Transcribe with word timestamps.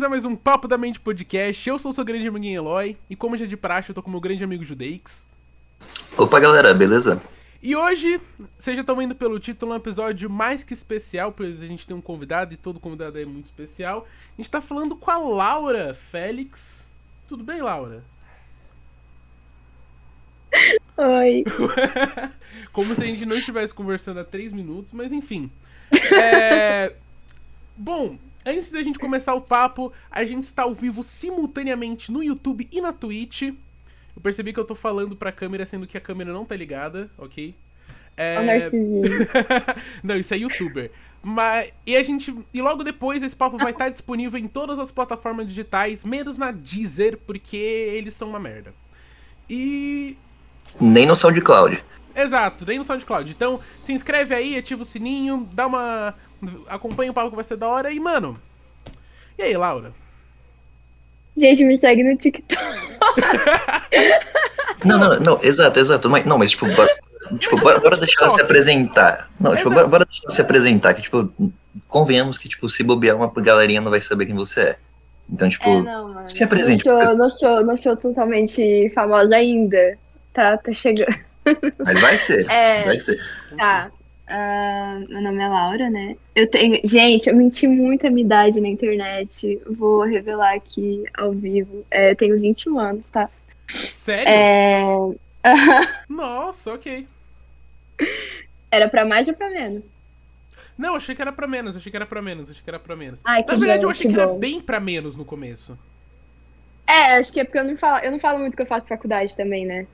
bem-vindos 0.00 0.02
a 0.02 0.08
mais 0.08 0.24
um 0.24 0.34
Papo 0.34 0.66
da 0.66 0.78
Mente 0.78 0.98
Podcast. 0.98 1.68
Eu 1.68 1.78
sou 1.78 1.90
o 1.90 1.92
seu 1.92 2.04
grande 2.04 2.26
amiguinho 2.26 2.56
Eloy, 2.56 2.96
e 3.10 3.14
como 3.14 3.36
já 3.36 3.44
é 3.44 3.48
de 3.48 3.56
praxe, 3.56 3.90
eu 3.90 3.94
tô 3.94 4.02
com 4.02 4.08
o 4.08 4.10
meu 4.10 4.20
grande 4.20 4.42
amigo 4.42 4.64
Judeix. 4.64 5.26
Opa, 6.16 6.40
galera, 6.40 6.72
beleza? 6.72 7.20
E 7.62 7.76
hoje, 7.76 8.18
vocês 8.56 8.76
já 8.76 8.80
estão 8.80 8.96
vendo 8.96 9.14
pelo 9.14 9.38
título, 9.38 9.72
é 9.72 9.74
um 9.74 9.78
episódio 9.78 10.30
mais 10.30 10.64
que 10.64 10.72
especial, 10.72 11.32
pois 11.32 11.62
a 11.62 11.66
gente 11.66 11.86
tem 11.86 11.94
um 11.94 12.00
convidado 12.00 12.54
e 12.54 12.56
todo 12.56 12.80
convidado 12.80 13.18
é 13.18 13.26
muito 13.26 13.46
especial. 13.46 14.06
A 14.38 14.40
gente 14.40 14.50
tá 14.50 14.62
falando 14.62 14.96
com 14.96 15.10
a 15.10 15.18
Laura 15.18 15.92
Félix. 15.92 16.90
Tudo 17.28 17.44
bem, 17.44 17.60
Laura? 17.60 18.02
Oi. 20.96 21.44
Como 22.72 22.94
se 22.94 23.02
a 23.02 23.06
gente 23.06 23.26
não 23.26 23.36
estivesse 23.36 23.74
conversando 23.74 24.20
há 24.20 24.24
três 24.24 24.50
minutos, 24.50 24.92
mas 24.92 25.12
enfim. 25.12 25.50
É... 26.10 26.94
Bom, 27.76 28.18
antes 28.44 28.70
da 28.70 28.82
gente 28.82 28.98
começar 28.98 29.34
o 29.34 29.40
papo, 29.40 29.92
a 30.10 30.24
gente 30.24 30.44
está 30.44 30.62
ao 30.62 30.74
vivo 30.74 31.02
simultaneamente 31.02 32.10
no 32.10 32.22
YouTube 32.22 32.68
e 32.70 32.80
na 32.80 32.92
Twitch. 32.92 33.42
Eu 33.42 34.22
percebi 34.22 34.52
que 34.52 34.60
eu 34.60 34.64
tô 34.64 34.74
falando 34.74 35.16
pra 35.16 35.32
câmera, 35.32 35.64
sendo 35.64 35.86
que 35.86 35.96
a 35.96 36.00
câmera 36.00 36.32
não 36.32 36.44
tá 36.44 36.56
ligada, 36.56 37.10
ok? 37.16 37.54
É... 38.16 38.38
O 38.38 38.42
narcisismo. 38.44 39.26
não, 40.02 40.16
isso 40.16 40.34
é 40.34 40.38
youtuber. 40.38 40.90
Mas, 41.22 41.72
e 41.86 41.96
a 41.96 42.02
gente. 42.02 42.34
E 42.52 42.62
logo 42.62 42.82
depois 42.82 43.22
esse 43.22 43.36
papo 43.36 43.58
vai 43.58 43.72
estar 43.72 43.88
disponível 43.88 44.38
em 44.38 44.48
todas 44.48 44.78
as 44.78 44.90
plataformas 44.90 45.46
digitais, 45.46 46.04
menos 46.04 46.38
na 46.38 46.50
Deezer, 46.50 47.18
porque 47.26 47.56
eles 47.56 48.14
são 48.14 48.28
uma 48.28 48.40
merda. 48.40 48.74
E. 49.48 50.16
Nem 50.80 51.06
no 51.06 51.14
SoundCloud. 51.14 51.82
Exato, 52.14 52.66
nem 52.66 52.78
no 52.78 52.84
SoundCloud. 52.84 53.30
Então, 53.30 53.60
se 53.80 53.92
inscreve 53.92 54.34
aí, 54.34 54.56
ativa 54.56 54.82
o 54.82 54.86
sininho, 54.86 55.48
dá 55.52 55.66
uma 55.66 56.14
Acompanha 56.68 57.10
o 57.10 57.14
papo 57.14 57.30
que 57.30 57.36
vai 57.36 57.44
ser 57.44 57.56
da 57.56 57.68
hora. 57.68 57.92
E, 57.92 58.00
mano. 58.00 58.38
E 59.38 59.42
aí, 59.42 59.56
Laura? 59.56 59.92
Gente, 61.36 61.64
me 61.64 61.78
segue 61.78 62.02
no 62.02 62.16
TikTok. 62.16 62.60
não, 64.84 64.98
não, 64.98 65.20
não, 65.20 65.40
exato, 65.42 65.78
exato. 65.78 66.10
Mas, 66.10 66.26
não, 66.26 66.36
mas 66.36 66.50
tipo, 66.50 66.66
bora, 66.74 66.90
tipo, 67.38 67.56
bora, 67.58 67.80
bora 67.80 67.96
deixar 67.96 68.22
ela 68.22 68.30
se 68.30 68.40
apresentar. 68.40 69.30
Não, 69.38 69.54
tipo, 69.54 69.70
bora, 69.70 69.86
bora, 69.86 70.04
deixar 70.04 70.22
ela 70.24 70.34
se 70.34 70.42
apresentar. 70.42 70.94
Que, 70.94 71.02
tipo, 71.02 71.32
convenhamos 71.88 72.36
que, 72.36 72.48
tipo, 72.48 72.68
se 72.68 72.82
bobear 72.82 73.16
uma 73.16 73.32
galerinha 73.32 73.80
não 73.80 73.90
vai 73.90 74.00
saber 74.00 74.26
quem 74.26 74.34
você 74.34 74.60
é. 74.60 74.76
Então, 75.32 75.48
tipo, 75.48 75.64
é, 75.64 75.82
não, 75.82 76.26
se 76.26 76.42
apresente. 76.42 76.84
Não 76.84 77.06
sou, 77.06 77.16
não, 77.16 77.30
sou, 77.30 77.64
não 77.64 77.78
sou 77.78 77.96
totalmente 77.96 78.90
famosa 78.94 79.36
ainda. 79.36 79.96
Tá, 80.34 80.58
tá 80.58 80.72
chegando. 80.72 81.16
Mas 81.78 82.00
vai 82.00 82.18
ser. 82.18 82.46
É, 82.50 82.84
vai 82.84 83.00
ser. 83.00 83.18
Tá. 83.56 83.90
Uh, 84.30 85.08
meu 85.08 85.20
nome 85.22 85.42
é 85.42 85.48
Laura, 85.48 85.90
né? 85.90 86.16
Eu 86.36 86.48
tenho. 86.48 86.80
Gente, 86.84 87.28
eu 87.28 87.34
menti 87.34 87.66
muito 87.66 88.06
a 88.06 88.10
minha 88.10 88.24
idade 88.24 88.60
na 88.60 88.68
internet. 88.68 89.60
Vou 89.68 90.04
revelar 90.04 90.54
aqui 90.54 91.02
ao 91.18 91.32
vivo. 91.32 91.84
É, 91.90 92.12
eu 92.12 92.16
tenho 92.16 92.40
21 92.40 92.78
anos, 92.78 93.10
tá? 93.10 93.28
Sério? 93.68 94.28
É... 94.28 94.84
Nossa, 96.08 96.74
ok. 96.74 97.08
Era 98.70 98.88
pra 98.88 99.04
mais 99.04 99.26
ou 99.26 99.34
pra 99.34 99.50
menos? 99.50 99.82
Não, 100.78 100.94
achei 100.94 101.14
que 101.14 101.20
era 101.20 101.32
pra 101.32 101.46
menos, 101.46 101.76
achei 101.76 101.90
que 101.90 101.96
era 101.96 102.06
pra 102.06 102.22
menos, 102.22 102.50
achei 102.50 102.62
que 102.62 102.70
era 102.70 102.78
pra 102.78 102.94
menos. 102.94 103.20
Ai, 103.24 103.44
Na 103.46 103.56
verdade, 103.56 103.80
bom, 103.80 103.86
eu 103.88 103.90
achei 103.90 104.06
que, 104.06 104.14
que 104.14 104.20
era 104.20 104.32
bem 104.32 104.60
pra 104.60 104.78
menos 104.78 105.16
no 105.16 105.24
começo. 105.24 105.76
É, 106.86 107.16
acho 107.16 107.32
que 107.32 107.40
é 107.40 107.44
porque 107.44 107.58
eu 107.58 107.64
não 107.64 107.76
falo, 107.76 107.98
eu 108.04 108.12
não 108.12 108.18
falo 108.18 108.38
muito 108.38 108.56
que 108.56 108.62
eu 108.62 108.66
faço 108.66 108.86
faculdade 108.86 109.36
também, 109.36 109.66
né? 109.66 109.86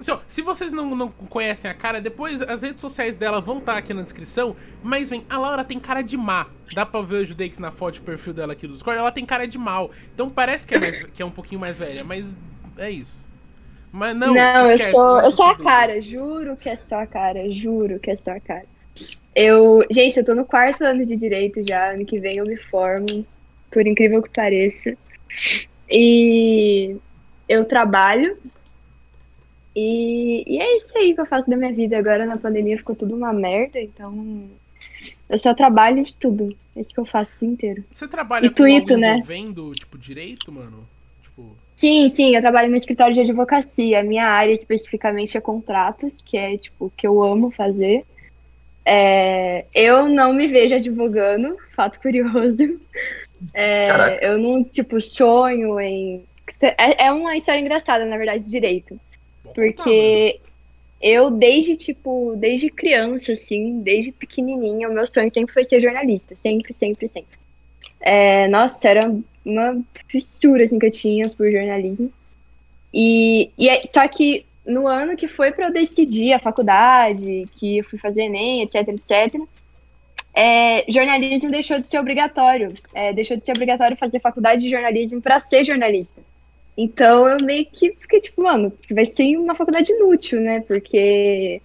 Assim, 0.00 0.18
se 0.26 0.42
vocês 0.42 0.72
não, 0.72 0.94
não 0.96 1.08
conhecem 1.08 1.70
a 1.70 1.74
cara, 1.74 2.00
depois 2.00 2.40
as 2.40 2.62
redes 2.62 2.80
sociais 2.80 3.16
dela 3.16 3.40
vão 3.40 3.58
estar 3.58 3.74
tá 3.74 3.78
aqui 3.78 3.92
na 3.92 4.02
descrição. 4.02 4.56
Mas 4.82 5.10
vem, 5.10 5.24
a 5.28 5.38
Laura 5.38 5.62
tem 5.62 5.78
cara 5.78 6.02
de 6.02 6.16
má. 6.16 6.46
Dá 6.74 6.86
pra 6.86 7.02
ver 7.02 7.22
o 7.22 7.24
Judex 7.24 7.58
na 7.58 7.70
foto 7.70 7.94
de 7.94 8.00
perfil 8.00 8.32
dela 8.32 8.54
aqui 8.54 8.66
do 8.66 8.72
Discord. 8.72 8.98
Ela 8.98 9.12
tem 9.12 9.26
cara 9.26 9.46
de 9.46 9.58
mal. 9.58 9.90
Então 10.14 10.30
parece 10.30 10.66
que 10.66 10.74
é, 10.74 10.78
mais, 10.78 11.02
que 11.02 11.22
é 11.22 11.26
um 11.26 11.30
pouquinho 11.30 11.60
mais 11.60 11.78
velha, 11.78 12.02
mas 12.02 12.36
é 12.78 12.90
isso. 12.90 13.28
Mas 13.92 14.16
não, 14.16 14.32
não 14.32 14.70
esquece, 14.70 14.90
eu 14.90 14.94
sou, 14.94 15.20
eu 15.20 15.30
sou 15.32 15.46
a 15.46 15.58
cara, 15.58 16.00
juro 16.00 16.56
que 16.56 16.68
é 16.68 16.76
só 16.76 17.00
a 17.00 17.06
cara, 17.06 17.50
juro 17.50 17.98
que 17.98 18.10
é 18.10 18.16
só 18.16 18.30
a 18.30 18.40
cara. 18.40 18.66
Eu, 19.34 19.84
gente, 19.90 20.16
eu 20.16 20.24
tô 20.24 20.34
no 20.34 20.44
quarto 20.44 20.84
ano 20.84 21.04
de 21.04 21.16
direito 21.16 21.62
já, 21.68 21.92
ano 21.92 22.04
que 22.04 22.20
vem 22.20 22.36
eu 22.36 22.46
me 22.46 22.56
formo, 22.56 23.26
por 23.70 23.86
incrível 23.86 24.22
que 24.22 24.30
pareça. 24.30 24.96
E 25.90 26.96
eu 27.48 27.64
trabalho 27.64 28.36
e, 29.80 30.44
e 30.46 30.60
é 30.60 30.76
isso 30.76 30.96
aí 30.96 31.14
que 31.14 31.20
eu 31.20 31.26
faço 31.26 31.48
da 31.48 31.56
minha 31.56 31.72
vida. 31.72 31.98
Agora 31.98 32.26
na 32.26 32.36
pandemia 32.36 32.76
ficou 32.76 32.94
tudo 32.94 33.16
uma 33.16 33.32
merda, 33.32 33.80
então 33.80 34.48
eu 35.28 35.38
só 35.38 35.54
trabalho 35.54 35.98
e 35.98 36.02
estudo. 36.02 36.54
É 36.76 36.80
isso 36.80 36.92
que 36.92 37.00
eu 37.00 37.04
faço 37.06 37.30
o 37.36 37.38
dia 37.38 37.48
inteiro. 37.48 37.84
Você 37.92 38.06
trabalha 38.06 38.46
e 38.46 38.48
com 38.50 38.56
tuito, 38.56 38.96
né? 38.96 39.14
envolvendo, 39.14 39.72
tipo, 39.72 39.96
direito, 39.96 40.52
mano? 40.52 40.86
Tipo... 41.22 41.56
Sim, 41.74 42.08
sim, 42.10 42.36
eu 42.36 42.42
trabalho 42.42 42.70
no 42.70 42.76
escritório 42.76 43.14
de 43.14 43.20
advocacia. 43.20 44.00
A 44.00 44.04
minha 44.04 44.26
área 44.26 44.52
especificamente 44.52 45.36
é 45.36 45.40
contratos, 45.40 46.20
que 46.22 46.36
é, 46.36 46.58
tipo, 46.58 46.92
que 46.94 47.06
eu 47.06 47.22
amo 47.22 47.50
fazer. 47.50 48.04
É, 48.84 49.64
eu 49.74 50.08
não 50.08 50.34
me 50.34 50.46
vejo 50.46 50.74
advogando, 50.74 51.56
fato 51.74 52.00
curioso. 52.00 52.78
É, 53.54 54.28
eu 54.28 54.36
não, 54.36 54.62
tipo, 54.62 55.00
sonho 55.00 55.80
em. 55.80 56.22
É, 56.60 57.06
é 57.06 57.12
uma 57.12 57.36
história 57.36 57.60
engraçada, 57.60 58.04
na 58.04 58.18
verdade, 58.18 58.44
direito. 58.44 59.00
Porque 59.54 60.40
eu, 61.00 61.30
desde, 61.30 61.76
tipo, 61.76 62.34
desde 62.36 62.70
criança, 62.70 63.32
assim, 63.32 63.80
desde 63.80 64.12
pequenininha, 64.12 64.88
o 64.88 64.92
meu 64.92 65.06
sonho 65.06 65.32
sempre 65.32 65.52
foi 65.52 65.64
ser 65.64 65.80
jornalista. 65.80 66.34
Sempre, 66.36 66.74
sempre, 66.74 67.08
sempre. 67.08 67.38
É, 68.00 68.48
nossa, 68.48 68.88
era 68.88 69.14
uma 69.44 69.82
fissura, 70.08 70.64
assim, 70.64 70.78
que 70.78 70.86
eu 70.86 70.90
tinha 70.90 71.28
por 71.36 71.50
jornalismo. 71.50 72.12
E, 72.92 73.50
e 73.56 73.68
é, 73.68 73.82
só 73.82 74.06
que 74.08 74.44
no 74.66 74.86
ano 74.86 75.16
que 75.16 75.28
foi 75.28 75.52
para 75.52 75.68
eu 75.68 75.72
decidir 75.72 76.32
a 76.32 76.38
faculdade, 76.38 77.48
que 77.56 77.78
eu 77.78 77.84
fui 77.84 77.98
fazer 77.98 78.22
Enem, 78.22 78.62
etc, 78.62 78.88
etc, 78.88 79.40
é, 80.34 80.84
jornalismo 80.88 81.50
deixou 81.50 81.78
de 81.78 81.86
ser 81.86 81.98
obrigatório. 81.98 82.74
É, 82.94 83.12
deixou 83.12 83.36
de 83.36 83.44
ser 83.44 83.52
obrigatório 83.52 83.96
fazer 83.96 84.20
faculdade 84.20 84.62
de 84.62 84.70
jornalismo 84.70 85.20
para 85.20 85.40
ser 85.40 85.64
jornalista. 85.64 86.20
Então 86.76 87.28
eu 87.28 87.36
meio 87.44 87.66
que 87.66 87.92
fiquei 88.00 88.20
tipo, 88.20 88.42
mano, 88.42 88.72
vai 88.90 89.06
ser 89.06 89.36
uma 89.36 89.54
faculdade 89.54 89.92
inútil, 89.92 90.40
né? 90.40 90.60
Porque 90.60 91.60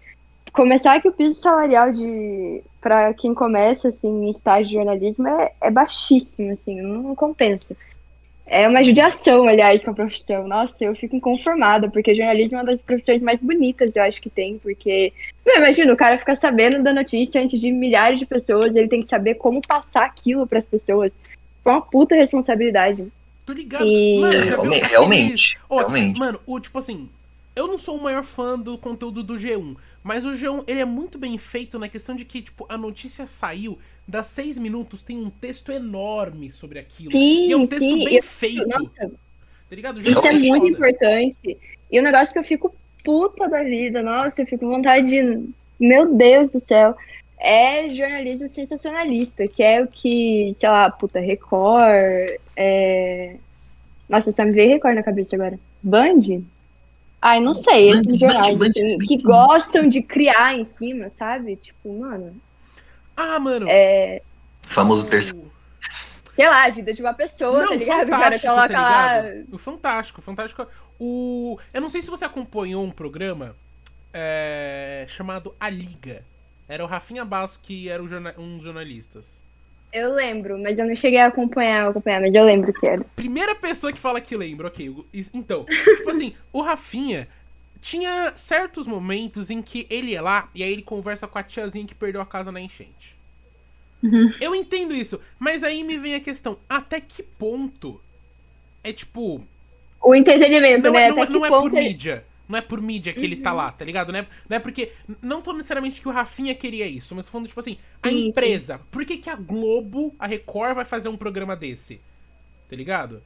começar 0.52 1.02
que 1.02 1.08
o 1.08 1.14
piso 1.14 1.36
salarial 1.42 1.92
de 1.92 2.64
para 2.82 3.14
quem 3.14 3.34
começa 3.34 3.90
assim 3.90 4.26
em 4.28 4.32
estágio 4.32 4.68
de 4.68 4.74
jornalismo 4.76 5.28
é, 5.28 5.52
é 5.62 5.72
baixíssimo, 5.72 6.52
assim, 6.52 6.82
não 6.82 7.16
compensa. 7.16 7.76
É 8.48 8.68
uma 8.68 8.84
judiação, 8.84 9.48
aliás, 9.48 9.84
com 9.84 9.90
a 9.90 9.94
profissão. 9.96 10.48
Nossa, 10.48 10.86
eu 10.86 10.96
fico 10.96 11.16
inconformada, 11.16 11.90
porque 11.90 12.14
jornalismo 12.14 12.58
é 12.58 12.60
uma 12.60 12.68
das 12.68 12.80
profissões 12.80 13.22
mais 13.24 13.40
bonitas, 13.40 13.96
eu 13.96 14.04
acho 14.04 14.22
que 14.22 14.30
tem, 14.30 14.60
porque. 14.60 15.12
Imagina, 15.48 15.92
o 15.92 15.98
cara 15.98 16.18
fica 16.18 16.36
sabendo 16.36 16.84
da 16.84 16.94
notícia 16.94 17.42
antes 17.42 17.60
de 17.60 17.72
milhares 17.72 18.20
de 18.20 18.26
pessoas, 18.26 18.76
ele 18.76 18.88
tem 18.88 19.02
que 19.02 19.08
saber 19.08 19.36
como 19.36 19.66
passar 19.68 20.06
aquilo 20.06 20.46
para 20.46 20.60
as 20.60 20.66
pessoas. 20.66 21.12
É 21.66 21.70
uma 21.70 21.82
puta 21.82 22.14
responsabilidade. 22.14 23.12
Tô 23.46 23.54
ligado. 23.54 23.86
E... 23.86 24.20
Mano, 24.20 24.44
realmente, 24.44 24.86
realmente, 24.88 25.60
oh, 25.70 25.78
realmente. 25.78 26.20
Mano, 26.20 26.40
o, 26.46 26.60
tipo 26.60 26.80
assim, 26.80 27.10
eu 27.56 27.68
não 27.68 27.78
sou 27.78 27.98
o 27.98 28.04
maior 28.04 28.24
fã 28.24 28.60
do 28.60 28.78
conteúdo 28.78 29.24
do 29.24 29.36
G1, 29.36 29.78
mas 30.04 30.26
o 30.26 30.32
G1 30.32 30.64
ele 30.68 30.80
é 30.80 30.86
muito 30.86 31.18
bem 31.18 31.38
feito 31.38 31.78
na 31.78 31.88
questão 31.88 32.16
de 32.16 32.26
que, 32.26 32.42
tipo, 32.42 32.66
a 32.68 32.78
notícia 32.78 33.26
saiu, 33.26 33.78
dá 34.08 34.24
seis 34.24 34.58
minutos, 34.58 35.04
tem 35.04 35.18
um 35.18 35.30
texto 35.30 35.72
enorme 35.72 36.50
sobre 36.50 36.80
aquilo. 36.80 37.12
Sim, 37.12 37.48
e 37.48 37.52
é 37.52 37.58
um 37.58 37.66
texto 37.66 37.84
sim. 37.84 38.04
bem 38.04 38.16
eu, 38.16 38.24
feito. 38.24 38.68
Nossa, 38.68 39.12
tá 39.70 39.76
ligado? 39.76 40.00
Isso 40.00 40.28
é 40.28 40.34
muito 40.34 40.76
foda. 40.76 40.90
importante. 40.90 41.58
E 41.92 42.00
o 42.00 42.02
um 42.02 42.04
negócio 42.04 42.34
que 42.34 42.40
eu 42.40 42.44
fico 42.44 42.76
puta 43.04 43.48
da 43.48 43.64
vida, 43.64 44.02
nossa, 44.02 44.42
eu 44.42 44.46
fico 44.46 44.66
com 44.66 44.72
vontade 44.72 45.08
de. 45.08 45.48
Meu 45.78 46.16
Deus 46.16 46.50
do 46.50 46.60
céu 46.60 46.96
é 47.38 47.90
jornalismo 47.90 48.50
sensacionalista, 48.50 49.48
que 49.48 49.62
é 49.62 49.82
o 49.82 49.88
que, 49.88 50.56
sei 50.60 50.70
lá, 50.70 50.90
puta, 50.90 51.20
Record, 51.20 52.30
é... 52.56 53.36
Nossa, 54.08 54.32
só 54.32 54.46
me 54.46 54.52
veio 54.52 54.70
Record 54.70 54.96
na 54.96 55.04
cabeça 55.04 55.36
agora. 55.36 55.60
Band? 55.82 56.42
Ai, 57.22 57.40
não 57.40 57.56
sei, 57.56 57.90
Band, 57.90 58.00
esses 58.00 58.20
jornais 58.20 58.58
Band, 58.58 58.70
assim, 58.70 58.98
Band, 58.98 59.06
que 59.06 59.18
gostam 59.22 59.88
de 59.88 60.02
criar 60.02 60.56
em 60.56 60.66
cima, 60.66 61.12
sabe? 61.18 61.56
Tipo, 61.56 62.00
mano... 62.00 62.36
Ah, 63.18 63.40
mano... 63.40 63.66
É... 63.70 64.22
Famoso 64.62 65.10
terceiro. 65.10 65.52
Sei 66.36 66.48
lá, 66.48 66.66
a 66.66 66.70
vida 66.70 66.94
de 66.94 67.02
uma 67.02 67.14
pessoa, 67.14 67.62
não, 67.62 67.70
tá 67.70 67.76
ligado? 67.76 68.08
O 68.08 68.12
cara 68.12 68.40
coloca 68.40 68.74
tá 68.74 68.82
lá... 68.82 69.24
O 69.52 69.58
fantástico, 69.58 70.22
fantástico. 70.22 70.68
O... 71.00 71.58
Eu 71.74 71.82
não 71.82 71.90
sei 71.90 72.02
se 72.02 72.10
você 72.10 72.26
acompanhou 72.26 72.84
um 72.84 72.92
programa 72.92 73.56
é... 74.14 75.06
chamado 75.08 75.56
A 75.60 75.70
Liga. 75.70 76.24
Era 76.68 76.84
o 76.84 76.88
Rafinha 76.88 77.24
Basso 77.24 77.60
que 77.62 77.90
era 77.90 78.02
um 78.02 78.56
dos 78.56 78.64
jornalistas. 78.64 79.44
Eu 79.94 80.14
lembro, 80.14 80.58
mas 80.62 80.78
eu 80.78 80.86
não 80.88 80.96
cheguei 80.96 81.20
a 81.20 81.28
acompanhar, 81.28 81.90
acompanhar, 81.90 82.20
mas 82.20 82.34
eu 82.34 82.44
lembro 82.44 82.74
que 82.74 82.86
era. 82.86 83.04
Primeira 83.16 83.56
pessoa 83.56 83.94
que 83.94 84.00
fala 84.00 84.20
que 84.20 84.36
lembra, 84.36 84.68
ok. 84.68 84.94
Então, 85.34 85.66
tipo 85.98 86.10
assim, 86.10 86.36
o 86.52 86.62
Rafinha 86.62 87.28
tinha 87.80 88.34
certos 88.36 88.88
momentos 88.88 89.50
em 89.50 89.62
que 89.62 89.86
ele 89.90 90.14
é 90.16 90.20
lá 90.22 90.50
e 90.56 90.64
aí 90.64 90.72
ele 90.74 90.82
conversa 90.82 91.28
com 91.28 91.38
a 91.38 91.44
tiazinha 91.44 91.86
que 91.86 91.96
perdeu 91.96 92.20
a 92.20 92.26
casa 92.26 92.52
na 92.52 92.60
enchente. 92.60 93.16
Uhum. 94.04 94.34
Eu 94.42 94.54
entendo 94.54 94.94
isso, 94.94 95.22
mas 95.40 95.64
aí 95.64 95.84
me 95.84 95.98
vem 95.98 96.16
a 96.16 96.20
questão, 96.20 96.58
até 96.68 97.00
que 97.00 97.24
ponto 97.24 98.02
é 98.84 98.92
tipo. 98.92 99.42
O 100.04 100.14
entretenimento, 100.14 100.84
Não, 100.88 100.92
né? 100.94 101.04
é, 101.08 101.12
não, 101.12 101.22
Até 101.22 101.32
é- 101.32 101.34
não 101.34 101.42
que 101.42 101.48
é 101.48 101.50
por 101.50 101.74
ele- 101.74 101.88
mídia. 101.88 102.26
Não 102.48 102.58
é 102.58 102.62
por 102.62 102.82
mídia 102.82 103.14
que 103.14 103.26
ele 103.26 103.36
tá 103.38 103.52
Uhum. 103.52 103.58
lá, 103.58 103.72
tá 103.72 103.84
ligado? 103.86 104.12
Não 104.12 104.20
é, 104.20 104.28
não 104.50 104.58
é 104.58 104.60
porque. 104.60 104.92
Não 105.22 105.42
tô 105.42 105.54
necessariamente 105.54 106.00
que 106.02 106.08
o 106.08 106.12
Rafinha 106.12 106.54
queria 106.56 106.86
isso, 106.88 107.16
mas 107.16 107.26
tô 107.26 107.32
falando, 107.32 107.48
tipo 107.48 107.60
assim, 107.60 107.78
a 108.04 108.10
Sim, 108.10 108.28
empresa. 108.30 108.80
Por 108.92 109.06
que, 109.06 109.18
que 109.18 109.30
a 109.30 109.36
Globo, 109.36 110.16
a 110.20 110.28
Record, 110.28 110.76
vai 110.76 110.86
fazer 110.86 111.10
um 111.10 111.18
programa 111.18 111.56
desse? 111.56 112.02
Tá 112.68 112.76
ligado? 112.76 113.24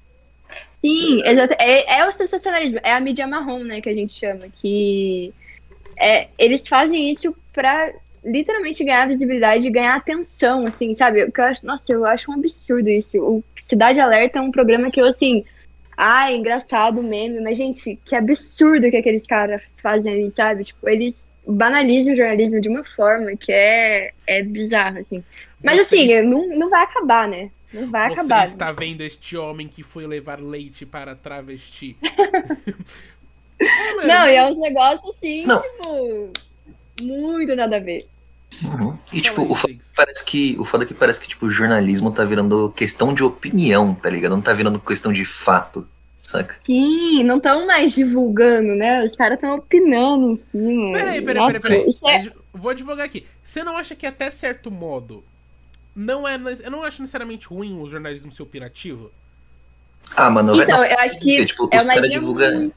Sim, 0.81 1.21
exato. 1.25 1.53
É, 1.59 1.99
é 1.99 2.07
o 2.07 2.11
sensacionalismo, 2.11 2.79
é 2.83 2.93
a 2.93 2.99
mídia 2.99 3.27
marrom, 3.27 3.63
né, 3.63 3.81
que 3.81 3.89
a 3.89 3.93
gente 3.93 4.11
chama, 4.13 4.47
que 4.49 5.33
é, 5.97 6.29
eles 6.37 6.67
fazem 6.67 7.11
isso 7.11 7.35
pra 7.53 7.93
literalmente 8.23 8.83
ganhar 8.83 9.07
visibilidade 9.07 9.67
e 9.67 9.71
ganhar 9.71 9.95
atenção, 9.95 10.65
assim, 10.65 10.93
sabe? 10.93 11.23
O 11.23 11.31
que 11.31 11.39
eu 11.41 11.45
acho, 11.45 11.65
nossa, 11.65 11.91
eu 11.91 12.05
acho 12.05 12.31
um 12.31 12.35
absurdo 12.35 12.89
isso. 12.89 13.17
O 13.17 13.43
Cidade 13.63 13.99
Alerta 13.99 14.39
é 14.39 14.41
um 14.41 14.51
programa 14.51 14.91
que 14.91 15.01
eu, 15.01 15.07
assim, 15.07 15.45
ai, 16.01 16.37
engraçado, 16.37 17.03
meme, 17.03 17.41
mas, 17.41 17.57
gente, 17.57 17.99
que 18.05 18.15
absurdo 18.15 18.89
que 18.89 18.95
aqueles 18.95 19.27
caras 19.27 19.61
fazem 19.83 20.13
ali, 20.13 20.31
sabe? 20.31 20.63
Tipo, 20.63 20.87
eles 20.87 21.27
banalizam 21.45 22.13
o 22.13 22.15
jornalismo 22.15 22.61
de 22.61 22.69
uma 22.69 22.85
forma 22.85 23.35
que 23.35 23.51
é, 23.51 24.13
é 24.25 24.41
bizarro, 24.41 24.99
assim. 24.99 25.21
Mas, 25.61 25.87
Você 25.87 25.95
assim, 25.97 26.21
não, 26.21 26.47
não 26.57 26.69
vai 26.69 26.83
acabar, 26.83 27.27
né? 27.27 27.51
Não 27.73 27.91
vai 27.91 28.07
Você 28.07 28.13
acabar. 28.13 28.47
está 28.47 28.71
vendo 28.71 29.01
este 29.01 29.35
homem 29.35 29.67
que 29.67 29.83
foi 29.83 30.07
levar 30.07 30.39
leite 30.39 30.85
para 30.85 31.15
travesti. 31.15 31.97
É, 33.61 34.07
Não, 34.07 34.25
e 34.25 34.35
é 34.35 34.45
uns 34.45 34.57
negócios 34.57 35.13
assim, 35.17 35.45
Não. 35.45 35.61
tipo. 35.61 36.31
Muito 37.01 37.53
nada 37.57 37.75
a 37.75 37.79
ver. 37.79 38.05
Uhum. 38.63 38.97
E 39.13 39.21
Fala 39.21 39.21
tipo, 39.21 39.41
aí, 39.41 39.47
o 39.47 39.55
foda, 39.55 39.73
parece 39.95 40.25
que, 40.25 40.55
o 40.59 40.65
foda 40.65 40.83
é 40.83 40.87
que 40.87 40.93
parece 40.93 41.19
que 41.21 41.27
tipo, 41.27 41.45
o 41.45 41.51
jornalismo 41.51 42.11
tá 42.11 42.25
virando 42.25 42.71
questão 42.75 43.13
de 43.13 43.23
opinião, 43.23 43.93
tá 43.93 44.09
ligado? 44.09 44.31
Não 44.31 44.41
tá 44.41 44.53
virando 44.53 44.79
questão 44.79 45.13
de 45.13 45.23
fato, 45.23 45.87
saca? 46.21 46.57
Sim, 46.61 47.23
não 47.23 47.37
estão 47.37 47.65
mais 47.65 47.93
divulgando, 47.93 48.75
né? 48.75 49.05
Os 49.05 49.15
caras 49.15 49.35
estão 49.35 49.55
opinando 49.55 50.31
em 50.31 50.35
cima. 50.35 50.97
Peraí, 50.97 51.21
peraí, 51.21 51.41
Nossa, 51.41 51.59
peraí, 51.59 51.93
peraí. 52.01 52.27
É... 52.27 52.31
Vou 52.51 52.71
advogar 52.71 53.05
aqui. 53.05 53.25
Você 53.43 53.63
não 53.63 53.77
acha 53.77 53.95
que 53.95 54.05
até 54.05 54.31
certo 54.31 54.71
modo 54.71 55.23
não 55.95 56.27
é. 56.27 56.39
Eu 56.63 56.71
não 56.71 56.83
acho 56.83 57.01
necessariamente 57.01 57.47
ruim 57.47 57.79
o 57.79 57.87
jornalismo 57.87 58.31
ser 58.31 58.43
opinativo? 58.43 59.11
Ah, 60.15 60.29
mano, 60.29 60.55
vai 60.55 60.65
Então, 60.65 60.83
eu 60.83 60.99
acho 60.99 61.19
que 61.19 61.45
tipo, 61.45 61.69
é 61.71 61.77
os 61.77 61.87
caras 61.87 62.09
divulgam. 62.09 62.51
muito, 62.55 62.75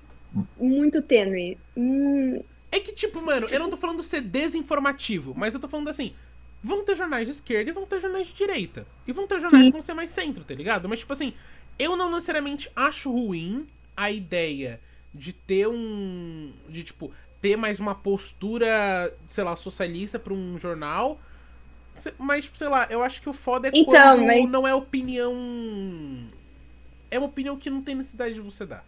muito 0.58 1.02
tênue. 1.02 1.56
Hum, 1.76 2.42
É 2.72 2.80
que, 2.80 2.90
tipo, 2.92 3.20
mano, 3.22 3.46
eu 3.52 3.60
não 3.60 3.68
tô 3.70 3.76
falando 3.76 4.02
ser 4.02 4.20
desinformativo, 4.22 5.34
mas 5.36 5.52
eu 5.54 5.60
tô 5.60 5.68
falando 5.68 5.88
assim. 5.88 6.12
Vão 6.64 6.84
ter 6.84 6.96
jornais 6.96 7.26
de 7.26 7.32
esquerda 7.34 7.70
e 7.70 7.72
vão 7.74 7.84
ter 7.84 8.00
jornais 8.00 8.28
de 8.28 8.34
direita. 8.34 8.86
E 9.06 9.12
vão 9.12 9.26
ter 9.26 9.40
jornais 9.40 9.64
Sim. 9.64 9.70
que 9.70 9.72
vão 9.72 9.82
ser 9.82 9.94
mais 9.94 10.10
centro, 10.10 10.44
tá 10.44 10.54
ligado? 10.54 10.88
Mas, 10.88 11.00
tipo 11.00 11.12
assim, 11.12 11.34
eu 11.76 11.96
não 11.96 12.08
necessariamente 12.10 12.70
acho 12.76 13.10
ruim 13.10 13.66
a 13.96 14.10
ideia 14.12 14.80
de 15.12 15.32
ter 15.32 15.66
um. 15.68 16.52
De, 16.68 16.84
tipo, 16.84 17.12
ter 17.40 17.56
mais 17.56 17.80
uma 17.80 17.96
postura, 17.96 19.12
sei 19.28 19.42
lá, 19.42 19.56
socialista 19.56 20.20
pra 20.20 20.32
um 20.32 20.56
jornal. 20.56 21.20
Mas, 22.16 22.44
tipo, 22.44 22.56
sei 22.56 22.68
lá, 22.68 22.86
eu 22.88 23.02
acho 23.02 23.20
que 23.20 23.28
o 23.28 23.32
foda 23.32 23.66
é 23.66 23.70
Então, 23.74 23.92
quando 23.92 24.24
mas- 24.24 24.48
não 24.50 24.66
é 24.66 24.72
opinião. 24.72 25.34
É 27.10 27.18
uma 27.18 27.26
opinião 27.28 27.56
que 27.56 27.68
não 27.68 27.82
tem 27.82 27.96
necessidade 27.96 28.34
de 28.34 28.40
você 28.40 28.64
dar. 28.64 28.84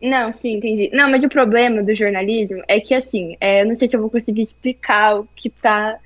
Não, 0.00 0.32
sim, 0.32 0.56
entendi. 0.56 0.90
Não, 0.92 1.10
mas 1.10 1.24
o 1.24 1.28
problema 1.28 1.82
do 1.82 1.94
jornalismo 1.94 2.62
é 2.68 2.80
que, 2.80 2.94
assim, 2.94 3.36
é, 3.40 3.62
eu 3.62 3.66
não 3.66 3.74
sei 3.74 3.88
se 3.88 3.96
eu 3.96 4.00
vou 4.00 4.10
conseguir 4.10 4.42
explicar 4.42 5.18
o 5.20 5.28
que 5.34 5.50
tá. 5.50 5.98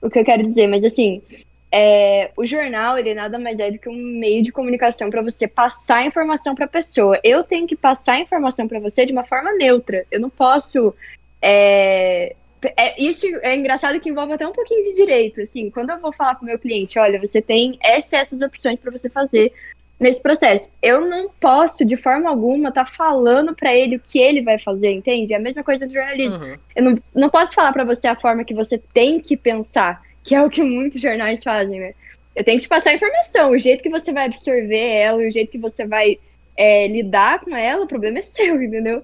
O 0.00 0.10
que 0.10 0.18
eu 0.18 0.24
quero 0.24 0.42
dizer, 0.44 0.66
mas 0.68 0.84
assim. 0.84 1.22
é, 1.70 2.30
o 2.36 2.46
jornal, 2.46 2.98
ele 2.98 3.14
nada 3.14 3.38
mais 3.38 3.58
é 3.60 3.70
do 3.70 3.78
que 3.78 3.88
um 3.88 3.94
meio 3.94 4.42
de 4.42 4.52
comunicação 4.52 5.10
para 5.10 5.22
você 5.22 5.46
passar 5.48 5.98
a 5.98 6.06
informação 6.06 6.54
para 6.54 6.64
a 6.66 6.68
pessoa. 6.68 7.20
Eu 7.24 7.44
tenho 7.44 7.66
que 7.66 7.76
passar 7.76 8.14
a 8.14 8.20
informação 8.20 8.66
para 8.68 8.80
você 8.80 9.04
de 9.04 9.12
uma 9.12 9.24
forma 9.24 9.52
neutra. 9.52 10.06
Eu 10.10 10.20
não 10.20 10.30
posso. 10.30 10.94
é, 11.42 12.34
é, 12.76 13.00
isso 13.02 13.26
é 13.42 13.54
engraçado 13.56 14.00
que 14.00 14.08
envolve 14.08 14.32
até 14.32 14.46
um 14.46 14.52
pouquinho 14.52 14.82
de 14.84 14.94
direito. 14.96 15.40
Assim, 15.42 15.70
quando 15.70 15.90
eu 15.90 16.00
vou 16.00 16.12
falar 16.12 16.34
para 16.36 16.42
o 16.44 16.46
meu 16.46 16.58
cliente, 16.58 16.98
olha, 16.98 17.20
você 17.20 17.42
tem 17.42 17.78
essas, 17.82 18.12
essas 18.14 18.40
opções 18.40 18.78
para 18.80 18.90
você 18.90 19.08
fazer 19.10 19.52
nesse 19.98 20.20
processo. 20.20 20.68
Eu 20.82 21.00
não 21.06 21.30
posso, 21.40 21.84
de 21.84 21.96
forma 21.96 22.28
alguma, 22.28 22.68
estar 22.68 22.86
falando 22.86 23.54
para 23.54 23.74
ele 23.74 23.96
o 23.96 24.00
que 24.00 24.18
ele 24.18 24.42
vai 24.42 24.58
fazer, 24.58 24.90
entende? 24.90 25.32
É 25.32 25.36
a 25.36 25.40
mesma 25.40 25.64
coisa 25.64 25.86
do 25.86 25.92
jornalismo. 25.92 26.34
Aham. 26.34 26.58
Eu 26.74 26.82
não, 26.82 26.94
não 27.14 27.30
posso 27.30 27.54
falar 27.54 27.72
para 27.72 27.84
você 27.84 28.06
a 28.06 28.16
forma 28.16 28.44
que 28.44 28.54
você 28.54 28.78
tem 28.92 29.20
que 29.20 29.36
pensar, 29.36 30.02
que 30.22 30.34
é 30.34 30.42
o 30.42 30.50
que 30.50 30.62
muitos 30.62 31.00
jornais 31.00 31.42
fazem, 31.42 31.80
né? 31.80 31.94
Eu 32.34 32.44
tenho 32.44 32.58
que 32.58 32.64
te 32.64 32.68
passar 32.68 32.90
a 32.90 32.94
informação, 32.94 33.50
o 33.50 33.58
jeito 33.58 33.82
que 33.82 33.88
você 33.88 34.12
vai 34.12 34.26
absorver 34.26 34.76
ela, 34.76 35.18
o 35.18 35.30
jeito 35.30 35.50
que 35.50 35.58
você 35.58 35.86
vai 35.86 36.18
é, 36.54 36.86
lidar 36.86 37.40
com 37.40 37.56
ela, 37.56 37.84
o 37.84 37.88
problema 37.88 38.18
é 38.18 38.22
seu, 38.22 38.60
entendeu? 38.62 39.02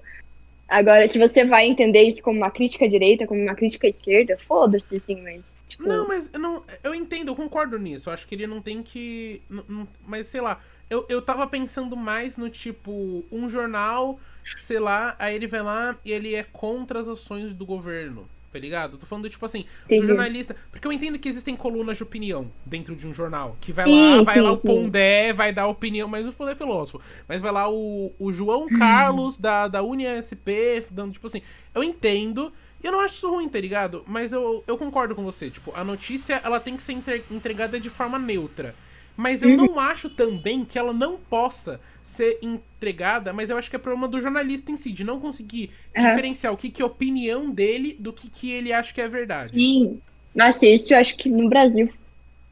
Agora, 0.67 1.07
se 1.07 1.19
você 1.19 1.43
vai 1.45 1.67
entender 1.67 2.03
isso 2.03 2.21
como 2.21 2.37
uma 2.37 2.49
crítica 2.49 2.85
à 2.85 2.87
direita, 2.87 3.27
como 3.27 3.41
uma 3.41 3.53
crítica 3.53 3.85
à 3.85 3.89
esquerda, 3.89 4.37
foda-se, 4.47 4.95
assim, 4.95 5.21
mas. 5.21 5.57
Tipo, 5.67 5.87
Não, 5.87 6.07
mas 6.07 6.31
eu, 6.33 6.39
não, 6.39 6.63
eu 6.83 6.95
entendo, 6.95 7.29
eu 7.29 7.35
concordo 7.35 7.77
nisso. 7.77 8.09
Eu 8.09 8.13
acho 8.13 8.27
que 8.27 8.33
ele 8.33 8.47
não 8.47 8.61
tem 8.61 8.81
que. 8.81 9.41
não- 9.49 9.65
não- 9.67 9.87
mas 10.07 10.27
sei 10.27 10.41
lá, 10.41 10.59
eu, 10.89 11.05
eu 11.09 11.21
tava 11.21 11.47
pensando 11.47 11.95
mais 11.95 12.37
no 12.37 12.49
tipo, 12.49 13.25
um 13.31 13.49
jornal, 13.49 14.19
sei 14.53 14.79
lá, 14.79 15.15
aí 15.19 15.35
ele 15.35 15.47
vai 15.47 15.61
lá 15.61 15.95
e 16.05 16.11
ele 16.11 16.35
é 16.35 16.43
contra 16.43 16.99
as 16.99 17.07
ações 17.07 17.53
do 17.53 17.65
governo. 17.65 18.27
Tá 18.51 18.59
ligado? 18.59 18.93
Eu 18.93 18.99
tô 18.99 19.05
falando, 19.07 19.27
tipo 19.27 19.43
assim, 19.47 19.65
Entendi. 19.89 20.05
jornalista. 20.05 20.55
Porque 20.71 20.85
eu 20.85 20.91
entendo 20.91 21.17
que 21.17 21.27
existem 21.27 21.55
colunas 21.55 21.97
de 21.97 22.03
opinião 22.03 22.51
dentro 22.63 22.95
de 22.95 23.07
um 23.07 23.13
jornal. 23.13 23.57
Que 23.59 23.71
vai 23.71 23.85
Sim, 23.85 23.87
lá, 23.87 24.21
vai 24.21 24.39
sim, 24.39 24.41
lá 24.41 24.51
o 24.51 24.57
sim. 24.61 24.91
Pondé, 24.91 25.33
vai 25.33 25.51
dar 25.51 25.65
opinião, 25.65 26.07
mas 26.07 26.27
o 26.27 26.31
Pondé 26.31 26.51
é 26.51 26.55
filósofo. 26.55 27.01
Mas 27.27 27.41
vai 27.41 27.51
lá 27.51 27.67
o, 27.67 28.13
o 28.19 28.31
João 28.31 28.69
Uhum. 28.69 28.69
Carlos 28.69 29.39
da, 29.39 29.67
da 29.67 29.81
UniSP, 29.81 30.85
dando, 30.91 31.13
tipo 31.13 31.25
assim, 31.25 31.41
eu 31.73 31.83
entendo. 31.83 32.53
E 32.83 32.85
eu 32.85 32.91
não 32.91 32.99
acho 32.99 33.15
isso 33.15 33.29
ruim, 33.29 33.47
tá 33.49 33.59
ligado? 33.59 34.03
Mas 34.05 34.31
eu, 34.33 34.63
eu 34.67 34.77
concordo 34.77 35.15
com 35.15 35.23
você. 35.23 35.49
Tipo, 35.49 35.71
a 35.75 35.83
notícia, 35.83 36.39
ela 36.43 36.59
tem 36.59 36.75
que 36.75 36.83
ser 36.83 36.93
entre- 36.93 37.23
entregada 37.31 37.79
de 37.79 37.89
forma 37.89 38.19
neutra. 38.19 38.75
Mas 39.15 39.43
eu 39.43 39.49
Uhum. 39.49 39.55
não 39.57 39.79
acho 39.79 40.09
também 40.09 40.65
que 40.65 40.77
ela 40.77 40.91
não 40.91 41.17
possa 41.17 41.79
ser 42.01 42.39
entregada, 42.41 43.31
mas 43.31 43.49
eu 43.49 43.57
acho 43.57 43.69
que 43.69 43.75
é 43.75 43.79
problema 43.79 44.07
do 44.07 44.19
jornalista 44.19 44.71
em 44.71 44.77
si, 44.77 44.91
de 44.91 45.03
não 45.03 45.19
conseguir 45.19 45.71
Aham. 45.95 46.09
diferenciar 46.09 46.51
o 46.51 46.57
que, 46.57 46.69
que 46.69 46.81
é 46.81 46.85
opinião 46.85 47.51
dele 47.51 47.95
do 47.99 48.11
que, 48.11 48.29
que 48.29 48.51
ele 48.51 48.73
acha 48.73 48.93
que 48.93 49.01
é 49.01 49.07
verdade. 49.07 49.51
Sim. 49.53 49.99
Nossa, 50.35 50.65
isso 50.65 50.91
eu 50.93 50.97
acho 50.97 51.15
que 51.15 51.29
no 51.29 51.47
Brasil, 51.47 51.93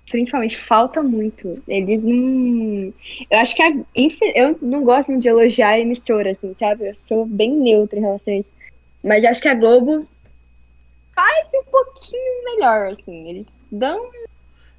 principalmente, 0.09 0.55
falta 0.55 1.01
muito. 1.01 1.61
Eles 1.67 2.03
não. 2.03 2.93
Eu 3.29 3.39
acho 3.39 3.55
que 3.55 3.63
a... 3.63 3.71
eu 4.35 4.59
não 4.61 4.83
gosto 4.83 5.09
muito 5.09 5.23
de 5.23 5.29
elogiar 5.29 5.69
a 5.69 5.79
emissora, 5.79 6.31
assim, 6.31 6.55
sabe? 6.59 6.89
Eu 6.89 6.95
sou 7.07 7.25
bem 7.25 7.55
neutra 7.55 7.97
em 7.97 8.03
relação 8.03 8.33
a 8.33 8.37
isso. 8.37 8.49
Mas 9.03 9.25
acho 9.25 9.41
que 9.41 9.47
a 9.47 9.55
Globo 9.55 10.07
faz 11.15 11.47
um 11.55 11.71
pouquinho 11.71 12.43
melhor, 12.45 12.91
assim. 12.91 13.29
Eles 13.29 13.57
dão. 13.71 14.11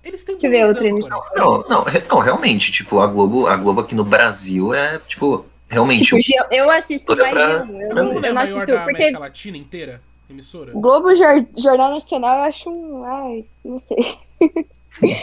Eles 0.05 0.25
têm 0.25 0.37
Deixa 0.37 0.47
eu 0.47 0.51
ver 0.51 0.67
outra 0.67 0.89
âncoras. 0.89 1.09
Não, 1.37 1.59
não, 1.69 1.85
não, 2.11 2.19
realmente, 2.19 2.73
tipo, 2.73 2.99
a 3.01 3.07
Globo, 3.07 3.47
a 3.47 3.57
Globo 3.57 3.81
aqui 3.83 3.95
no 3.95 4.05
Brasil 4.05 4.75
é, 4.75 4.99
tipo, 5.07 5.45
realmente. 5.69 6.05
Tipo, 6.05 6.21
G- 6.21 6.35
eu 6.51 6.69
assisto 6.71 7.17
mais 7.17 7.33
pra- 7.33 7.65
G1, 7.67 7.81
Eu, 7.81 7.89
pra 7.95 8.03
não, 8.03 8.13
é 8.13 8.15
eu 8.15 8.19
a 8.19 8.23
não 8.23 8.35
maior 8.35 8.39
assisto, 8.43 8.67
da 8.73 8.83
porque 8.83 8.97
América 8.97 9.19
Latina 9.19 9.57
inteira? 9.57 10.01
Emissora? 10.29 10.73
Globo 10.73 11.15
Jor- 11.15 11.47
Jornal 11.57 11.91
Nacional 11.93 12.37
eu 12.39 12.43
acho 12.45 12.71
um. 12.71 13.05
Ai, 13.05 13.45
não 13.65 13.81
sei. 13.81 14.17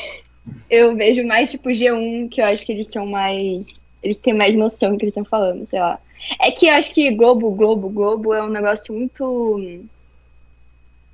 eu 0.69 0.95
vejo 0.95 1.25
mais 1.25 1.51
tipo 1.51 1.69
G1, 1.69 2.29
que 2.29 2.41
eu 2.41 2.45
acho 2.45 2.65
que 2.65 2.71
eles 2.71 2.87
são 2.89 3.05
mais. 3.05 3.67
Eles 4.01 4.21
têm 4.21 4.33
mais 4.33 4.55
noção 4.55 4.91
do 4.91 4.97
que 4.97 5.03
eles 5.05 5.13
estão 5.13 5.25
falando, 5.25 5.65
sei 5.67 5.79
lá. 5.79 5.99
É 6.41 6.51
que 6.51 6.67
eu 6.67 6.73
acho 6.73 6.93
que 6.93 7.11
Globo, 7.11 7.51
Globo, 7.51 7.89
Globo 7.89 8.33
é 8.33 8.43
um 8.43 8.49
negócio 8.49 8.93
muito. 8.93 9.83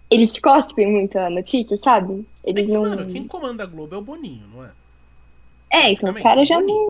Eles 0.10 0.38
cospem 0.40 0.88
muito 0.88 1.18
a 1.18 1.30
notícia, 1.30 1.78
sabe? 1.78 2.26
É 2.44 2.50
Eles 2.52 2.66
que, 2.68 2.72
não. 2.72 2.82
mano, 2.84 3.12
quem 3.12 3.28
comanda 3.28 3.64
a 3.64 3.66
Globo 3.66 3.96
é 3.96 3.98
o 3.98 4.02
Boninho, 4.02 4.48
não 4.54 4.64
é? 4.64 4.70
É, 5.72 5.92
então 5.92 6.12
o 6.12 6.22
cara 6.24 6.46
já 6.46 6.62
não. 6.62 6.88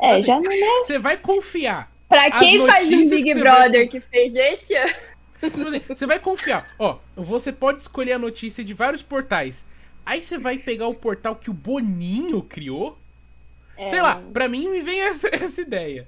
É, 0.00 0.12
Assim, 0.16 0.26
já 0.26 0.40
não 0.40 0.52
é. 0.52 0.56
Você 0.84 0.98
vai 0.98 1.16
confiar. 1.16 1.90
Pra 2.08 2.30
quem 2.38 2.64
faz 2.64 2.86
um 2.88 3.10
Big 3.10 3.22
que 3.24 3.34
Brother 3.34 3.70
vai- 3.80 3.88
que 3.88 4.00
fez 4.00 4.34
esse 4.34 4.74
ano. 4.74 4.94
Tipo 5.40 5.66
assim, 5.68 5.80
você 5.80 6.06
vai 6.06 6.18
confiar. 6.20 6.64
Ó, 6.78 6.96
você 7.16 7.52
pode 7.52 7.82
escolher 7.82 8.12
a 8.12 8.18
notícia 8.18 8.62
de 8.64 8.72
vários 8.72 9.02
portais. 9.02 9.66
Aí 10.04 10.22
você 10.22 10.38
vai 10.38 10.56
pegar 10.56 10.86
o 10.86 10.94
portal 10.94 11.34
que 11.36 11.50
o 11.50 11.54
Boninho 11.54 12.40
criou. 12.42 12.96
É, 13.76 13.86
Sei 13.90 14.00
lá, 14.00 14.22
pra 14.32 14.48
mim 14.48 14.70
me 14.70 14.80
vem 14.80 15.00
essa, 15.00 15.28
essa 15.34 15.60
ideia. 15.60 16.06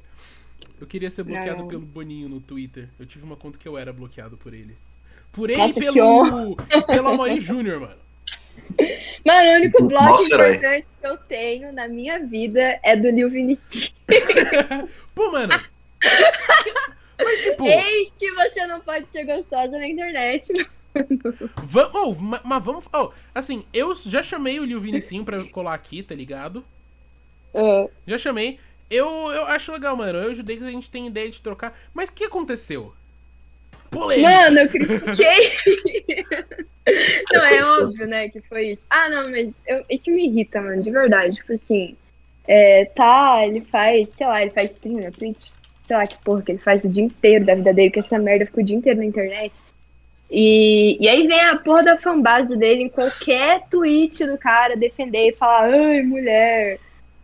Eu 0.80 0.86
queria 0.86 1.10
ser 1.10 1.24
bloqueado 1.24 1.62
Não. 1.62 1.68
pelo 1.68 1.82
Boninho 1.82 2.28
no 2.28 2.40
Twitter. 2.40 2.88
Eu 2.98 3.04
tive 3.04 3.24
uma 3.24 3.36
conta 3.36 3.58
que 3.58 3.66
eu 3.66 3.76
era 3.76 3.92
bloqueado 3.92 4.36
por 4.36 4.54
ele. 4.54 4.76
Por 5.38 5.50
ele 5.50 5.58
Nossa, 5.58 5.78
e 5.78 5.86
que 5.86 5.92
pelo, 5.92 6.56
pelo 6.88 7.08
Amaury 7.10 7.38
Júnior, 7.38 7.80
mano. 7.80 7.94
Mano, 9.24 9.50
o 9.50 9.54
único 9.54 9.84
blog 9.86 10.04
Nosso 10.04 10.34
herói. 10.34 10.56
importante 10.56 10.88
que 11.00 11.06
eu 11.06 11.16
tenho 11.16 11.72
na 11.72 11.86
minha 11.86 12.18
vida 12.18 12.80
é 12.82 12.96
do 12.96 13.08
Lil 13.08 13.30
Vinicius. 13.30 13.94
Pô, 15.14 15.30
mano. 15.30 15.52
Mas 17.24 17.40
tipo. 17.40 17.66
Eis 17.66 18.12
que 18.18 18.32
você 18.32 18.66
não 18.66 18.80
pode 18.80 19.06
ser 19.12 19.24
gostosa 19.26 19.76
na 19.76 19.86
internet. 19.86 20.52
Vamos, 21.62 21.94
oh, 21.94 22.14
ma- 22.20 22.40
mas 22.42 22.64
vamos. 22.64 22.84
Oh, 22.92 23.10
assim, 23.32 23.62
eu 23.72 23.94
já 23.94 24.24
chamei 24.24 24.58
o 24.58 24.64
Liu 24.64 24.80
Vinicinho 24.80 25.24
pra 25.24 25.36
colar 25.52 25.74
aqui, 25.74 26.02
tá 26.02 26.16
ligado? 26.16 26.64
Ah, 27.54 27.86
Já 28.08 28.18
chamei. 28.18 28.58
Eu, 28.90 29.06
eu 29.30 29.44
acho 29.44 29.70
legal, 29.70 29.96
mano. 29.96 30.18
Eu 30.18 30.30
e 30.30 30.32
o 30.32 30.34
Judex 30.34 30.64
a 30.64 30.70
gente 30.70 30.90
tem 30.90 31.06
ideia 31.06 31.30
de 31.30 31.40
trocar. 31.40 31.78
Mas 31.94 32.08
o 32.08 32.12
que 32.12 32.24
aconteceu? 32.24 32.92
Polêmica. 33.90 34.30
Mano, 34.30 34.58
eu 34.58 34.68
critiquei. 34.68 35.52
não, 37.32 37.44
é 37.44 37.64
óbvio, 37.64 38.06
né, 38.06 38.28
que 38.28 38.40
foi 38.42 38.72
isso. 38.72 38.82
Ah, 38.90 39.08
não, 39.08 39.30
mas 39.30 39.50
eu, 39.66 39.84
isso 39.90 40.10
me 40.10 40.26
irrita, 40.26 40.60
mano, 40.60 40.82
de 40.82 40.90
verdade. 40.90 41.36
Tipo 41.36 41.52
assim, 41.52 41.96
é, 42.46 42.84
tá, 42.86 43.46
ele 43.46 43.60
faz, 43.62 44.10
sei 44.16 44.26
lá, 44.26 44.42
ele 44.42 44.50
faz 44.50 44.72
stream 44.72 45.00
na 45.00 45.10
Twitch. 45.10 45.48
Sei 45.86 45.96
lá 45.96 46.06
que 46.06 46.22
porra 46.22 46.42
que 46.42 46.52
ele 46.52 46.58
faz 46.58 46.84
o 46.84 46.88
dia 46.88 47.04
inteiro 47.04 47.46
da 47.46 47.54
vida 47.54 47.72
dele, 47.72 47.90
que 47.90 48.00
essa 48.00 48.18
merda 48.18 48.44
fica 48.46 48.60
o 48.60 48.64
dia 48.64 48.76
inteiro 48.76 48.98
na 48.98 49.06
internet. 49.06 49.54
E, 50.30 50.98
e 51.00 51.08
aí 51.08 51.26
vem 51.26 51.40
a 51.40 51.56
porra 51.56 51.82
da 51.82 51.96
fanbase 51.96 52.54
dele 52.56 52.82
em 52.82 52.88
qualquer 52.88 53.66
tweet 53.70 54.26
do 54.26 54.36
cara 54.36 54.76
defender 54.76 55.28
e 55.28 55.32
falar, 55.32 55.72
ai, 55.72 56.02
mulher, 56.02 56.78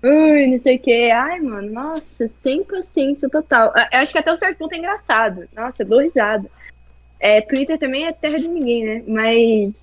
ai, 0.04 0.46
não 0.46 0.60
sei 0.60 0.76
o 0.76 0.78
que. 0.78 1.10
Ai, 1.10 1.40
mano, 1.40 1.70
nossa, 1.72 2.28
sem 2.28 2.62
paciência 2.64 3.28
total. 3.28 3.72
Ah, 3.74 3.88
Eu 3.92 4.00
acho 4.00 4.12
que 4.12 4.18
até 4.18 4.32
o 4.32 4.38
certo 4.38 4.58
ponto 4.58 4.72
é 4.74 4.78
engraçado. 4.78 5.48
Nossa, 5.54 5.82
eu 5.82 5.86
dou 5.86 6.00
risada. 6.00 6.48
É, 7.18 7.40
Twitter 7.40 7.78
também 7.78 8.06
é 8.06 8.12
terra 8.12 8.36
de 8.36 8.48
ninguém, 8.48 8.84
né? 8.84 9.02
Mas. 9.06 9.74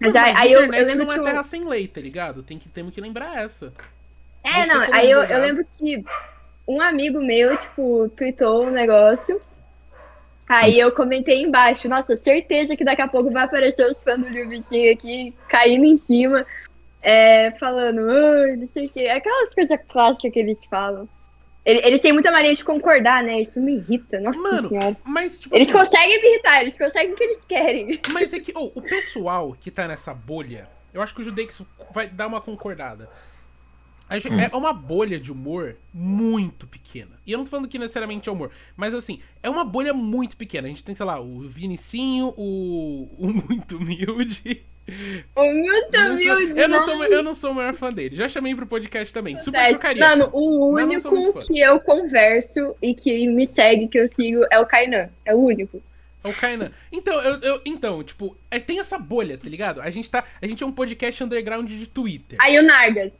Mas, 0.00 0.14
Não, 0.14 0.20
aí, 0.22 0.32
mas 0.32 0.36
aí 0.42 0.52
eu, 0.52 0.60
eu 0.60 0.66
internet 0.66 0.86
lembro 0.88 1.04
não 1.06 1.12
que. 1.12 1.18
é 1.18 1.20
eu- 1.20 1.24
terra 1.24 1.42
sem 1.42 1.64
lei, 1.68 1.88
tá 1.88 2.00
ligado? 2.00 2.42
Tem 2.42 2.58
que, 2.58 2.68
temos 2.68 2.94
que 2.94 3.00
lembrar 3.00 3.36
essa. 3.42 3.72
É, 4.44 4.62
Você 4.64 4.72
não, 4.74 4.94
aí 4.94 5.10
eu, 5.10 5.22
eu 5.24 5.40
lembro 5.40 5.66
que 5.76 6.04
um 6.66 6.80
amigo 6.80 7.20
meu, 7.20 7.56
tipo, 7.56 8.08
tweetou 8.16 8.66
um 8.66 8.70
negócio. 8.70 9.40
Aí 10.48 10.78
eu 10.78 10.90
comentei 10.92 11.42
embaixo, 11.42 11.88
nossa, 11.90 12.16
certeza 12.16 12.74
que 12.74 12.82
daqui 12.84 13.02
a 13.02 13.08
pouco 13.08 13.30
vai 13.30 13.44
aparecer 13.44 13.86
os 13.90 13.98
fãs 14.02 14.18
do 14.18 14.28
Liu 14.28 14.48
Vitinho 14.48 14.90
aqui, 14.92 15.34
caindo 15.46 15.84
em 15.84 15.98
cima, 15.98 16.46
é, 17.02 17.50
falando, 17.52 18.00
ai, 18.10 18.56
não 18.56 18.68
sei 18.72 18.86
o 18.86 18.90
quê. 18.90 19.08
Aquelas 19.08 19.54
coisas 19.54 19.78
clássicas 19.88 20.32
que 20.32 20.38
eles 20.38 20.58
falam. 20.70 21.08
Ele- 21.64 21.80
Eles 21.86 22.00
têm 22.00 22.12
muita 22.12 22.30
mania 22.32 22.54
de 22.54 22.64
concordar, 22.64 23.22
né? 23.22 23.42
Isso 23.42 23.60
me 23.60 23.74
irrita, 23.76 24.18
nossa 24.20 24.38
Mano, 24.38 24.68
senhora. 24.70 24.96
Mas, 25.04 25.38
tipo 25.38 25.54
Eles 25.54 25.68
assim, 25.68 25.76
conseguem 25.78 26.22
me 26.22 26.28
irritar, 26.30 26.62
eles 26.62 26.78
conseguem 26.78 27.12
o 27.12 27.16
que 27.16 27.24
eles 27.24 27.38
querem. 27.46 28.00
Mas 28.10 28.32
é 28.32 28.40
que, 28.40 28.52
oh, 28.56 28.72
o 28.74 28.80
pessoal 28.82 29.54
que 29.60 29.70
tá 29.70 29.86
nessa 29.86 30.14
bolha, 30.14 30.66
eu 30.94 31.02
acho 31.02 31.14
que 31.14 31.20
o 31.20 31.24
Judex 31.24 31.60
vai 31.92 32.08
dar 32.08 32.26
uma 32.26 32.40
concordada. 32.40 33.08
A 34.08 34.18
gente- 34.18 34.42
É 34.42 34.56
uma 34.56 34.72
bolha 34.72 35.20
de 35.20 35.30
humor 35.30 35.76
muito 35.92 36.66
pequena. 36.66 37.10
E 37.26 37.32
eu 37.32 37.36
não 37.36 37.44
tô 37.44 37.50
falando 37.50 37.68
que 37.68 37.78
necessariamente 37.78 38.26
é 38.26 38.32
humor, 38.32 38.50
mas 38.74 38.94
assim, 38.94 39.20
é 39.42 39.50
uma 39.50 39.64
bolha 39.64 39.92
muito 39.92 40.34
pequena. 40.38 40.66
A 40.66 40.70
gente 40.70 40.82
tem, 40.82 40.94
sei 40.94 41.04
lá, 41.04 41.20
o 41.20 41.40
Vinicinho, 41.40 42.32
o, 42.34 43.06
o 43.18 43.26
Muito 43.46 43.76
Humilde. 43.76 44.62
O 45.36 45.44
muito 45.52 45.92
Não 45.92 46.16
sou- 46.16 46.36
humilde, 46.36 46.60
eu, 46.60 46.68
não 46.68 46.80
sou, 46.80 46.96
mas- 46.96 47.10
eu 47.10 47.22
não 47.22 47.34
sou 47.34 47.50
o 47.50 47.54
maior 47.54 47.74
fã 47.74 47.90
dele. 47.92 48.16
Já 48.16 48.28
chamei 48.28 48.54
pro 48.54 48.66
podcast 48.66 49.12
também. 49.12 49.38
Super 49.38 49.70
porcaria. 49.70 50.08
Mano, 50.08 50.30
o 50.32 50.68
único 50.74 51.42
que 51.46 51.58
eu 51.60 51.78
converso 51.80 52.74
e 52.82 52.94
que 52.94 53.26
me 53.26 53.46
segue, 53.46 53.88
que 53.88 53.98
eu 53.98 54.08
sigo, 54.08 54.44
é 54.50 54.58
o 54.58 54.66
Kainan. 54.66 55.08
É 55.24 55.34
o 55.34 55.38
único. 55.38 55.82
É 56.24 56.28
o 56.28 56.34
Kainan. 56.34 56.70
Então, 56.90 57.20
eu, 57.20 57.40
eu- 57.40 57.60
então, 57.64 58.02
tipo, 58.02 58.36
é- 58.50 58.58
tem 58.58 58.80
essa 58.80 58.98
bolha, 58.98 59.38
tá 59.38 59.48
ligado? 59.48 59.80
A 59.80 59.90
gente 59.90 60.10
tá. 60.10 60.24
A 60.42 60.46
gente 60.46 60.62
é 60.64 60.66
um 60.66 60.72
podcast 60.72 61.22
underground 61.22 61.68
de 61.68 61.86
Twitter. 61.88 62.38
Aí 62.40 62.58
o 62.58 62.62
Nargas. 62.62 63.12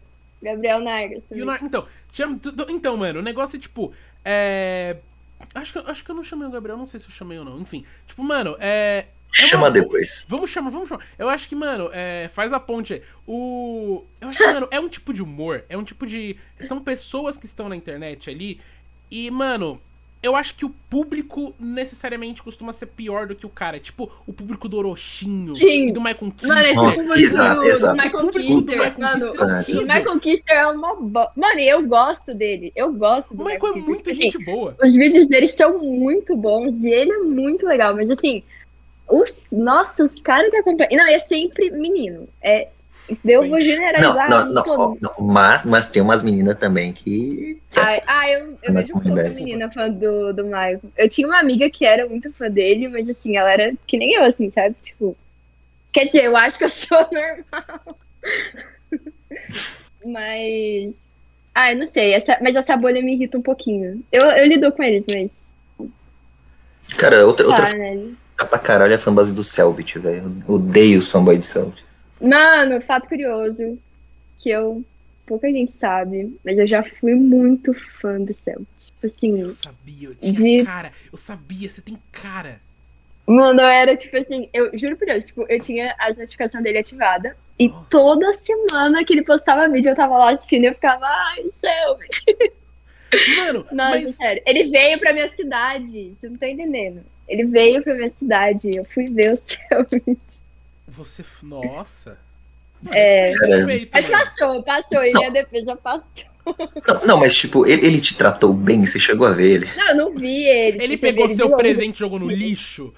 Gabriel 0.42 0.80
Nargas. 0.80 1.22
Nar- 1.30 1.60
Então, 1.62 1.86
chama- 2.12 2.38
então, 2.68 2.96
mano, 2.96 3.20
o 3.20 3.22
negócio 3.22 3.56
é 3.56 3.60
tipo. 3.60 3.92
É. 4.24 4.96
Acho 5.54 5.72
que, 5.72 5.90
acho 5.90 6.04
que 6.04 6.10
eu 6.10 6.14
não 6.16 6.24
chamei 6.24 6.46
o 6.48 6.50
Gabriel, 6.50 6.76
não 6.76 6.86
sei 6.86 6.98
se 6.98 7.06
eu 7.06 7.12
chamei 7.12 7.38
ou 7.38 7.44
não. 7.44 7.60
Enfim, 7.60 7.84
tipo, 8.06 8.22
mano, 8.24 8.56
é. 8.58 9.04
É 9.36 9.42
uma 9.42 9.48
Chama 9.48 9.70
depois. 9.70 10.26
Vamos 10.28 10.50
chamar, 10.50 10.70
vamos 10.70 10.88
chamar. 10.88 11.04
Eu 11.18 11.28
acho 11.28 11.48
que, 11.48 11.54
mano, 11.54 11.90
é, 11.92 12.30
faz 12.32 12.52
a 12.52 12.58
ponte 12.58 12.94
aí. 12.94 13.02
O. 13.26 14.04
Eu 14.20 14.28
acho 14.28 14.38
que, 14.38 14.46
mano, 14.46 14.68
é 14.70 14.80
um 14.80 14.88
tipo 14.88 15.12
de 15.12 15.22
humor. 15.22 15.64
É 15.68 15.76
um 15.76 15.84
tipo 15.84 16.06
de. 16.06 16.36
São 16.62 16.80
pessoas 16.80 17.36
que 17.36 17.46
estão 17.46 17.68
na 17.68 17.76
internet 17.76 18.30
ali. 18.30 18.60
E, 19.10 19.30
mano, 19.30 19.80
eu 20.22 20.34
acho 20.34 20.54
que 20.56 20.64
o 20.64 20.70
público 20.90 21.54
necessariamente 21.60 22.42
costuma 22.42 22.72
ser 22.72 22.86
pior 22.86 23.26
do 23.26 23.34
que 23.34 23.46
o 23.46 23.48
cara. 23.48 23.78
Tipo, 23.78 24.10
o 24.26 24.32
público 24.32 24.68
do 24.68 24.76
Orochinho 24.76 25.54
Sim. 25.54 25.88
e 25.88 25.92
do 25.92 26.00
Michael 26.00 26.32
Kister. 26.32 26.48
Mano, 26.48 26.60
esse 26.66 26.74
Nossa, 26.74 27.02
público 27.02 27.20
exato, 27.20 27.60
do, 27.60 27.66
exato. 27.66 27.96
do 27.96 28.02
Michael 28.02 28.30
Kister, 28.32 28.78
Michael 28.78 28.94
mano, 28.98 29.14
Kister 29.14 29.76
é 29.76 29.78
o. 29.78 29.82
Michael 29.82 30.20
Kister 30.20 30.56
é 30.56 30.66
uma 30.66 30.96
bo... 30.96 31.28
Mano, 31.36 31.60
eu 31.60 31.86
gosto 31.86 32.34
dele. 32.34 32.72
Eu 32.74 32.92
gosto 32.92 33.32
do 33.34 33.42
O 33.42 33.44
Michael 33.44 33.66
é 33.66 33.74
Kister. 33.74 33.88
muito 33.88 34.10
Assim, 34.10 34.20
gente 34.22 34.44
boa. 34.44 34.76
Os 34.82 34.96
vídeos 34.96 35.28
dele 35.28 35.46
são 35.46 35.78
muito 35.78 36.36
bons 36.36 36.82
e 36.82 36.90
ele 36.90 37.12
é 37.12 37.18
muito 37.18 37.64
legal, 37.64 37.94
mas 37.94 38.10
assim, 38.10 38.42
os, 39.08 39.42
nossa, 39.50 40.04
os 40.04 40.20
caras 40.20 40.50
que 40.50 40.56
acompanham. 40.56 40.90
Não, 40.96 41.06
é 41.06 41.18
sempre 41.18 41.70
menino. 41.70 42.28
É, 42.42 42.68
eu 43.24 43.42
Sim. 43.42 43.48
vou 43.48 43.58
Não, 43.58 43.60
generalizar. 43.60 44.28
não, 44.30 44.52
não, 44.52 44.64
ó, 44.66 44.96
não, 45.00 45.26
mas, 45.26 45.64
mas 45.64 45.90
tem 45.90 46.02
umas 46.02 46.22
meninas 46.22 46.58
também 46.58 46.92
que. 46.92 47.60
que 47.70 47.80
Ah, 47.80 48.02
ah, 48.06 48.30
eu, 48.30 48.58
eu 48.62 48.74
vejo 48.74 48.94
um 48.94 49.00
pouco 49.00 49.34
menina 49.34 49.70
fã 49.70 49.88
do, 49.90 50.32
do 50.34 50.44
Michael. 50.44 50.80
Eu 50.96 51.08
tinha 51.08 51.26
uma 51.26 51.38
amiga 51.38 51.70
que 51.70 51.86
era 51.86 52.06
muito 52.06 52.30
fã 52.32 52.50
dele, 52.50 52.88
mas 52.88 53.08
assim, 53.08 53.36
ela 53.36 53.50
era 53.50 53.72
que 53.86 53.96
nem 53.96 54.12
eu, 54.14 54.24
assim, 54.24 54.50
sabe? 54.50 54.76
Tipo. 54.82 55.16
Quer 55.90 56.04
dizer, 56.04 56.24
eu 56.24 56.36
acho 56.36 56.58
que 56.58 56.64
eu 56.64 56.68
sou 56.68 56.98
normal. 57.10 57.98
mas. 60.04 60.92
Ah, 61.54 61.72
eu 61.72 61.78
não 61.78 61.86
sei. 61.86 62.12
Essa, 62.12 62.38
mas 62.42 62.56
essa 62.56 62.76
bolha 62.76 63.02
me 63.02 63.14
irrita 63.14 63.38
um 63.38 63.42
pouquinho. 63.42 64.02
Eu, 64.12 64.22
eu 64.22 64.46
lido 64.46 64.70
com 64.70 64.82
eles, 64.82 65.04
mas. 65.08 65.30
Cara, 66.96 67.26
outra, 67.26 67.46
outra 67.46 67.66
Tá, 67.66 67.76
né? 67.76 68.10
Tá 68.38 68.46
pra 68.46 68.58
caralho 68.58 68.92
é 68.92 68.96
a 68.96 68.98
fanbase 69.00 69.34
do 69.34 69.42
Selbit, 69.44 69.98
velho. 69.98 70.42
Eu 70.48 70.54
Odeio 70.54 70.98
os 70.98 71.08
fanboys 71.08 71.40
do 71.40 71.44
Selbit. 71.44 71.84
Mano, 72.20 72.80
fato 72.82 73.08
curioso. 73.08 73.78
Que 74.38 74.50
eu. 74.50 74.82
Pouca 75.26 75.50
gente 75.50 75.72
sabe, 75.78 76.34
mas 76.42 76.56
eu 76.56 76.66
já 76.66 76.82
fui 76.82 77.14
muito 77.14 77.74
fã 78.00 78.18
do 78.18 78.32
Cell. 78.32 78.62
Tipo 78.80 79.06
assim. 79.06 79.40
Eu 79.40 79.50
sabia, 79.50 80.08
eu 80.08 80.14
tinha 80.14 80.32
De- 80.60 80.64
cara. 80.64 80.90
Eu 81.12 81.18
sabia, 81.18 81.70
você 81.70 81.82
tem 81.82 81.98
cara. 82.10 82.60
Mano, 83.26 83.60
eu 83.60 83.66
era 83.66 83.94
tipo 83.94 84.16
assim, 84.16 84.48
eu 84.54 84.70
juro 84.72 84.96
por 84.96 85.04
Deus, 85.04 85.22
tipo, 85.24 85.44
eu 85.50 85.58
tinha 85.60 85.94
as 85.98 86.16
notificações 86.16 86.62
dele 86.64 86.78
ativada. 86.78 87.36
E 87.58 87.68
Nossa. 87.68 87.86
toda 87.90 88.32
semana 88.32 89.04
que 89.04 89.12
ele 89.12 89.22
postava 89.22 89.68
vídeo, 89.68 89.90
eu 89.90 89.96
tava 89.96 90.16
lá 90.16 90.32
assistindo 90.32 90.62
e 90.64 90.66
eu 90.68 90.74
ficava, 90.74 91.04
ai, 91.04 91.44
céu. 91.50 91.98
Mano, 93.36 93.66
Nossa, 93.70 94.00
mas. 94.00 94.14
sério. 94.14 94.42
Ele 94.46 94.64
veio 94.70 94.98
pra 94.98 95.12
minha 95.12 95.28
cidade, 95.30 96.14
você 96.18 96.28
não 96.28 96.38
tá 96.38 96.48
entendendo. 96.48 97.02
Ele 97.28 97.44
veio 97.44 97.82
pra 97.82 97.94
minha 97.94 98.10
cidade, 98.18 98.70
eu 98.74 98.84
fui 98.86 99.04
ver 99.04 99.34
o 99.34 99.38
céu. 99.46 100.16
Você. 100.88 101.22
Nossa. 101.42 102.16
É. 102.92 103.34
Mas 103.40 103.64
mano. 103.66 103.86
passou, 104.10 104.62
passou, 104.62 105.04
e 105.04 105.12
minha 105.12 105.30
defesa 105.30 105.76
passou. 105.76 106.02
Não, 106.86 107.06
não, 107.06 107.16
mas 107.18 107.36
tipo, 107.36 107.66
ele, 107.66 107.86
ele 107.86 108.00
te 108.00 108.14
tratou 108.14 108.54
bem, 108.54 108.86
você 108.86 108.98
chegou 108.98 109.26
a 109.26 109.32
ver 109.32 109.50
ele. 109.50 109.68
Não, 109.76 109.88
eu 109.88 109.96
não 109.96 110.14
vi 110.14 110.44
ele. 110.44 110.82
Ele 110.82 110.96
fui 110.96 111.08
pegou 111.08 111.26
ele 111.26 111.34
seu 111.34 111.54
presente 111.54 111.96
e 111.96 111.98
jogou 111.98 112.18
no 112.18 112.30
lixo. 112.30 112.94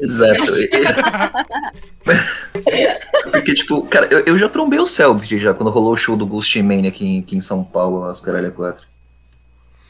Exato. 0.00 0.50
Porque, 3.30 3.54
tipo, 3.54 3.82
cara, 3.86 4.06
eu, 4.10 4.20
eu 4.20 4.38
já 4.38 4.48
trombei 4.48 4.78
o 4.78 4.86
Selbit 4.86 5.38
já, 5.38 5.52
quando 5.52 5.70
rolou 5.70 5.92
o 5.92 5.96
show 5.96 6.16
do 6.16 6.26
Ghost 6.26 6.60
Mania 6.62 6.88
aqui, 6.88 7.04
em- 7.06 7.20
aqui 7.20 7.36
em 7.36 7.40
São 7.40 7.62
Paulo, 7.62 7.98
lá, 7.98 8.10
os 8.12 8.20
caralho 8.20 8.52
4. 8.52 8.82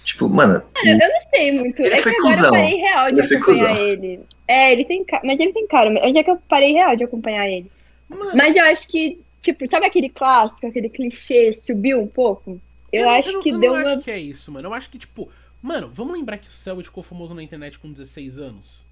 Tipo, 0.06 0.28
mano, 0.28 0.62
Eu, 0.84 0.92
eu 0.92 0.98
não 0.98 1.20
sei 1.30 1.50
muito. 1.52 1.80
Ele 1.82 1.94
é 1.94 1.98
foi 2.00 2.12
que 2.12 2.18
agora 2.18 2.34
cuzão. 2.36 2.46
eu 2.46 2.52
parei 2.62 2.76
real 2.76 3.06
de 3.06 3.20
Ele 3.20 3.34
acompanhar 3.34 3.78
ele. 3.80 4.20
É, 4.46 4.72
ele 4.72 4.84
tem 4.84 5.04
cara. 5.04 5.22
Mas 5.26 5.40
ele 5.40 5.52
tem 5.52 5.66
cara. 5.66 5.90
Mas 5.90 6.14
é 6.14 6.22
que 6.22 6.30
eu 6.30 6.36
parei 6.48 6.72
real 6.72 6.94
de 6.94 7.02
acompanhar 7.02 7.48
ele. 7.48 7.68
Mano, 8.08 8.30
Mas 8.36 8.54
eu 8.56 8.64
acho 8.66 8.86
que, 8.86 9.20
tipo, 9.42 9.68
sabe 9.68 9.84
aquele 9.84 10.08
clássico, 10.08 10.64
aquele 10.64 10.88
clichê, 10.88 11.52
subiu 11.66 12.00
um 12.00 12.06
pouco? 12.06 12.60
Eu, 12.92 13.10
acho 13.10 13.32
não- 13.32 13.42
que 13.42 13.48
eu 13.48 13.58
deu 13.58 13.72
não 13.74 13.80
uma. 13.80 13.94
acho 13.94 14.02
que 14.02 14.10
é 14.12 14.18
isso, 14.18 14.52
mano. 14.52 14.68
Eu 14.68 14.74
acho 14.74 14.88
que, 14.88 14.96
tipo. 14.98 15.28
Mano, 15.60 15.90
vamos 15.92 16.16
lembrar 16.16 16.38
que 16.38 16.46
o 16.46 16.52
Selbit 16.52 16.86
ficou 16.86 17.02
famoso 17.02 17.34
na 17.34 17.42
internet 17.42 17.76
com 17.76 17.90
16 17.90 18.38
anos? 18.38 18.84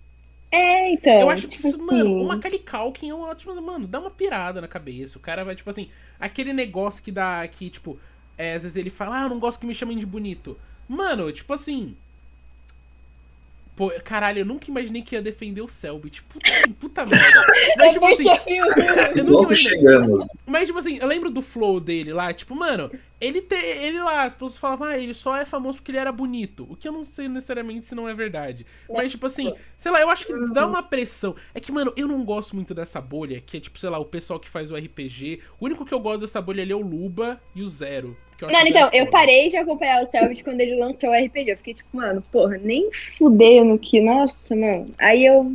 É, 0.50 0.90
então. 0.92 1.20
Eu 1.20 1.30
acho 1.30 1.42
que 1.42 1.56
tipo 1.56 1.68
isso, 1.68 1.76
assim, 1.76 1.86
mano, 1.86 2.22
o 2.22 2.26
Macaulay 2.26 2.58
Culkin 2.58 3.10
é 3.10 3.14
um 3.14 3.20
ótimo. 3.22 3.54
Mano, 3.62 3.86
dá 3.86 4.00
uma 4.00 4.10
pirada 4.10 4.60
na 4.60 4.66
cabeça. 4.66 5.16
O 5.16 5.20
cara 5.20 5.44
vai, 5.44 5.54
tipo 5.54 5.70
assim, 5.70 5.88
aquele 6.18 6.52
negócio 6.52 7.02
que 7.04 7.12
dá. 7.12 7.46
Que, 7.46 7.70
tipo, 7.70 7.98
é, 8.36 8.54
às 8.54 8.62
vezes 8.64 8.76
ele 8.76 8.90
fala, 8.90 9.20
ah, 9.20 9.22
eu 9.24 9.28
não 9.28 9.38
gosto 9.38 9.60
que 9.60 9.66
me 9.66 9.74
chamem 9.74 9.96
de 9.96 10.06
bonito. 10.06 10.58
Mano, 10.88 11.30
tipo 11.32 11.52
assim. 11.52 11.96
Pô, 13.76 13.90
caralho, 14.04 14.38
eu 14.38 14.44
nunca 14.44 14.70
imaginei 14.70 15.02
que 15.02 15.16
ia 15.16 15.22
defender 15.22 15.60
o 15.60 15.68
Selbit. 15.68 16.22
Puta, 16.22 16.48
puta 16.78 17.04
merda. 17.06 17.46
Mas, 17.76 17.92
tipo 17.92 18.06
assim, 18.06 18.24
eu 19.16 19.24
nunca 19.24 19.56
chegamos. 19.56 20.24
Mas, 20.46 20.66
tipo 20.66 20.78
assim, 20.78 20.98
eu 21.00 21.08
lembro 21.08 21.28
do 21.28 21.42
flow 21.42 21.80
dele 21.80 22.12
lá, 22.12 22.32
tipo, 22.32 22.54
mano, 22.54 22.88
ele 23.20 23.40
te, 23.40 23.56
ele 23.56 23.98
lá, 24.00 24.24
as 24.24 24.34
pessoas 24.34 24.56
falavam, 24.56 24.86
ah, 24.86 24.96
ele 24.96 25.12
só 25.12 25.36
é 25.36 25.44
famoso 25.44 25.78
porque 25.78 25.90
ele 25.90 25.98
era 25.98 26.12
bonito. 26.12 26.68
O 26.70 26.76
que 26.76 26.86
eu 26.86 26.92
não 26.92 27.02
sei 27.02 27.26
necessariamente 27.26 27.86
se 27.86 27.96
não 27.96 28.08
é 28.08 28.14
verdade. 28.14 28.64
Mas, 28.88 29.10
tipo 29.10 29.26
assim, 29.26 29.52
sei 29.76 29.90
lá, 29.90 30.00
eu 30.00 30.08
acho 30.08 30.26
que 30.26 30.52
dá 30.52 30.68
uma 30.68 30.82
pressão. 30.82 31.34
É 31.52 31.58
que, 31.58 31.72
mano, 31.72 31.92
eu 31.96 32.06
não 32.06 32.24
gosto 32.24 32.54
muito 32.54 32.74
dessa 32.74 33.00
bolha, 33.00 33.40
que 33.40 33.56
é, 33.56 33.60
tipo, 33.60 33.76
sei 33.80 33.90
lá, 33.90 33.98
o 33.98 34.04
pessoal 34.04 34.38
que 34.38 34.48
faz 34.48 34.70
o 34.70 34.76
RPG. 34.76 35.40
O 35.58 35.64
único 35.64 35.84
que 35.84 35.92
eu 35.92 35.98
gosto 35.98 36.20
dessa 36.20 36.40
bolha 36.40 36.62
ali 36.62 36.70
é 36.70 36.76
o 36.76 36.80
Luba 36.80 37.40
e 37.56 37.62
o 37.62 37.68
Zero. 37.68 38.16
Eu 38.46 38.52
Mano, 38.52 38.68
então, 38.68 38.88
eu 38.92 38.98
foda. 39.06 39.10
parei 39.10 39.48
de 39.48 39.56
acompanhar 39.56 40.02
o 40.02 40.10
Selbit 40.10 40.42
quando 40.44 40.60
ele 40.60 40.76
lançou 40.76 41.10
o 41.10 41.12
RPG. 41.14 41.50
Eu 41.50 41.56
fiquei 41.56 41.74
tipo, 41.74 41.96
mano, 41.96 42.22
porra, 42.32 42.58
nem 42.58 42.90
fudendo 43.18 43.78
que, 43.78 44.00
nossa, 44.00 44.54
não. 44.54 44.86
Aí 44.98 45.24
eu 45.26 45.50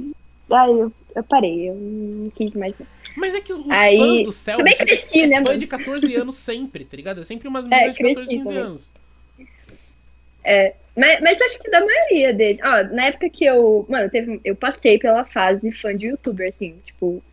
Ai, 0.51 0.69
eu, 0.71 0.91
eu 1.15 1.23
parei, 1.23 1.69
eu 1.69 1.75
não 1.75 2.29
quis 2.31 2.51
mais. 2.53 2.73
não. 2.79 2.87
Mas 3.15 3.35
é 3.35 3.41
que 3.41 3.51
os 3.53 3.69
Aí- 3.69 3.97
fãs 3.97 4.23
do 4.23 4.31
Cell 4.31 4.57
Também 4.57 4.75
cresci, 4.77 5.27
né, 5.27 5.37
fã 5.37 5.43
mano? 5.49 5.59
de 5.59 5.67
14 5.67 6.15
anos 6.15 6.35
sempre, 6.37 6.85
tá 6.85 6.95
ligado? 6.97 7.21
É 7.21 7.23
sempre 7.23 7.47
umas 7.47 7.67
meninas 7.67 7.93
de 7.95 7.99
cresci 7.99 8.15
14, 8.15 8.29
15 8.37 8.43
também. 8.45 8.59
anos. 8.63 8.91
Mas, 10.95 11.21
mas 11.21 11.39
eu 11.39 11.45
acho 11.45 11.59
que 11.59 11.69
da 11.69 11.79
maioria 11.85 12.33
deles. 12.33 12.59
Ó, 12.63 12.93
na 12.95 13.05
época 13.05 13.29
que 13.29 13.45
eu. 13.45 13.85
Mano, 13.87 14.09
teve, 14.09 14.39
eu 14.43 14.55
passei 14.55 14.97
pela 14.97 15.23
fase 15.25 15.71
fã 15.73 15.95
de 15.95 16.07
youtuber, 16.07 16.47
assim, 16.49 16.75
tipo. 16.85 17.23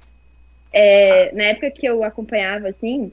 é, 0.72 1.32
na 1.32 1.44
época 1.44 1.70
que 1.70 1.86
eu 1.86 2.04
acompanhava, 2.04 2.68
assim, 2.68 3.10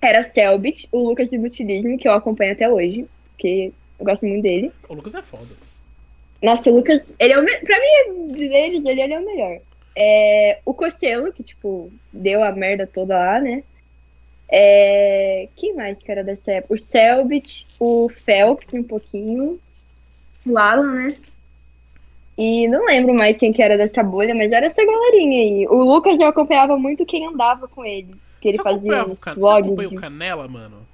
era 0.00 0.22
Selbit, 0.22 0.88
o 0.92 1.08
Lucas 1.08 1.28
de 1.28 1.38
Butilismo, 1.38 1.98
que 1.98 2.08
eu 2.08 2.12
acompanho 2.12 2.52
até 2.52 2.68
hoje, 2.68 3.06
porque 3.30 3.72
eu 3.98 4.04
gosto 4.04 4.24
muito 4.24 4.42
dele. 4.42 4.72
O 4.88 4.94
Lucas 4.94 5.14
é 5.14 5.22
foda. 5.22 5.48
Nossa, 6.40 6.70
o 6.70 6.74
Lucas, 6.74 7.14
ele 7.18 7.32
é 7.32 7.38
o 7.38 7.42
me... 7.42 7.56
Pra 7.58 7.76
mim, 7.78 8.28
deles, 8.28 8.84
ele, 8.84 9.02
ele 9.02 9.12
é 9.12 9.18
o 9.18 9.24
melhor. 9.24 9.60
É, 9.96 10.58
o 10.64 10.72
Corcelo, 10.72 11.32
que, 11.32 11.42
tipo, 11.42 11.90
deu 12.12 12.44
a 12.44 12.52
merda 12.52 12.86
toda 12.86 13.18
lá, 13.18 13.40
né? 13.40 13.64
É, 14.48 15.48
quem 15.56 15.74
mais 15.74 15.98
que 15.98 16.10
era 16.10 16.22
dessa 16.22 16.52
época? 16.52 16.74
O 16.74 16.78
Selbit, 16.78 17.66
o 17.78 18.08
Phelps, 18.08 18.72
um 18.72 18.84
pouquinho. 18.84 19.58
O 20.46 20.56
Alan, 20.56 20.94
né? 20.94 21.16
E 22.38 22.68
não 22.68 22.86
lembro 22.86 23.12
mais 23.12 23.36
quem 23.36 23.52
que 23.52 23.60
era 23.60 23.76
dessa 23.76 24.00
bolha, 24.00 24.32
mas 24.32 24.52
era 24.52 24.66
essa 24.66 24.84
galerinha 24.84 25.42
aí. 25.42 25.66
O 25.66 25.82
Lucas 25.82 26.20
eu 26.20 26.28
acompanhava 26.28 26.78
muito 26.78 27.04
quem 27.04 27.26
andava 27.26 27.66
com 27.66 27.84
ele. 27.84 28.14
Que 28.40 28.48
ele 28.48 28.56
Você 28.58 28.62
fazia 28.62 29.04
Can... 29.20 29.34
Você 29.34 29.62
de, 29.62 29.86
o 29.86 30.00
Canela, 30.00 30.48
mano? 30.48 30.86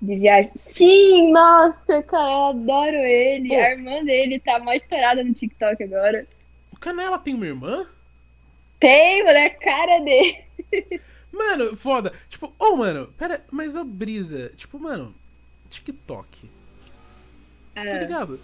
de 0.00 0.16
viagem. 0.16 0.50
Sim, 0.56 1.32
nossa, 1.32 2.02
cara, 2.04 2.30
eu 2.30 2.44
adoro 2.46 2.96
ele. 2.96 3.48
Pô. 3.48 3.54
A 3.54 3.70
irmã 3.70 4.04
dele 4.04 4.38
tá 4.38 4.58
mais 4.60 4.82
estourada 4.82 5.24
no 5.24 5.32
TikTok 5.34 5.82
agora. 5.82 6.26
O 6.72 6.76
Canela 6.78 7.18
tem 7.18 7.34
uma 7.34 7.46
irmã? 7.46 7.86
Tem, 8.78 9.24
mano, 9.24 9.38
é 9.38 9.46
a 9.46 9.54
cara 9.54 9.98
dele. 10.00 10.44
Mano, 11.32 11.76
foda. 11.76 12.12
Tipo, 12.28 12.52
ô, 12.58 12.76
mano, 12.76 13.08
pera, 13.18 13.44
mas 13.50 13.74
ô, 13.76 13.84
brisa. 13.84 14.50
Tipo, 14.56 14.78
mano, 14.78 15.14
TikTok. 15.68 16.48
Tá 17.74 17.84
É. 17.84 17.98
ligado? 17.98 18.40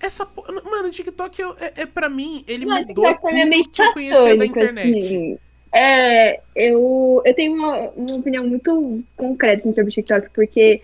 Essa 0.00 0.24
po... 0.26 0.44
Mano, 0.64 0.88
o 0.88 0.90
TikTok 0.90 1.40
eu- 1.40 1.56
é, 1.58 1.82
é 1.82 1.86
pra 1.86 2.08
mim, 2.08 2.44
ele 2.46 2.66
Mano, 2.66 2.86
mudou 2.86 3.04
TikTok 3.04 3.20
pra 3.22 3.32
mim 3.32 3.40
é 3.40 3.44
meio 3.44 3.64
tudo 3.64 3.72
que 3.74 3.82
eu 3.82 3.92
conhecia 3.92 4.36
da 4.36 4.46
internet. 4.46 4.98
assim. 4.98 5.38
É, 5.74 6.40
eu, 6.54 7.20
eu 7.24 7.34
tenho 7.34 7.52
uma, 7.52 7.90
uma 7.90 8.16
opinião 8.16 8.46
muito 8.46 9.02
concreta 9.16 9.58
assim, 9.58 9.72
sobre 9.72 9.90
o 9.90 9.92
TikTok, 9.92 10.30
porque 10.30 10.80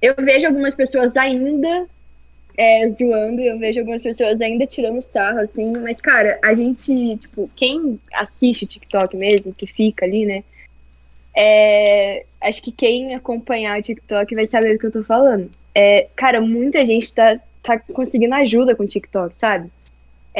eu 0.00 0.14
vejo 0.16 0.46
algumas 0.46 0.74
pessoas 0.74 1.14
ainda 1.14 1.86
é, 2.56 2.88
zoando, 2.88 3.42
eu 3.42 3.58
vejo 3.58 3.80
algumas 3.80 4.02
pessoas 4.02 4.40
ainda 4.40 4.66
tirando 4.66 5.02
sarro, 5.02 5.40
assim, 5.40 5.72
mas, 5.72 6.00
cara, 6.00 6.38
a 6.42 6.54
gente, 6.54 7.18
tipo, 7.18 7.50
quem 7.54 8.00
assiste 8.14 8.66
TikTok 8.66 9.14
mesmo, 9.14 9.54
que 9.54 9.66
fica 9.66 10.06
ali, 10.06 10.24
né? 10.24 10.42
É, 11.36 12.24
acho 12.40 12.62
que 12.62 12.72
quem 12.72 13.14
acompanhar 13.14 13.78
o 13.78 13.82
TikTok 13.82 14.34
vai 14.34 14.46
saber 14.46 14.72
do 14.72 14.78
que 14.78 14.86
eu 14.86 14.92
tô 14.92 15.04
falando. 15.04 15.50
É, 15.74 16.08
cara, 16.16 16.40
muita 16.40 16.84
gente 16.86 17.12
tá, 17.12 17.38
tá 17.62 17.78
conseguindo 17.78 18.34
ajuda 18.34 18.74
com 18.74 18.84
o 18.84 18.88
TikTok, 18.88 19.34
sabe? 19.38 19.70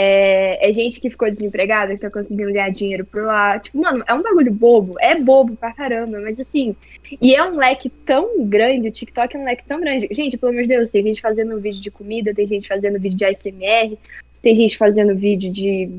É, 0.00 0.70
é 0.70 0.72
gente 0.72 1.00
que 1.00 1.10
ficou 1.10 1.28
desempregada, 1.28 1.92
que 1.92 2.00
tá 2.00 2.08
conseguindo 2.08 2.52
ganhar 2.52 2.70
dinheiro 2.70 3.04
por 3.04 3.24
lá. 3.24 3.58
Tipo, 3.58 3.78
mano, 3.78 4.04
é 4.06 4.14
um 4.14 4.22
bagulho 4.22 4.52
bobo. 4.52 4.94
É 5.00 5.16
bobo 5.16 5.56
pra 5.56 5.72
caramba, 5.72 6.20
mas 6.20 6.38
assim. 6.38 6.76
E 7.20 7.34
é 7.34 7.42
um 7.42 7.56
leque 7.56 7.90
tão 8.06 8.44
grande, 8.44 8.86
o 8.86 8.92
TikTok 8.92 9.34
é 9.34 9.40
um 9.40 9.44
leque 9.44 9.64
tão 9.66 9.80
grande. 9.80 10.06
Gente, 10.12 10.38
pelo 10.38 10.52
amor 10.52 10.62
de 10.62 10.68
Deus, 10.68 10.92
tem 10.92 11.02
gente 11.02 11.20
fazendo 11.20 11.58
vídeo 11.58 11.80
de 11.80 11.90
comida, 11.90 12.32
tem 12.32 12.46
gente 12.46 12.68
fazendo 12.68 13.00
vídeo 13.00 13.18
de 13.18 13.24
ASMR, 13.24 13.98
tem 14.40 14.54
gente 14.54 14.78
fazendo 14.78 15.16
vídeo 15.16 15.50
de. 15.50 15.90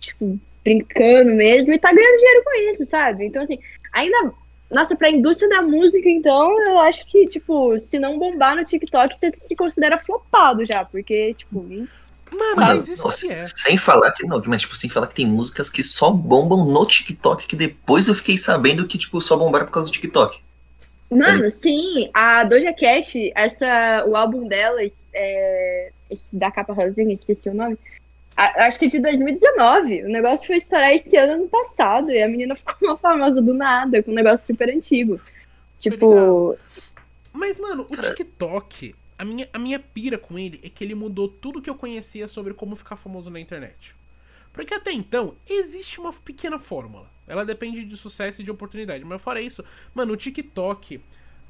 Tipo, 0.00 0.38
brincando 0.64 1.34
mesmo, 1.34 1.70
e 1.70 1.78
tá 1.78 1.92
ganhando 1.92 2.16
dinheiro 2.16 2.44
com 2.44 2.72
isso, 2.72 2.86
sabe? 2.90 3.26
Então, 3.26 3.42
assim, 3.42 3.58
ainda. 3.92 4.32
Nossa, 4.70 4.96
pra 4.96 5.10
indústria 5.10 5.50
da 5.50 5.60
música, 5.60 6.08
então, 6.08 6.58
eu 6.66 6.78
acho 6.78 7.04
que, 7.06 7.26
tipo, 7.26 7.78
se 7.90 7.98
não 7.98 8.18
bombar 8.18 8.56
no 8.56 8.64
TikTok, 8.64 9.18
você 9.18 9.32
se 9.46 9.56
considera 9.56 9.98
flopado 9.98 10.64
já, 10.64 10.84
porque, 10.84 11.34
tipo, 11.34 11.66
Mano, 12.32 12.56
mas 12.56 12.88
isso 12.88 13.04
Nossa, 13.04 13.26
que 13.26 13.32
é. 13.32 13.46
Sem 13.46 13.78
falar 13.78 14.12
que 14.12 14.26
não, 14.26 14.42
mas 14.46 14.62
tipo, 14.62 14.74
sem 14.76 14.90
falar 14.90 15.06
que 15.06 15.14
tem 15.14 15.26
músicas 15.26 15.70
que 15.70 15.82
só 15.82 16.10
bombam 16.10 16.64
no 16.64 16.86
TikTok, 16.86 17.46
que 17.46 17.56
depois 17.56 18.08
eu 18.08 18.14
fiquei 18.14 18.36
sabendo 18.36 18.86
que, 18.86 18.98
tipo, 18.98 19.20
só 19.20 19.36
bombaram 19.36 19.66
por 19.66 19.72
causa 19.72 19.88
do 19.88 19.92
TikTok. 19.92 20.40
Mano, 21.10 21.50
sim, 21.50 22.10
a 22.12 22.44
Doja 22.44 22.72
Cat, 22.72 23.32
essa, 23.34 24.04
o 24.06 24.14
álbum 24.14 24.46
dela, 24.46 24.80
é, 25.14 25.90
da 26.32 26.50
capa 26.50 26.74
rosinha, 26.74 27.14
esqueci 27.14 27.48
o 27.48 27.54
nome, 27.54 27.78
a- 28.36 28.66
acho 28.66 28.78
que 28.78 28.84
é 28.84 28.88
de 28.88 29.00
2019. 29.00 30.04
O 30.04 30.08
negócio 30.08 30.46
foi 30.46 30.58
estourar 30.58 30.92
esse 30.92 31.16
ano, 31.16 31.32
ano 31.32 31.48
passado, 31.48 32.10
e 32.10 32.22
a 32.22 32.28
menina 32.28 32.54
ficou 32.54 32.74
uma 32.82 32.98
famosa 32.98 33.40
do 33.40 33.52
nada, 33.54 34.02
com 34.02 34.10
um 34.10 34.14
negócio 34.14 34.46
super 34.46 34.68
antigo. 34.68 35.20
Tipo, 35.80 36.56
Mas, 37.32 37.58
mano, 37.58 37.86
o 37.88 37.96
TikTok, 37.96 38.94
a 39.18 39.24
minha, 39.24 39.48
a 39.52 39.58
minha 39.58 39.80
pira 39.80 40.16
com 40.16 40.38
ele 40.38 40.60
é 40.62 40.68
que 40.68 40.84
ele 40.84 40.94
mudou 40.94 41.28
tudo 41.28 41.60
que 41.60 41.68
eu 41.68 41.74
conhecia 41.74 42.28
sobre 42.28 42.54
como 42.54 42.76
ficar 42.76 42.96
famoso 42.96 43.28
na 43.28 43.40
internet. 43.40 43.94
Porque 44.52 44.72
até 44.72 44.92
então, 44.92 45.36
existe 45.48 46.00
uma 46.00 46.12
pequena 46.12 46.58
fórmula. 46.58 47.10
Ela 47.26 47.44
depende 47.44 47.84
de 47.84 47.96
sucesso 47.96 48.40
e 48.40 48.44
de 48.44 48.50
oportunidade. 48.50 49.04
Mas 49.04 49.20
fora 49.20 49.40
isso, 49.40 49.64
mano, 49.94 50.12
o 50.12 50.16
TikTok, 50.16 51.00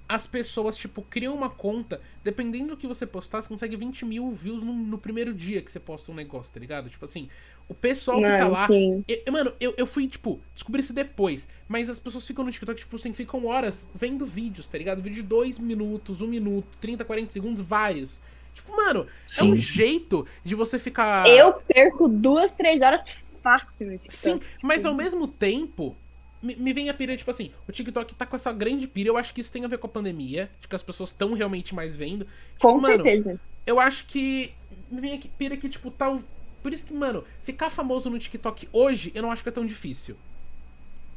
as 0.09 0.26
pessoas, 0.26 0.76
tipo, 0.76 1.02
criam 1.02 1.35
uma 1.35 1.50
conta, 1.50 2.00
dependendo 2.24 2.70
do 2.70 2.76
que 2.76 2.87
você 2.87 3.07
postar, 3.07 3.42
você 3.42 3.48
consegue 3.48 3.76
20 3.76 4.04
mil 4.07 4.33
views 4.33 4.62
no, 4.62 4.72
no 4.72 4.98
primeiro 4.98 5.35
dia 5.35 5.62
que 5.62 5.70
você 5.70 5.78
posta 5.78 6.11
um 6.11 6.14
negócio, 6.14 6.52
tá 6.52 6.59
ligado? 6.59 6.88
Tipo 6.88 7.04
assim, 7.04 7.28
o 7.68 7.74
pessoal 7.74 8.18
que 8.18 8.26
tá 8.26 8.48
lá. 8.48 8.66
sim. 8.66 9.04
Eu- 9.07 9.33
mano, 9.33 9.52
eu, 9.61 9.74
eu 9.76 9.87
fui, 9.87 10.09
tipo, 10.09 10.40
descobrir 10.54 10.81
isso 10.81 10.92
depois. 10.92 11.46
Mas 11.68 11.90
as 11.90 11.98
pessoas 11.98 12.26
ficam 12.26 12.44
no 12.44 12.50
TikTok, 12.50 12.78
tipo 12.81 12.96
assim, 12.96 13.12
ficam 13.12 13.44
horas 13.46 13.87
vendo 13.94 14.24
vídeos, 14.24 14.66
tá 14.66 14.78
ligado? 14.78 15.02
Vídeo 15.02 15.22
de 15.22 15.28
2 15.28 15.59
minutos, 15.59 16.20
1 16.22 16.26
minuto, 16.26 16.66
30, 16.81 17.04
40 17.04 17.31
segundos, 17.33 17.61
vários. 17.62 18.20
Tipo, 18.54 18.74
mano, 18.74 19.00
é 19.00 19.04
um 19.04 19.54
Sim, 19.54 19.57
sim. 19.57 19.62
jeito 19.74 20.26
de 20.42 20.54
você 20.54 20.78
ficar. 20.78 21.28
Eu 21.28 21.52
perco 21.52 22.09
duas, 22.09 22.52
três 22.52 22.81
horas 22.83 23.02
fácil 23.42 23.87
no 23.87 23.92
TikTok. 23.98 24.14
Sim, 24.16 24.40
mas 24.62 24.85
ao 24.85 24.94
mesmo 24.94 25.28
tempo, 25.28 25.94
me, 26.42 26.57
me 26.57 26.72
vem 26.72 26.88
a 26.88 26.94
pira, 26.94 27.16
tipo 27.16 27.31
assim, 27.31 27.52
o 27.68 27.72
TikTok 27.72 28.14
tá 28.14 28.24
com 28.26 28.35
essa 28.35 28.52
grande 28.52 28.87
pira. 28.88 29.11
Eu 29.11 29.16
acho 29.16 29.33
que 29.35 29.40
isso 29.42 29.52
tem 29.52 29.64
a 29.64 29.68
ver 29.68 29.78
com 29.78 29.87
a 29.87 29.90
pandemia, 29.90 30.50
de 30.61 30.66
que 30.68 30.74
as 30.74 30.83
pessoas 30.83 31.11
estão 31.11 31.35
realmente 31.35 31.74
mais 31.74 31.96
vendo. 31.96 32.24
Tipo, 32.54 32.61
Com 32.72 32.81
mano, 32.81 33.04
certeza. 33.04 33.38
eu 33.66 33.78
acho 33.78 34.07
que. 34.07 34.52
Me 34.90 35.00
vem 35.02 35.12
aqui 35.12 35.28
pira 35.28 35.57
que, 35.57 35.68
tipo, 35.68 35.90
tal. 35.90 36.20
Por 36.68 36.74
isso 36.74 36.87
que, 36.87 36.92
mano, 36.92 37.24
ficar 37.42 37.70
famoso 37.70 38.11
no 38.11 38.18
TikTok 38.18 38.68
hoje, 38.70 39.11
eu 39.14 39.22
não 39.22 39.33
acho 39.33 39.42
que 39.42 39.48
é 39.48 39.52
tão 39.52 39.64
difícil. 39.64 40.16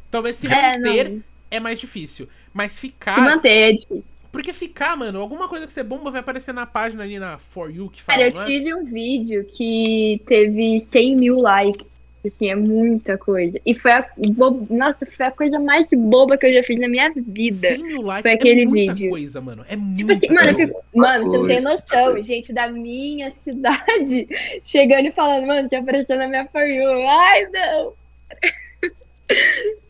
Talvez 0.10 0.38
se 0.38 0.48
É, 0.48 0.78
manter 0.78 1.10
não. 1.10 1.24
é 1.50 1.60
mais 1.60 1.78
difícil. 1.78 2.30
Mas 2.54 2.80
ficar. 2.80 3.16
Se 3.16 3.22
manter 3.22 3.50
é 3.50 3.72
difícil. 3.74 4.04
Porque 4.32 4.54
ficar, 4.54 4.96
mano, 4.96 5.20
alguma 5.20 5.50
coisa 5.50 5.68
que 5.68 5.74
você 5.74 5.84
bomba 5.84 6.10
vai 6.10 6.22
aparecer 6.22 6.54
na 6.54 6.66
página 6.66 7.04
ali 7.04 7.20
na 7.20 7.38
For 7.38 7.70
You 7.70 7.90
que 7.90 8.02
fala, 8.02 8.20
Cara, 8.20 8.30
eu 8.30 8.34
não 8.34 8.42
é? 8.44 8.46
tive 8.46 8.74
um 8.74 8.86
vídeo 8.86 9.46
que 9.46 10.22
teve 10.26 10.80
100 10.80 11.18
mil 11.18 11.40
likes. 11.42 11.91
Assim, 12.24 12.50
é 12.52 12.56
muita 12.56 13.18
coisa. 13.18 13.60
E 13.66 13.74
foi 13.74 13.92
a. 13.92 14.08
bo- 14.36 14.68
Nossa, 14.70 15.06
foi 15.08 15.26
a 15.26 15.32
coisa 15.32 15.58
mais 15.60 15.88
boba 15.92 16.38
que 16.38 16.46
eu 16.46 16.54
já 16.54 16.62
fiz 16.64 16.80
na 16.80 16.88
minha 16.88 17.12
vida. 17.16 17.68
100 17.70 17.84
mil 17.84 18.02
likes 18.04 18.22
Foi 18.22 18.32
aquele 18.34 18.62
é 18.62 18.66
muita 18.66 18.94
vídeo. 18.94 19.10
coisa, 19.10 19.42
mano. 19.42 19.66
É 19.68 19.76
muita 19.76 19.96
Tipo 19.98 20.12
assim, 20.12 20.28
mano, 20.28 20.54
coisa. 20.54 20.68
fico- 20.68 20.84
mano, 20.94 21.24
você 21.26 21.38
não 21.38 21.48
tem 21.48 21.56
coisa, 21.64 21.70
noção. 21.70 22.10
coisa. 22.12 22.24
Gente 22.24 22.54
da 22.54 22.68
minha 22.70 23.32
cidade 23.44 24.28
chegando 24.66 25.08
e 25.08 25.12
falando, 25.12 25.48
mano, 25.48 25.68
você 25.68 25.76
apareceu 25.78 26.16
na 26.16 26.28
minha 26.28 26.46
For 26.46 26.62
You. 26.62 27.08
Ai, 27.10 27.48
não! 27.52 27.94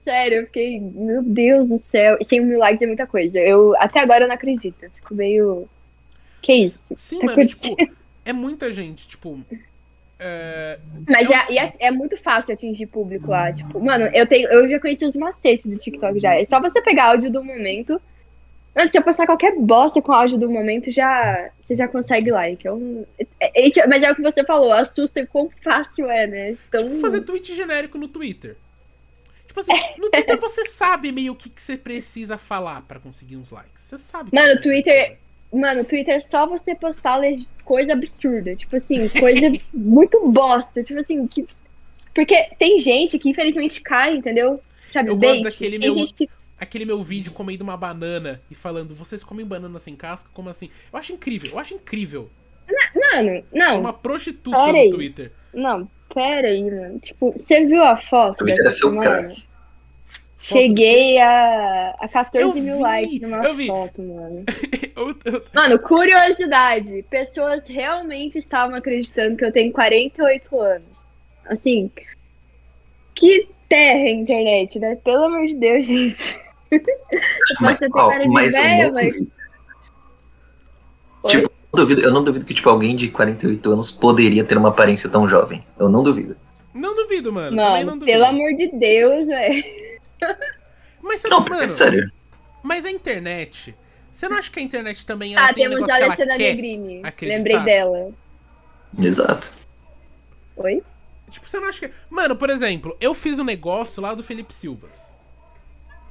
Sério, 0.03 0.37
eu 0.39 0.45
fiquei, 0.45 0.79
meu 0.79 1.21
Deus 1.21 1.67
do 1.67 1.81
céu. 1.91 2.17
E 2.19 2.25
100 2.25 2.45
mil 2.45 2.59
likes 2.59 2.81
é 2.81 2.87
muita 2.87 3.05
coisa. 3.05 3.37
Eu, 3.39 3.75
até 3.77 3.99
agora 3.99 4.23
eu 4.23 4.27
não 4.27 4.35
acredito. 4.35 4.75
Eu 4.81 4.89
fico 4.91 5.13
meio. 5.13 5.67
Que 6.41 6.53
isso? 6.53 6.79
Sim, 6.95 7.19
Tá 7.19 7.25
mano, 7.27 7.45
tipo, 7.45 7.75
é 8.25 8.33
muita 8.33 8.71
gente, 8.71 9.07
tipo. 9.07 9.39
É, 10.23 10.79
Mas 11.09 11.27
Eu- 11.27 11.33
é, 11.33 11.55
é, 11.55 11.71
é 11.87 11.91
muito 11.91 12.15
fácil 12.15 12.53
atingir 12.53 12.85
público 12.85 13.31
lá. 13.31 13.51
Tipo, 13.51 13.79
mano, 13.83 14.05
eu 14.13 14.27
tenho, 14.27 14.47
eu 14.49 14.69
já 14.69 14.79
conheci 14.79 15.03
os 15.03 15.15
macetes 15.15 15.65
do 15.65 15.77
TikTok 15.77 16.19
já. 16.19 16.35
É 16.35 16.45
só 16.45 16.61
você 16.61 16.79
pegar 16.81 17.05
áudio 17.05 17.31
do 17.31 17.43
momento. 17.43 17.99
Mano, 18.75 18.89
se 18.89 18.97
eu 18.97 19.01
postar 19.01 19.25
qualquer 19.25 19.53
bosta 19.57 20.01
com 20.01 20.13
áudio 20.13 20.37
do 20.37 20.49
momento, 20.49 20.91
já, 20.91 21.49
você 21.67 21.75
já 21.75 21.87
consegue 21.87 22.29
like. 22.31 22.65
É 22.65 22.71
um, 22.71 23.03
é- 23.19 23.25
é- 23.41 23.67
isso- 23.67 23.79
mas 23.89 24.03
é 24.03 24.11
o 24.11 24.15
que 24.15 24.21
você 24.21 24.43
falou, 24.45 24.71
assusta 24.71 25.25
quão 25.25 25.49
fácil 25.63 26.09
é, 26.09 26.27
né? 26.27 26.51
Então, 26.69 26.87
Tipo, 26.87 27.01
fazer 27.01 27.21
tweet 27.21 27.53
genérico 27.55 27.97
no 27.97 28.07
Twitter. 28.07 28.55
Tipo 29.47 29.59
assim, 29.59 29.73
no 29.97 30.09
Twitter 30.09 30.37
você 30.39 30.63
sabe 30.65 31.11
meio 31.11 31.33
o 31.33 31.35
que, 31.35 31.49
que 31.49 31.61
você 31.61 31.75
precisa 31.75 32.37
falar 32.37 32.83
pra 32.83 32.99
conseguir 32.99 33.35
uns 33.35 33.51
likes. 33.51 33.81
Você 33.83 33.97
sabe. 33.97 34.29
Mano, 34.33 34.53
o 34.53 34.61
Twitter-. 34.61 35.17
Mano, 35.53 35.83
Twitter 35.83 36.15
é 36.15 36.21
só 36.21 36.47
você 36.47 36.73
postar 36.75 37.19
coisa 37.65 37.93
absurda. 37.93 38.55
Tipo 38.55 38.75
assim, 38.77 39.07
coisa 39.09 39.51
muito 39.73 40.29
bosta. 40.31 40.83
Tipo 40.83 40.99
assim, 41.01 41.27
que. 41.27 41.45
Porque 42.13 42.49
tem 42.59 42.79
gente 42.79 43.17
que 43.19 43.29
infelizmente 43.29 43.81
cai, 43.81 44.15
entendeu? 44.15 44.59
Sabe, 44.91 45.09
Eu 45.09 45.15
gosto 45.15 45.31
bait. 45.31 45.43
daquele 45.43 45.79
tem 45.79 45.91
meu- 45.93 46.05
que 46.15 46.29
Aquele 46.59 46.85
meu 46.85 47.01
vídeo 47.01 47.31
comendo 47.31 47.63
uma 47.63 47.75
banana 47.75 48.39
e 48.51 48.53
falando, 48.53 48.93
vocês 48.93 49.23
comem 49.23 49.43
banana 49.45 49.79
sem 49.79 49.95
casca? 49.95 50.29
Como 50.31 50.47
assim? 50.47 50.69
Eu 50.93 50.99
acho 50.99 51.11
incrível, 51.11 51.51
eu 51.53 51.59
acho 51.59 51.73
incrível. 51.73 52.29
Mano, 52.95 53.29
É 53.31 53.43
não. 53.51 53.79
uma 53.79 53.91
prostituta 53.93 54.55
no 54.57 54.77
aí. 54.77 54.89
Twitter. 54.91 55.31
Não, 55.53 55.89
pera 56.13 56.49
aí, 56.49 56.63
mano. 56.63 56.99
Tipo, 56.99 57.31
você 57.31 57.65
viu 57.65 57.83
a 57.83 57.97
foto? 57.97 58.37
Twitter 58.37 58.63
é 58.65 58.69
seu 58.69 58.89
semana? 58.91 59.33
Cheguei 60.41 61.19
a, 61.19 61.95
a 61.99 62.07
14 62.07 62.37
Eu 62.57 62.63
mil 62.63 62.77
vi, 62.77 62.81
likes 62.81 63.21
numa 63.21 63.43
eu 63.45 63.55
vi. 63.55 63.67
foto, 63.67 64.01
mano. 64.01 64.43
Eu- 64.93 65.15
eu- 65.33 65.43
Mano, 65.53 65.79
curiosidade. 65.79 67.03
Pessoas 67.09 67.65
realmente 67.67 68.37
estavam 68.39 68.75
acreditando 68.75 69.37
que 69.37 69.45
eu 69.45 69.51
tenho 69.51 69.71
48 69.71 70.59
anos. 70.59 70.83
Assim, 71.45 71.89
que 73.15 73.47
terra 73.69 74.03
a 74.03 74.09
internet, 74.09 74.77
né? 74.79 74.95
Pelo 75.03 75.25
amor 75.25 75.47
de 75.47 75.55
Deus, 75.55 75.85
gente. 75.87 76.39
Eu 76.71 76.81
Mas, 77.61 77.77
posso 77.77 77.79
ter 77.79 77.89
ó, 77.93 78.09
cara 78.09 78.23
de 78.23 78.29
mas 78.33 78.53
não 78.53 78.93
mas. 78.93 79.13
Tipo, 81.27 81.45
eu 81.45 81.51
não 81.73 81.79
duvido, 81.85 82.01
eu 82.01 82.11
não 82.11 82.23
duvido 82.23 82.45
que 82.45 82.53
tipo, 82.53 82.69
alguém 82.69 82.95
de 82.95 83.09
48 83.09 83.71
anos 83.71 83.91
poderia 83.91 84.43
ter 84.43 84.57
uma 84.57 84.69
aparência 84.69 85.09
tão 85.09 85.27
jovem. 85.27 85.63
Eu 85.79 85.87
não 85.87 86.03
duvido. 86.03 86.35
Não 86.73 86.95
duvido, 86.95 87.31
mano. 87.31 87.55
Não 87.55 87.83
duvido. 87.85 88.05
pelo 88.05 88.25
amor 88.25 88.53
de 88.53 88.67
Deus, 88.77 89.25
velho. 89.27 89.63
Mas 91.01 91.21
você 91.21 91.27
Não, 91.29 91.37
não, 91.37 91.43
porque 91.45 91.55
mano, 91.59 91.65
é 91.65 91.69
sério. 91.69 92.11
mas 92.63 92.85
a 92.85 92.91
internet. 92.91 93.75
Você 94.11 94.27
não 94.27 94.37
acha 94.37 94.51
que 94.51 94.59
a 94.59 94.61
internet 94.61 95.05
também 95.05 95.35
ela 95.35 95.47
Ah, 95.49 95.53
tem 95.53 95.67
um 95.67 95.71
temos 95.71 95.87
negócio 95.87 95.93
a 95.93 95.97
que 95.97 96.03
ela 96.03 96.13
Alessandra 96.13 96.37
quer? 96.37 96.55
Negrini. 96.55 97.01
acreditar. 97.03 97.37
Lembrei 97.37 97.59
dela. 97.61 98.11
Exato. 98.99 99.53
Oi? 100.57 100.83
Tipo, 101.29 101.47
você 101.47 101.59
não 101.59 101.69
acha 101.69 101.87
que. 101.87 101.93
Mano, 102.09 102.35
por 102.35 102.49
exemplo, 102.49 102.95
eu 102.99 103.13
fiz 103.13 103.39
um 103.39 103.43
negócio 103.43 104.01
lá 104.01 104.13
do 104.13 104.21
Felipe 104.23 104.53
Silvas. 104.53 105.13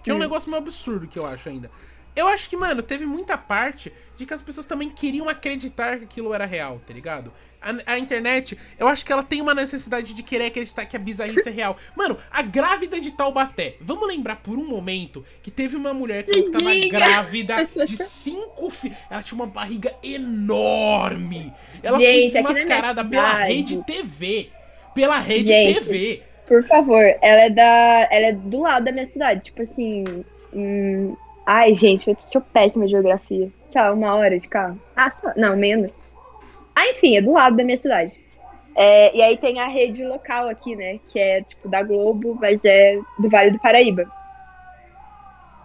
Que 0.03 0.11
é 0.11 0.14
um 0.14 0.16
Hum. 0.16 0.20
negócio 0.20 0.49
meio 0.51 0.62
absurdo 0.62 1.07
que 1.07 1.18
eu 1.18 1.27
acho 1.27 1.49
ainda. 1.51 1.70
Eu 2.16 2.27
acho 2.27 2.49
que, 2.49 2.57
mano, 2.57 2.83
teve 2.83 3.05
muita 3.07 3.37
parte 3.37 3.92
de 4.16 4.25
que 4.27 4.33
as 4.35 4.42
pessoas 4.42 4.66
também 4.66 4.88
queriam 4.88 5.29
acreditar 5.29 5.99
que 5.99 6.05
aquilo 6.05 6.33
era 6.35 6.46
real, 6.46 6.81
tá 6.87 6.92
ligado? 6.92 7.31
A, 7.62 7.92
a 7.94 7.99
internet, 7.99 8.57
eu 8.79 8.88
acho 8.88 9.05
que 9.05 9.12
ela 9.12 9.23
tem 9.23 9.42
uma 9.42 9.55
necessidade 9.55 10.14
de 10.14 10.23
querer 10.23 10.46
acreditar 10.46 10.87
que 10.87 10.96
a 10.96 10.99
bizarrice 10.99 11.49
é 11.49 11.53
real. 11.53 11.77
Mano, 11.94 12.16
a 12.31 12.40
grávida 12.42 12.99
de 13.01 13.11
Taubaté. 13.11 13.75
Vamos 13.81 14.09
lembrar 14.09 14.37
por 14.37 14.57
um 14.59 14.64
momento 14.66 15.25
que 15.42 15.51
teve 15.51 15.77
uma 15.77 15.92
mulher 15.92 16.25
que 16.25 16.51
tava 16.51 16.64
Desliga. 16.70 16.99
grávida 16.99 17.68
de 17.87 17.96
cinco 18.05 18.70
filhos. 18.70 18.96
Ela 19.11 19.23
tinha 19.23 19.37
uma 19.37 19.46
barriga 19.46 19.94
enorme. 20.03 21.53
Ela 21.83 21.99
Gente, 21.99 22.33
foi 22.33 22.42
desmascarada 22.42 23.05
pela 23.05 23.31
cidade- 23.31 23.53
rede 23.55 23.85
TV. 23.85 24.49
Pela 24.94 25.18
rede 25.18 25.44
Gente, 25.44 25.81
TV. 25.85 26.23
Por 26.46 26.64
favor, 26.64 27.03
ela 27.23 27.42
é 27.42 27.51
da. 27.51 28.09
Ela 28.11 28.27
é 28.27 28.33
do 28.33 28.61
lado 28.62 28.85
da 28.85 28.92
minha 28.92 29.07
cidade. 29.07 29.42
Tipo 29.44 29.62
assim. 29.62 30.25
hum, 30.53 31.14
Ai, 31.46 31.75
gente, 31.75 32.09
eu 32.09 32.16
sou 32.33 32.40
péssima 32.40 32.85
de 32.87 32.92
geografia. 32.92 33.51
Sei 33.73 33.81
lá, 33.81 33.92
uma 33.92 34.14
hora 34.14 34.38
de 34.38 34.46
carro. 34.49 34.81
Ah, 34.96 35.11
só... 35.20 35.33
não, 35.37 35.57
menos. 35.57 35.90
Ah, 36.81 36.88
enfim, 36.93 37.16
é 37.16 37.21
do 37.21 37.33
lado 37.33 37.57
da 37.57 37.64
minha 37.64 37.77
cidade. 37.77 38.14
É, 38.75 39.14
e 39.14 39.21
aí 39.21 39.37
tem 39.37 39.61
a 39.61 39.69
rede 39.69 40.03
local 40.03 40.49
aqui, 40.49 40.75
né? 40.75 40.99
Que 41.09 41.19
é 41.19 41.43
tipo 41.43 41.69
da 41.69 41.83
Globo, 41.83 42.38
mas 42.40 42.64
é 42.64 42.99
do 43.19 43.29
Vale 43.29 43.51
do 43.51 43.59
Paraíba. 43.59 44.11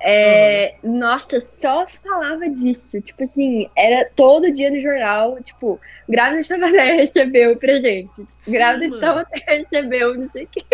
É, 0.01 0.75
Nossa, 0.83 1.39
só 1.61 1.87
falava 2.03 2.49
disso. 2.49 3.01
Tipo 3.01 3.23
assim, 3.23 3.69
era 3.77 4.09
todo 4.13 4.51
dia 4.51 4.69
no 4.69 4.81
jornal, 4.81 5.41
tipo, 5.41 5.79
grávida 6.09 6.41
de 6.41 6.49
Taubaté 6.49 6.91
recebeu 6.99 7.55
presente. 7.55 8.27
Sim, 8.37 8.51
Grávida 8.51 8.85
de 8.85 8.91
mano. 8.91 9.01
Taubaté 9.01 9.43
recebeu, 9.47 10.15
não 10.15 10.29
sei 10.31 10.43
o 10.43 10.47
que. 10.47 10.65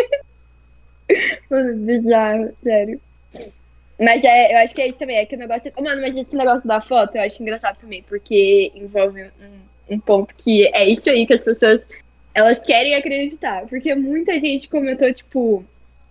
Mano, 1.52 1.76
bizarro, 1.86 2.56
sério. 2.64 3.00
Mas 4.00 4.24
é, 4.24 4.54
eu 4.54 4.58
acho 4.60 4.74
que 4.74 4.82
é 4.82 4.88
isso 4.88 4.98
também, 4.98 5.18
é 5.18 5.26
que 5.26 5.36
o 5.36 5.40
negócio. 5.40 5.72
Mano, 5.80 6.02
mas 6.02 6.16
esse 6.16 6.36
negócio 6.36 6.68
da 6.68 6.82
foto 6.82 7.18
eu 7.18 7.22
acho 7.22 7.44
engraçado 7.44 7.78
também, 7.80 8.02
porque 8.04 8.72
envolve 8.74 9.24
um, 9.24 9.71
um 9.92 10.00
ponto 10.00 10.34
que 10.36 10.66
é 10.74 10.90
isso 10.90 11.10
aí 11.10 11.26
que 11.28 11.34
as 11.34 11.42
pessoas 11.42 11.82
elas 12.34 12.60
querem 12.64 12.96
acreditar. 12.96 13.68
Porque 13.68 13.94
muita 13.94 14.40
gente 14.40 14.70
comentou, 14.70 15.14
tipo, 15.14 15.66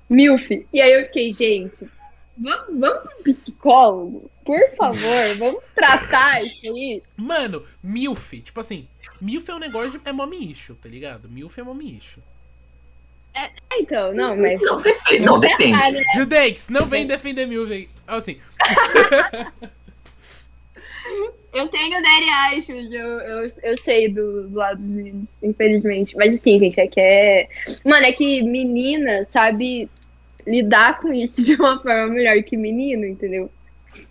MILF. 0.09 0.66
E 0.73 0.81
aí 0.81 0.93
eu 0.93 1.07
fiquei, 1.07 1.33
gente, 1.33 1.88
vamos, 2.37 2.79
vamos 2.79 3.05
um 3.05 3.23
psicólogo? 3.23 4.31
Por 4.45 4.61
favor, 4.77 5.35
vamos 5.38 5.62
tratar 5.75 6.43
isso 6.43 6.71
aí. 6.75 7.03
Mano, 7.16 7.64
MILF, 7.83 8.40
tipo 8.43 8.61
assim, 8.61 8.87
MILF 9.21 9.51
é 9.51 9.55
um 9.55 9.59
negócio 9.59 9.93
de. 9.93 10.01
É 10.05 10.12
mommy 10.12 10.51
issue, 10.53 10.75
tá 10.75 10.88
ligado? 10.88 11.29
MILF 11.29 11.59
é 11.59 11.62
mommy 11.62 11.97
issue. 11.99 12.23
Ah, 13.35 13.49
Então, 13.79 14.12
não, 14.12 14.37
mas. 14.37 14.61
Não, 14.61 14.81
depende. 14.83 15.21
Não, 15.25 15.40
depende. 15.40 15.73
Ah, 15.73 15.90
né? 15.90 16.03
Judex, 16.14 16.69
não 16.69 16.85
vem 16.87 17.07
defender 17.07 17.47
MILF 17.47 17.73
aí. 17.73 17.88
Assim, 18.07 18.38
Eu 21.52 21.68
tenho 21.68 22.00
daddy 22.02 22.58
issues, 22.58 22.92
eu, 22.92 23.08
eu, 23.20 23.52
eu 23.62 23.78
sei 23.78 24.08
do, 24.08 24.48
do 24.48 24.56
lado 24.56 24.80
dos 24.80 24.88
meninos, 24.88 25.28
infelizmente. 25.42 26.16
Mas 26.16 26.34
assim, 26.34 26.58
gente, 26.58 26.78
é 26.78 26.86
que 26.86 27.00
é. 27.00 27.48
Mano, 27.84 28.06
é 28.06 28.12
que 28.12 28.42
menina 28.42 29.26
sabe 29.30 29.88
lidar 30.46 31.00
com 31.00 31.12
isso 31.12 31.42
de 31.42 31.54
uma 31.54 31.80
forma 31.82 32.08
melhor 32.08 32.42
que 32.42 32.56
menino, 32.56 33.04
entendeu? 33.04 33.50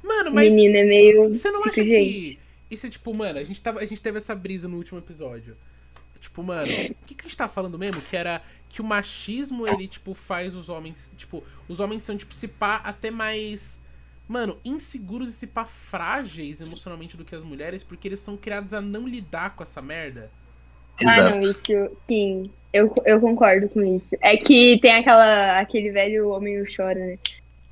mano, 0.03 0.31
mas. 0.33 0.49
Menina 0.49 0.79
é 0.79 0.83
meio. 0.83 1.29
Você 1.29 1.49
não 1.49 1.61
tipo, 1.61 1.69
acha 1.69 1.83
gente. 1.83 1.89
que. 1.89 2.39
Isso 2.69 2.85
é 2.85 2.89
tipo, 2.89 3.13
mano, 3.13 3.39
a 3.39 3.43
gente, 3.43 3.61
tava, 3.61 3.79
a 3.79 3.85
gente 3.85 4.01
teve 4.01 4.17
essa 4.17 4.35
brisa 4.35 4.67
no 4.67 4.77
último 4.77 4.99
episódio. 4.99 5.57
Tipo, 6.19 6.43
mano, 6.43 6.63
o 6.63 7.05
que, 7.05 7.15
que 7.15 7.21
a 7.21 7.23
gente 7.23 7.37
tava 7.37 7.51
falando 7.51 7.79
mesmo? 7.79 8.01
Que 8.01 8.15
era 8.15 8.41
que 8.67 8.81
o 8.81 8.83
machismo, 8.83 9.65
ele, 9.67 9.87
tipo, 9.87 10.13
faz 10.13 10.53
os 10.53 10.69
homens. 10.69 11.09
Tipo, 11.17 11.43
os 11.67 11.79
homens 11.79 12.03
são, 12.03 12.15
tipo, 12.17 12.33
se 12.33 12.47
pá, 12.47 12.81
até 12.83 13.09
mais. 13.09 13.78
Mano, 14.29 14.57
inseguros 14.63 15.29
e 15.29 15.33
se 15.33 15.47
pá 15.47 15.65
frágeis 15.65 16.61
emocionalmente 16.61 17.17
do 17.17 17.25
que 17.25 17.33
as 17.33 17.43
mulheres, 17.43 17.83
porque 17.83 18.07
eles 18.07 18.19
são 18.19 18.37
criados 18.37 18.75
a 18.75 18.79
não 18.79 19.07
lidar 19.07 19.55
com 19.55 19.63
essa 19.63 19.81
merda. 19.81 20.29
Ah, 21.03 21.31
não, 21.31 21.39
Exato. 21.39 21.49
isso. 21.49 21.97
Sim, 22.07 22.51
eu, 22.71 22.93
eu 23.05 23.19
concordo 23.19 23.67
com 23.69 23.83
isso. 23.83 24.15
É 24.21 24.37
que 24.37 24.77
tem 24.81 24.93
aquela, 24.93 25.59
aquele 25.59 25.89
velho 25.89 26.29
homem 26.29 26.63
chora, 26.75 26.99
né? 26.99 27.17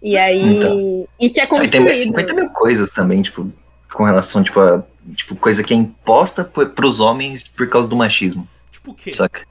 E 0.01 0.17
aí. 0.17 0.57
Então. 0.57 1.07
Isso 1.19 1.39
é 1.39 1.43
Aí 1.43 1.67
tem 1.69 1.81
mais 1.81 2.03
construído. 2.03 2.27
50 2.29 2.33
mil 2.33 2.49
coisas 2.49 2.89
também, 2.89 3.21
tipo, 3.21 3.51
com 3.93 4.03
relação, 4.03 4.43
tipo, 4.43 4.59
a 4.59 4.83
tipo, 5.15 5.35
coisa 5.35 5.63
que 5.63 5.73
é 5.73 5.77
imposta 5.77 6.43
por, 6.43 6.69
pros 6.71 6.99
homens 6.99 7.47
por 7.47 7.69
causa 7.69 7.87
do 7.87 7.95
machismo, 7.95 8.47
Tipo 8.71 8.91
o 8.91 8.93
quê? 8.95 9.11
saca? 9.11 9.45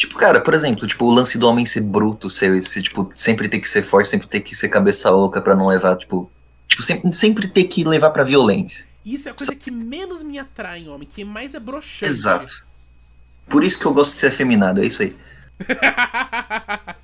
Tipo, 0.00 0.16
cara, 0.16 0.40
por 0.40 0.54
exemplo, 0.54 0.86
tipo, 0.86 1.04
o 1.04 1.10
lance 1.10 1.36
do 1.36 1.46
homem 1.46 1.66
ser 1.66 1.82
bruto, 1.82 2.30
ser, 2.30 2.62
ser, 2.62 2.80
tipo, 2.80 3.12
sempre 3.14 3.50
ter 3.50 3.60
que 3.60 3.68
ser 3.68 3.82
forte, 3.82 4.08
sempre 4.08 4.26
ter 4.26 4.40
que 4.40 4.54
ser 4.56 4.70
cabeça 4.70 5.12
oca 5.12 5.42
pra 5.42 5.54
não 5.54 5.66
levar, 5.66 5.94
tipo. 5.94 6.32
Tipo, 6.66 6.82
sempre, 6.82 7.12
sempre 7.12 7.46
ter 7.46 7.64
que 7.64 7.84
levar 7.84 8.08
pra 8.08 8.24
violência. 8.24 8.86
Isso 9.04 9.28
é 9.28 9.32
a 9.32 9.34
coisa 9.34 9.54
que 9.54 9.70
menos 9.70 10.22
me 10.22 10.38
atrai 10.38 10.84
em 10.84 10.88
homem, 10.88 11.06
que 11.06 11.22
mais 11.22 11.54
é 11.54 11.60
broxante. 11.60 12.06
Exato. 12.06 12.64
Por 13.46 13.62
isso 13.62 13.78
que 13.78 13.84
eu 13.84 13.92
gosto 13.92 14.12
de 14.12 14.20
ser 14.20 14.28
afeminado, 14.28 14.82
é 14.82 14.86
isso 14.86 15.02
aí. 15.02 15.14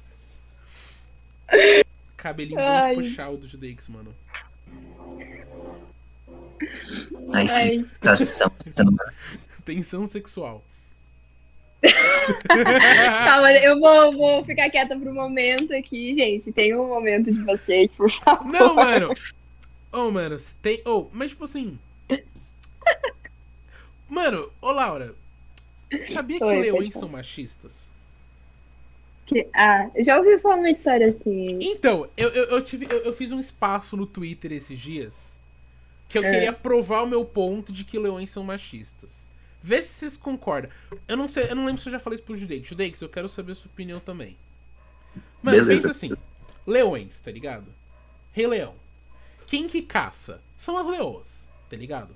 Cabelinho 2.17 2.59
Ai. 2.59 2.95
muito 2.95 3.11
puxado 3.11 3.37
do 3.37 3.47
Judex, 3.47 3.89
mano. 3.89 4.15
Ai, 7.35 7.85
sendo- 8.17 8.97
Tensão 9.67 10.07
sexual. 10.07 10.65
calma, 13.25 13.53
eu 13.53 13.79
vou, 13.81 14.13
vou 14.17 14.45
ficar 14.45 14.71
quieta 14.71 14.99
por 14.99 15.09
um 15.09 15.15
momento 15.15 15.73
aqui, 15.75 16.15
gente. 16.15 16.53
Tem 16.53 16.75
um 16.77 16.89
momento 16.89 17.31
de 17.31 17.43
vocês, 17.43 17.91
por 17.97 18.11
favor. 18.11 18.47
Não, 18.53 18.75
mano. 18.75 19.13
Ô, 19.93 20.11
mano, 20.11 20.37
tem. 20.63 20.83
Ô, 20.85 21.07
mas 21.13 21.31
tipo 21.31 21.45
assim. 21.45 21.79
Mano, 24.09 24.51
ô 24.61 24.71
Laura. 24.71 25.15
Sabia 26.13 26.39
que 26.39 26.45
Oi, 26.45 26.61
leões 26.61 26.95
pode 26.95 26.99
são 26.99 27.09
machistas? 27.09 27.87
Que- 29.25 29.49
ah, 29.55 29.89
já 29.99 30.19
ouvi 30.19 30.39
falar 30.39 30.57
uma 30.57 30.71
história 30.71 31.09
assim. 31.09 31.59
Então, 31.61 32.09
eu, 32.17 32.29
eu, 32.31 32.45
eu 32.45 32.63
tive, 32.63 32.87
eu, 32.89 32.99
eu 32.99 33.13
fiz 33.13 33.33
um 33.33 33.41
espaço 33.41 33.97
no 33.97 34.07
Twitter 34.07 34.53
esses 34.53 34.79
dias 34.79 35.37
que 36.09 36.19
eu 36.19 36.25
É. 36.25 36.31
queria 36.31 36.53
provar 36.53 37.03
o 37.03 37.07
meu 37.07 37.25
ponto 37.25 37.73
de 37.73 37.83
que 37.83 37.99
leões 37.99 38.31
são 38.31 38.45
machistas. 38.45 39.26
Vê 39.67 39.83
se 39.83 39.89
vocês 39.95 40.17
concordam. 40.17 40.71
Eu 41.09 41.17
não 41.17 41.27
sei, 41.27 41.51
eu 41.51 41.57
não 41.57 41.65
lembro 41.67 41.83
se 41.83 41.89
eu 41.89 41.93
já 41.93 41.99
falei 41.99 42.17
isso 42.19 42.25
pro 42.25 42.37
Judex. 42.37 42.69
Judex, 42.69 43.01
eu 43.03 43.09
quero 43.09 43.29
saber 43.29 43.51
a 43.51 43.55
sua 43.57 43.69
opinião 43.69 43.99
também. 43.99 44.37
Mano, 45.43 45.59
Beleza. 45.59 45.89
pensa 45.89 45.91
assim: 45.91 46.11
leões, 46.65 47.19
tá 47.19 47.33
ligado? 47.33 47.67
Rei 48.33 48.47
Leão. 48.47 48.75
Quem 49.45 49.67
que 49.67 49.83
caça? 49.83 50.41
São 50.57 50.77
as 50.79 50.87
leoas, 50.87 51.49
tá 51.69 51.77
ligado? 51.77 52.15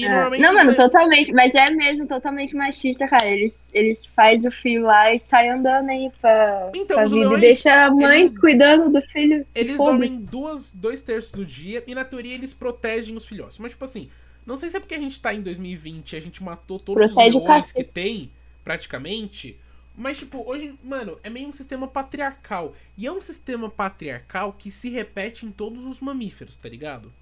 Normalmente. 0.00 0.40
não, 0.40 0.54
mano, 0.54 0.70
le- 0.70 0.76
totalmente, 0.76 1.32
mas 1.32 1.52
é 1.56 1.70
mesmo 1.70 2.06
totalmente 2.06 2.54
machista, 2.54 3.08
cara. 3.08 3.26
Eles, 3.26 3.66
eles 3.74 4.06
fazem 4.06 4.46
o 4.46 4.52
filho 4.52 4.84
lá 4.84 5.12
e 5.12 5.18
saem 5.18 5.50
andando 5.50 5.88
aí 5.90 6.08
pra, 6.20 6.70
Então, 6.72 6.98
pra 6.98 7.06
os 7.06 7.12
vida. 7.12 7.24
leões, 7.24 7.38
e 7.38 7.40
deixa 7.40 7.84
a 7.86 7.90
mãe 7.90 8.20
eles- 8.26 8.38
cuidando 8.38 8.90
do 8.92 9.02
filho. 9.08 9.44
Eles 9.52 9.76
dormem 9.76 10.20
duas, 10.20 10.70
dois 10.70 11.02
terços 11.02 11.32
do 11.32 11.44
dia 11.44 11.82
e 11.84 11.96
na 11.96 12.04
teoria 12.04 12.32
eles 12.34 12.54
protegem 12.54 13.16
os 13.16 13.26
filhotes. 13.26 13.58
Mas, 13.58 13.72
tipo 13.72 13.84
assim, 13.84 14.08
não 14.48 14.56
sei 14.56 14.70
se 14.70 14.76
é 14.76 14.80
porque 14.80 14.94
a 14.94 15.00
gente 15.00 15.20
tá 15.20 15.34
em 15.34 15.42
2020 15.42 16.12
e 16.12 16.16
a 16.16 16.20
gente 16.20 16.42
matou 16.42 16.78
todos 16.80 17.06
Protege 17.06 17.36
o 17.36 17.40
os 17.40 17.44
leões 17.44 17.72
que 17.72 17.84
tem, 17.84 18.32
praticamente. 18.64 19.58
Mas, 19.96 20.18
tipo, 20.18 20.42
hoje, 20.48 20.78
mano, 20.82 21.18
é 21.22 21.30
meio 21.30 21.48
um 21.48 21.52
sistema 21.52 21.86
patriarcal. 21.88 22.74
E 22.96 23.06
é 23.06 23.12
um 23.12 23.20
sistema 23.20 23.68
patriarcal 23.70 24.52
que 24.54 24.70
se 24.70 24.88
repete 24.90 25.44
em 25.46 25.50
todos 25.52 25.84
os 25.86 26.00
mamíferos, 26.00 26.56
tá 26.56 26.68
ligado? 26.68 27.12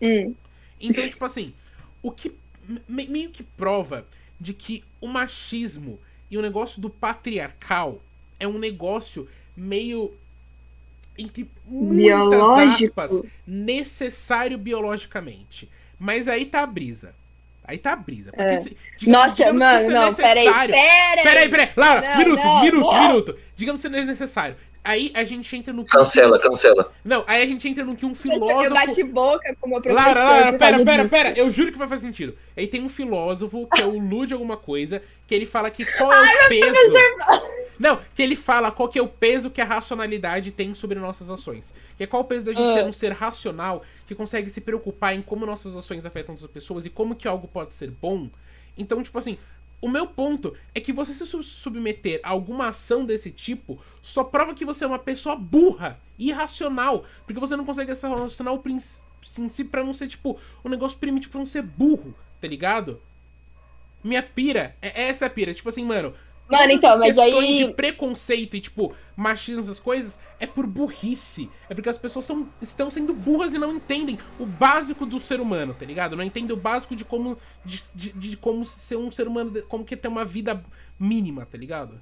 Hum, 0.00 0.36
Então, 0.80 1.08
tipo 1.08 1.24
assim, 1.24 1.52
o 2.02 2.10
que 2.10 2.32
me- 2.88 3.06
meio 3.06 3.30
que 3.30 3.42
prova 3.42 4.06
de 4.40 4.54
que 4.54 4.84
o 5.00 5.08
machismo 5.08 5.98
e 6.30 6.38
o 6.38 6.42
negócio 6.42 6.80
do 6.80 6.90
patriarcal 6.90 8.00
é 8.38 8.46
um 8.46 8.58
negócio 8.58 9.28
meio 9.56 10.14
entre 11.18 11.50
muitas 11.66 11.96
Biológico. 12.06 13.00
aspas 13.00 13.22
necessário 13.46 14.56
biologicamente. 14.56 15.68
Mas 15.98 16.28
aí 16.28 16.44
tá 16.46 16.60
a 16.60 16.66
brisa. 16.66 17.14
Aí 17.64 17.76
tá 17.76 17.92
a 17.92 17.96
brisa. 17.96 18.30
Porque 18.30 18.42
É. 18.50 18.60
se- 18.62 18.76
digamos- 18.96 19.20
Nossa, 19.28 19.34
digamos 19.36 19.58
que 19.62 19.66
mano, 19.66 19.80
isso 19.82 19.90
é 19.90 19.94
não, 19.94 20.14
peraí, 20.14 20.44
necessário. 20.46 20.74
peraí. 20.74 21.24
Peraí, 21.24 21.48
peraí, 21.48 21.68
Laura, 21.76 22.00
Não, 22.10 22.18
minuto, 22.18 22.44
não, 22.44 22.62
minuto, 22.62 22.92
não. 22.92 23.08
minuto. 23.08 23.38
Digamos 23.54 23.82
que 23.82 23.88
não 23.90 23.98
é 23.98 24.04
necessário. 24.04 24.56
Aí 24.84 25.10
a 25.12 25.22
gente 25.24 25.54
entra 25.54 25.70
no 25.74 25.84
que. 25.84 25.90
Cancela, 25.90 26.38
cancela. 26.38 26.90
Não, 27.04 27.22
aí 27.26 27.42
a 27.42 27.46
gente 27.46 27.68
entra 27.68 27.84
no 27.84 27.94
que 27.94 28.06
um 28.06 28.10
Eu 28.10 28.14
filósofo. 28.14 28.70
bate 28.72 29.02
boca 29.04 29.54
com 29.60 29.66
o 29.66 29.70
meu 29.72 29.82
professor. 29.82 30.02
Laura, 30.14 30.24
Laura, 30.24 30.52
por 30.52 30.58
pera, 30.58 30.76
pera, 30.84 30.96
disso. 30.98 31.08
pera. 31.10 31.32
Eu 31.38 31.50
juro 31.50 31.72
que 31.72 31.76
vai 31.78 31.88
fazer 31.88 32.06
sentido. 32.06 32.34
Aí 32.56 32.66
tem 32.66 32.82
um 32.82 32.88
filósofo, 32.88 33.68
que 33.74 33.82
é 33.82 33.84
o 33.84 33.98
Lud 33.98 34.32
alguma 34.32 34.56
coisa, 34.56 35.02
que 35.26 35.34
ele 35.34 35.44
fala 35.44 35.70
que 35.70 35.84
qual 35.84 36.10
é 36.10 36.46
o 36.46 36.48
peso. 36.48 36.92
Não, 37.78 38.00
que 38.14 38.22
ele 38.22 38.34
fala 38.34 38.70
qual 38.72 38.88
que 38.88 38.98
é 38.98 39.02
o 39.02 39.08
peso 39.08 39.50
que 39.50 39.60
a 39.60 39.64
racionalidade 39.64 40.50
tem 40.50 40.74
sobre 40.74 40.98
nossas 40.98 41.30
ações. 41.30 41.72
Que 41.96 42.04
é 42.04 42.06
qual 42.06 42.22
o 42.22 42.24
peso 42.24 42.44
da 42.44 42.52
gente 42.52 42.68
Ah. 42.70 42.74
ser 42.74 42.84
um 42.84 42.92
ser 42.92 43.12
racional 43.12 43.84
que 44.06 44.14
consegue 44.14 44.50
se 44.50 44.60
preocupar 44.60 45.14
em 45.14 45.22
como 45.22 45.46
nossas 45.46 45.76
ações 45.76 46.04
afetam 46.04 46.34
outras 46.34 46.50
pessoas 46.50 46.84
e 46.86 46.90
como 46.90 47.14
que 47.14 47.28
algo 47.28 47.46
pode 47.46 47.74
ser 47.74 47.90
bom. 47.90 48.28
Então, 48.76 49.02
tipo 49.02 49.16
assim, 49.18 49.38
o 49.80 49.88
meu 49.88 50.06
ponto 50.08 50.56
é 50.74 50.80
que 50.80 50.92
você 50.92 51.12
se 51.14 51.24
su- 51.26 51.42
submeter 51.42 52.18
a 52.24 52.30
alguma 52.30 52.68
ação 52.68 53.04
desse 53.04 53.30
tipo 53.30 53.80
só 54.02 54.24
prova 54.24 54.54
que 54.54 54.64
você 54.64 54.82
é 54.84 54.86
uma 54.88 54.98
pessoa 54.98 55.36
burra, 55.36 56.00
irracional, 56.18 57.04
porque 57.26 57.38
você 57.40 57.54
não 57.54 57.64
consegue 57.64 57.94
se 57.94 58.08
relacionar 58.08 58.52
o 58.52 58.58
princ- 58.58 58.82
em 59.38 59.48
si 59.48 59.64
pra 59.64 59.84
não 59.84 59.94
ser, 59.94 60.08
tipo, 60.08 60.36
um 60.64 60.68
negócio 60.68 60.98
primitivo 60.98 61.30
pra 61.32 61.38
não 61.40 61.46
ser 61.46 61.62
burro, 61.62 62.12
tá 62.40 62.48
ligado? 62.48 63.00
Minha 64.02 64.22
pira, 64.22 64.74
é 64.80 65.08
essa 65.08 65.24
é 65.24 65.28
a 65.28 65.30
pira, 65.30 65.52
tipo 65.52 65.68
assim, 65.68 65.84
mano. 65.84 66.14
Mano, 66.48 66.72
então, 66.72 66.90
as 66.92 66.98
mas 66.98 67.16
questões 67.16 67.44
aí- 67.44 67.66
de 67.66 67.72
preconceito 67.74 68.56
e, 68.56 68.60
tipo, 68.60 68.94
machismo, 69.16 69.60
essas 69.60 69.78
coisas, 69.78 70.18
é 70.40 70.46
por 70.46 70.66
burrice. 70.66 71.50
É 71.68 71.74
porque 71.74 71.88
as 71.88 71.98
pessoas 71.98 72.24
são, 72.24 72.48
estão 72.62 72.90
sendo 72.90 73.12
burras 73.12 73.52
e 73.52 73.58
não 73.58 73.74
entendem 73.74 74.18
o 74.38 74.46
básico 74.46 75.04
do 75.04 75.20
ser 75.20 75.40
humano, 75.40 75.74
tá 75.78 75.84
ligado? 75.84 76.16
Não 76.16 76.24
entendem 76.24 76.52
o 76.56 76.58
básico 76.58 76.96
de 76.96 77.04
como. 77.04 77.36
De, 77.64 77.82
de, 77.94 78.12
de 78.12 78.36
como 78.36 78.64
ser 78.64 78.96
um 78.96 79.10
ser 79.10 79.26
humano, 79.28 79.60
como 79.68 79.84
que 79.84 79.96
ter 79.96 80.08
uma 80.08 80.24
vida 80.24 80.62
mínima, 80.98 81.44
tá 81.44 81.58
ligado? 81.58 82.00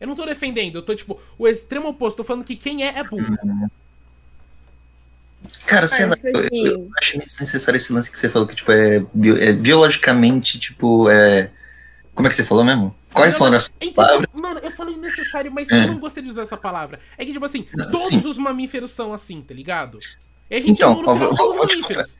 Eu 0.00 0.06
não 0.08 0.16
tô 0.16 0.26
defendendo, 0.26 0.76
eu 0.76 0.82
tô, 0.82 0.94
tipo, 0.94 1.18
o 1.38 1.46
extremo 1.46 1.88
oposto, 1.88 2.18
tô 2.18 2.24
falando 2.24 2.44
que 2.44 2.56
quem 2.56 2.84
é 2.84 2.98
é 2.98 3.04
burro. 3.04 3.24
Cara, 5.64 5.86
sei 5.86 6.04
Ah, 6.04 6.08
lá, 6.08 6.16
tipo 6.16 6.28
eu, 6.28 6.40
assim- 6.40 6.66
eu 6.66 6.90
acho 7.00 7.16
meio 7.18 7.26
desnecessário 7.26 7.76
esse 7.76 7.92
lance 7.92 8.10
que 8.10 8.16
você 8.16 8.28
falou, 8.28 8.48
que, 8.48 8.54
tipo, 8.56 8.72
é, 8.72 9.00
bio- 9.14 9.36
é 9.40 9.52
biologicamente, 9.52 10.58
tipo, 10.58 11.08
é... 11.08 11.50
Como 12.14 12.26
é 12.26 12.30
que 12.30 12.36
você 12.36 12.44
falou 12.44 12.64
mesmo? 12.64 12.94
Quais 13.16 13.38
Não, 13.38 13.50
não, 13.50 13.56
as 13.56 13.68
Entendeu? 13.76 13.94
palavras? 13.94 14.28
Mano, 14.40 14.60
eu 14.62 14.70
falei 14.72 14.96
necessário, 14.96 15.50
mas 15.50 15.70
É. 15.70 15.84
eu 15.84 15.88
não 15.88 15.98
gostei 15.98 16.22
de 16.22 16.30
usar 16.30 16.42
essa 16.42 16.56
palavra. 16.56 17.00
É 17.18 17.24
que, 17.24 17.32
tipo 17.32 17.44
assim, 17.44 17.66
Não, 17.74 17.86
todos 17.86 18.06
sim. 18.08 18.18
os 18.18 18.38
mamíferos 18.38 18.92
são 18.92 19.12
assim, 19.12 19.40
tá 19.42 19.54
ligado? 19.54 19.98
Então, 20.50 21.02
ó, 21.06 21.14
vou- 21.14 21.34
vou 21.34 21.66
te 21.66 21.76
mamíferos. 21.78 22.18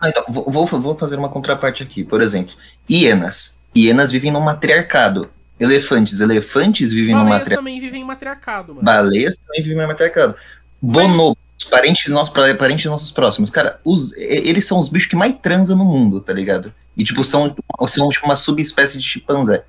Ah, 0.00 0.08
então, 0.08 0.24
vou, 0.28 0.50
vou, 0.50 0.66
vou 0.66 0.96
fazer 0.96 1.16
uma 1.16 1.28
contraparte 1.28 1.82
aqui. 1.82 2.02
Por 2.04 2.20
exemplo, 2.22 2.54
hienas. 2.88 3.60
Hienas 3.76 4.10
vivem 4.10 4.30
num 4.30 4.40
matriarcado. 4.40 5.30
Elefantes. 5.60 6.20
Elefantes 6.20 6.92
vivem 6.92 7.14
num 7.14 7.20
Baleias 7.22 7.38
matriarcado. 7.40 7.56
também 7.66 7.80
vivem 7.80 8.00
em 8.02 8.04
matriarcado, 8.04 8.74
mano. 8.74 8.84
Baleias 8.84 9.36
também 9.36 9.62
vivem 9.62 9.76
num 9.78 9.86
matriarcado. 9.88 10.34
Bonobos. 10.80 11.36
Parentes 11.70 12.06
nossos, 12.10 12.32
parentes 12.56 12.84
nossos 12.86 13.10
próximos. 13.10 13.50
Cara, 13.50 13.80
os, 13.84 14.16
eles 14.16 14.64
são 14.64 14.78
os 14.78 14.88
bichos 14.88 15.10
que 15.10 15.16
mais 15.16 15.34
transam 15.42 15.76
no 15.76 15.84
mundo, 15.84 16.20
tá 16.20 16.32
ligado? 16.32 16.72
E, 16.96 17.02
tipo, 17.04 17.22
são, 17.24 17.54
são 17.88 18.08
tipo, 18.08 18.24
uma 18.24 18.36
subespécie 18.36 18.96
de 18.98 19.04
chimpanzé. 19.04 19.64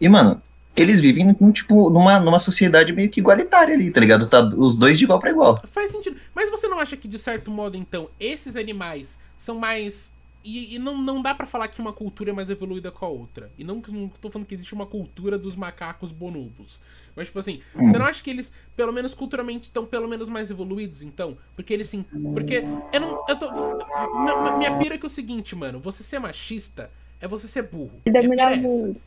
E, 0.00 0.08
mano, 0.08 0.40
eles 0.76 1.00
vivem, 1.00 1.34
num, 1.40 1.50
tipo, 1.52 1.88
numa, 1.90 2.20
numa 2.20 2.38
sociedade 2.38 2.92
meio 2.92 3.08
que 3.08 3.20
igualitária 3.20 3.74
ali, 3.74 3.90
tá 3.90 4.00
ligado? 4.00 4.28
Tá 4.28 4.40
os 4.56 4.76
dois 4.76 4.98
de 4.98 5.04
igual 5.04 5.18
pra 5.18 5.30
igual. 5.30 5.60
Faz 5.66 5.90
sentido. 5.90 6.16
Mas 6.34 6.50
você 6.50 6.68
não 6.68 6.78
acha 6.78 6.96
que, 6.96 7.08
de 7.08 7.18
certo 7.18 7.50
modo, 7.50 7.76
então, 7.76 8.08
esses 8.20 8.56
animais 8.56 9.18
são 9.36 9.56
mais. 9.58 10.14
E, 10.44 10.76
e 10.76 10.78
não, 10.78 10.96
não 10.96 11.20
dá 11.20 11.34
pra 11.34 11.44
falar 11.46 11.66
que 11.66 11.80
uma 11.80 11.92
cultura 11.92 12.30
é 12.30 12.32
mais 12.32 12.48
evoluída 12.50 12.92
com 12.92 13.04
a 13.04 13.08
outra. 13.08 13.50
E 13.58 13.64
não, 13.64 13.82
não 13.88 14.08
tô 14.08 14.30
falando 14.30 14.46
que 14.46 14.54
existe 14.54 14.74
uma 14.74 14.86
cultura 14.86 15.36
dos 15.36 15.56
macacos 15.56 16.12
bonobos. 16.12 16.80
Mas, 17.16 17.26
tipo 17.28 17.38
assim, 17.40 17.60
Hum. 17.74 17.90
você 17.90 17.98
não 17.98 18.04
acha 18.06 18.22
que 18.22 18.30
eles, 18.30 18.52
pelo 18.76 18.92
menos 18.92 19.12
culturalmente, 19.14 19.64
estão 19.64 19.84
pelo 19.86 20.06
menos 20.06 20.28
mais 20.28 20.50
evoluídos, 20.50 21.02
então? 21.02 21.36
Porque 21.56 21.72
eles 21.72 21.88
sim. 21.88 22.04
Porque 22.34 22.62
eu 22.92 23.00
não. 23.00 23.24
Eu 23.28 23.36
tô. 23.38 23.50
Minha, 23.50 24.56
minha 24.58 24.78
pira 24.78 24.94
é 24.94 24.98
que 24.98 25.06
é 25.06 25.08
o 25.08 25.10
seguinte, 25.10 25.56
mano. 25.56 25.80
Você 25.80 26.04
ser 26.04 26.18
machista 26.18 26.90
é 27.20 27.26
você 27.26 27.48
ser 27.48 27.62
burro. 27.62 27.92
Dominar 28.04 28.52
é 28.52 28.56
o 28.56 28.58
essa. 28.58 28.68
mundo. 28.68 29.00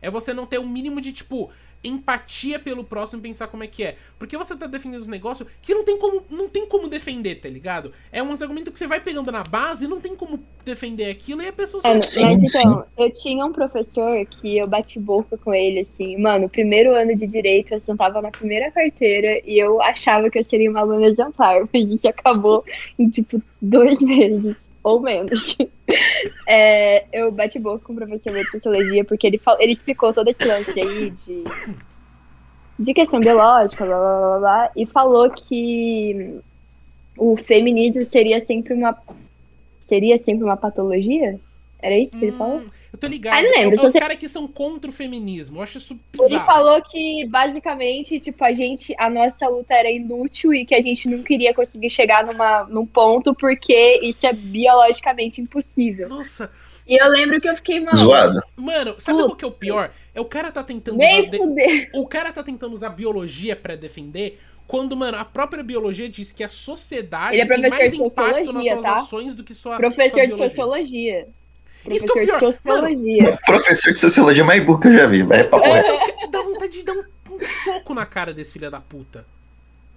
É 0.00 0.10
você 0.10 0.32
não 0.32 0.46
ter 0.46 0.58
um 0.58 0.68
mínimo 0.68 1.00
de, 1.00 1.12
tipo, 1.12 1.50
empatia 1.82 2.58
pelo 2.58 2.84
próximo 2.84 3.20
e 3.20 3.22
pensar 3.22 3.48
como 3.48 3.64
é 3.64 3.66
que 3.66 3.82
é. 3.82 3.96
Porque 4.18 4.36
você 4.36 4.54
tá 4.54 4.66
defendendo 4.66 5.00
os 5.00 5.08
negócios 5.08 5.48
que 5.62 5.74
não 5.74 5.84
tem 5.84 5.98
como, 5.98 6.22
não 6.30 6.48
tem 6.48 6.66
como 6.66 6.88
defender, 6.88 7.36
tá 7.36 7.48
ligado? 7.48 7.92
É 8.12 8.22
uns 8.22 8.42
argumentos 8.42 8.72
que 8.72 8.78
você 8.78 8.86
vai 8.86 9.00
pegando 9.00 9.32
na 9.32 9.42
base 9.42 9.84
e 9.84 9.88
não 9.88 10.00
tem 10.00 10.14
como 10.14 10.40
defender 10.64 11.10
aquilo 11.10 11.42
e 11.42 11.48
a 11.48 11.52
pessoa 11.52 11.82
Sim, 12.00 12.22
mas 12.24 12.54
então, 12.54 12.84
eu 12.98 13.10
tinha 13.10 13.44
um 13.44 13.52
professor 13.52 14.26
que 14.26 14.58
eu 14.58 14.68
bati 14.68 14.98
boca 14.98 15.38
com 15.38 15.54
ele, 15.54 15.80
assim, 15.80 16.18
mano, 16.18 16.48
primeiro 16.48 16.94
ano 16.94 17.16
de 17.16 17.26
direito, 17.26 17.72
eu 17.72 17.80
sentava 17.80 18.20
na 18.20 18.30
primeira 18.30 18.70
carteira 18.70 19.40
e 19.44 19.58
eu 19.58 19.80
achava 19.80 20.28
que 20.28 20.38
eu 20.38 20.44
seria 20.44 20.70
uma 20.70 20.80
aluna 20.80 21.06
exemplar, 21.06 21.62
mas 21.72 21.88
isso 21.88 22.08
acabou 22.08 22.62
em, 22.98 23.08
tipo, 23.08 23.42
dois 23.60 23.98
meses, 24.00 24.54
ou 24.82 25.00
menos. 25.00 25.56
É, 26.46 27.04
eu 27.12 27.30
bati 27.32 27.58
boca 27.58 27.84
com 27.84 27.92
o 27.92 27.96
professor 27.96 28.32
de 28.32 28.50
sociologia 28.50 29.04
porque 29.04 29.26
ele, 29.26 29.38
fal- 29.38 29.56
ele 29.60 29.72
explicou 29.72 30.12
todo 30.12 30.28
esse 30.28 30.44
lance 30.44 30.80
aí 30.80 31.10
de, 31.10 31.44
de 32.78 32.94
questão 32.94 33.20
biológica, 33.20 33.84
blá, 33.84 33.96
blá, 33.98 34.18
blá, 34.20 34.38
blá, 34.38 34.70
e 34.76 34.86
falou 34.86 35.30
que 35.30 36.38
o 37.16 37.36
feminismo 37.36 38.04
seria 38.06 38.44
sempre 38.44 38.74
uma 38.74 38.96
seria 39.88 40.18
sempre 40.18 40.44
uma 40.44 40.56
patologia? 40.56 41.38
Era 41.80 41.96
isso 41.98 42.16
que 42.16 42.26
ele 42.26 42.36
falou? 42.36 42.62
Eu 42.92 42.98
tô 42.98 43.06
ligado. 43.06 43.38
Ah, 43.38 43.42
não 43.42 43.50
lembro, 43.50 43.76
é, 43.80 43.82
é 43.82 43.86
os 43.86 43.92
você- 43.92 44.00
caras 44.00 44.16
que 44.18 44.28
são 44.28 44.48
contra 44.48 44.90
o 44.90 44.92
feminismo. 44.92 45.58
Eu 45.58 45.62
acho 45.62 45.78
isso 45.78 45.94
Ele 46.14 46.22
bizarro. 46.24 46.44
falou 46.46 46.82
que 46.82 47.24
basicamente, 47.28 48.18
tipo, 48.18 48.44
a 48.44 48.52
gente, 48.52 48.94
a 48.98 49.08
nossa 49.08 49.46
luta 49.48 49.74
era 49.74 49.90
inútil 49.90 50.52
e 50.52 50.66
que 50.66 50.74
a 50.74 50.80
gente 50.80 51.08
não 51.08 51.22
queria 51.22 51.54
conseguir 51.54 51.88
chegar 51.90 52.24
numa, 52.24 52.64
num 52.64 52.84
ponto 52.86 53.34
porque 53.34 54.00
isso 54.02 54.26
é 54.26 54.32
biologicamente 54.32 55.40
impossível. 55.40 56.08
Nossa, 56.08 56.50
E 56.86 57.00
eu 57.00 57.08
lembro 57.08 57.40
que 57.40 57.48
eu 57.48 57.54
fiquei, 57.56 57.78
mano, 57.78 57.96
Zoado. 57.96 58.40
mano, 58.56 58.96
sabe 58.98 59.18
qual 59.20 59.36
que 59.36 59.44
é 59.44 59.48
o 59.48 59.52
pior? 59.52 59.92
É 60.12 60.20
o 60.20 60.24
cara 60.24 60.50
tá 60.50 60.64
tentando 60.64 60.96
nem 60.98 61.20
usar 61.20 61.30
de- 61.30 61.36
fuder. 61.36 61.90
O 61.94 62.06
cara 62.08 62.32
tá 62.32 62.42
tentando 62.42 62.74
usar 62.74 62.88
biologia 62.88 63.54
pra 63.54 63.76
defender, 63.76 64.40
quando, 64.66 64.96
mano, 64.96 65.16
a 65.16 65.24
própria 65.24 65.62
biologia 65.62 66.08
diz 66.08 66.32
que 66.32 66.42
a 66.42 66.48
sociedade 66.48 67.36
Ele 67.36 67.42
é 67.42 67.46
tem 67.46 67.70
mais 67.70 67.94
impacto 67.94 68.52
nas 68.52 68.64
suas 68.66 68.82
tá? 68.82 68.94
ações 68.98 69.34
do 69.34 69.44
que 69.44 69.54
sua 69.54 69.76
Professor 69.76 70.18
sua 70.18 70.26
de 70.26 70.36
sociologia. 70.36 71.28
Isso 71.88 72.06
que 72.06 72.18
é 72.18 72.22
o 72.24 72.38
Professor 72.38 72.52
de 72.52 72.58
pior. 72.58 72.72
Mano, 72.72 72.88
sociologia. 72.88 73.38
Professor 73.46 73.92
de 73.92 73.98
sociologia 74.00 74.44
mais 74.44 74.64
burro 74.64 74.80
que 74.80 74.88
eu 74.88 74.92
já 74.92 75.06
vi. 75.06 75.20
É 75.32 75.44
papo 75.44 75.64
reto. 75.64 76.30
Dá 76.30 76.42
vontade 76.42 76.72
de 76.72 76.84
dar 76.84 76.92
um, 76.92 77.04
um 77.32 77.38
soco 77.64 77.94
na 77.94 78.06
cara 78.06 78.32
desse 78.32 78.52
filho 78.52 78.70
da 78.70 78.80
puta. 78.80 79.24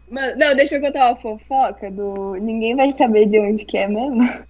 Mano, 0.10 0.36
não, 0.38 0.56
deixa 0.56 0.76
eu 0.76 0.82
contar 0.82 1.10
uma 1.10 1.16
fofoca 1.16 1.90
do. 1.90 2.36
Ninguém 2.36 2.76
vai 2.76 2.94
saber 2.94 3.26
de 3.26 3.40
onde 3.40 3.66
que 3.66 3.78
é 3.78 3.88
mesmo. 3.88 4.22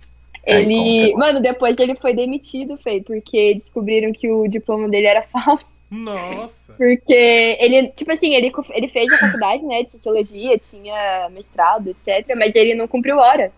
Ele. 0.46 1.14
Mano, 1.16 1.42
depois 1.42 1.80
ele 1.80 1.96
foi 1.96 2.14
demitido, 2.14 2.78
Fê, 2.78 3.02
porque 3.02 3.54
descobriram 3.54 4.12
que 4.12 4.30
o 4.30 4.46
diploma 4.46 4.90
dele 4.90 5.08
era 5.08 5.22
falso. 5.32 5.66
Nossa. 5.90 6.74
Porque 6.74 7.58
ele, 7.60 7.90
tipo 7.90 8.12
assim, 8.12 8.34
ele, 8.34 8.52
ele 8.72 8.88
fez 8.90 9.14
a 9.14 9.18
faculdade, 9.20 9.64
né, 9.64 9.84
de 9.84 9.92
sociologia, 9.92 10.58
tinha 10.58 11.30
mestrado, 11.30 11.88
etc. 11.88 12.36
Mas 12.36 12.54
ele 12.56 12.76
não 12.76 12.88
cumpriu 12.88 13.20
hora. 13.20 13.54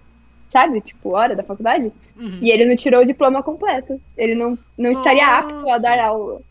Sabe? 0.50 0.82
Tipo, 0.82 1.16
hora 1.16 1.36
da 1.36 1.44
faculdade. 1.44 1.92
Uhum. 2.16 2.40
E 2.42 2.50
ele 2.50 2.66
não 2.66 2.76
tirou 2.76 3.02
o 3.02 3.06
diploma 3.06 3.44
completo. 3.44 4.00
Ele 4.18 4.36
não, 4.36 4.58
não 4.78 4.92
estaria 4.94 5.28
apto 5.28 5.70
a 5.70 5.78
dar 5.78 6.00
aula. 6.00 6.42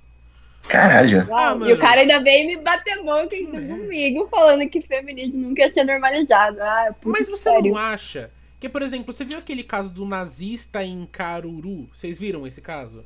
Caralho. 0.69 1.29
Ah, 1.33 1.53
e 1.53 1.59
mano. 1.59 1.75
o 1.75 1.79
cara 1.79 2.01
ainda 2.01 2.21
veio 2.23 2.47
me 2.47 2.57
bater 2.57 2.97
boca 3.03 3.35
ainda 3.35 3.61
comigo, 3.61 4.27
falando 4.31 4.69
que 4.69 4.81
feminismo 4.81 5.37
nunca 5.49 5.63
ia 5.63 5.73
ser 5.73 5.85
normalizado. 5.85 6.59
Ah, 6.61 6.95
puta 7.01 7.19
Mas 7.19 7.29
você 7.29 7.51
pariu. 7.51 7.73
não 7.73 7.79
acha 7.81 8.31
que, 8.59 8.69
por 8.69 8.81
exemplo, 8.83 9.13
você 9.13 9.25
viu 9.25 9.39
aquele 9.39 9.63
caso 9.63 9.91
do 9.91 10.07
nazista 10.07 10.83
em 10.83 11.07
Caruru? 11.11 11.87
Vocês 11.95 12.19
viram 12.19 12.47
esse 12.47 12.61
caso? 12.63 13.05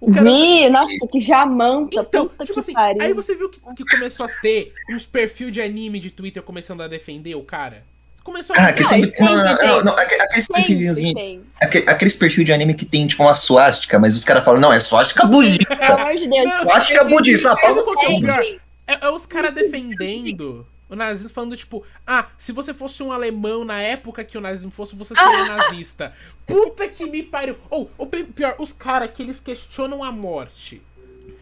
O 0.00 0.12
cara- 0.12 0.22
Vi, 0.24 0.68
nossa, 0.68 1.08
que 1.10 1.18
jamanta, 1.18 2.00
Então, 2.00 2.28
puta 2.28 2.44
tipo 2.44 2.54
que 2.54 2.60
assim, 2.60 2.72
pariu. 2.74 3.02
aí 3.02 3.12
você 3.12 3.34
viu 3.34 3.48
que, 3.48 3.58
que 3.74 3.84
começou 3.84 4.26
a 4.26 4.28
ter 4.28 4.72
uns 4.90 5.06
perfil 5.06 5.50
de 5.50 5.60
anime 5.60 5.98
de 5.98 6.10
Twitter 6.10 6.42
começando 6.42 6.82
a 6.82 6.88
defender 6.88 7.34
o 7.34 7.42
cara? 7.42 7.84
Começou 8.28 8.54
a 8.54 8.58
Ah, 8.58 8.72
que 8.74 8.82
Não, 8.82 8.88
sempre, 8.90 9.12
não, 9.20 9.36
não, 9.36 9.56
tem. 9.56 9.68
não, 9.68 9.84
não, 9.84 9.92
aque- 9.94 10.14
aqueles 10.16 10.46
perfilzinhos, 10.46 11.40
aqueles 11.86 12.14
perfil 12.16 12.44
de 12.44 12.52
anime 12.52 12.74
que 12.74 12.84
tem 12.84 13.06
tipo 13.06 13.22
uma 13.22 13.34
suástica, 13.34 13.98
mas 13.98 14.14
os 14.14 14.22
caras 14.22 14.44
falam, 14.44 14.60
não, 14.60 14.70
é 14.70 14.78
suástica 14.78 15.20
Pelo 15.22 15.32
budista. 15.32 15.74
amor 15.94 16.14
de 16.14 16.28
Deus. 16.28 16.52
Suástica 16.62 17.04
budista, 17.04 17.56
fala 17.56 17.80
é 17.80 18.06
tem. 18.06 18.60
É, 18.86 19.06
é 19.06 19.10
os 19.10 19.24
caras 19.24 19.54
defendendo. 19.54 20.66
O 20.90 20.96
nazismo 20.96 21.28
falando, 21.30 21.56
tipo, 21.56 21.84
ah, 22.06 22.26
se 22.38 22.52
você 22.52 22.72
fosse 22.74 23.02
um 23.02 23.12
alemão 23.12 23.62
na 23.64 23.80
época 23.80 24.24
que 24.24 24.36
o 24.38 24.40
nazismo 24.40 24.70
fosse, 24.70 24.94
você 24.94 25.14
seria 25.14 25.44
nazista. 25.56 26.12
Puta 26.46 26.86
que 26.88 27.04
me 27.04 27.22
pariu. 27.22 27.56
Ou, 27.70 27.90
ou 27.98 28.06
pior, 28.06 28.56
os 28.58 28.72
caras 28.72 29.10
que 29.12 29.22
eles 29.22 29.38
questionam 29.40 30.02
a 30.04 30.10
morte. 30.12 30.80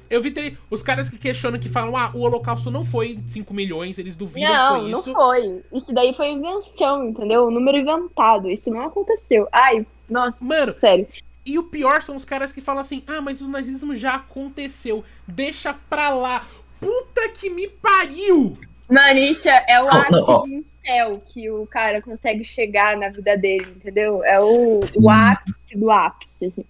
Eu 0.08 0.20
vi 0.20 0.30
ter, 0.30 0.58
os 0.70 0.82
caras 0.82 1.08
que 1.08 1.18
questionam, 1.18 1.58
que 1.58 1.68
falam, 1.68 1.96
ah, 1.96 2.10
o 2.14 2.20
holocausto 2.20 2.70
não 2.70 2.84
foi 2.84 3.18
5 3.28 3.52
milhões, 3.52 3.98
eles 3.98 4.16
duvidam 4.16 4.52
não, 4.52 4.74
que 4.74 4.80
foi 4.80 4.90
isso. 4.90 5.08
Não, 5.08 5.14
foi. 5.14 5.62
Isso 5.72 5.92
daí 5.92 6.14
foi 6.14 6.28
invenção, 6.30 7.08
entendeu? 7.08 7.46
O 7.46 7.50
número 7.50 7.78
inventado. 7.78 8.50
Isso 8.50 8.70
não 8.70 8.82
aconteceu. 8.82 9.48
Ai, 9.52 9.86
nossa. 10.08 10.36
Mano, 10.40 10.74
sério. 10.80 11.06
E 11.44 11.58
o 11.58 11.62
pior 11.62 12.02
são 12.02 12.16
os 12.16 12.24
caras 12.24 12.52
que 12.52 12.60
falam 12.60 12.80
assim, 12.80 13.02
ah, 13.06 13.20
mas 13.20 13.40
o 13.40 13.48
nazismo 13.48 13.94
já 13.94 14.16
aconteceu. 14.16 15.04
Deixa 15.26 15.74
pra 15.88 16.10
lá. 16.10 16.46
Puta 16.80 17.28
que 17.28 17.48
me 17.48 17.68
pariu! 17.68 18.52
Mano, 18.88 19.18
isso 19.18 19.48
é 19.48 19.82
o 19.82 19.86
Não, 19.86 20.00
ápice 20.00 20.12
não, 20.12 20.24
ó. 20.28 20.42
de 20.44 20.54
incel 20.54 21.22
que 21.26 21.50
o 21.50 21.66
cara 21.66 22.00
consegue 22.00 22.44
chegar 22.44 22.96
na 22.96 23.08
vida 23.08 23.36
dele, 23.36 23.66
entendeu? 23.76 24.22
É 24.24 24.38
o, 24.38 24.80
o 25.00 25.10
ápice 25.10 25.76
do 25.76 25.90
ápice, 25.90 26.46
assim. 26.46 26.64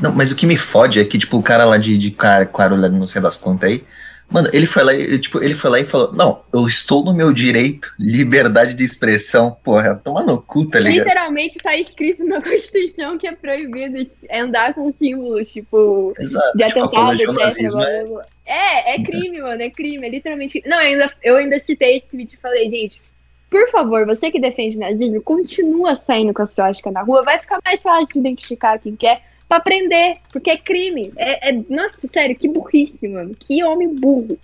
Não, 0.00 0.12
mas 0.12 0.30
o 0.30 0.36
que 0.36 0.46
me 0.46 0.56
fode 0.56 0.98
é 0.98 1.04
que, 1.04 1.18
tipo, 1.18 1.36
o 1.36 1.42
cara 1.42 1.64
lá 1.64 1.76
de, 1.76 1.96
de 1.98 2.10
cara, 2.10 2.46
Quarulha, 2.46 2.88
não 2.88 3.06
sei 3.06 3.20
das 3.20 3.36
contas 3.36 3.70
aí, 3.70 3.84
mano, 4.30 4.48
ele 4.52 4.66
foi 4.66 4.82
lá 4.82 4.94
e, 4.94 5.18
tipo, 5.18 5.42
ele 5.42 5.54
foi 5.54 5.70
lá 5.70 5.80
e 5.80 5.84
falou, 5.84 6.12
não, 6.12 6.42
eu 6.52 6.66
estou 6.66 7.04
no 7.04 7.12
meu 7.12 7.32
direito, 7.32 7.92
liberdade 7.98 8.74
de 8.74 8.84
expressão, 8.84 9.56
porra, 9.62 9.94
toma 9.94 10.22
no 10.22 10.40
cu, 10.40 10.64
tá 10.64 10.78
ligado? 10.78 11.06
Literalmente 11.06 11.58
tá 11.58 11.76
escrito 11.76 12.24
na 12.24 12.40
Constituição 12.42 13.18
que 13.18 13.26
é 13.26 13.32
proibido 13.32 14.10
andar 14.32 14.74
com 14.74 14.92
símbolos, 14.92 15.50
tipo, 15.50 16.14
Exato, 16.18 16.56
de 16.56 16.64
tipo, 16.64 16.84
atentado, 16.84 17.14
etc. 17.14 17.32
nazismo 17.32 17.80
blá, 17.80 17.90
é... 17.90 18.04
blá, 18.04 18.12
blá. 18.14 18.26
É, 18.46 18.96
é 18.96 19.02
crime, 19.04 19.40
mano, 19.40 19.62
é 19.62 19.70
crime, 19.70 20.06
é 20.06 20.10
literalmente. 20.10 20.60
Não, 20.66 20.78
eu 20.78 20.82
ainda, 20.82 21.12
eu 21.22 21.36
ainda 21.36 21.58
citei 21.60 21.98
esse 21.98 22.08
tweet 22.08 22.34
e 22.34 22.38
falei, 22.38 22.68
gente, 22.68 23.00
por 23.48 23.70
favor, 23.70 24.06
você 24.06 24.30
que 24.30 24.40
defende 24.40 24.76
nazismo, 24.76 25.20
continua 25.22 25.94
saindo 25.94 26.32
com 26.32 26.42
a 26.42 26.46
suástica 26.46 26.90
na 26.90 27.02
rua, 27.02 27.22
vai 27.22 27.38
ficar 27.38 27.58
mais 27.64 27.80
fácil 27.80 28.08
de 28.08 28.18
identificar 28.18 28.78
quem 28.78 28.96
quer 28.96 29.22
pra 29.50 29.58
prender, 29.58 30.18
porque 30.32 30.48
é 30.48 30.56
crime. 30.56 31.12
É, 31.16 31.50
é- 31.50 31.62
nossa, 31.68 31.96
sério, 32.12 32.36
que 32.36 32.46
burrice, 32.48 33.08
mano. 33.08 33.34
Que 33.38 33.64
homem 33.64 33.92
burro. 33.92 34.38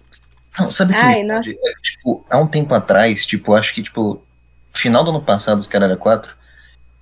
Não, 0.59 0.69
sabe 0.69 0.93
o 0.93 0.97
que 0.97 1.01
Ai? 1.01 1.23
É, 1.49 1.73
tipo, 1.81 2.27
há 2.29 2.39
um 2.39 2.47
tempo 2.49 2.75
atrás, 2.75 3.25
tipo, 3.25 3.55
acho 3.55 3.73
que, 3.73 3.83
tipo, 3.85 4.21
final 4.75 5.05
do 5.05 5.11
ano 5.11 5.23
passado, 5.23 5.59
os 5.61 5.69
Caralho 5.69 5.97
4, 5.97 6.35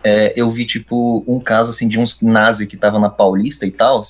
é, 0.03 0.35
eu 0.37 0.51
vi, 0.51 0.67
tipo, 0.67 1.25
um 1.27 1.41
caso, 1.41 1.71
assim, 1.71 1.89
de 1.89 1.99
uns 1.99 2.21
nazi 2.21 2.67
que 2.67 2.75
estavam 2.75 3.01
na 3.01 3.09
Paulista 3.09 3.65
e 3.65 3.71
tal, 3.71 4.03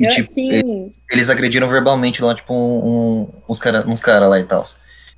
e, 0.00 0.04
Eu, 0.04 0.10
tipo, 0.10 0.32
assim, 0.32 0.90
eles 1.08 1.30
agrediram 1.30 1.68
verbalmente 1.68 2.20
lá, 2.24 2.34
tipo, 2.34 2.52
um, 2.52 2.88
um- 3.22 3.28
uns 3.48 3.60
caras 3.60 3.84
uns 3.86 4.00
cara 4.00 4.26
lá 4.26 4.40
e 4.40 4.44
tal. 4.44 4.64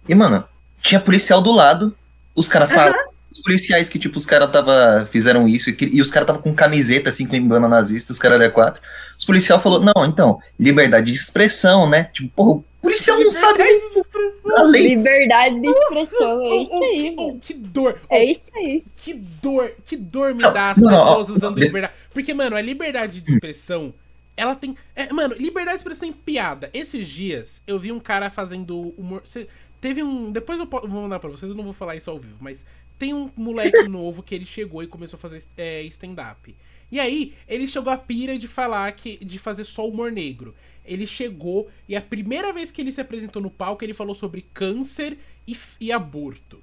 E, 0.07 0.15
mano, 0.15 0.45
tinha 0.83 1.01
policial 1.01 1.41
do 1.41 1.53
lado, 1.53 1.97
os 2.35 2.49
caras 2.49 2.71
falam. 2.71 3.14
Os 3.35 3.43
policiais 3.43 3.89
que, 3.89 3.99
tipo, 3.99 4.17
os 4.17 4.25
caras 4.25 4.51
tava, 4.51 5.07
fizeram 5.11 5.49
isso 5.49 5.69
e, 5.69 5.77
e 5.93 6.01
os 6.01 6.11
caras 6.11 6.27
tava 6.29 6.39
com 6.39 6.55
camiseta, 6.55 7.09
assim, 7.11 7.27
com 7.27 7.35
emblema 7.35 7.69
nazista, 7.69 8.13
os 8.13 8.19
caras 8.19 8.41
eram 8.41 8.53
quatro. 8.55 8.81
Os 9.19 9.25
policial 9.25 9.61
falou, 9.61 9.81
não, 9.81 10.05
então, 10.07 10.39
liberdade 10.59 11.11
de 11.13 11.19
expressão, 11.19 11.89
né? 11.91 12.05
Tipo, 12.13 12.29
porra, 12.31 12.51
o 12.53 12.65
policial 12.81 13.19
não 13.19 13.31
sabe 13.33 13.59
Liberdade 13.65 13.93
de 13.93 13.99
expressão. 13.99 14.57
a 14.57 14.63
lei. 14.63 14.89
liberdade 14.89 15.61
de 15.61 15.69
expressão, 15.69 16.43
é 16.45 16.49
Oh, 16.49 16.55
isso 16.63 16.71
oh, 16.73 16.85
aí, 16.85 16.93
que, 16.93 17.15
oh, 17.19 17.39
que 17.41 17.55
dor. 17.55 18.01
Oh, 18.09 18.15
É 18.15 18.25
isso 18.25 18.43
aí. 18.55 18.85
Que 18.97 19.15
dor, 19.15 19.73
que 19.85 19.97
dor 19.97 20.35
me 20.35 20.43
Não, 20.43 20.53
dá 20.53 20.71
as 20.71 20.79
não, 20.79 20.91
não, 20.91 20.99
pessoas 21.07 21.31
ó, 21.31 21.33
usando 21.33 21.55
de- 21.57 21.63
liberdade. 21.63 21.95
Porque, 22.13 22.33
mano, 22.33 22.55
a 22.55 22.61
liberdade 22.61 23.21
de 23.21 23.33
expressão, 23.33 23.93
ela 24.37 24.55
tem. 24.55 24.77
É, 24.95 25.13
mano, 25.13 25.35
liberdade 25.35 25.77
de 25.79 25.81
expressão 25.81 26.09
em 26.09 26.13
piada. 26.13 26.71
Esses 26.73 27.09
dias 27.09 27.61
eu 27.67 27.79
vi 27.81 27.91
um 27.91 27.99
cara 28.01 28.31
fazendo 28.31 28.95
humor. 28.99 29.23
cê- 29.25 29.49
teve 29.81 30.03
um. 30.03 30.31
Depois 30.31 30.59
eu 30.61 30.67
vou 30.67 30.87
mandar 30.89 31.19
pra 31.19 31.31
vocês, 31.31 31.51
eu 31.51 31.57
não 31.57 31.65
vou 31.65 31.73
falar 31.73 31.97
isso 31.97 32.11
ao 32.11 32.19
vivo, 32.19 32.37
mas 32.41 32.65
tem 32.99 33.13
um 33.15 33.31
moleque 33.37 33.83
novo 33.89 34.23
que 34.23 34.35
ele 34.35 34.45
chegou 34.45 34.83
e 34.83 34.87
começou 34.87 35.17
a 35.17 35.21
fazer 35.21 35.43
é, 35.57 35.83
stand-up. 35.85 36.55
E 36.91 37.01
aí, 37.01 37.35
ele 37.49 37.67
chegou 37.67 37.93
a 37.93 37.97
pira 37.97 38.39
de 38.39 38.47
falar 38.47 38.91
que. 38.93 39.17
de 39.17 39.39
fazer 39.39 39.65
só 39.65 39.89
humor 39.89 40.13
negro. 40.13 40.55
Ele 40.87 41.07
chegou 41.07 41.71
e 41.89 41.97
a 41.97 42.01
primeira 42.01 42.53
vez 42.53 42.71
que 42.71 42.81
ele 42.81 42.93
se 42.93 43.01
apresentou 43.01 43.41
no 43.41 43.51
palco, 43.51 43.83
ele 43.85 43.95
falou 43.95 44.15
sobre 44.15 44.45
câncer 44.53 45.17
e, 45.49 45.57
e 45.81 45.91
aborto. 45.91 46.61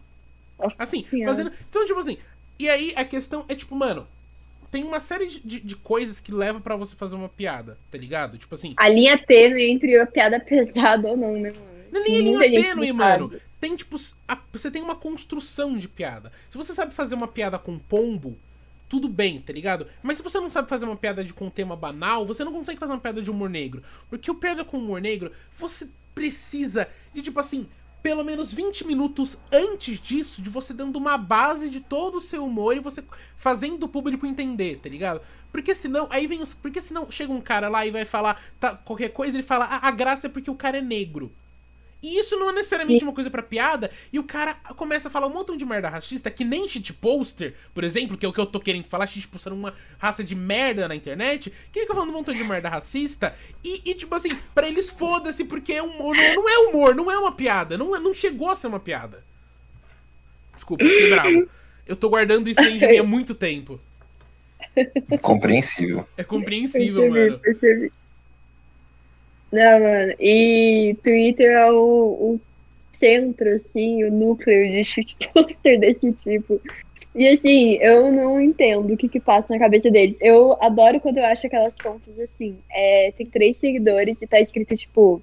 Nossa 0.60 0.84
Assim, 0.84 1.06
Senhora. 1.10 1.32
fazendo. 1.32 1.52
Então, 1.70 1.86
tipo 1.86 2.00
assim. 2.00 2.18
E 2.60 2.70
aí 2.70 2.94
a 2.96 3.04
questão 3.04 3.46
é, 3.48 3.56
tipo, 3.56 3.76
mano. 3.76 4.08
Tem 4.70 4.86
uma 4.86 5.02
série 5.02 5.28
de, 5.28 5.60
de, 5.60 5.76
coisas 5.76 6.22
que 6.22 6.32
leva 6.32 6.62
pra 6.62 6.78
você 6.78 6.96
fazer 6.96 7.14
uma 7.14 7.28
piada, 7.28 7.78
tá 7.92 7.98
ligado? 7.98 8.38
Tipo 8.38 8.56
assim. 8.56 8.74
A 8.78 8.88
linha 8.88 9.18
tênue 9.18 9.70
entre 9.70 10.00
a 10.00 10.06
piada 10.06 10.40
pesada 10.48 11.10
ou 11.10 11.18
não, 11.18 11.34
né, 11.34 11.50
mano? 11.50 11.72
Não 11.92 12.02
nem 12.02 12.22
Muita 12.22 12.48
linha 12.48 12.64
tênue, 12.64 12.94
mano. 12.94 13.34
Tem, 13.62 13.76
tipo, 13.76 13.96
a- 14.28 14.40
você 14.52 14.70
tem 14.70 14.82
uma 14.82 14.96
construção 14.96 15.78
de 15.78 15.88
piada. 15.88 16.32
Se 16.50 16.58
você 16.58 16.74
sabe 16.74 16.94
fazer 16.94 17.16
uma 17.16 17.28
piada 17.28 17.58
com 17.60 17.78
pombo, 17.78 18.38
tudo 18.90 19.08
bem, 19.08 19.40
tá 19.40 19.54
ligado? 19.54 19.88
Mas 20.02 20.18
se 20.18 20.24
você 20.24 20.40
não 20.40 20.50
sabe 20.50 20.68
fazer 20.68 20.86
uma 20.86 20.98
piada 20.98 21.24
de, 21.24 21.32
com 21.34 21.50
tema 21.50 21.76
banal, 21.78 22.26
você 22.26 22.44
não 22.44 22.52
consegue 22.52 22.80
fazer 22.80 22.92
uma 22.92 23.00
piada 23.00 23.22
de 23.22 23.32
humor 23.32 23.50
negro. 23.50 23.84
Porque 24.10 24.30
o 24.30 24.36
piada 24.36 24.66
com 24.66 24.78
humor 24.80 25.00
negro, 25.00 25.32
você 25.56 25.88
precisa 26.14 26.88
de, 27.14 27.22
tipo 27.22 27.40
assim, 27.40 27.70
pelo 28.02 28.24
menos 28.26 28.52
20 28.52 28.86
minutos 28.86 29.38
antes 29.54 30.00
disso, 30.00 30.42
de 30.42 30.50
você 30.50 30.74
dando 30.74 30.98
uma 30.98 31.18
base 31.18 31.70
de 31.70 31.80
todo 31.80 32.16
o 32.16 32.22
seu 32.22 32.44
humor 32.44 32.76
e 32.76 32.80
você 32.80 33.04
fazendo 33.38 33.84
o 33.84 33.88
público 33.88 34.26
entender, 34.26 34.80
tá 34.80 34.90
ligado? 34.90 35.22
Porque 35.52 35.76
senão, 35.76 36.08
aí 36.10 36.26
vem 36.26 36.42
os. 36.42 36.54
Porque 36.54 36.82
senão 36.82 37.12
chega 37.12 37.32
um 37.32 37.40
cara 37.42 37.70
lá 37.70 37.86
e 37.86 37.92
vai 37.92 38.06
falar 38.06 38.42
tá, 38.60 38.76
qualquer 38.76 39.10
coisa, 39.10 39.36
ele 39.38 39.44
fala, 39.44 39.66
ah, 39.66 39.88
a 39.88 39.92
graça 39.92 40.28
é 40.28 40.30
porque 40.30 40.50
o 40.50 40.56
cara 40.56 40.80
é 40.80 40.82
negro. 40.82 41.32
E 42.02 42.18
isso 42.18 42.36
não 42.36 42.50
é 42.50 42.54
necessariamente 42.54 43.04
uma 43.04 43.14
coisa 43.14 43.30
pra 43.30 43.44
piada, 43.44 43.92
e 44.12 44.18
o 44.18 44.24
cara 44.24 44.56
começa 44.76 45.08
a 45.08 45.12
falar 45.12 45.28
um 45.28 45.34
montão 45.34 45.56
de 45.56 45.64
merda 45.64 45.88
racista, 45.88 46.32
que 46.32 46.44
nem 46.44 46.68
shitposter, 46.68 47.54
por 47.76 47.84
exemplo, 47.84 48.18
que 48.18 48.26
é 48.26 48.30
o 48.30 48.34
que 48.34 48.40
eu 48.40 48.46
tô 48.48 48.60
querendo 48.60 48.86
falar, 48.86 49.06
shitposter 49.06 49.54
é 49.54 49.56
uma 49.56 49.74
raça 50.00 50.24
de 50.24 50.34
merda 50.34 50.88
na 50.88 50.96
internet, 50.96 51.54
que 51.72 51.82
fica 51.82 51.94
falando 51.94 52.10
um 52.10 52.14
montão 52.14 52.34
de 52.34 52.44
merda 52.44 52.70
racista, 52.70 53.36
e, 53.64 53.82
e, 53.92 53.94
tipo 53.94 54.16
assim, 54.16 54.30
pra 54.56 54.68
eles 54.68 54.90
foda-se, 54.90 55.46
porque 55.46 55.74
é 55.74 55.84
humor, 55.84 56.16
não, 56.16 56.36
não 56.36 56.50
é 56.50 56.58
humor, 56.70 56.96
não 56.96 57.12
é 57.12 57.18
uma 57.20 57.34
piada, 57.34 57.78
não, 57.78 57.96
é- 57.96 58.00
não 58.00 58.14
chegou 58.16 58.50
a 58.50 58.56
ser 58.56 58.66
uma 58.68 58.80
piada. 58.80 59.24
Desculpa, 60.56 60.84
eu 60.84 60.90
fiquei 60.90 61.10
bravo. 61.10 61.50
Eu 61.86 61.96
tô 61.96 62.10
guardando 62.10 62.50
isso 62.50 62.62
de 62.62 62.72
mim 62.88 62.98
há 62.98 63.04
muito 63.04 63.36
tempo. 63.36 63.80
Compreensível. 65.22 66.08
É 66.18 66.24
compreensível, 66.24 67.02
percebi, 67.04 67.28
mano. 67.30 67.40
percebi. 67.40 67.92
Não, 69.52 69.80
mano. 69.80 70.14
E 70.20 70.96
Twitter 71.04 71.52
é 71.52 71.72
o, 71.72 71.78
o 71.78 72.42
centro, 72.94 73.56
assim, 73.56 74.04
o 74.04 74.12
núcleo 74.12 74.72
de 74.72 74.84
shitposter 74.84 75.80
desse 75.82 76.12
tipo. 76.14 76.62
E 77.14 77.28
assim, 77.28 77.74
eu 77.82 78.10
não 78.12 78.40
entendo 78.40 78.94
o 78.94 78.98
que 78.98 79.10
que 79.10 79.20
passa 79.20 79.54
na 79.54 79.60
cabeça 79.60 79.92
deles. 79.92 80.16
Eu 80.22 80.58
adoro 80.62 81.02
quando 81.02 81.18
eu 81.18 81.26
acho 81.26 81.46
aquelas 81.46 81.74
contas 81.74 82.18
assim. 82.20 82.58
É, 82.72 83.12
tem 83.18 83.26
três 83.26 83.58
seguidores 83.58 84.22
e 84.22 84.28
tá 84.28 84.40
escrito, 84.40 84.76
tipo, 84.78 85.22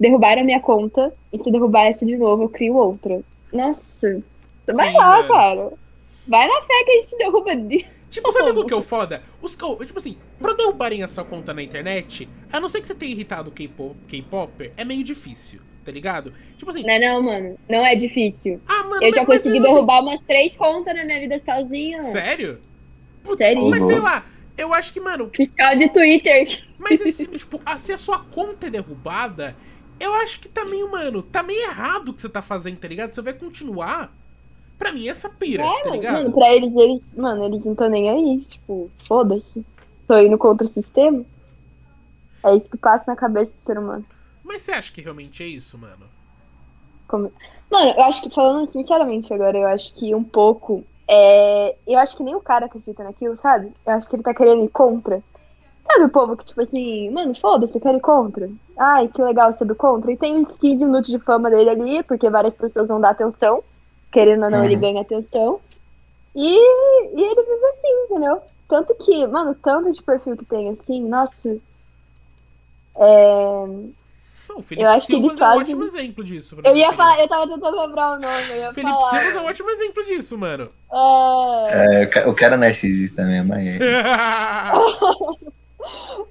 derrubaram 0.00 0.42
a 0.42 0.44
minha 0.44 0.60
conta, 0.60 1.12
e 1.32 1.38
se 1.38 1.50
derrubar 1.50 1.86
essa 1.86 2.04
de 2.04 2.16
novo, 2.16 2.44
eu 2.44 2.48
crio 2.48 2.74
outra. 2.74 3.20
Nossa. 3.52 4.20
Vai 4.66 4.90
Sim, 4.90 4.96
lá, 4.96 5.16
mano. 5.18 5.28
cara. 5.28 5.72
Vai 6.26 6.48
na 6.48 6.62
fé 6.62 6.84
que 6.84 6.90
a 6.90 7.00
gente 7.02 7.18
derruba 7.18 7.56
de 7.56 7.86
Tipo, 8.12 8.30
sabe 8.30 8.50
o 8.50 8.64
que 8.66 8.74
é 8.74 8.76
o 8.76 8.82
foda? 8.82 9.22
Os, 9.40 9.56
co- 9.56 9.76
tipo 9.84 9.98
assim, 9.98 10.16
pra 10.38 10.52
derrubarem 10.52 11.02
essa 11.02 11.24
conta 11.24 11.52
na 11.54 11.62
internet, 11.62 12.28
a 12.52 12.60
não 12.60 12.68
ser 12.68 12.80
que 12.82 12.86
você 12.86 12.94
tenha 12.94 13.10
irritado 13.10 13.48
o 13.48 13.52
K-pop- 13.52 13.96
K-Popper, 14.06 14.72
é 14.76 14.84
meio 14.84 15.02
difícil, 15.02 15.60
tá 15.82 15.90
ligado? 15.90 16.32
Tipo 16.58 16.70
assim, 16.70 16.84
Não, 16.84 17.00
não, 17.00 17.22
mano. 17.22 17.58
Não 17.68 17.84
é 17.84 17.96
difícil. 17.96 18.60
ah, 18.68 18.84
mano, 18.84 19.02
Eu 19.02 19.10
já 19.12 19.22
mas- 19.22 19.28
mas 19.28 19.36
consegui 19.38 19.48
mesmo 19.58 19.64
assim- 19.66 19.74
derrubar 19.74 20.02
umas 20.02 20.20
três 20.20 20.54
contas 20.54 20.94
na 20.94 21.04
minha 21.06 21.18
vida 21.20 21.38
sozinha. 21.38 22.00
Sério? 22.02 22.60
Puta, 23.24 23.38
Sério? 23.38 23.70
Mas 23.70 23.82
sei 23.82 23.98
lá, 23.98 24.26
eu 24.58 24.74
acho 24.74 24.92
que, 24.92 25.00
mano, 25.00 25.30
Fiscal 25.34 25.74
de 25.76 25.88
Twitter. 25.88 26.64
mas 26.78 27.00
esse, 27.00 27.26
tipo, 27.38 27.58
se 27.78 27.92
a 27.94 27.96
sua 27.96 28.18
conta 28.18 28.66
é 28.66 28.70
derrubada, 28.70 29.56
eu 29.98 30.12
acho 30.14 30.38
que 30.38 30.48
tá 30.50 30.64
meio, 30.66 30.90
mano, 30.90 31.22
tá 31.22 31.42
meio 31.42 31.62
errado 31.62 32.10
o 32.10 32.12
que 32.12 32.20
você 32.20 32.28
tá 32.28 32.42
fazendo, 32.42 32.76
tá 32.76 32.88
ligado? 32.88 33.14
Você 33.14 33.22
vai 33.22 33.32
continuar. 33.32 34.12
Pra 34.82 34.90
mim, 34.92 35.08
essa 35.08 35.28
pira, 35.28 35.62
tá 35.62 35.90
É, 35.90 35.92
ligado? 35.92 36.14
mano, 36.14 36.32
pra 36.32 36.52
eles, 36.52 36.74
eles, 36.74 37.12
mano, 37.16 37.44
eles 37.44 37.62
não 37.64 37.70
estão 37.70 37.88
nem 37.88 38.10
aí. 38.10 38.40
Tipo, 38.48 38.90
foda-se. 39.06 39.64
Tô 40.08 40.18
indo 40.18 40.36
contra 40.36 40.66
o 40.66 40.72
sistema. 40.72 41.24
É 42.42 42.56
isso 42.56 42.68
que 42.68 42.76
passa 42.76 43.04
na 43.06 43.16
cabeça 43.16 43.52
do 43.52 43.64
ser 43.64 43.78
humano. 43.78 44.04
Mas 44.42 44.62
você 44.62 44.72
acha 44.72 44.92
que 44.92 45.00
realmente 45.00 45.40
é 45.40 45.46
isso, 45.46 45.78
mano? 45.78 46.04
Como- 47.06 47.30
Mano, 47.70 47.90
eu 47.96 48.02
acho 48.02 48.22
que, 48.22 48.34
falando 48.34 48.68
sinceramente 48.72 49.32
agora, 49.32 49.56
eu 49.56 49.68
acho 49.68 49.94
que 49.94 50.12
um 50.16 50.24
pouco. 50.24 50.84
É... 51.06 51.76
Eu 51.86 52.00
acho 52.00 52.16
que 52.16 52.24
nem 52.24 52.34
o 52.34 52.40
cara 52.40 52.66
acredita 52.66 53.04
naquilo, 53.04 53.38
sabe? 53.38 53.72
Eu 53.86 53.92
acho 53.92 54.08
que 54.10 54.16
ele 54.16 54.22
tá 54.24 54.34
querendo 54.34 54.64
ir 54.64 54.68
contra. 54.68 55.22
Sabe 55.86 56.04
o 56.06 56.08
povo 56.08 56.36
que, 56.36 56.44
tipo 56.44 56.60
assim, 56.60 57.08
mano, 57.10 57.34
foda-se, 57.36 57.76
eu 57.76 57.80
quero 57.80 57.98
ir 57.98 58.00
contra. 58.00 58.50
Ai, 58.76 59.06
que 59.06 59.22
legal 59.22 59.52
ser 59.52 59.64
do 59.64 59.76
contra. 59.76 60.10
E 60.10 60.16
tem 60.16 60.40
uns 60.40 60.56
15 60.56 60.84
minutos 60.84 61.08
de 61.08 61.20
fama 61.20 61.48
dele 61.50 61.70
ali, 61.70 62.02
porque 62.02 62.28
várias 62.28 62.54
pessoas 62.54 62.88
vão 62.88 63.00
dar 63.00 63.10
atenção. 63.10 63.62
Querendo 64.12 64.44
ou 64.44 64.50
não, 64.50 64.58
Uhum. 64.60 64.64
ele 64.66 64.76
ganha 64.76 65.00
atenção. 65.00 65.60
E, 66.34 66.48
e 66.54 67.20
ele 67.22 67.42
vive 67.42 67.66
assim, 67.70 67.88
entendeu? 68.04 68.40
Tanto 68.68 68.94
que, 68.94 69.26
mano, 69.26 69.54
tanto 69.62 69.90
de 69.90 70.02
perfil 70.02 70.36
que 70.36 70.44
tem 70.44 70.68
assim, 70.70 71.00
nossa. 71.08 71.32
É... 72.96 73.66
Não, 74.48 74.58
o 74.58 74.62
Felipe 74.62 74.84
Eu 74.84 74.90
acho 74.90 75.06
que 75.06 75.12
Silva 75.14 75.26
eles 75.28 75.40
é 75.40 75.44
um 75.44 75.56
ótimo 75.58 75.84
exemplo 75.84 76.24
disso. 76.24 76.56
Eu 76.62 76.76
ia 76.76 76.92
falar, 76.92 77.18
eu 77.20 77.28
tava 77.28 77.48
tentando 77.48 77.80
lembrar 77.80 78.18
o 78.18 78.20
nome, 78.20 78.50
eu 78.50 78.56
ia 78.56 78.72
Felipe 78.74 78.92
falar. 78.92 79.20
Silva 79.20 79.38
é 79.38 79.40
um 79.40 79.46
ótimo 79.46 79.70
exemplo 79.70 80.04
disso, 80.04 80.36
mano. 80.38 80.70
É, 80.92 82.02
É, 82.02 82.04
o 82.04 82.10
ca- 82.10 82.28
o 82.28 82.34
cara 82.34 82.56
narcisista 82.56 83.24
mesmo, 83.24 83.54
aí. 83.54 83.78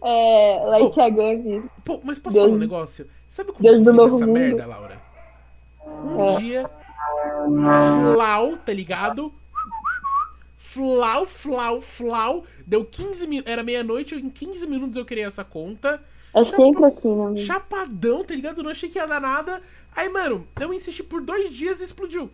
é, 0.04 0.62
Light 0.66 0.96
Yagami. 1.00 1.64
Pô, 1.84 2.00
mas 2.04 2.20
posso 2.20 2.36
Deus- 2.36 2.46
falar 2.48 2.58
um 2.58 2.60
negócio? 2.60 3.08
Sabe 3.28 3.52
como 3.54 3.64
Deus 3.64 3.86
eu 3.86 3.94
fiz 3.94 4.16
essa 4.16 4.26
mundo. 4.28 4.40
merda, 4.40 4.66
Laura? 4.66 4.98
Um 5.88 6.26
É. 6.26 6.38
dia, 6.38 6.70
flau, 8.14 8.57
tá 8.57 8.74
ligado? 8.74 9.34
Flau, 10.57 11.26
flau, 11.26 11.82
flau. 11.82 12.45
Deu 12.66 12.86
15 12.86 13.28
minutos. 13.28 13.51
Era 13.51 13.64
meia-noite, 13.64 14.16
em 14.16 14.30
15 14.30 14.66
minutos 14.68 14.95
eu 14.95 15.05
criei 15.05 15.26
essa 15.26 15.43
conta. 15.43 16.01
É 16.34 16.43
sempre 16.43 16.86
assim, 16.86 17.14
né? 17.14 17.36
Chapadão, 17.38 18.24
tá 18.24 18.34
ligado? 18.34 18.59
Eu 18.59 18.64
não 18.64 18.72
achei 18.72 18.89
que 18.89 18.97
ia 18.97 19.05
dar 19.05 19.20
nada. 19.20 19.62
Aí, 19.93 20.07
mano, 20.07 20.47
eu 20.59 20.74
insisti 20.74 21.03
por 21.03 21.22
dois 21.22 21.49
dias 21.49 21.82
e 21.82 21.84
explodiu. 21.84 22.32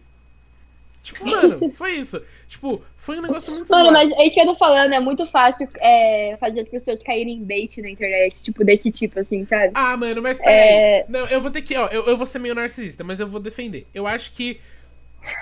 Tipo, 1.07 1.25
mano, 1.25 1.71
foi 1.73 1.93
isso. 1.93 2.21
Tipo, 2.49 2.81
foi 2.97 3.17
um 3.17 3.21
negócio 3.21 3.53
muito 3.53 3.71
Mano, 3.71 3.93
mas 3.93 4.11
é 4.11 4.25
isso 4.25 4.33
que 4.33 4.41
eu 4.41 4.47
tô 4.47 4.55
falando, 4.55 4.91
é 4.91 4.99
muito 4.99 5.25
fácil 5.25 5.65
é, 5.79 6.35
fazer 6.37 6.59
as 6.59 6.67
pessoas 6.67 7.01
caírem 7.01 7.35
em 7.35 7.43
bait 7.45 7.81
na 7.81 7.89
internet, 7.89 8.35
tipo, 8.43 8.61
desse 8.65 8.91
tipo, 8.91 9.17
assim, 9.17 9.45
sabe? 9.45 9.71
Ah, 9.73 9.95
mano, 9.95 10.21
mas 10.21 10.37
peraí. 10.37 10.53
É, 10.53 11.05
Não, 11.07 11.25
eu 11.27 11.39
vou 11.39 11.49
ter 11.49 11.61
que, 11.61 11.77
ó, 11.77 11.87
eu, 11.87 12.07
eu 12.07 12.17
vou 12.17 12.25
ser 12.25 12.39
meio 12.39 12.53
narcisista, 12.53 13.05
mas 13.05 13.21
eu 13.21 13.27
vou 13.27 13.39
defender. 13.39 13.87
Eu 13.93 14.05
acho 14.05 14.33
que. 14.33 14.59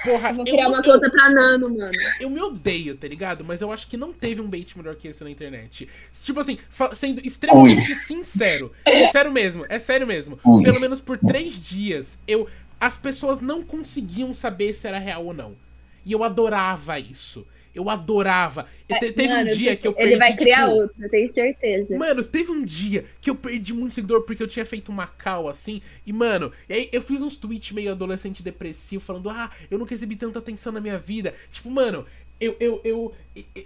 Porra, 0.03 0.29
eu 0.29 0.35
vou 0.35 0.45
eu, 0.45 0.53
criar 0.53 0.67
uma 0.67 0.77
eu, 0.77 0.83
conta 0.83 1.09
pra 1.09 1.29
Nano, 1.31 1.67
mano. 1.67 1.91
eu 2.19 2.29
me 2.29 2.41
odeio, 2.41 2.95
tá 2.95 3.07
ligado? 3.07 3.43
Mas 3.43 3.59
eu 3.59 3.71
acho 3.71 3.87
que 3.87 3.97
não 3.97 4.13
teve 4.13 4.41
um 4.41 4.47
bait 4.47 4.77
melhor 4.77 4.95
que 4.95 5.07
esse 5.07 5.23
na 5.23 5.31
internet. 5.31 5.89
Tipo 6.23 6.39
assim, 6.39 6.59
sendo 6.93 7.25
extremamente 7.25 7.95
sincero. 7.95 8.71
Sincero 8.87 9.31
mesmo, 9.31 9.65
é 9.67 9.79
sério 9.79 10.05
mesmo. 10.05 10.39
Ui. 10.45 10.63
Pelo 10.63 10.79
menos 10.79 10.99
por 10.99 11.17
três 11.17 11.53
dias, 11.53 12.19
eu. 12.27 12.47
As 12.79 12.97
pessoas 12.97 13.41
não 13.41 13.63
conseguiam 13.63 14.33
saber 14.33 14.73
se 14.73 14.87
era 14.87 14.99
real 14.99 15.25
ou 15.25 15.33
não. 15.33 15.55
E 16.05 16.11
eu 16.11 16.23
adorava 16.23 16.99
isso. 16.99 17.45
Eu 17.73 17.89
adorava. 17.89 18.65
Eu 18.87 18.97
te- 18.99 19.11
teve 19.11 19.33
Mano, 19.33 19.51
um 19.51 19.53
dia 19.53 19.75
que 19.75 19.85
eu 19.85 19.93
perdi. 19.93 20.11
Ele 20.11 20.17
vai 20.17 20.35
criar 20.35 20.65
tipo, 20.65 20.77
outro, 20.77 20.95
eu 21.03 21.09
tenho 21.09 21.33
certeza. 21.33 21.97
Mano, 21.97 22.23
teve 22.23 22.49
um 22.49 22.63
dia 22.63 23.05
que 23.19 23.29
eu 23.29 23.35
perdi 23.35 23.73
muito 23.73 23.93
seguidor 23.95 24.21
porque 24.21 24.41
eu 24.41 24.47
tinha 24.47 24.65
feito 24.65 24.89
uma 24.89 25.05
cal 25.05 25.49
assim. 25.49 25.81
E, 26.05 26.13
mano, 26.13 26.53
eu 26.69 27.01
fiz 27.01 27.21
uns 27.21 27.35
tweets 27.35 27.73
meio 27.73 27.91
adolescente 27.91 28.41
depressivo, 28.41 29.03
falando, 29.03 29.29
ah, 29.29 29.51
eu 29.69 29.77
nunca 29.77 29.93
recebi 29.93 30.15
tanta 30.15 30.39
atenção 30.39 30.71
na 30.71 30.79
minha 30.79 30.97
vida. 30.97 31.33
Tipo, 31.51 31.69
mano, 31.69 32.05
eu, 32.39 32.55
eu, 32.61 32.81
eu, 32.83 33.13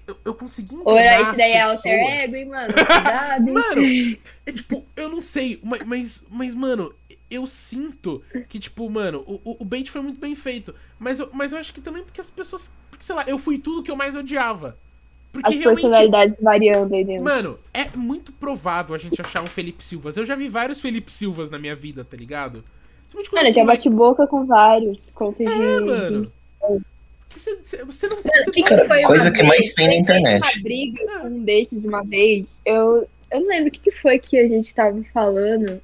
eu, 0.07 0.17
eu 0.25 0.33
consegui 0.33 0.75
Ora, 0.85 1.01
enganar 1.01 1.21
isso 1.21 1.29
as 1.31 1.37
daí 1.37 1.51
é 1.51 1.61
alter 1.61 2.23
ego, 2.23 2.35
hein, 2.35 2.45
mano? 2.45 2.73
Cuidado. 2.73 3.51
Mano, 3.51 3.81
é 4.45 4.51
tipo, 4.51 4.85
eu 4.95 5.09
não 5.09 5.21
sei, 5.21 5.59
mas, 5.63 5.81
mas, 5.85 6.23
mas, 6.29 6.55
mano, 6.55 6.93
eu 7.29 7.45
sinto 7.47 8.23
que, 8.47 8.59
tipo, 8.59 8.89
mano, 8.89 9.23
o, 9.27 9.35
o- 9.43 9.57
o 9.59 9.65
bait 9.65 9.89
foi 9.89 10.01
muito 10.01 10.19
bem 10.19 10.35
feito. 10.35 10.73
Mas 10.97 11.19
eu, 11.19 11.29
mas 11.33 11.51
eu 11.53 11.59
acho 11.59 11.73
que 11.73 11.81
também 11.81 12.03
porque 12.03 12.21
as 12.21 12.29
pessoas. 12.29 12.71
Porque, 12.89 13.03
sei 13.05 13.15
lá, 13.15 13.23
eu 13.27 13.37
fui 13.37 13.57
tudo 13.57 13.83
que 13.83 13.91
eu 13.91 13.95
mais 13.95 14.15
odiava. 14.15 14.77
Porque 15.31 15.47
As 15.47 15.55
realmente. 15.59 15.81
personalidades 15.81 16.37
variando 16.41 16.95
aí 16.95 17.03
dentro. 17.05 17.23
Mano, 17.23 17.59
é 17.71 17.85
muito 17.95 18.31
provável 18.31 18.95
a 18.95 18.97
gente 18.97 19.21
achar 19.21 19.43
um 19.43 19.47
Felipe 19.47 19.83
Silvas. 19.83 20.17
Eu 20.17 20.25
já 20.25 20.35
vi 20.35 20.47
vários 20.47 20.81
Felipe 20.81 21.11
Silvas 21.11 21.51
na 21.51 21.59
minha 21.59 21.75
vida, 21.75 22.03
tá 22.03 22.17
ligado? 22.17 22.63
Eu 23.13 23.51
já 23.53 23.63
bate 23.63 23.89
boca 23.89 24.25
com 24.27 24.45
vários 24.45 24.97
de. 24.97 25.43
É, 25.45 25.79
de- 25.79 25.85
mano. 25.85 26.31
que 27.29 27.39
Você, 27.39 27.55
você- 27.85 28.07
não. 28.07 28.17
Você 28.17 28.51
que 28.51 28.61
não- 28.61 28.67
que 28.81 28.87
foi 28.87 29.01
Coisa 29.03 29.29
uma 29.29 29.33
que 29.37 29.43
mais 29.43 29.73
tem 29.73 29.87
na 29.87 29.95
internet. 29.95 30.41
numa 30.41 30.63
briga 30.63 31.19
com 31.19 31.27
um 31.27 31.43
desses 31.43 31.85
uma 31.85 32.03
vez. 32.03 32.49
Eu, 32.65 33.07
eu 33.31 33.39
não 33.41 33.47
lembro 33.47 33.67
o 33.69 33.71
que, 33.71 33.79
que 33.79 33.91
foi 33.91 34.17
que 34.17 34.37
a 34.37 34.47
gente 34.47 34.73
tava 34.73 34.99
falando. 35.13 35.79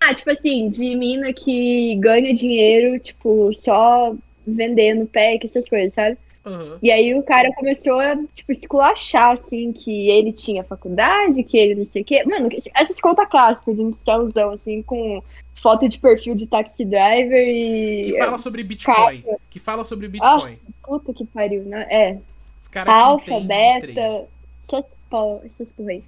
Ah, 0.00 0.14
tipo 0.14 0.30
assim, 0.30 0.68
de 0.68 0.94
mina 0.94 1.32
que 1.32 1.96
ganha 1.96 2.32
dinheiro, 2.32 2.98
tipo, 2.98 3.52
só 3.64 4.14
vendendo 4.46 5.06
pack, 5.06 5.46
essas 5.46 5.68
coisas, 5.68 5.92
sabe? 5.92 6.16
Aham. 6.44 6.78
E 6.82 6.90
aí 6.90 7.14
o 7.14 7.22
cara 7.22 7.52
começou 7.54 7.98
a, 7.98 8.16
tipo, 8.34 8.52
esculachar, 8.52 9.32
assim, 9.32 9.72
que 9.72 10.08
ele 10.08 10.32
tinha 10.32 10.64
faculdade, 10.64 11.42
que 11.42 11.58
ele 11.58 11.74
não 11.74 11.86
sei 11.86 12.02
o 12.02 12.04
quê. 12.04 12.24
Mano, 12.24 12.48
essas 12.74 12.98
contas 13.00 13.28
clássicas 13.28 13.76
de 13.76 13.82
inicialzão, 13.82 14.52
assim, 14.52 14.82
com 14.82 15.22
foto 15.56 15.88
de 15.88 15.98
perfil 15.98 16.34
de 16.34 16.46
taxi 16.46 16.84
driver 16.84 17.46
e. 17.46 18.12
Que 18.12 18.18
fala 18.18 18.38
sobre 18.38 18.62
Bitcoin. 18.62 19.24
Que 19.50 19.60
fala 19.60 19.84
sobre 19.84 20.08
Bitcoin. 20.08 20.58
Puta 20.82 21.12
que 21.12 21.24
pariu, 21.24 21.62
né? 21.64 21.86
É. 21.90 22.18
Os 22.60 22.68
caras 22.68 22.92
Alfa, 22.92 23.40
beta, 23.40 24.26
essas 24.66 24.86
porra 25.10 25.40
aí. 25.90 26.02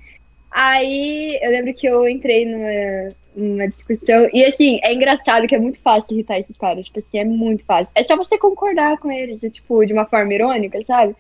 Aí 0.51 1.39
eu 1.43 1.51
lembro 1.51 1.75
que 1.75 1.87
eu 1.87 2.09
entrei 2.09 2.45
numa, 2.45 3.09
numa 3.35 3.69
discussão. 3.69 4.29
E 4.33 4.45
assim, 4.45 4.81
é 4.83 4.93
engraçado 4.93 5.47
que 5.47 5.55
é 5.55 5.59
muito 5.59 5.79
fácil 5.81 6.15
irritar 6.15 6.39
esses 6.39 6.57
caras. 6.57 6.87
Tipo 6.87 6.99
assim, 6.99 7.19
é 7.19 7.25
muito 7.25 7.65
fácil. 7.65 7.93
É 7.95 8.05
só 8.05 8.17
você 8.17 8.39
concordar 8.39 8.99
com 8.99 9.11
eles, 9.11 9.41
tipo, 9.53 9.85
de 9.85 9.93
uma 9.93 10.07
forma 10.07 10.35
irônica, 10.35 10.79
sabe? 10.87 11.15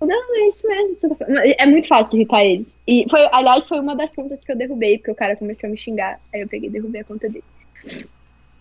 Não, 0.00 0.36
é 0.36 0.48
isso 0.48 0.66
mesmo. 0.66 0.96
tá. 0.96 1.26
É 1.58 1.66
muito 1.66 1.88
fácil 1.88 2.16
irritar 2.16 2.44
eles. 2.44 2.68
E 2.86 3.04
foi, 3.10 3.20
aliás, 3.32 3.66
foi 3.66 3.80
uma 3.80 3.96
das 3.96 4.10
contas 4.10 4.38
que 4.44 4.52
eu 4.52 4.56
derrubei, 4.56 4.98
porque 4.98 5.10
o 5.10 5.16
cara 5.16 5.36
começou 5.36 5.66
a 5.68 5.70
me 5.70 5.78
xingar. 5.78 6.20
Aí 6.32 6.40
eu 6.40 6.48
peguei 6.48 6.68
e 6.68 6.72
derrubei 6.72 7.00
a 7.00 7.04
conta 7.04 7.28
dele. 7.28 7.44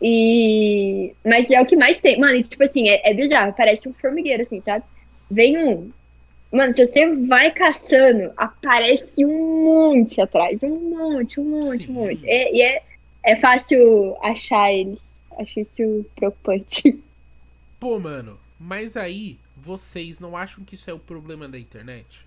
E. 0.02 1.14
Mas 1.24 1.50
é 1.50 1.62
o 1.62 1.66
que 1.66 1.76
mais 1.76 2.00
tem. 2.00 2.20
Mano, 2.20 2.36
e, 2.36 2.44
tipo 2.44 2.64
assim, 2.64 2.88
é, 2.90 3.10
é 3.10 3.14
bizarro. 3.14 3.54
Parece 3.54 3.88
um 3.88 3.94
formigueiro, 3.94 4.44
assim, 4.44 4.62
sabe? 4.62 4.84
Vem 5.30 5.58
um. 5.58 5.92
Mano, 6.52 6.74
se 6.76 6.88
você 6.88 7.16
vai 7.28 7.52
caçando, 7.52 8.32
aparece 8.38 9.26
um 9.26 9.64
monte 9.66 10.22
atrás. 10.22 10.58
Um 10.64 10.90
monte, 10.90 11.40
um 11.40 11.44
monte, 11.44 11.86
Sim. 11.86 11.92
um 11.92 11.96
monte. 11.96 12.28
É- 12.28 12.54
E 12.56 12.62
é, 12.62 12.84
é 13.24 13.36
fácil 13.36 14.16
achar 14.24 14.72
eles. 14.72 15.00
Acho 15.38 15.60
isso 15.60 16.06
preocupante. 16.16 16.98
Pô, 17.80 18.00
mano, 18.00 18.40
mas 18.60 18.98
aí 18.98 19.38
vocês 19.56 20.20
não 20.20 20.36
acham 20.36 20.64
que 20.64 20.76
isso 20.76 20.90
é 20.90 20.94
o 20.94 21.00
problema 21.00 21.48
da 21.48 21.60
internet? 21.60 22.26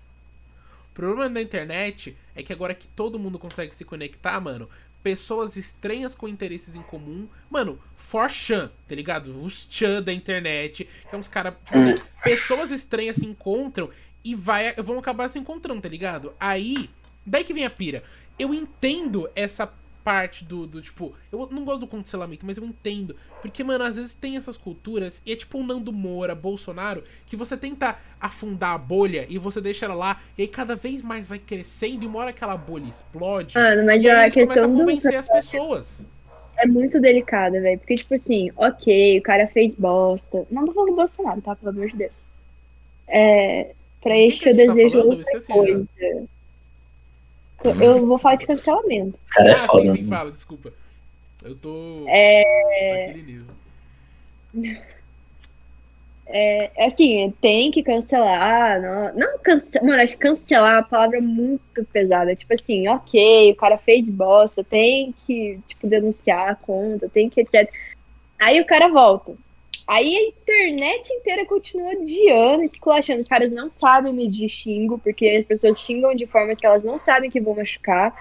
O 0.91 0.93
problema 0.93 1.29
da 1.29 1.41
internet 1.41 2.15
é 2.35 2.43
que 2.43 2.53
agora 2.53 2.73
que 2.75 2.87
todo 2.87 3.19
mundo 3.19 3.39
consegue 3.39 3.73
se 3.73 3.83
conectar, 3.83 4.39
mano, 4.39 4.69
pessoas 5.01 5.57
estranhas 5.57 6.13
com 6.13 6.27
interesses 6.27 6.75
em 6.75 6.81
comum, 6.81 7.27
mano, 7.49 7.79
for 7.95 8.29
chan, 8.29 8.71
tá 8.87 8.93
ligado? 8.95 9.43
Os 9.43 9.67
chan 9.69 10.01
da 10.01 10.13
internet, 10.13 10.87
que 11.09 11.15
é 11.15 11.17
uns 11.17 11.27
caras, 11.27 11.53
tipo, 11.65 11.77
assim, 11.77 12.01
pessoas 12.23 12.71
estranhas 12.71 13.15
se 13.17 13.25
encontram 13.25 13.89
e 14.23 14.35
vai, 14.35 14.73
vão 14.75 14.99
acabar 14.99 15.29
se 15.29 15.39
encontrando, 15.39 15.81
tá 15.81 15.89
ligado? 15.89 16.33
Aí, 16.39 16.89
daí 17.25 17.43
que 17.43 17.53
vem 17.53 17.65
a 17.65 17.69
pira. 17.69 18.03
Eu 18.37 18.53
entendo 18.53 19.29
essa 19.35 19.71
parte 20.03 20.43
do, 20.43 20.65
do 20.65 20.81
tipo, 20.81 21.13
eu 21.31 21.47
não 21.51 21.63
gosto 21.63 21.81
do 21.81 21.87
cancelamento, 21.87 22.45
mas 22.45 22.57
eu 22.57 22.63
entendo. 22.63 23.15
Porque, 23.41 23.63
mano, 23.63 23.83
às 23.83 23.95
vezes 23.95 24.15
tem 24.15 24.37
essas 24.37 24.57
culturas, 24.57 25.21
e 25.25 25.31
é 25.31 25.35
tipo 25.35 25.57
o 25.59 25.63
Nando 25.63 25.91
Moura, 25.91 26.35
Bolsonaro, 26.35 27.03
que 27.25 27.35
você 27.35 27.55
tenta 27.55 27.97
afundar 28.19 28.71
a 28.71 28.77
bolha 28.77 29.25
e 29.29 29.37
você 29.37 29.61
deixa 29.61 29.85
ela 29.85 29.95
lá, 29.95 30.21
e 30.37 30.43
aí 30.43 30.47
cada 30.47 30.75
vez 30.75 31.01
mais 31.01 31.27
vai 31.27 31.39
crescendo, 31.39 32.03
e 32.03 32.07
uma 32.07 32.19
hora 32.19 32.29
aquela 32.31 32.57
bolha 32.57 32.85
explode. 32.85 33.55
Mano, 33.55 33.85
mas 33.85 34.03
e 34.03 34.09
aí 34.09 34.15
a 34.15 34.23
eles 34.23 34.33
começam 34.33 34.51
a 34.51 34.55
questão 34.55 34.71
do. 34.71 34.79
convencer 34.79 35.15
as 35.15 35.27
pessoas. 35.27 36.01
É 36.57 36.67
muito 36.67 36.99
delicada, 36.99 37.59
velho. 37.59 37.79
Porque, 37.79 37.95
tipo 37.95 38.13
assim, 38.13 38.51
ok, 38.55 39.19
o 39.19 39.23
cara 39.23 39.47
fez 39.47 39.73
bosta. 39.75 40.45
Não 40.51 40.65
tô 40.65 40.73
falando 40.73 40.89
do 40.89 40.95
Bolsonaro, 40.95 41.41
tá? 41.41 41.55
Pelo 41.55 41.71
amor 41.71 41.89
de 41.89 41.97
Deus. 41.97 42.11
É. 43.07 43.71
Pra 44.01 44.13
De 44.13 44.19
quem 44.19 44.29
este 44.29 44.43
que 44.43 44.49
a 44.49 44.51
eu 44.51 44.57
tá 44.57 44.73
desejo? 44.73 44.97
Eu 44.97 45.05
outra 45.05 45.21
esqueci 45.21 45.53
coisa. 45.53 45.87
Eu 47.79 48.07
vou 48.07 48.17
falar 48.17 48.35
de 48.35 48.47
cancelamento. 48.47 49.19
Cara 49.29 49.49
é 49.49 49.53
ah, 49.53 49.67
foda. 49.67 49.91
sim, 49.91 49.97
sim, 49.97 50.01
né? 50.03 50.09
fala, 50.09 50.31
desculpa. 50.31 50.73
Eu 51.43 51.55
tô. 51.55 52.05
É. 52.07 53.07
naquele 53.07 53.23
nível. 53.23 53.45
É, 56.33 56.71
assim, 56.85 57.33
tem 57.41 57.71
que 57.71 57.83
cancelar. 57.83 58.81
Não, 58.81 59.13
não 59.15 59.39
cancelar. 59.39 59.85
Mano, 59.85 60.01
acho 60.01 60.13
que 60.13 60.21
cancelar 60.21 60.75
é 60.75 60.77
uma 60.77 60.83
palavra 60.83 61.19
muito 61.19 61.83
pesada. 61.91 62.33
Tipo 62.35 62.53
assim, 62.53 62.87
ok, 62.87 63.51
o 63.51 63.55
cara 63.55 63.77
fez 63.77 64.05
bosta, 64.07 64.63
tem 64.63 65.13
que, 65.27 65.59
tipo, 65.67 65.87
denunciar 65.87 66.49
a 66.49 66.55
conta, 66.55 67.09
tem 67.09 67.29
que, 67.29 67.41
etc. 67.41 67.69
Aí 68.39 68.61
o 68.61 68.65
cara 68.65 68.87
volta. 68.87 69.33
Aí 69.91 70.15
a 70.15 70.21
internet 70.21 71.11
inteira 71.11 71.45
continua 71.45 71.91
odiando, 71.91 72.63
esculachando. 72.63 73.23
Os 73.23 73.27
caras 73.27 73.51
não 73.51 73.69
sabem 73.77 74.13
medir 74.13 74.47
xingo, 74.47 74.97
porque 74.97 75.27
as 75.27 75.45
pessoas 75.45 75.81
xingam 75.81 76.15
de 76.15 76.25
formas 76.25 76.57
que 76.57 76.65
elas 76.65 76.81
não 76.81 76.97
sabem 77.01 77.29
que 77.29 77.41
vão 77.41 77.55
machucar. 77.55 78.15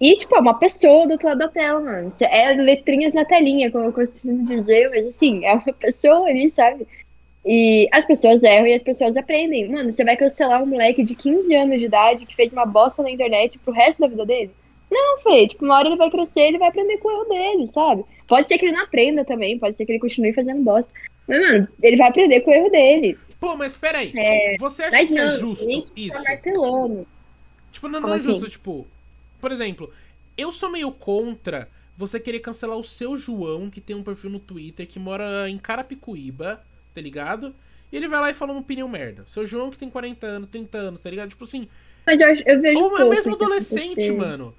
E, 0.00 0.16
tipo, 0.16 0.34
é 0.34 0.40
uma 0.40 0.58
pessoa 0.58 1.06
do 1.06 1.12
outro 1.12 1.28
lado 1.28 1.40
da 1.40 1.48
tela, 1.48 1.78
mano. 1.78 2.10
É 2.22 2.54
letrinhas 2.54 3.12
na 3.12 3.26
telinha, 3.26 3.70
como 3.70 3.84
eu 3.84 3.92
costumo 3.92 4.42
dizer, 4.46 4.88
mas 4.88 5.08
assim, 5.08 5.44
é 5.44 5.52
uma 5.52 5.60
pessoa 5.78 6.26
ali, 6.26 6.50
sabe? 6.52 6.88
E 7.44 7.86
as 7.92 8.06
pessoas 8.06 8.42
erram 8.42 8.68
e 8.68 8.74
as 8.74 8.82
pessoas 8.82 9.14
aprendem. 9.14 9.68
Mano, 9.70 9.92
você 9.92 10.02
vai 10.02 10.16
cancelar 10.16 10.62
um 10.62 10.66
moleque 10.66 11.02
de 11.02 11.14
15 11.14 11.54
anos 11.54 11.78
de 11.78 11.84
idade 11.84 12.24
que 12.24 12.34
fez 12.34 12.50
uma 12.50 12.64
bosta 12.64 13.02
na 13.02 13.10
internet 13.10 13.58
pro 13.58 13.74
resto 13.74 14.00
da 14.00 14.08
vida 14.08 14.24
dele? 14.24 14.52
Não, 14.90 15.20
Fê. 15.20 15.48
Tipo, 15.48 15.64
uma 15.64 15.78
hora 15.78 15.88
ele 15.88 15.96
vai 15.96 16.10
crescer 16.10 16.40
ele 16.40 16.58
vai 16.58 16.68
aprender 16.68 16.98
com 16.98 17.08
o 17.08 17.12
erro 17.12 17.24
dele, 17.28 17.70
sabe? 17.72 18.04
Pode 18.26 18.48
ser 18.48 18.58
que 18.58 18.66
ele 18.66 18.72
não 18.72 18.82
aprenda 18.82 19.24
também, 19.24 19.58
pode 19.58 19.76
ser 19.76 19.86
que 19.86 19.92
ele 19.92 19.98
continue 20.00 20.32
fazendo 20.32 20.62
bosta. 20.62 20.92
Mas, 21.26 21.40
mano, 21.40 21.68
ele 21.82 21.96
vai 21.96 22.08
aprender 22.08 22.40
com 22.40 22.50
o 22.50 22.54
erro 22.54 22.70
dele. 22.70 23.18
Pô, 23.38 23.56
mas 23.56 23.76
peraí. 23.76 24.12
É, 24.14 24.56
Você 24.58 24.82
acha 24.82 24.96
Mas 24.96 25.08
que 25.08 25.18
é 25.18 25.24
não, 25.24 25.38
justo 25.38 25.64
nem 25.64 25.86
isso? 25.96 26.16
tá 26.16 26.22
martelando. 26.22 27.06
Tipo, 27.72 27.88
não, 27.88 28.00
não 28.00 28.14
é 28.14 28.20
justo, 28.20 28.42
assim? 28.42 28.50
tipo. 28.50 28.86
Por 29.40 29.50
exemplo, 29.50 29.90
eu 30.36 30.52
sou 30.52 30.70
meio 30.70 30.90
contra 30.90 31.66
você 31.96 32.20
querer 32.20 32.40
cancelar 32.40 32.76
o 32.76 32.84
seu 32.84 33.16
João, 33.16 33.70
que 33.70 33.80
tem 33.80 33.96
um 33.96 34.02
perfil 34.02 34.30
no 34.30 34.38
Twitter, 34.38 34.86
que 34.86 34.98
mora 34.98 35.48
em 35.48 35.56
Carapicuíba, 35.56 36.62
tá 36.94 37.00
ligado? 37.00 37.54
E 37.90 37.96
ele 37.96 38.08
vai 38.08 38.20
lá 38.20 38.30
e 38.30 38.34
fala 38.34 38.52
uma 38.52 38.60
opinião 38.60 38.88
merda. 38.88 39.24
Seu 39.26 39.46
João 39.46 39.70
que 39.70 39.78
tem 39.78 39.88
40 39.88 40.26
anos, 40.26 40.48
30 40.50 40.78
anos, 40.78 41.00
tá 41.00 41.08
ligado? 41.08 41.30
Tipo 41.30 41.44
assim. 41.44 41.68
Mas 42.06 42.20
eu, 42.20 42.28
eu 42.46 42.60
vejo. 42.60 42.78
Ou 42.78 42.90
pouco 42.90 43.08
mesmo 43.08 43.34
adolescente, 43.34 44.10
mano. 44.12 44.54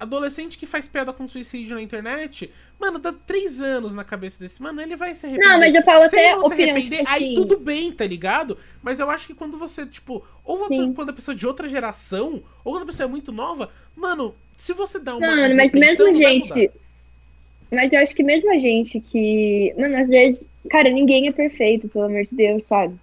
Adolescente 0.00 0.56
que 0.56 0.64
faz 0.64 0.88
piada 0.88 1.12
com 1.12 1.28
suicídio 1.28 1.76
na 1.76 1.82
internet, 1.82 2.50
mano, 2.78 2.98
dá 2.98 3.12
três 3.12 3.60
anos 3.60 3.94
na 3.94 4.02
cabeça 4.02 4.40
desse 4.40 4.62
mano, 4.62 4.80
ele 4.80 4.96
vai 4.96 5.14
se 5.14 5.26
arrepender. 5.26 5.46
Não, 5.46 5.58
mas 5.58 5.74
eu 5.74 5.82
falo 5.82 6.00
se 6.08 6.16
até 6.16 6.30
ele 6.30 6.32
não 6.32 6.40
se 6.40 6.54
opinião, 6.54 6.74
arrepender, 6.74 6.98
tipo 6.98 7.10
aí 7.10 7.24
assim. 7.24 7.34
tudo 7.34 7.58
bem, 7.58 7.92
tá 7.92 8.06
ligado? 8.06 8.58
Mas 8.82 8.98
eu 8.98 9.10
acho 9.10 9.26
que 9.26 9.34
quando 9.34 9.58
você, 9.58 9.84
tipo, 9.84 10.24
ou 10.42 10.66
Sim. 10.68 10.94
quando 10.94 11.10
a 11.10 11.12
pessoa 11.12 11.34
é 11.34 11.38
de 11.38 11.46
outra 11.46 11.68
geração, 11.68 12.42
ou 12.64 12.72
quando 12.72 12.84
a 12.84 12.86
pessoa 12.86 13.06
é 13.06 13.10
muito 13.10 13.30
nova, 13.30 13.70
mano, 13.94 14.34
se 14.56 14.72
você 14.72 14.98
dá 14.98 15.16
uma. 15.16 15.26
Mano, 15.26 15.54
mas 15.54 15.72
mesmo 15.72 16.14
gente. 16.14 16.70
Mas 17.70 17.92
eu 17.92 18.00
acho 18.00 18.14
que 18.14 18.22
mesmo 18.22 18.50
a 18.50 18.58
gente 18.58 19.00
que. 19.00 19.74
Mano, 19.78 19.96
às 19.98 20.08
vezes. 20.08 20.40
Cara, 20.68 20.90
ninguém 20.90 21.28
é 21.28 21.32
perfeito, 21.32 21.88
pelo 21.88 22.04
amor 22.04 22.24
de 22.24 22.34
Deus, 22.34 22.62
sabe? 22.68 22.94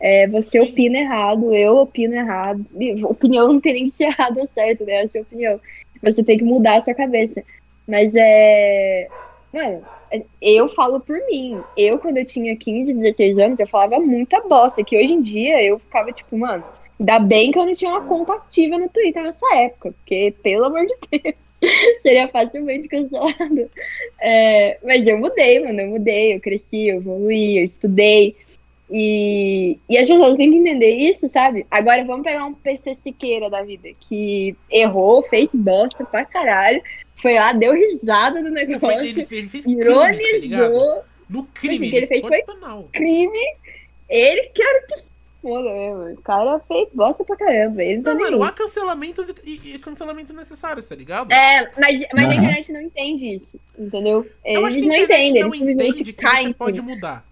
É, 0.00 0.26
você 0.26 0.58
Sim. 0.58 0.70
opina 0.70 0.98
errado, 0.98 1.54
eu 1.54 1.76
opino 1.76 2.14
errado. 2.14 2.64
Opinião 3.04 3.52
não 3.52 3.60
tem 3.60 3.74
nem 3.74 3.90
que 3.90 3.96
ser 3.96 4.04
errado 4.04 4.38
ou 4.38 4.48
certo, 4.54 4.84
né? 4.84 4.94
É 4.94 5.02
a 5.02 5.08
sua 5.08 5.20
opinião. 5.20 5.60
Você 6.02 6.22
tem 6.22 6.38
que 6.38 6.44
mudar 6.44 6.78
a 6.78 6.82
sua 6.82 6.94
cabeça. 6.94 7.42
Mas 7.86 8.12
é. 8.14 9.08
Mano, 9.52 9.82
eu 10.40 10.68
falo 10.70 11.00
por 11.00 11.16
mim. 11.26 11.60
Eu, 11.76 11.98
quando 11.98 12.18
eu 12.18 12.24
tinha 12.24 12.56
15, 12.56 12.92
16 12.94 13.38
anos, 13.38 13.58
eu 13.58 13.66
falava 13.66 14.00
muita 14.00 14.40
bosta. 14.40 14.82
Que 14.82 14.96
hoje 14.96 15.14
em 15.14 15.20
dia 15.20 15.62
eu 15.62 15.78
ficava 15.78 16.10
tipo, 16.12 16.36
mano, 16.36 16.64
ainda 16.98 17.18
bem 17.18 17.52
que 17.52 17.58
eu 17.58 17.66
não 17.66 17.72
tinha 17.72 17.90
uma 17.90 18.04
conta 18.04 18.34
ativa 18.34 18.78
no 18.78 18.88
Twitter 18.88 19.22
nessa 19.22 19.46
época. 19.54 19.92
Porque, 19.92 20.34
pelo 20.42 20.64
amor 20.64 20.86
de 20.86 20.94
Deus, 21.10 21.34
seria 22.02 22.28
facilmente 22.28 22.88
cancelado. 22.88 23.70
É, 24.20 24.78
mas 24.82 25.06
eu 25.06 25.18
mudei, 25.18 25.60
mano. 25.60 25.80
Eu 25.80 25.88
mudei, 25.88 26.34
eu 26.34 26.40
cresci, 26.40 26.88
eu 26.88 26.96
evoluí, 26.96 27.58
eu 27.58 27.64
estudei. 27.64 28.36
E, 28.94 29.78
e 29.88 29.96
as 29.96 30.06
pessoas 30.06 30.36
têm 30.36 30.50
que 30.50 30.58
entender 30.58 30.90
isso, 30.96 31.26
sabe? 31.30 31.66
Agora 31.70 32.04
vamos 32.04 32.24
pegar 32.24 32.44
um 32.44 32.52
PC 32.52 32.94
Siqueira 32.96 33.48
da 33.48 33.62
vida, 33.62 33.88
que 34.00 34.54
errou, 34.70 35.22
fez 35.22 35.48
bosta 35.54 36.04
pra 36.04 36.26
caralho, 36.26 36.82
foi 37.14 37.34
lá, 37.36 37.54
deu 37.54 37.72
risada 37.72 38.42
do 38.42 38.50
negócio, 38.50 38.80
foi- 38.80 38.94
ele, 38.96 39.14
fez- 39.24 39.32
ele 39.32 39.48
fez 39.48 39.64
crime, 39.64 39.78
tá 39.82 40.12
ironizou, 40.12 41.02
No 41.30 41.44
crime, 41.44 41.76
Assim, 41.86 41.90
que 41.90 41.96
ele 41.96 42.06
fez 42.06 42.20
foi- 42.20 42.42
penal. 42.42 42.88
crime. 42.92 43.38
Ele 44.10 44.42
quer 44.54 44.86
que 44.86 45.02
foda 45.40 45.72
mesmo. 45.72 46.18
O 46.18 46.22
cara 46.22 46.60
fez 46.68 46.88
bosta 46.92 47.24
pra 47.24 47.36
caramba. 47.36 47.82
Ele 47.82 47.96
não 47.96 48.02
tá 48.02 48.10
Não, 48.12 48.20
nem 48.20 48.30
mano, 48.32 48.42
há 48.44 48.52
cancelamentos 48.52 49.32
e, 49.42 49.74
e- 49.74 49.78
cancelamentos 49.78 50.34
necessários, 50.34 50.86
tá 50.86 50.94
ligado? 50.94 51.32
É, 51.32 51.70
mas, 51.80 52.04
mas 52.14 52.24
a 52.24 52.28
Uhum. 52.28 52.34
internet 52.34 52.72
não 52.72 52.82
entende 52.82 53.36
isso, 53.36 53.48
entendeu? 53.78 54.26
Eu 54.44 54.66
acho 54.66 54.76
Eles 54.76 54.86
que 54.88 54.94
a 54.94 54.98
não 54.98 55.04
entendem, 55.04 55.38
eles 55.38 55.52
simplesmente 55.54 55.72
entende 56.02 56.04
que 56.04 56.12
caem. 56.12 56.48
você 56.48 56.54
pode 56.54 56.82
mudar. 56.82 57.24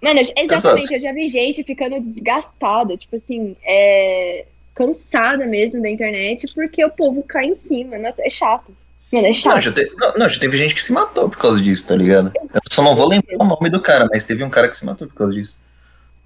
Mano, 0.00 0.20
exatamente, 0.36 0.94
eu 0.94 1.00
já 1.00 1.12
vi 1.12 1.28
gente 1.28 1.62
ficando 1.62 2.00
desgastada, 2.00 2.96
tipo 2.96 3.16
assim, 3.16 3.54
é, 3.62 4.46
cansada 4.74 5.44
mesmo 5.46 5.82
da 5.82 5.90
internet, 5.90 6.46
porque 6.54 6.82
o 6.84 6.90
povo 6.90 7.22
cai 7.22 7.46
em 7.46 7.54
cima. 7.56 7.98
Nossa, 7.98 8.22
é 8.22 8.30
chato. 8.30 8.74
Mano, 9.12 9.26
é 9.26 9.28
Não 9.30 9.34
chato. 9.34 9.60
já, 9.60 9.72
te- 9.72 9.92
não, 9.98 10.12
não, 10.14 10.28
já 10.28 10.40
teve 10.40 10.56
gente 10.56 10.74
que 10.74 10.82
se 10.82 10.92
matou 10.92 11.28
por 11.28 11.38
causa 11.38 11.60
disso, 11.60 11.86
tá 11.86 11.96
ligado? 11.96 12.32
Eu 12.54 12.60
só 12.70 12.82
não 12.82 12.94
vou 12.96 13.08
lembrar 13.08 13.36
o 13.38 13.44
nome 13.44 13.68
do 13.68 13.80
cara, 13.80 14.08
mas 14.10 14.24
teve 14.24 14.42
um 14.44 14.50
cara 14.50 14.68
que 14.68 14.76
se 14.76 14.86
matou 14.86 15.06
por 15.08 15.14
causa 15.14 15.34
disso. 15.34 15.60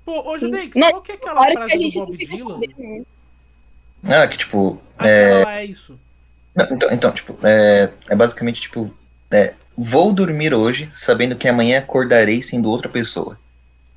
Pô, 0.05 0.21
ô 0.31 0.39
Judex, 0.39 0.73
qual 0.79 1.01
que 1.01 1.13
é 1.13 1.15
aquela 1.15 1.51
frase 1.53 1.73
a 1.73 1.77
do 1.77 1.83
gente 1.83 1.99
não 1.99 2.07
Bob 2.07 2.17
Dylan? 2.27 2.55
sabendo, 2.61 2.75
né? 2.79 3.03
Ah, 4.07 4.27
que 4.29 4.37
tipo. 4.37 4.79
Aquela 4.99 5.45
lá 5.45 5.61
é 5.61 5.65
isso. 5.65 5.99
Não, 6.55 6.67
então, 6.71 6.93
então, 6.93 7.11
tipo, 7.11 7.39
é, 7.43 7.91
é 8.11 8.15
basicamente 8.15 8.61
tipo. 8.61 8.95
é, 9.31 9.55
vou 9.77 10.13
dormir 10.13 10.53
hoje 10.53 10.91
sabendo 10.95 11.35
que 11.37 11.49
amanhã 11.49 11.79
acordarei 11.79 12.43
sendo 12.43 12.69
outra 12.71 12.89
pessoa. 12.89 13.39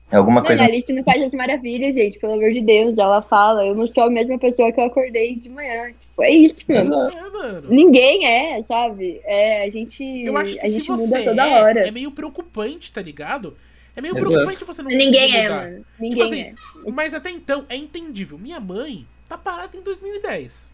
É 0.09 0.15
alguma 0.15 0.41
coisa. 0.41 0.63
a 0.63 0.67
Alice 0.67 0.91
não 0.93 1.03
faz 1.03 1.21
as 1.21 1.31
maravilhas, 1.31 1.93
gente, 1.93 2.17
pelo 2.17 2.33
amor 2.33 2.51
de 2.51 2.61
Deus. 2.61 2.97
Ela 2.97 3.21
fala, 3.21 3.65
eu 3.65 3.75
não 3.75 3.87
sou 3.87 4.03
a 4.03 4.09
mesma 4.09 4.39
pessoa 4.39 4.71
que 4.71 4.79
eu 4.79 4.85
acordei 4.85 5.35
de 5.35 5.49
manhã. 5.49 5.91
Tipo, 5.99 6.23
é 6.23 6.31
isso, 6.31 6.57
mano. 6.67 6.79
Exato. 6.79 7.17
É, 7.17 7.29
mano. 7.29 7.69
Ninguém 7.69 8.25
é, 8.25 8.63
sabe? 8.63 9.19
É, 9.25 9.63
a 9.65 9.69
gente, 9.69 10.03
Eu 10.23 10.37
acho 10.37 10.53
que 10.53 10.59
a 10.59 10.63
se 10.63 10.71
gente 10.71 10.87
você 10.87 11.03
muda 11.03 11.23
toda 11.23 11.47
é, 11.47 11.61
hora. 11.61 11.87
é 11.87 11.91
meio 11.91 12.11
preocupante, 12.11 12.91
tá 12.91 13.01
ligado? 13.01 13.57
É 13.95 14.01
meio 14.01 14.13
Exato. 14.13 14.29
preocupante 14.29 14.63
você 14.63 14.81
não 14.81 14.91
Ninguém 14.91 15.35
é, 15.35 15.49
mano. 15.49 15.85
Ninguém 15.99 16.23
assim, 16.23 16.41
é. 16.41 16.91
Mas 16.91 17.13
até 17.13 17.29
então, 17.29 17.65
é 17.67 17.75
entendível. 17.75 18.37
Minha 18.37 18.59
mãe 18.61 19.05
tá 19.27 19.37
parada 19.37 19.75
em 19.75 19.81
2010. 19.81 20.66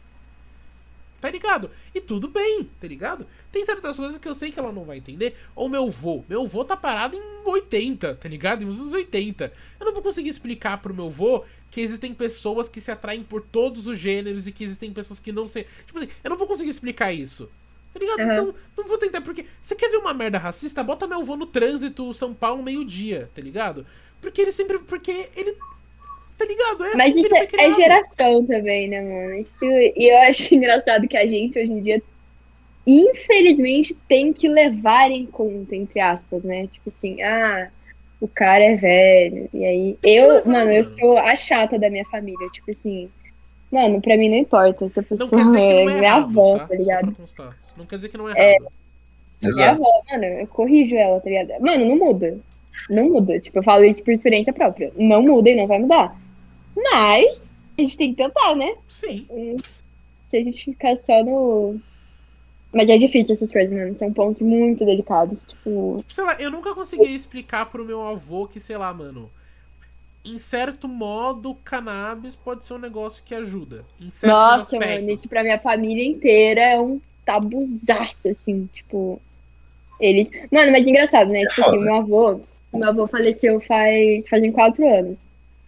Tá 1.24 1.32
ligado? 1.32 1.71
E 1.95 2.01
tudo 2.01 2.28
bem, 2.28 2.69
tá 2.82 2.86
ligado? 2.86 3.26
Tem 3.49 3.63
certas 3.63 3.95
coisas 3.95 4.17
que 4.17 4.28
eu 4.28 4.36
sei 4.36 4.51
que 4.51 4.59
ela 4.59 4.74
não 4.74 4.84
vai 4.84 4.97
entender. 4.97 5.38
Ou 5.55 5.69
meu 5.69 5.89
vô. 5.89 6.21
Meu 6.28 6.45
vô 6.45 6.65
tá 6.65 6.76
parado 6.76 7.15
em 7.15 7.21
80, 7.45 8.15
tá 8.15 8.28
ligado? 8.28 8.61
Em 8.61 8.67
uns 8.67 8.78
anos 8.78 8.91
80. 8.91 9.53
Eu 9.80 9.86
não 9.86 9.93
vou 9.93 10.03
conseguir 10.03 10.28
explicar 10.28 10.80
pro 10.80 10.93
meu 10.93 11.09
vô 11.09 11.45
que 11.71 11.80
existem 11.80 12.13
pessoas 12.13 12.67
que 12.67 12.82
se 12.82 12.91
atraem 12.91 13.24
por 13.24 13.41
todos 13.41 13.88
os 13.88 13.97
gêneros 13.97 14.47
e 14.47 14.51
que 14.51 14.65
existem 14.65 14.91
pessoas 14.91 15.17
que 15.17 15.32
não 15.32 15.47
se. 15.47 15.65
Tipo 15.86 15.99
assim, 15.99 16.09
eu 16.21 16.30
não 16.30 16.36
vou 16.38 16.45
conseguir 16.45 16.71
explicar 16.71 17.13
isso. 17.13 17.49
Tá 17.93 17.99
ligado? 18.01 18.19
Uhum. 18.19 18.26
Então, 18.34 18.55
não 18.78 18.84
vou 18.89 18.97
tentar. 18.97 19.21
Porque. 19.21 19.45
Você 19.61 19.76
quer 19.76 19.89
ver 19.89 19.99
uma 19.99 20.13
merda 20.13 20.38
racista? 20.38 20.84
Bota 20.84 21.07
meu 21.07 21.24
vô 21.24 21.38
no 21.38 21.45
trânsito 21.45 22.13
São 22.13 22.34
Paulo 22.34 22.61
meio-dia, 22.61 23.32
tá 23.34 23.41
ligado? 23.41 23.86
Porque 24.19 24.41
ele 24.41 24.51
sempre. 24.51 24.78
Porque 24.80 25.30
ele. 25.38 25.55
Tá 26.38 26.45
ligado? 26.45 26.86
É 26.86 26.95
Mas 26.95 27.11
assim 27.11 27.21
que 27.21 27.34
isso 27.34 27.55
ele 27.55 27.61
é, 27.61 27.65
é 27.67 27.73
geração 27.73 28.45
também, 28.45 28.88
né, 28.89 29.01
mano? 29.01 29.36
Isso, 29.36 29.65
e 29.65 30.11
eu 30.11 30.17
acho 30.29 30.53
engraçado 30.55 31.07
que 31.07 31.17
a 31.17 31.25
gente, 31.25 31.59
hoje 31.59 31.71
em 31.71 31.81
dia, 31.81 32.01
infelizmente, 32.86 33.95
tem 34.07 34.34
que 34.34 34.47
levar 34.49 35.11
em 35.11 35.25
conta, 35.25 35.75
entre 35.75 35.99
aspas, 35.99 36.43
né? 36.43 36.67
Tipo 36.67 36.91
assim, 36.95 37.21
ah, 37.21 37.69
o 38.19 38.27
cara 38.27 38.63
é 38.63 38.75
velho. 38.75 39.49
E 39.53 39.65
aí, 39.65 39.97
eu, 40.03 40.34
levar, 40.34 40.51
mano, 40.51 40.71
eu 40.71 40.97
sou 40.97 41.17
a 41.17 41.36
chata 41.36 41.77
da 41.77 41.89
minha 41.89 42.05
família. 42.05 42.49
Tipo 42.49 42.71
assim, 42.71 43.09
mano, 43.71 44.01
pra 44.01 44.17
mim 44.17 44.29
não 44.29 44.38
importa. 44.38 44.89
Se 44.89 44.99
a 44.99 45.01
Não 45.01 45.09
pessoa 45.09 45.29
quer 45.29 45.45
dizer 45.45 45.57
que 45.57 45.63
é 45.63 45.86
não 45.86 45.91
é 45.91 45.93
minha 45.93 46.07
errado, 46.07 46.23
avó, 46.23 46.57
tá? 46.57 46.67
tá 46.67 46.75
ligado? 46.75 47.15
Não 47.77 47.86
quer 47.86 47.95
dizer 47.97 48.09
que 48.09 48.17
não 48.17 48.29
é 48.29 48.31
errado. 48.31 48.71
Minha 49.41 49.71
avó, 49.71 50.01
mano, 50.09 50.23
eu 50.23 50.47
corrijo 50.47 50.95
ela, 50.95 51.19
tá 51.19 51.29
ligado? 51.29 51.61
Mano, 51.61 51.86
não 51.86 51.97
muda. 51.97 52.38
Não 52.89 53.09
muda. 53.09 53.39
Tipo, 53.39 53.59
eu 53.59 53.63
falo 53.63 53.84
isso 53.86 54.01
por 54.01 54.13
experiência 54.13 54.53
própria. 54.53 54.91
Não 54.97 55.21
muda 55.21 55.49
e 55.49 55.55
não 55.55 55.67
vai 55.67 55.79
mudar. 55.79 56.17
Mas, 56.76 57.38
a 57.78 57.82
gente 57.82 57.97
tem 57.97 58.13
que 58.13 58.24
tentar, 58.24 58.55
né? 58.55 58.76
Sim. 58.88 59.28
Se 60.30 60.38
a 60.38 60.43
gente 60.43 60.65
ficar 60.65 60.97
só 61.05 61.24
no. 61.24 61.80
Mas 62.74 62.89
é 62.89 62.97
difícil 62.97 63.36
essas 63.36 63.51
coisas, 63.51 63.71
mano. 63.71 63.95
São 63.97 64.11
pontos 64.11 64.41
muito 64.41 64.84
delicados. 64.86 65.38
Tipo. 65.47 66.03
Sei 66.07 66.24
lá, 66.24 66.36
eu 66.41 66.49
nunca 66.49 66.74
consegui 66.74 67.15
explicar 67.15 67.67
pro 67.67 67.86
meu 67.86 68.01
avô 68.01 68.47
que, 68.47 68.59
sei 68.59 68.78
lá, 68.78 68.93
mano. 68.93 69.30
Em 70.26 70.38
certo 70.38 70.88
modo, 70.88 71.53
cannabis 71.65 72.36
pode 72.36 72.65
ser 72.65 72.74
um 72.76 72.80
negócio 72.80 73.21
que 73.26 73.36
ajuda. 73.36 73.86
Em 73.99 74.09
certos 74.09 74.30
Nossa, 74.30 74.61
aspectos. 74.61 75.01
mano, 75.01 75.11
isso 75.11 75.28
pra 75.28 75.43
minha 75.43 75.59
família 75.59 76.05
inteira 76.05 76.61
é 76.61 76.82
um 76.82 76.99
tabuzaço, 77.26 78.28
assim, 78.28 78.67
tipo. 78.74 79.21
Eles. 79.99 80.30
Mano, 80.51 80.71
mas 80.71 80.88
engraçado, 80.88 81.30
né? 81.30 81.43
Tipo 81.45 81.67
assim, 81.67 81.80
meu 81.80 81.95
avô. 81.95 82.41
Meu 82.74 82.89
avô 82.89 83.05
faleceu 83.05 83.59
faz. 83.61 84.28
fazem 84.28 84.51
quatro 84.51 84.88
anos. 84.88 85.17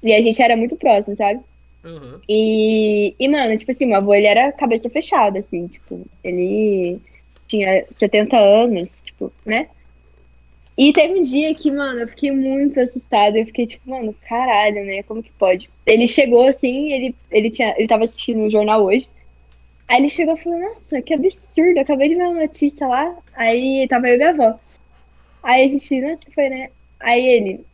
E 0.06 0.14
a 0.14 0.22
gente 0.22 0.39
era 0.39 0.56
muito 0.56 0.76
próximo, 0.78 1.18
sabe? 1.18 1.39
Aham. 1.84 2.22
E, 2.30 3.16
e, 3.20 3.28
mano, 3.28 3.58
tipo 3.58 3.72
assim, 3.72 3.88
meu 3.88 3.97
avô, 3.97 4.14
ele 4.14 4.28
era 4.28 4.51
cabeça 4.51 4.88
fechada, 4.88 5.39
assim, 5.39 5.68
tipo, 5.68 6.06
ele 6.24 6.99
tinha 7.47 7.86
70 7.91 8.38
anos, 8.38 8.88
tipo, 9.03 9.34
né? 9.43 9.68
E 10.78 10.93
teve 10.93 11.18
um 11.18 11.22
dia 11.22 11.56
que, 11.56 11.72
mano, 11.72 12.01
eu 12.01 12.08
fiquei 12.08 12.32
muito 12.32 12.80
assustada, 12.80 13.39
eu 13.39 13.45
fiquei 13.47 13.66
tipo, 13.66 13.89
mano, 13.89 14.16
caralho, 14.28 14.86
né, 14.86 15.01
como 15.03 15.24
que 15.24 15.32
pode? 15.32 15.70
Ele 15.86 16.08
chegou 16.08 16.47
assim, 16.47 16.91
ele, 16.91 17.16
ele, 17.32 17.49
tinha, 17.49 17.74
ele 17.78 17.88
tava 17.88 18.03
assistindo 18.03 18.43
o 18.43 18.49
jornal 18.49 18.84
hoje, 18.84 19.08
aí 19.88 20.01
ele 20.01 20.10
chegou 20.10 20.36
e 20.36 20.38
falou, 20.38 20.60
nossa, 20.60 21.01
que 21.01 21.14
absurdo, 21.14 21.80
acabei 21.80 22.10
de 22.10 22.16
ver 22.16 22.24
uma 22.24 22.41
notícia 22.41 22.86
lá, 22.86 23.18
aí 23.34 23.88
tava 23.88 24.08
eu 24.10 24.16
e 24.16 24.18
minha 24.18 24.30
avó. 24.32 24.60
Aí 25.41 25.66
a 25.66 25.70
gente, 25.70 26.18
que 26.18 26.32
foi, 26.32 26.49
né? 26.49 26.70
Aí 26.99 27.26
ele, 27.26 27.66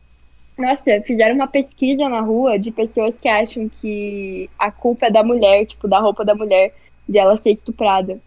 nossa, 0.58 1.00
fizeram 1.02 1.34
uma 1.34 1.46
pesquisa 1.46 2.08
na 2.08 2.20
rua 2.20 2.58
de 2.58 2.70
pessoas 2.70 3.18
que 3.18 3.28
acham 3.28 3.70
que 3.80 4.48
a 4.58 4.70
culpa 4.70 5.06
é 5.06 5.10
da 5.10 5.22
mulher, 5.22 5.66
tipo, 5.66 5.88
da 5.88 5.98
roupa 5.98 6.24
da 6.24 6.34
mulher, 6.34 6.74
de 7.08 7.18
ela 7.18 7.36
ser 7.36 7.52
estuprada. 7.52 8.20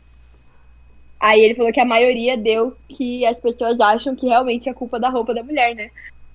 Aí 1.20 1.42
ele 1.42 1.56
falou 1.56 1.72
que 1.72 1.80
a 1.80 1.86
maioria 1.86 2.38
deu 2.38 2.76
que 2.90 3.26
as 3.26 3.38
pessoas 3.38 3.80
acham 3.80 4.16
que 4.16 4.28
realmente 4.28 4.70
é 4.70 4.74
culpa 4.74 5.00
da 5.00 5.10
roupa 5.10 5.34
da 5.34 5.44
mulher, 5.44 5.76
né? 5.76 5.90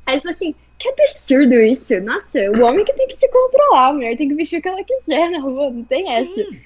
Aí 0.06 0.14
ele 0.14 0.22
falou 0.22 0.34
assim, 0.34 0.54
que 0.78 0.88
absurdo 0.88 1.54
isso. 1.54 2.00
Nossa, 2.00 2.38
o 2.50 2.64
homem 2.64 2.84
que 2.84 2.92
tem 2.94 3.06
que 3.06 3.16
se 3.16 3.28
controlar, 3.28 3.88
a 3.88 3.92
mulher 3.92 4.16
tem 4.16 4.28
que 4.28 4.34
vestir 4.34 4.58
o 4.58 4.62
que 4.62 4.68
ela 4.68 4.82
quiser 4.82 5.30
na 5.30 5.40
rua, 5.40 5.70
não 5.70 5.84
tem 5.84 6.10
essa. 6.10 6.34
Sim. 6.34 6.60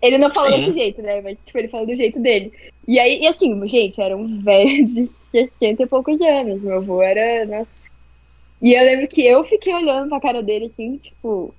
Ele 0.00 0.18
não 0.18 0.32
falou 0.32 0.52
Sim. 0.52 0.66
desse 0.66 0.78
jeito, 0.78 1.02
né? 1.02 1.20
Mas 1.20 1.36
tipo, 1.44 1.58
ele 1.58 1.68
falou 1.68 1.86
do 1.86 1.96
jeito 1.96 2.20
dele. 2.20 2.52
E 2.86 2.98
aí, 2.98 3.20
e 3.22 3.26
assim, 3.26 3.66
gente, 3.66 4.00
era 4.00 4.16
um 4.16 4.40
velho 4.40 4.86
de 4.86 5.10
60 5.32 5.82
e 5.82 5.86
poucos 5.86 6.20
anos. 6.20 6.62
Meu 6.62 6.76
avô 6.76 7.02
era. 7.02 7.44
Nossa. 7.46 7.75
E 8.66 8.74
eu 8.74 8.82
lembro 8.84 9.06
que 9.06 9.24
eu 9.24 9.44
fiquei 9.44 9.72
olhando 9.72 10.08
pra 10.08 10.20
cara 10.20 10.42
dele 10.42 10.64
assim, 10.66 10.98
tipo. 10.98 11.54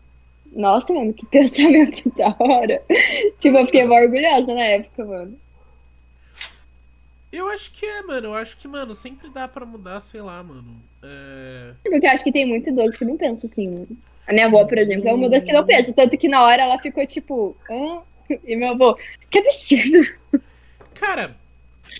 Nossa, 0.51 0.93
mano, 0.93 1.13
que 1.13 1.25
pensamento 1.31 2.09
da 2.17 2.35
hora. 2.37 2.81
tipo, 3.39 3.57
eu 3.57 3.65
fiquei 3.65 3.85
mó 3.85 3.95
orgulhosa 3.95 4.53
na 4.53 4.63
época, 4.65 5.05
mano. 5.05 5.39
Eu 7.31 7.47
acho 7.47 7.71
que 7.71 7.85
é, 7.85 8.01
mano. 8.01 8.27
Eu 8.27 8.33
acho 8.33 8.57
que, 8.57 8.67
mano, 8.67 8.93
sempre 8.93 9.29
dá 9.29 9.47
pra 9.47 9.65
mudar, 9.65 10.01
sei 10.01 10.19
lá, 10.19 10.43
mano. 10.43 10.81
É... 11.01 11.71
Porque 11.81 12.05
eu 12.05 12.11
acho 12.11 12.25
que 12.25 12.31
tem 12.33 12.45
muito 12.45 12.69
idoso 12.69 12.97
que 12.97 13.05
não 13.05 13.15
pensa 13.15 13.47
assim. 13.47 13.73
A 14.27 14.33
minha 14.33 14.47
avó, 14.47 14.65
por 14.65 14.77
exemplo, 14.77 15.07
é 15.07 15.13
uma 15.13 15.29
das 15.29 15.45
que 15.45 15.53
não 15.53 15.65
pensa. 15.65 15.93
Tanto 15.93 16.17
que 16.17 16.27
na 16.27 16.43
hora 16.43 16.63
ela 16.63 16.77
ficou 16.77 17.07
tipo. 17.07 17.55
Hã? 17.71 18.01
E 18.43 18.53
meu 18.57 18.71
avô, 18.71 18.99
que 19.31 19.39
absurdo. 19.39 20.43
Cara, 20.93 21.37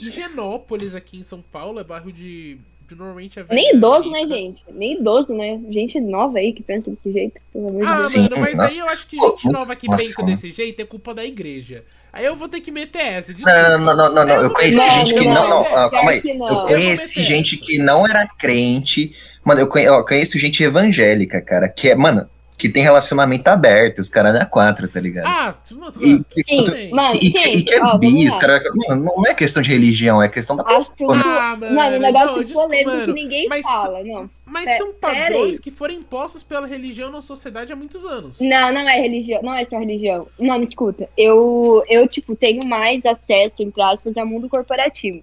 Higienópolis 0.02 0.94
aqui 0.96 1.18
em 1.18 1.24
São 1.24 1.42
Paulo 1.42 1.80
é 1.80 1.84
bairro 1.86 2.12
de. 2.12 2.58
De 2.88 2.96
normalmente 2.96 3.40
é 3.40 3.44
velha 3.44 3.56
Nem 3.56 3.76
idoso, 3.76 4.10
né, 4.10 4.22
rica. 4.22 4.36
gente? 4.36 4.64
Nem 4.72 5.00
idoso, 5.00 5.34
né? 5.34 5.60
Gente 5.70 6.00
nova 6.00 6.38
aí 6.38 6.54
que 6.54 6.64
pensa 6.64 6.90
desse 6.90 7.12
jeito. 7.12 7.40
Pelo 7.52 7.70
amor 7.70 7.82
de 7.86 7.92
Ah, 7.92 7.96
Deus. 7.96 8.16
Mano, 8.18 8.40
mas 8.40 8.56
nossa. 8.56 8.74
aí 8.76 8.80
eu 8.80 8.90
acho 8.90 9.08
que 9.08 9.18
gente 9.18 9.50
nova 9.52 9.76
que 9.76 9.88
nossa. 9.88 10.04
pensa 10.04 10.24
desse 10.24 10.52
jeito 10.52 10.82
é 10.82 10.86
culpa 10.86 11.14
da 11.14 11.26
igreja. 11.26 11.84
Aí 12.14 12.26
eu 12.26 12.36
vou 12.36 12.48
ter 12.48 12.62
que 12.62 12.72
meter 12.72 13.00
essa. 13.02 13.34
desculpa. 13.34 13.78
Não, 13.78 13.80
não, 13.86 13.96
não, 13.96 14.14
não, 14.14 14.26
não. 14.26 14.36
Eu 14.44 14.50
conheci 14.52 14.78
Não, 14.78 14.90
gente 15.06 15.14
que 15.14 15.26
não, 15.28 15.50
não. 15.50 15.62
Ah, 15.76 15.90
calma 15.92 16.12
aí. 16.12 16.22
que. 16.22 16.30
Eu 16.32 16.64
conheci 16.64 17.24
gente 17.24 17.58
que 17.58 17.78
não 17.78 18.08
era 18.08 18.26
crente. 18.28 19.14
Mano, 19.44 19.62
eu 19.62 20.04
conheço 20.04 20.40
gente 20.40 20.64
evangélica, 20.64 21.42
cara, 21.42 21.70
que 21.70 21.90
é, 21.90 21.96
mano, 21.96 22.28
que 22.58 22.68
tem 22.70 22.82
relacionamento 22.82 23.48
aberto, 23.50 24.00
os 24.00 24.10
caras 24.10 24.34
não 24.34 24.42
é 24.42 24.46
quatro, 24.46 24.88
tá 24.88 25.00
ligado? 25.00 25.28
Ah, 25.28 25.56
não. 25.70 25.90
E- 26.02 26.16
Sim, 26.18 26.24
tudo 26.58 26.72
bem. 26.72 26.90
mano, 26.90 27.14
E, 27.16 27.32
que- 27.32 27.50
e 27.50 27.62
que 27.64 27.74
é 27.76 27.84
ó, 27.84 27.98
bi, 28.00 28.08
vamos 28.08 28.28
os 28.28 28.34
lá. 28.34 28.40
caras. 28.40 28.64
Mano, 28.90 29.12
não 29.16 29.26
é 29.28 29.34
questão 29.36 29.62
de 29.62 29.70
religião, 29.70 30.22
é 30.24 30.28
questão 30.28 30.56
da 30.58 30.64
Assunto- 30.64 30.98
pessoa. 30.98 31.16
né? 31.16 31.24
Ah, 31.24 31.56
mano, 31.60 31.76
Mano, 31.76 31.96
um 31.98 32.00
negócio 32.00 32.28
não, 32.38 32.44
desculpa, 32.44 32.68
polêmico 32.68 32.90
mano, 32.90 33.14
que 33.14 33.22
ninguém 33.22 33.48
mas- 33.48 33.62
fala, 33.62 34.04
não. 34.04 34.30
Mas 34.44 34.64
Pera- 34.66 34.78
são 34.78 34.94
padrões 34.94 35.60
que 35.60 35.70
foram 35.70 35.94
impostos 35.94 36.42
pela 36.42 36.66
religião 36.66 37.12
na 37.12 37.22
sociedade 37.22 37.72
há 37.72 37.76
muitos 37.76 38.04
anos. 38.04 38.38
Não, 38.40 38.74
não 38.74 38.90
é 38.90 39.00
religião, 39.02 39.42
não 39.44 39.54
é 39.54 39.66
só 39.66 39.78
religião. 39.78 40.28
Mano, 40.40 40.64
escuta, 40.64 41.08
eu, 41.18 41.84
eu, 41.88 42.08
tipo, 42.08 42.36
tenho 42.36 42.66
mais 42.66 43.06
acesso, 43.06 43.54
entre 43.60 43.82
aspas, 43.84 44.18
ao 44.18 44.26
mundo 44.26 44.50
corporativo. 44.50 45.22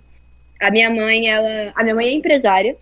A 0.60 0.70
minha 0.70 0.88
mãe, 0.88 1.28
ela. 1.28 1.72
A 1.74 1.82
minha 1.82 1.94
mãe 1.96 2.06
é 2.06 2.12
empresária. 2.12 2.76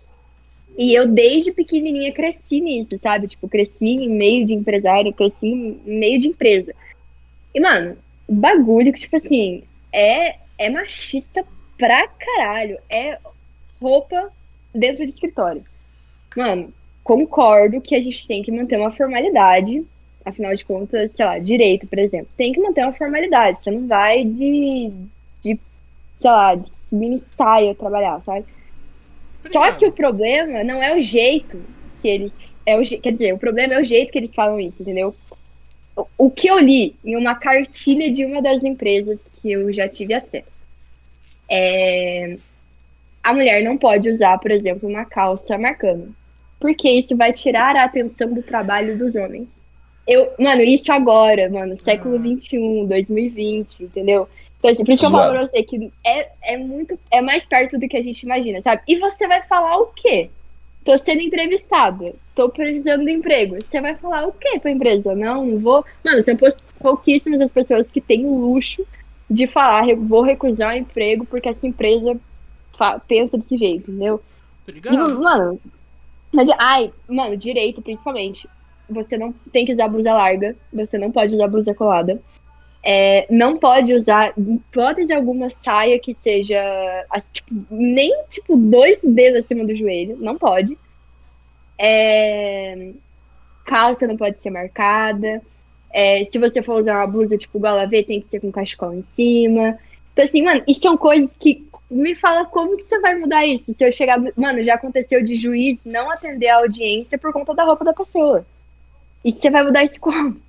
E 0.77 0.93
eu, 0.93 1.07
desde 1.07 1.51
pequenininha, 1.51 2.11
cresci 2.11 2.59
nisso, 2.59 2.97
sabe? 2.99 3.27
Tipo, 3.27 3.47
cresci 3.47 3.85
em 3.85 4.09
meio 4.09 4.45
de 4.45 4.53
empresária, 4.53 5.13
cresci 5.13 5.47
em 5.47 5.79
meio 5.85 6.19
de 6.19 6.27
empresa. 6.29 6.73
E, 7.53 7.59
mano, 7.59 7.95
bagulho 8.27 8.91
que, 8.91 8.99
tipo 8.99 9.17
assim, 9.17 9.63
é, 9.91 10.37
é 10.57 10.69
machista 10.69 11.45
pra 11.77 12.07
caralho. 12.07 12.79
É 12.89 13.19
roupa 13.79 14.31
dentro 14.73 15.05
de 15.05 15.11
escritório. 15.11 15.63
Mano, 16.35 16.73
concordo 17.03 17.81
que 17.81 17.93
a 17.93 18.01
gente 18.01 18.27
tem 18.27 18.41
que 18.41 18.51
manter 18.51 18.79
uma 18.79 18.91
formalidade. 18.91 19.85
Afinal 20.25 20.55
de 20.55 20.65
contas, 20.65 21.11
sei 21.11 21.25
lá, 21.25 21.37
direito, 21.37 21.85
por 21.85 21.99
exemplo. 21.99 22.29
Tem 22.35 22.51
que 22.51 22.61
manter 22.61 22.81
uma 22.83 22.93
formalidade. 22.93 23.59
Você 23.61 23.69
não 23.69 23.87
vai 23.87 24.23
de, 24.23 24.91
de 25.41 25.59
sei 26.17 26.31
lá, 26.31 26.55
de 26.55 26.71
mini 26.91 27.19
saia 27.19 27.75
trabalhar, 27.75 28.21
sabe? 28.21 28.45
Só 29.51 29.71
que 29.73 29.85
o 29.85 29.91
problema 29.91 30.63
não 30.63 30.81
é 30.81 30.97
o 30.97 31.01
jeito 31.01 31.59
que 32.01 32.07
eles. 32.07 32.31
É 32.65 32.77
o, 32.77 32.83
quer 32.83 33.11
dizer, 33.11 33.33
o 33.33 33.37
problema 33.37 33.73
é 33.73 33.81
o 33.81 33.83
jeito 33.83 34.11
que 34.11 34.17
eles 34.17 34.33
falam 34.33 34.59
isso, 34.59 34.81
entendeu? 34.81 35.13
O, 35.95 36.07
o 36.17 36.31
que 36.31 36.49
eu 36.49 36.57
li 36.57 36.95
em 37.03 37.15
uma 37.15 37.35
cartilha 37.35 38.11
de 38.11 38.25
uma 38.25 38.41
das 38.41 38.63
empresas 38.63 39.19
que 39.41 39.51
eu 39.51 39.71
já 39.73 39.87
tive 39.87 40.13
acesso 40.13 40.53
é. 41.49 42.37
A 43.21 43.33
mulher 43.33 43.63
não 43.63 43.77
pode 43.77 44.09
usar, 44.09 44.37
por 44.37 44.51
exemplo, 44.51 44.89
uma 44.89 45.05
calça 45.05 45.57
marcando. 45.57 46.13
Porque 46.59 46.89
isso 46.89 47.15
vai 47.15 47.31
tirar 47.31 47.75
a 47.75 47.85
atenção 47.85 48.33
do 48.33 48.43
trabalho 48.43 48.97
dos 48.97 49.15
homens. 49.15 49.47
Eu, 50.05 50.33
mano, 50.37 50.61
isso 50.61 50.91
agora, 50.91 51.49
mano, 51.49 51.77
século 51.77 52.15
Ah. 52.17 52.39
XXI, 52.39 52.85
2020, 52.87 53.83
entendeu? 53.83 54.27
Então, 54.63 54.71
assim, 54.71 54.85
por 54.85 54.91
isso 54.93 54.99
que 55.01 55.05
eu 55.07 55.11
falo 55.11 55.31
pra 55.33 55.41
você 55.45 55.61
que 55.61 55.91
é, 56.05 56.31
é 56.53 56.57
muito. 56.57 56.97
É 57.11 57.21
mais 57.21 57.43
perto 57.43 57.77
do 57.77 57.85
que 57.85 57.97
a 57.97 58.01
gente 58.01 58.23
imagina, 58.23 58.61
sabe? 58.61 58.81
E 58.87 58.95
você 58.97 59.27
vai 59.27 59.41
falar 59.43 59.77
o 59.77 59.87
quê? 59.87 60.29
Tô 60.85 60.97
sendo 60.97 61.19
entrevistada, 61.21 62.13
tô 62.33 62.47
precisando 62.47 63.03
de 63.03 63.11
emprego. 63.11 63.57
Você 63.61 63.81
vai 63.81 63.95
falar 63.95 64.25
o 64.25 64.31
quê 64.31 64.57
pra 64.61 64.71
empresa? 64.71 65.13
Não, 65.13 65.45
não 65.45 65.59
vou. 65.59 65.83
Mano, 66.03 66.23
são 66.23 66.37
pou- 66.37 66.53
pouquíssimas 66.79 67.41
as 67.41 67.51
pessoas 67.51 67.85
que 67.91 67.99
têm 67.99 68.25
o 68.25 68.37
luxo 68.37 68.85
de 69.29 69.47
falar, 69.47 69.89
"Eu 69.89 69.97
vou 70.01 70.21
recusar 70.21 70.73
um 70.73 70.77
emprego 70.77 71.25
porque 71.25 71.49
essa 71.49 71.67
empresa 71.67 72.17
pensa 73.05 73.37
desse 73.37 73.57
jeito, 73.57 73.91
entendeu? 73.91 74.21
Tá 74.65 74.71
E, 74.71 74.75
ligado? 74.75 75.21
mano, 75.21 75.59
ai, 76.57 76.89
mano, 77.09 77.35
direito 77.35 77.81
principalmente. 77.81 78.47
Você 78.89 79.17
não 79.17 79.33
tem 79.51 79.65
que 79.65 79.73
usar 79.73 79.89
blusa 79.89 80.13
larga, 80.13 80.55
você 80.71 80.97
não 80.97 81.11
pode 81.11 81.35
usar 81.35 81.47
blusa 81.47 81.73
colada. 81.73 82.21
É, 82.85 83.25
não 83.29 83.57
pode 83.57 83.93
usar, 83.93 84.33
em 84.37 84.55
hipótese 84.55 85.13
alguma, 85.13 85.49
saia 85.49 85.97
que 85.97 86.13
seja 86.21 87.05
tipo, 87.31 87.49
nem 87.71 88.13
tipo 88.29 88.57
dois 88.57 88.99
dedos 89.01 89.45
acima 89.45 89.63
do 89.63 89.73
joelho, 89.73 90.17
não 90.19 90.37
pode. 90.37 90.77
É, 91.79 92.91
calça 93.65 94.05
não 94.05 94.17
pode 94.17 94.39
ser 94.39 94.49
marcada. 94.49 95.41
É, 95.93 96.25
se 96.25 96.37
você 96.37 96.61
for 96.61 96.79
usar 96.79 96.97
uma 96.97 97.07
blusa 97.07 97.37
tipo 97.37 97.59
gola 97.59 97.85
V, 97.85 98.03
tem 98.03 98.21
que 98.21 98.29
ser 98.29 98.41
com 98.41 98.51
cachecol 98.51 98.93
em 98.93 99.03
cima. 99.15 99.77
Então, 100.11 100.25
assim, 100.25 100.41
mano, 100.41 100.63
isso 100.67 100.81
são 100.81 100.97
coisas 100.97 101.31
que. 101.39 101.65
Me 101.91 102.15
fala 102.15 102.45
como 102.45 102.75
que 102.75 102.85
você 102.85 102.99
vai 102.99 103.15
mudar 103.15 103.45
isso? 103.45 103.73
Se 103.77 103.85
eu 103.85 103.91
chegar. 103.91 104.19
Mano, 104.35 104.63
já 104.63 104.73
aconteceu 104.75 105.23
de 105.23 105.35
juiz 105.35 105.79
não 105.85 106.09
atender 106.09 106.47
a 106.47 106.57
audiência 106.57 107.19
por 107.19 107.31
conta 107.31 107.53
da 107.53 107.63
roupa 107.63 107.85
da 107.85 107.93
pessoa. 107.93 108.45
E 109.23 109.31
você 109.31 109.49
vai 109.49 109.63
mudar 109.63 109.83
isso 109.83 109.99
como? 109.99 110.41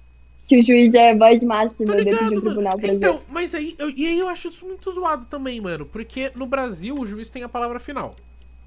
Se 0.48 0.58
o 0.60 0.62
juiz 0.64 0.92
é 0.92 1.14
voz 1.16 1.42
máxima 1.42 1.86
Tô 1.86 1.92
dentro 1.92 2.04
de 2.04 2.10
ligado, 2.10 2.38
um 2.38 2.40
tribunal, 2.40 2.78
exemplo. 2.78 2.96
Então, 2.96 3.20
mas 3.28 3.54
aí, 3.54 3.74
eu, 3.78 3.88
e 3.90 4.06
aí 4.06 4.18
eu 4.18 4.28
acho 4.28 4.48
isso 4.48 4.66
muito 4.66 4.92
zoado 4.92 5.24
também, 5.26 5.60
mano. 5.60 5.86
Porque 5.86 6.30
no 6.34 6.46
Brasil 6.46 6.94
o 6.98 7.06
juiz 7.06 7.30
tem 7.30 7.42
a 7.42 7.48
palavra 7.48 7.80
final. 7.80 8.14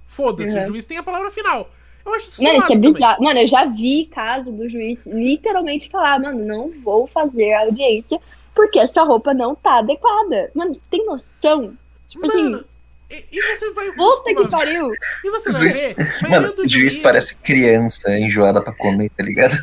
Foda-se, 0.05 0.55
Uhum. 0.55 0.63
o 0.63 0.67
juiz 0.67 0.86
tem 0.86 0.97
a 0.97 1.03
palavra 1.03 1.30
final. 1.30 1.69
Eu 2.05 2.13
acho 2.15 2.30
isso 2.30 2.41
Mano, 2.41 2.59
isso 2.59 2.73
é 2.73 2.78
bizarro. 2.78 3.23
Mano, 3.23 3.39
eu 3.39 3.47
já 3.47 3.65
vi 3.65 4.05
caso 4.05 4.51
do 4.51 4.69
juiz 4.69 4.97
literalmente 5.05 5.89
falar, 5.89 6.19
mano, 6.19 6.43
não 6.45 6.71
vou 6.82 7.05
fazer 7.05 7.53
a 7.53 7.61
audiência 7.61 8.19
porque 8.55 8.80
a 8.80 8.88
sua 8.88 9.03
roupa 9.03 9.34
não 9.34 9.53
tá 9.53 9.80
adequada. 9.80 10.49
Mano, 10.55 10.73
você 10.73 10.82
tem 10.89 11.05
noção? 11.05 11.73
Tipo 12.07 12.25
assim, 12.25 12.43
Mano, 12.49 12.65
e, 13.09 13.25
e 13.31 13.41
você 13.41 13.69
vai. 13.71 13.91
puta 13.93 14.33
que 14.35 14.51
pariu. 14.51 14.91
E 15.23 15.29
você 15.31 15.49
vai 15.51 15.61
Juiz- 15.61 15.79
ver. 15.79 15.95
Mano, 16.29 16.53
juiz 16.57 16.71
juízes- 16.71 17.01
parece 17.01 17.35
criança 17.37 18.17
enjoada 18.19 18.61
pra 18.61 18.73
comer, 18.73 19.09
tá 19.15 19.23
ligado? 19.23 19.55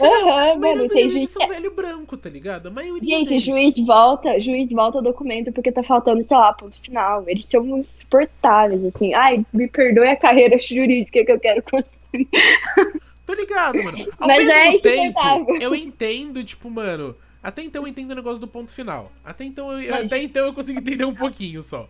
Aham, 0.00 0.58
mano, 0.58 0.88
tem 0.88 1.08
juiz 1.08 1.30
são 1.30 1.46
velho 1.48 1.70
branco, 1.72 2.16
tá 2.16 2.28
ligado? 2.28 2.68
A 2.68 2.70
maioria 2.70 3.18
Gente, 3.18 3.28
deles. 3.28 3.42
juiz 3.42 3.74
volta, 3.86 4.38
juiz 4.40 4.68
volta 4.70 4.98
o 4.98 5.02
documento 5.02 5.52
porque 5.52 5.72
tá 5.72 5.82
faltando, 5.82 6.22
sei 6.24 6.36
lá, 6.36 6.52
ponto 6.52 6.80
final. 6.82 7.24
Eles 7.26 7.46
são 7.50 7.78
insuportáveis, 7.78 8.84
assim. 8.84 9.14
Ai, 9.14 9.44
me 9.52 9.68
perdoe 9.68 10.08
a 10.08 10.16
carreira 10.16 10.58
jurídica 10.60 11.24
que 11.24 11.32
eu 11.32 11.40
quero 11.40 11.62
construir. 11.62 12.28
Tô 13.24 13.34
ligado, 13.34 13.82
mano. 13.82 13.96
Ao 14.18 14.26
Mas 14.28 14.46
mesmo 14.46 14.52
é 14.52 14.78
tempo, 14.78 15.56
eu 15.60 15.74
entendo, 15.74 16.42
tipo, 16.44 16.68
mano. 16.68 17.16
Até 17.42 17.62
então 17.62 17.82
eu 17.82 17.88
entendo 17.88 18.10
o 18.12 18.14
negócio 18.14 18.38
do 18.38 18.46
ponto 18.46 18.70
final. 18.70 19.10
Até 19.24 19.44
então 19.44 19.72
eu, 19.80 19.90
Mas- 19.90 20.06
até 20.12 20.22
então 20.22 20.44
eu 20.46 20.52
consigo 20.52 20.78
entender 20.78 21.04
um 21.04 21.14
pouquinho 21.14 21.62
só. 21.62 21.88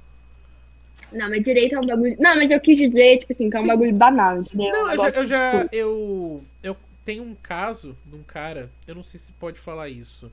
Não, 1.13 1.29
mas 1.29 1.43
direito 1.43 1.75
é 1.75 1.81
um 1.81 1.87
bagulho. 1.87 2.17
Não, 2.19 2.37
mas 2.37 2.51
eu 2.51 2.61
quis 2.61 2.79
dizer, 2.79 3.19
tipo 3.19 3.33
assim, 3.33 3.51
que 3.51 3.57
é 3.57 3.61
um 3.61 3.63
Sim. 3.63 3.69
bagulho 3.69 3.93
banal, 3.93 4.39
entendeu? 4.39 4.73
Não, 4.73 4.85
Um 4.85 4.91
eu 4.91 4.99
já, 4.99 5.09
eu 5.11 5.27
já. 5.27 5.63
tipo, 5.63 5.77
Eu. 5.77 6.43
Eu 6.63 6.77
tenho 7.05 7.23
um 7.23 7.35
caso 7.35 7.97
de 8.07 8.17
um 8.17 8.23
cara. 8.23 8.71
Eu 8.87 8.95
não 8.95 9.03
sei 9.03 9.19
se 9.19 9.33
pode 9.33 9.59
falar 9.59 9.89
isso. 9.89 10.31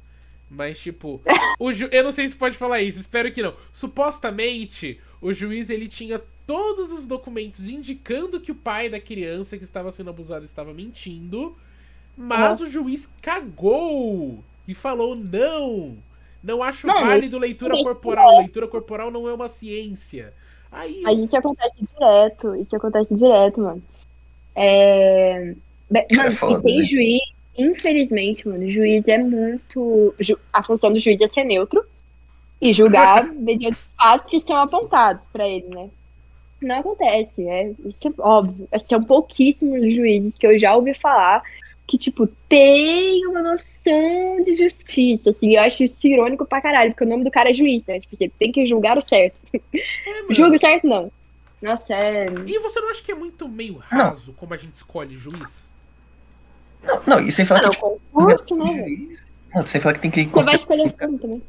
Mas, 0.50 0.80
tipo. 0.80 1.22
o 1.60 1.72
ju, 1.72 1.88
eu 1.92 2.04
não 2.04 2.12
sei 2.12 2.28
se 2.28 2.36
pode 2.36 2.58
falar 2.58 2.82
isso, 2.82 3.00
espero 3.00 3.32
que 3.32 3.42
não. 3.42 3.54
Supostamente, 3.72 5.00
o 5.22 5.32
juiz 5.34 5.70
ele 5.70 5.88
tinha 5.88 6.20
todos 6.48 6.92
os 6.92 7.06
documentos 7.06 7.70
indicando 7.70 8.40
que 8.40 8.52
o 8.52 8.56
pai 8.56 8.90
da 8.90 9.00
criança 9.00 9.58
que 9.58 9.64
estava 9.64 9.92
sendo 9.92 10.10
abusada 10.10 10.46
estava 10.46 10.74
mentindo. 10.74 11.56
Mas 12.18 12.60
o 12.60 12.66
juiz 12.70 13.10
cagou 13.22 14.44
e 14.68 14.74
falou: 14.74 15.16
não! 15.16 15.98
Não 16.44 16.64
acho 16.64 16.88
Não, 16.88 17.02
válido 17.02 17.38
leitura 17.38 17.76
corporal. 17.84 18.40
Leitura 18.40 18.68
corporal 18.68 19.12
não 19.12 19.28
é 19.28 19.34
uma 19.34 19.50
ciência. 19.50 20.34
Aí. 20.72 21.02
Mas 21.02 21.20
isso 21.20 21.36
acontece 21.36 21.76
direto, 21.94 22.56
isso 22.56 22.76
acontece 22.76 23.16
direto, 23.16 23.60
mano. 23.62 23.82
É... 24.56 25.54
be- 25.90 26.02
Cara, 26.04 26.24
Mano, 26.24 26.28
é 26.28 26.32
foda, 26.32 26.60
e 26.60 26.62
tem 26.64 26.78
né? 26.80 26.84
juiz, 26.84 27.22
infelizmente, 27.58 28.48
mano, 28.48 28.70
juiz 28.70 29.08
é 29.08 29.18
muito. 29.18 30.14
ju- 30.20 30.40
A 30.54 30.64
função 30.64 30.90
do 30.90 31.00
juiz 31.00 31.20
é 31.22 31.28
ser 31.28 31.44
neutro 31.44 31.84
e 32.62 32.74
julgar 32.74 33.24
mediante 33.34 33.78
fatos 33.98 34.30
que 34.30 34.42
são 34.46 34.56
apontados 34.58 35.22
pra 35.32 35.48
ele, 35.48 35.68
né? 35.68 35.90
Não 36.62 36.80
acontece, 36.80 37.48
é, 37.48 37.72
isso 37.86 38.08
é 38.08 38.12
óbvio. 38.20 38.68
São 38.90 39.02
pouquíssimos 39.04 39.80
juízes 39.96 40.38
que 40.38 40.46
eu 40.46 40.60
já 40.60 40.76
ouvi 40.76 40.94
falar 40.94 41.42
que, 41.90 41.98
tipo, 41.98 42.28
tem 42.48 43.26
uma 43.26 43.42
noção 43.42 44.44
de 44.44 44.56
justiça, 44.56 45.32
assim, 45.32 45.56
eu 45.56 45.62
acho 45.62 45.84
isso 45.84 45.96
irônico 46.04 46.46
pra 46.46 46.62
caralho, 46.62 46.92
porque 46.92 47.04
o 47.04 47.08
nome 47.08 47.24
do 47.24 47.32
cara 47.32 47.50
é 47.50 47.54
juiz, 47.54 47.84
né? 47.88 48.00
Tipo, 48.00 48.16
você 48.16 48.30
tem 48.30 48.52
que 48.52 48.66
julgar 48.68 48.98
o 48.98 49.08
certo. 49.08 49.36
É, 49.52 49.58
mano. 50.22 50.34
Julgo 50.34 50.60
certo, 50.60 50.86
não. 50.86 51.12
Nossa, 51.60 51.94
é. 51.94 52.28
E 52.46 52.60
você 52.60 52.80
não 52.80 52.90
acha 52.90 53.04
que 53.04 53.12
é 53.12 53.16
muito 53.16 53.50
meio 53.50 53.78
raso 53.78 54.34
como 54.34 54.54
a 54.54 54.58
gente 54.58 54.76
escolhe 54.76 55.18
juiz? 55.18 55.70
Não, 56.84 57.02
não, 57.06 57.20
e 57.20 57.32
sem 57.32 57.46
falar 57.46 57.64
não, 57.64 57.70
que, 57.72 57.76
tipo, 57.76 58.02
concurso, 58.14 58.56
né, 58.56 58.84
juiz. 58.84 59.26
Não, 59.54 59.66
sem 59.66 59.82
falar 59.82 59.96
que 59.96 60.02
tem 60.02 60.12
que 60.12 60.26
Você 60.26 60.46
vai 60.46 60.56
escolher 60.56 60.92
também. 60.94 61.42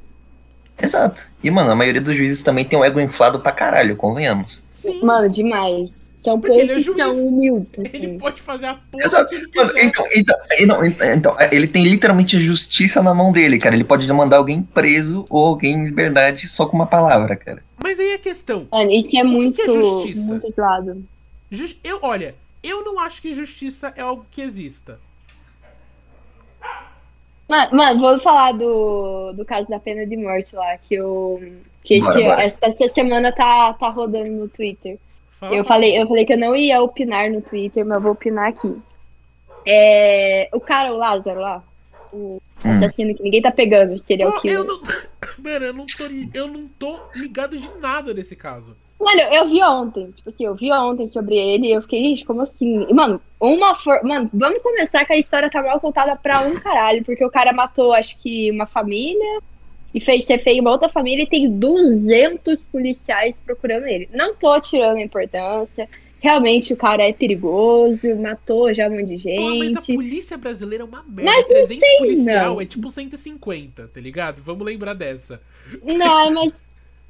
Exato. 0.83 1.31
E, 1.43 1.51
mano, 1.51 1.71
a 1.71 1.77
maioria 1.77 2.01
dos 2.01 2.17
juízes 2.17 2.41
também 2.41 2.65
tem 2.65 2.79
um 2.79 2.85
ego 2.85 2.99
inflado 2.99 3.39
pra 3.41 3.53
caralho, 3.53 3.95
convenhamos. 3.97 4.67
Sim. 4.71 5.05
Mano, 5.05 5.29
demais. 5.29 6.00
São 6.23 6.39
Porque 6.41 6.59
ele 6.59 6.73
é 6.73 6.75
poucos 6.75 6.93
que 6.95 7.01
são 7.03 7.13
juiz. 7.15 7.27
humildes. 7.29 7.69
Ele 7.95 8.07
assim. 8.07 8.19
pode 8.19 8.43
fazer 8.43 8.67
a 8.67 8.75
porra 8.75 9.05
Exato. 9.05 9.29
que 9.31 9.35
ele 9.37 9.47
Mano, 9.55 9.69
quiser. 9.71 9.85
então, 9.87 10.05
então, 10.15 10.37
então, 10.59 10.85
então, 10.85 11.13
então, 11.15 11.37
ele 11.51 11.67
tem 11.67 11.85
literalmente 11.85 12.37
a 12.37 12.41
justiça 12.41 13.03
na 13.03 13.15
mão 13.15 13.33
dele, 13.33 13.59
cara. 13.59 13.75
Ele 13.75 13.85
pode 13.85 14.07
mandar 14.13 14.37
alguém 14.37 14.63
preso 14.63 15.25
ou 15.31 15.47
alguém 15.47 15.75
em 15.77 15.85
liberdade 15.85 16.47
só 16.47 16.67
com 16.67 16.77
uma 16.77 16.87
palavra, 16.87 17.35
cara. 17.37 17.63
Mas 17.83 17.99
aí 17.99 18.13
a 18.15 18.19
questão. 18.19 18.69
Mano, 18.71 18.91
isso 18.91 19.09
é 19.09 19.11
que 19.11 19.23
muito, 19.23 19.57
que 19.57 19.63
é 19.63 19.73
justiça? 19.73 20.21
muito. 20.27 20.55
Jus- 21.51 21.77
Eu, 21.83 21.99
olha, 22.03 22.35
eu 22.63 22.85
não 22.85 23.01
acho 23.01 23.23
que 23.23 23.33
justiça 23.33 23.93
é 23.97 24.03
algo 24.03 24.27
que 24.31 24.43
exista. 24.43 24.99
Mano, 27.49 27.77
mano, 27.77 28.01
vou 28.01 28.21
falar 28.21 28.53
do, 28.53 29.33
do 29.33 29.45
caso 29.45 29.69
da 29.69 29.81
pena 29.81 30.07
de 30.07 30.17
morte 30.17 30.55
lá, 30.55 30.77
que 30.79 30.95
eu. 30.95 31.43
Que 31.83 31.95
esse- 31.95 32.05
Bora, 32.07 32.21
bora. 32.23 32.43
Essa, 32.45 32.59
essa 32.63 32.89
semana 32.91 33.33
tá, 33.33 33.73
tá 33.73 33.89
rodando 33.89 34.31
no 34.31 34.49
Twitter. 34.49 34.99
Fala, 35.41 35.57
Eu 35.57 35.65
falei, 35.65 35.99
eu 36.01 36.07
falei 36.07 36.25
que 36.27 36.35
eu 36.35 36.39
não 36.39 36.55
ia 36.55 36.83
opinar 36.83 37.31
no 37.31 37.41
Twitter, 37.41 37.85
mas 37.85 37.97
eu 37.97 38.03
vou 38.03 38.13
opinar 38.13 38.49
aqui. 38.51 38.77
É, 39.67 40.49
o 40.53 40.61
cara, 40.61 40.93
o 40.93 40.97
Lázaro 40.97 41.41
lá, 41.41 41.63
o 42.13 42.39
Hum. 42.65 42.71
assassino 42.71 43.15
que 43.15 43.23
ninguém 43.23 43.41
tá 43.41 43.51
pegando, 43.51 43.99
serial 44.05 44.33
Pô, 44.33 44.41
killer. 44.41 44.59
eu 44.59 44.65
não. 44.65 44.81
Mano, 45.43 45.65
eu 45.65 45.73
não, 45.73 45.87
tô, 45.87 46.05
eu 46.35 46.49
não 46.49 46.69
tô 46.69 46.99
ligado 47.15 47.57
de 47.57 47.71
nada 47.81 48.13
nesse 48.13 48.37
caso. 48.37 48.77
Mano, 49.01 49.21
eu 49.33 49.49
vi 49.49 49.63
ontem, 49.63 50.11
tipo 50.13 50.29
assim, 50.29 50.45
eu 50.45 50.55
vi 50.55 50.71
ontem 50.71 51.11
sobre 51.11 51.35
ele 51.37 51.69
e 51.69 51.73
eu 51.73 51.81
fiquei, 51.81 52.03
gente, 52.03 52.25
como 52.25 52.43
assim? 52.43 52.87
E, 52.89 52.93
mano, 52.93 53.21
uma 53.41 53.75
for... 53.77 54.03
Mano, 54.05 54.29
vamos 54.33 54.63
começar 54.63 55.07
que 55.07 55.13
a 55.15 55.19
história 55.19 55.51
tá 55.51 55.63
mal 55.63 55.81
contada 55.81 56.17
pra 56.17 56.43
um 56.43 56.55
caralho, 56.55 57.03
porque 57.05 57.25
o 57.25 57.31
cara 57.31 57.53
matou, 57.53 57.95
acho 57.95 58.19
que, 58.21 58.51
uma 58.51 58.67
família 58.67 59.41
e 59.95 60.01
fez 60.01 60.25
ser 60.25 60.39
feio 60.43 60.61
uma 60.63 60.71
outra 60.71 60.89
família 60.89 61.23
e 61.25 61.27
tem 61.27 61.51
200 61.51 62.59
policiais 62.73 63.35
procurando 63.45 63.87
ele. 63.87 64.09
Não 64.13 64.35
tô 64.35 64.61
tirando 64.61 64.97
a 64.99 65.03
importância, 65.03 65.89
realmente 66.21 66.73
o 66.73 66.77
cara 66.77 67.03
é 67.09 67.13
perigoso, 67.13 68.15
matou 68.21 68.73
já 68.75 68.87
um 68.89 68.91
monte 69.01 69.17
de 69.17 69.35
Pô, 69.37 69.55
mas 69.57 69.77
a 69.77 69.81
gente. 69.81 69.95
polícia 69.95 70.37
brasileira 70.37 70.85
é 70.85 70.87
uma 70.87 71.03
merda. 71.03 71.25
Mas 71.25 71.37
não 71.43 71.49
300 71.49 71.79
sei, 71.79 71.99
policial 71.99 72.55
não. 72.55 72.61
é 72.61 72.65
tipo 72.67 72.91
150, 72.91 73.89
tá 73.89 74.01
ligado? 74.01 74.43
Vamos 74.43 74.65
lembrar 74.65 74.95
dessa. 74.95 75.41
Não, 75.85 76.31
mas 76.31 76.53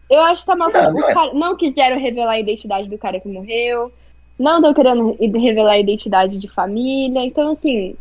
eu 0.08 0.20
acho 0.22 0.42
que 0.42 0.46
tá 0.46 0.56
mal. 0.56 0.72
Não, 0.72 0.92
não 0.92 1.08
é. 1.10 1.34
não 1.34 1.56
quiseram 1.56 2.00
revelar 2.00 2.32
a 2.32 2.40
identidade 2.40 2.88
do 2.88 2.98
cara 2.98 3.20
que 3.20 3.28
morreu. 3.28 3.92
Não 4.38 4.56
estão 4.56 4.72
querendo 4.72 5.16
re- 5.20 5.38
revelar 5.38 5.72
a 5.72 5.78
identidade 5.78 6.38
de 6.38 6.48
família. 6.48 7.20
Então, 7.24 7.52
assim, 7.52 7.94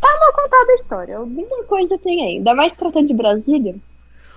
tá 0.00 0.08
mal 0.20 0.32
contada 0.34 0.72
a 0.72 0.74
história. 0.74 1.16
Alguma 1.16 1.64
coisa 1.64 1.96
tem 1.98 2.22
aí. 2.22 2.36
Ainda 2.36 2.54
mais 2.54 2.76
tratando 2.76 3.06
de 3.08 3.14
Brasília. 3.14 3.74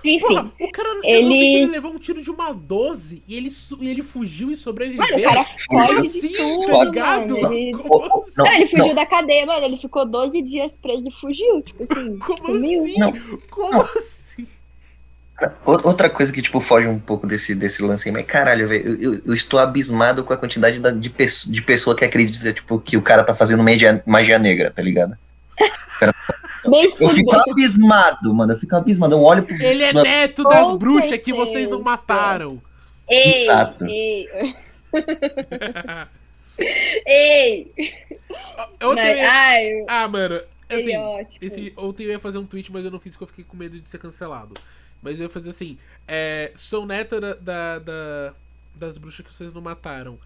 Enfim. 0.04 0.20
Porra, 0.20 0.52
o 0.60 0.70
cara. 0.70 0.88
Ele- 1.02 1.28
que 1.28 1.54
ele 1.56 1.66
levou 1.72 1.92
um 1.92 1.98
tiro 1.98 2.20
de 2.22 2.30
uma 2.30 2.52
12 2.52 3.22
e 3.26 3.36
ele, 3.36 3.50
su- 3.50 3.78
e 3.80 3.88
ele 3.88 4.02
fugiu 4.02 4.50
e 4.50 4.56
sobreviveu. 4.56 4.98
Mano, 5.04 5.18
o 5.18 5.22
cara 5.22 5.44
Como 5.68 5.86
foge 5.86 6.06
assim, 6.08 6.28
de 6.28 6.36
tá 6.38 6.44
tudo, 6.44 6.84
ligado? 6.84 7.52
Ele... 7.54 7.72
Como 7.78 8.04
assim? 8.22 8.32
Não, 8.36 8.44
Não, 8.44 8.52
ele 8.52 8.66
fugiu 8.68 8.86
não. 8.88 8.94
da 8.94 9.06
cadeia, 9.06 9.46
mano. 9.46 9.64
Ele 9.64 9.78
ficou 9.78 10.04
12 10.06 10.42
dias 10.42 10.70
preso 10.82 11.08
e 11.08 11.12
fugiu. 11.20 11.62
Tipo 11.62 11.82
assim, 11.92 12.18
Como 12.24 12.46
sumiu. 12.52 12.84
assim? 12.84 12.98
Não. 12.98 13.12
Como 13.50 13.72
Não. 13.72 13.80
assim? 13.96 14.46
O- 15.66 15.88
Outra 15.88 16.08
coisa 16.08 16.32
que, 16.32 16.40
tipo, 16.40 16.60
foge 16.60 16.86
um 16.86 16.98
pouco 16.98 17.26
desse, 17.26 17.54
desse 17.54 17.82
lance 17.82 18.08
aí, 18.08 18.12
mas 18.12 18.24
caralho, 18.24 18.68
velho, 18.68 18.86
eu, 19.02 19.14
eu- 19.14 19.22
eu 19.26 19.34
estou 19.34 19.58
abismado 19.58 20.22
com 20.22 20.32
a 20.32 20.36
quantidade 20.36 20.78
da- 20.78 20.90
de, 20.92 21.10
pesso- 21.10 21.50
de 21.50 21.60
pessoa 21.60 21.96
que 21.96 22.04
acredita, 22.04 22.52
tipo, 22.52 22.78
que 22.78 22.96
o 22.96 23.02
cara 23.02 23.24
tá 23.24 23.34
fazendo 23.34 23.62
magia, 23.62 24.00
magia 24.06 24.38
negra, 24.38 24.70
tá 24.70 24.80
ligado? 24.80 25.16
Bem 26.68 26.94
Eu 26.98 27.08
fico 27.10 27.36
abismado, 27.36 28.34
mano, 28.34 28.52
eu 28.52 28.56
fico 28.58 28.74
abismado. 28.76 29.14
Eu 29.14 29.22
olho 29.22 29.42
pro. 29.42 29.54
Ele 29.62 29.82
é 29.84 29.92
neto 29.92 30.42
das 30.44 30.66
Com 30.68 30.78
bruxas 30.78 31.18
que 31.20 31.32
vocês 31.32 31.68
não 31.68 31.80
mataram. 31.82 32.60
Ei, 33.08 33.42
Exato. 33.44 33.84
ei, 33.86 34.28
ei. 37.06 37.72
Ontem 38.82 39.16
ia- 39.16 39.30
ai, 39.32 39.78
Ah, 39.88 40.08
mano, 40.08 40.40
assim, 40.68 40.92
é 40.92 40.98
ótimo. 41.00 41.38
esse, 41.42 41.72
ontem 41.76 42.04
eu 42.04 42.10
ia 42.10 42.18
fazer 42.18 42.38
um 42.38 42.46
tweet, 42.46 42.72
mas 42.72 42.84
eu 42.84 42.90
não 42.90 43.00
fiz 43.00 43.12
porque 43.12 43.24
eu 43.24 43.28
fiquei 43.28 43.44
com 43.44 43.56
medo 43.56 43.78
de 43.78 43.86
ser 43.86 43.98
cancelado. 43.98 44.54
Mas 45.02 45.18
eu 45.18 45.24
ia 45.24 45.30
fazer 45.30 45.50
assim: 45.50 45.76
é, 46.08 46.52
sou 46.54 46.86
neta 46.86 47.20
da, 47.20 47.34
da- 47.34 47.78
da- 47.80 48.32
das 48.74 48.96
bruxas 48.98 49.26
que 49.26 49.32
vocês 49.34 49.52
não 49.52 49.60
mataram. 49.60 50.18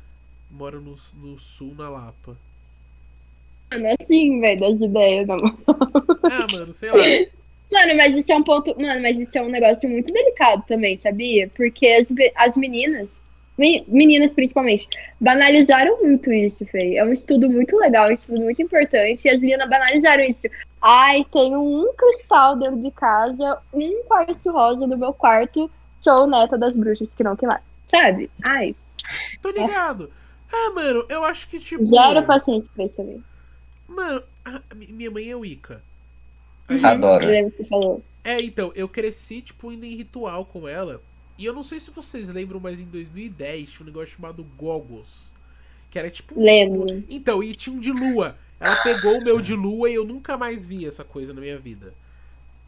Moro 0.51 0.81
no, 0.81 0.97
no 1.15 1.39
sul, 1.39 1.75
na 1.77 1.89
Lapa. 1.91 2.37
Mano, 3.71 3.89
assim, 4.01 4.41
velho, 4.41 4.61
das 4.61 4.81
ideias, 4.81 5.27
não. 5.27 5.39
Ah, 6.23 6.47
mano, 6.53 6.73
sei 6.73 6.91
lá. 6.91 6.97
Mano, 7.71 7.97
mas 7.97 8.15
isso 8.15 8.33
é 8.33 8.37
um 8.37 8.43
ponto. 8.43 8.75
Mano, 8.81 9.03
mas 9.03 9.19
isso 9.19 9.37
é 9.37 9.43
um 9.43 9.49
negócio 9.51 9.89
muito 9.89 10.13
delicado 10.13 10.65
também, 10.67 10.99
sabia? 10.99 11.51
Porque 11.55 11.87
as, 11.87 12.07
as 12.37 12.57
meninas, 12.57 13.11
me- 13.59 13.85
meninas 13.87 14.31
principalmente, 14.33 14.89
banalizaram 15.21 16.01
muito 16.03 16.33
isso, 16.33 16.65
Fê. 16.67 16.97
É 16.97 17.05
um 17.05 17.13
estudo 17.13 17.51
muito 17.51 17.77
legal, 17.77 18.09
um 18.09 18.13
estudo 18.13 18.41
muito 18.41 18.63
importante, 18.63 19.27
e 19.27 19.31
as 19.31 19.39
meninas 19.41 19.69
banalizaram 19.69 20.25
isso. 20.25 20.41
Ai, 20.81 21.27
tenho 21.31 21.61
um 21.61 21.93
cristal 21.95 22.57
dentro 22.57 22.81
de 22.81 22.91
casa, 22.93 23.59
um 23.75 24.03
quartzo 24.05 24.51
rosa 24.51 24.87
no 24.87 24.97
meu 24.97 25.13
quarto, 25.13 25.71
sou 26.01 26.27
neta 26.27 26.57
das 26.57 26.73
bruxas 26.73 27.09
que 27.17 27.23
não 27.25 27.37
queimaram. 27.37 27.63
Sabe? 27.91 28.31
Ai, 28.43 28.75
Tô 29.43 29.51
ligado. 29.51 30.11
Ah, 30.53 30.71
mano, 30.75 31.05
eu 31.09 31.23
acho 31.25 31.49
que 31.49 31.59
tipo. 31.59 31.85
zero 31.87 32.23
paciência 32.25 32.69
pra 32.75 32.85
isso 32.85 32.95
também. 32.95 33.23
Mano, 33.89 34.23
minha 34.91 35.11
mãe 35.11 35.31
é 35.31 35.35
Wicca. 35.37 35.83
Aí- 36.69 36.85
Adoro. 36.85 37.25
Eu 37.25 37.31
lembro 37.31 37.51
que 37.51 37.57
você 37.59 37.65
falou. 37.65 38.03
É, 38.23 38.41
então, 38.43 38.71
eu 38.75 38.89
cresci, 38.89 39.41
tipo, 39.41 39.73
indo 39.73 39.87
em 39.87 39.95
ritual 39.97 40.45
com 40.45 40.69
ela. 40.69 41.01
E 41.39 41.45
eu 41.45 41.53
não 41.55 41.63
sei 41.63 41.81
se 41.81 41.91
vocês 41.91 42.29
lembram, 42.29 42.61
mas 42.61 42.81
em 42.81 42.85
2010 42.85 43.71
tinha 43.71 43.85
um 43.85 43.87
negócio 43.87 44.15
chamado 44.17 44.45
Gogos. 44.57 45.33
Que 45.91 45.99
era 45.99 46.11
tipo. 46.11 46.39
um- 46.39 46.45
Lembro. 46.45 47.05
Então, 47.09 47.43
e 47.43 47.55
tinha 47.55 47.75
um 47.75 47.81
de 47.81 47.91
lua. 47.93 48.37
Ela 48.61 48.77
pegou 48.83 49.19
o 49.19 49.25
meu 49.25 49.41
de 49.41 49.55
lua 49.55 49.89
e 49.89 49.95
eu 49.95 50.05
nunca 50.05 50.37
mais 50.37 50.67
vi 50.67 50.85
essa 50.85 51.05
coisa 51.05 51.33
na 51.33 51.41
minha 51.41 51.57
vida. 51.57 51.95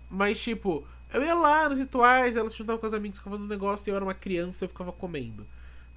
Mas, 0.08 0.40
tipo, 0.40 0.86
eu 1.12 1.22
ia 1.22 1.34
lá 1.34 1.68
nos 1.68 1.78
rituais, 1.78 2.36
ela 2.36 2.48
se 2.48 2.56
juntava 2.56 2.78
com 2.78 2.86
os 2.86 2.94
amigos, 2.94 3.18
ficava 3.18 3.36
fazendo 3.36 3.50
negócio 3.50 3.88
e 3.88 3.90
eu 3.90 3.96
era 3.96 4.04
uma 4.04 4.14
criança 4.14 4.64
e 4.64 4.66
eu 4.66 4.68
ficava 4.68 4.92
comendo. 4.92 5.44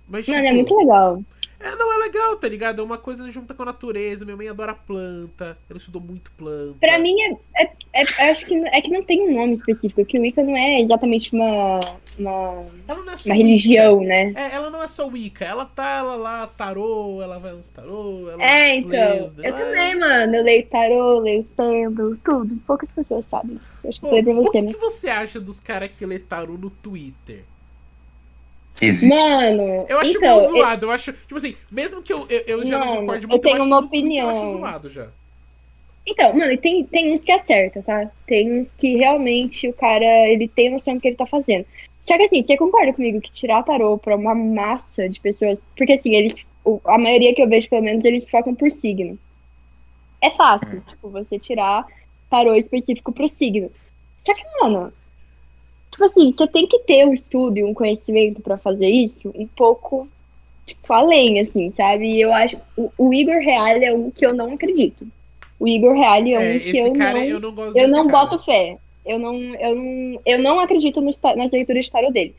Mas, 0.08 0.26
tipo, 0.26 0.36
Mano, 0.38 0.50
é 0.50 0.54
muito 0.54 0.76
legal. 0.76 1.24
É, 1.64 1.76
não 1.76 1.94
é 1.94 1.98
legal, 2.06 2.36
tá 2.36 2.48
ligado? 2.48 2.82
É 2.82 2.86
uma 2.86 2.98
coisa 2.98 3.30
junta 3.32 3.54
com 3.54 3.64
a 3.64 3.68
natureza. 3.68 4.26
Minha 4.26 4.38
mãe 4.38 4.50
adora 4.50 4.74
planta. 4.76 5.58
Ela 5.70 5.78
estudou 5.78 6.02
muito 6.02 6.32
planta. 6.38 6.76
Pra 6.80 7.00
mim, 7.00 7.16
é, 7.22 7.64
é, 7.64 7.72
é- 7.94 8.32
acho 8.32 8.46
que, 8.46 8.56
é 8.56 8.82
que 8.82 8.90
não 8.90 9.04
tem 9.04 9.30
um 9.30 9.34
nome 9.34 9.56
específico, 9.56 10.06
que 10.06 10.20
o 10.20 10.22
Wicca 10.22 10.44
não 10.44 10.56
é 10.58 10.82
exatamente 10.82 11.34
uma, 11.34 11.80
uma, 12.20 12.64
é 12.88 12.94
uma 12.94 13.16
religião, 13.26 14.02
né? 14.04 14.34
É, 14.36 14.56
ela 14.56 14.70
não 14.70 14.84
é 14.84 14.88
só 14.88 15.08
Wicca. 15.08 15.46
Ela 15.46 15.66
tá 15.66 15.98
ela 16.00 16.16
lá, 16.16 16.48
tarô, 16.48 17.22
ela 17.22 17.40
vai 17.40 17.54
uns 17.54 17.70
tarô, 17.70 18.30
ela 18.30 18.44
É, 18.44 18.76
então. 18.76 19.26
os 19.26 19.34
Eu 19.38 19.54
também, 19.54 19.96
mano. 19.98 20.36
Eu 20.36 20.44
leio 20.44 20.66
tarô, 20.68 21.20
leio 21.20 21.44
pêndulo, 21.56 22.18
tudo. 22.24 22.56
Poucas 22.68 22.90
pessoas 22.92 23.26
sabem. 23.32 23.60
Eu 23.84 23.90
acho 23.90 24.00
que 24.00 24.08
Pô, 24.08 24.24
pra 24.24 24.34
o 24.34 24.44
você, 24.44 24.52
que, 24.52 24.62
né? 24.62 24.74
que 24.74 24.80
você 24.80 25.10
acha 25.10 25.40
dos 25.40 25.60
caras 25.60 25.90
que 25.92 26.06
lê 26.06 26.20
tarô 26.20 26.58
no 26.58 26.70
Twitter? 26.70 27.44
Existe. 28.82 29.10
Mano, 29.24 29.86
Eu 29.88 30.00
acho 30.00 30.12
então, 30.18 30.38
meio 30.38 30.48
eu- 30.50 30.50
zoado. 30.52 30.86
Eu 30.88 30.92
acho, 30.92 31.14
tipo 31.14 31.38
assim, 31.38 31.56
mesmo 31.72 32.02
que 32.02 32.12
eu, 32.12 32.26
eu, 32.30 32.40
eu 32.48 32.66
já 32.66 32.80
não 32.80 32.86
Mano, 32.88 33.00
concorde 33.02 33.24
eu 33.26 33.30
muito, 33.30 33.42
tenho 33.42 33.56
acho 33.56 33.66
uma 33.66 33.88
Twitter 33.88 34.18
Eu 34.18 34.30
acho 34.30 34.40
opinião. 34.40 34.60
zoado 34.60 34.90
já. 34.90 35.08
então, 36.06 36.34
mano, 36.36 36.52
e 36.52 36.58
tem, 36.58 36.84
tem 36.86 37.14
uns 37.14 37.24
que 37.24 37.32
acerta, 37.32 37.82
tá? 37.84 38.12
Tem 38.28 38.52
uns 38.62 38.68
que 38.78 38.96
realmente 38.98 39.68
o 39.70 39.74
cara, 39.74 40.06
ele 40.28 40.48
tem 40.48 40.72
noção 40.72 40.96
do 40.96 41.00
que 41.02 41.08
ele 41.08 41.16
tá 41.18 41.26
fazendo. 41.26 41.66
Só 42.06 42.18
que 42.18 42.24
assim, 42.24 42.44
você 42.44 42.58
concorda 42.58 42.92
comigo 42.92 43.22
que 43.22 43.32
tirar 43.32 43.64
tarô 43.64 43.98
pra 43.98 44.16
uma 44.18 44.36
massa 44.36 45.08
de 45.08 45.20
pessoas... 45.22 45.58
Porque 45.78 45.94
assim, 45.94 46.14
eles... 46.14 46.36
A 46.86 46.98
maioria 46.98 47.34
que 47.34 47.42
eu 47.42 47.48
vejo, 47.48 47.70
pelo 47.70 47.82
menos, 47.84 48.04
eles 48.04 48.28
focam 48.30 48.54
por 48.54 48.70
signo. 48.72 49.18
É 50.22 50.30
fácil, 50.32 50.82
tipo, 50.90 51.10
você 51.10 51.40
tirar 51.40 51.86
tarô 52.30 52.56
específico 52.56 53.14
pro 53.14 53.30
signo. 53.30 53.72
Só 54.26 54.34
que, 54.34 54.44
mano... 54.62 54.92
Tipo 55.94 56.06
assim, 56.06 56.32
você 56.32 56.48
tem 56.48 56.66
que 56.68 56.80
ter 56.80 57.06
um 57.06 57.14
estudo 57.14 57.60
e 57.60 57.64
um 57.64 57.72
conhecimento 57.74 58.42
pra 58.42 58.58
fazer 58.58 58.90
isso 58.90 59.32
um 59.36 59.46
pouco, 59.46 60.08
tipo, 60.66 60.92
além, 60.92 61.40
assim, 61.40 61.70
sabe? 61.70 62.08
E 62.08 62.20
eu 62.20 62.34
acho... 62.34 62.58
O, 62.76 62.92
o 62.98 63.14
Igor 63.14 63.38
Real 63.38 63.68
é 63.78 63.94
um 63.94 64.10
que 64.10 64.26
eu 64.26 64.34
não 64.34 64.54
acredito. 64.54 65.08
O 65.60 65.68
Igor 65.68 65.94
Real 65.94 66.16
é 66.26 66.40
um 66.40 66.56
É, 66.56 66.60
que 66.60 66.78
eu 66.80 66.94
cara 66.94 67.20
não... 67.20 67.26
eu 67.26 67.40
não 67.40 67.78
Eu 67.78 67.88
não 67.90 68.08
boto 68.08 68.44
fé. 68.44 68.76
Eu 69.06 69.20
não, 69.20 69.36
eu 69.56 69.76
não, 69.76 70.22
eu 70.26 70.40
não 70.40 70.60
acredito 70.60 71.00
ta- 71.22 71.36
nas 71.36 71.52
leituras 71.52 71.86
de 71.86 71.92
tarot 71.92 72.12
dele. 72.12 72.34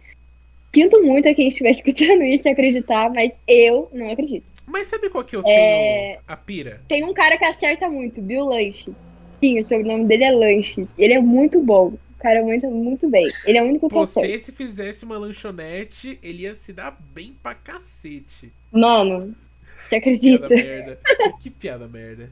Sinto 0.74 1.00
muito 1.04 1.28
a 1.28 1.34
quem 1.34 1.48
estiver 1.48 1.70
escutando 1.78 2.24
isso 2.24 2.48
e 2.48 2.50
acreditar, 2.50 3.08
mas 3.10 3.32
eu 3.46 3.88
não 3.92 4.10
acredito. 4.10 4.46
Mas 4.66 4.88
sabe 4.88 5.08
qual 5.08 5.22
que 5.22 5.36
eu 5.36 5.42
É. 5.46 6.14
tenho 6.14 6.18
a 6.26 6.36
pira? 6.36 6.80
Tem 6.88 7.04
um 7.04 7.14
cara 7.14 7.38
que 7.38 7.44
acerta 7.44 7.88
muito, 7.88 8.20
Bill 8.20 8.46
Lanches. 8.46 8.94
Sim, 9.38 9.60
o 9.60 9.62
sobrenome 9.68 10.06
dele 10.06 10.24
é 10.24 10.32
Lanches. 10.32 10.88
Ele 10.98 11.12
é 11.14 11.20
muito 11.20 11.60
bom. 11.60 11.92
Cara 12.24 12.38
é 12.38 12.42
muito, 12.42 12.66
muito 12.70 13.10
bem. 13.10 13.26
Ele 13.44 13.58
é 13.58 13.62
o 13.62 13.66
único 13.66 13.86
que 13.86 13.94
Você, 13.94 14.20
acerta. 14.20 14.38
se 14.46 14.52
fizesse 14.52 15.04
uma 15.04 15.18
lanchonete, 15.18 16.18
ele 16.22 16.44
ia 16.44 16.54
se 16.54 16.72
dar 16.72 16.98
bem 17.14 17.36
pra 17.42 17.54
cacete. 17.54 18.50
Mano, 18.72 19.34
você 19.82 19.90
Piada 19.90 19.96
acredita? 19.98 20.48
merda. 20.48 20.98
que 21.42 21.50
piada 21.50 21.86
merda. 21.86 22.30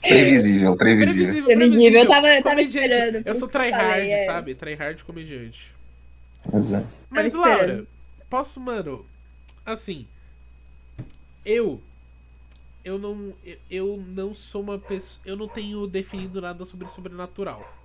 Previsível, 0.00 0.74
previsível. 0.74 1.44
Previsível, 1.44 2.00
eu 2.00 2.08
tava, 2.08 2.28
eu 2.28 2.42
tava 2.42 2.56
Comediante. 2.56 2.88
esperando. 2.94 3.26
Eu 3.26 3.34
sou 3.34 3.46
que 3.46 3.56
eu 3.58 3.60
tryhard, 3.60 4.10
é. 4.10 4.24
sabe? 4.24 4.54
Tryhard 4.54 5.04
comediante. 5.04 5.70
Exato. 6.54 6.88
Mas, 7.10 7.30
Tava 7.30 7.46
esperando. 7.46 7.68
Laura, 7.72 7.86
posso, 8.30 8.58
mano, 8.58 9.04
assim, 9.66 10.06
eu, 11.44 11.78
eu 12.82 12.98
não, 12.98 13.34
eu, 13.44 13.56
eu 13.70 14.04
não 14.08 14.34
sou 14.34 14.62
uma 14.62 14.78
pessoa, 14.78 15.20
eu 15.26 15.36
não 15.36 15.46
tenho 15.46 15.86
definido 15.86 16.40
nada 16.40 16.64
sobre 16.64 16.86
sobrenatural. 16.86 17.83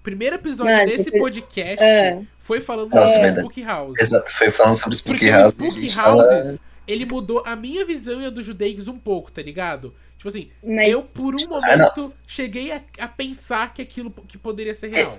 O 0.00 0.02
primeiro 0.02 0.36
episódio 0.36 0.72
Mano, 0.72 0.88
desse 0.88 1.10
podcast 1.10 1.82
É. 1.84 2.20
foi 2.38 2.60
falando 2.60 2.90
Nossa, 2.94 3.12
sobre 3.12 3.26
verdade. 3.26 3.40
Spook 3.48 3.62
House. 3.64 3.98
Exato, 4.00 4.30
foi 4.32 4.50
falando 4.50 4.76
sobre 4.76 4.96
Spooky 4.96 5.18
Porque 5.18 5.30
o 5.30 5.36
House. 5.38 5.52
Spook 5.54 5.98
Houses, 5.98 6.60
ele 6.86 7.04
mudou 7.04 7.42
a 7.44 7.54
minha 7.56 7.84
visão 7.84 8.20
e 8.22 8.26
a 8.26 8.30
do 8.30 8.42
Judeix 8.42 8.88
um 8.88 8.98
pouco, 8.98 9.30
tá 9.30 9.42
ligado? 9.42 9.92
Tipo 10.16 10.28
assim, 10.28 10.48
Mas 10.64 10.88
eu 10.90 11.02
por 11.02 11.34
um 11.34 11.38
Ah, 11.38 11.76
não. 11.76 11.86
momento 11.86 12.12
cheguei 12.26 12.72
a, 12.72 12.80
a 13.00 13.06
pensar 13.06 13.72
que 13.74 13.82
aquilo 13.82 14.10
que 14.26 14.38
poderia 14.38 14.74
ser 14.74 14.88
real. 14.88 15.18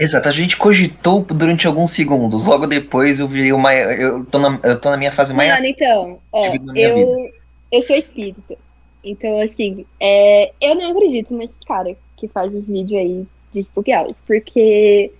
Exato, 0.00 0.28
a 0.28 0.32
gente 0.32 0.56
cogitou 0.56 1.22
durante 1.22 1.66
alguns 1.66 1.90
segundos. 1.90 2.46
Logo 2.46 2.66
depois 2.66 3.18
eu 3.20 3.26
virei 3.26 3.52
uma. 3.52 3.74
Eu 3.74 4.24
tô 4.24 4.38
na, 4.38 4.60
eu 4.62 4.78
tô 4.80 4.90
na 4.90 4.96
minha 4.96 5.10
fase 5.10 5.34
mais. 5.34 5.50
Mano, 5.52 5.66
então, 5.66 6.18
ó, 6.30 6.46
eu, 6.74 7.30
eu 7.72 7.82
sou 7.82 7.96
espírita. 7.96 8.56
Então, 9.02 9.40
assim, 9.40 9.84
é, 10.00 10.52
eu 10.60 10.74
não 10.76 10.90
acredito 10.92 11.34
nesse 11.34 11.54
cara 11.66 11.96
que 12.16 12.28
faz 12.28 12.52
os 12.54 12.64
vídeos 12.64 13.00
aí 13.00 13.26
de 13.62 13.68
Spook 13.68 13.90
porque, 14.26 15.10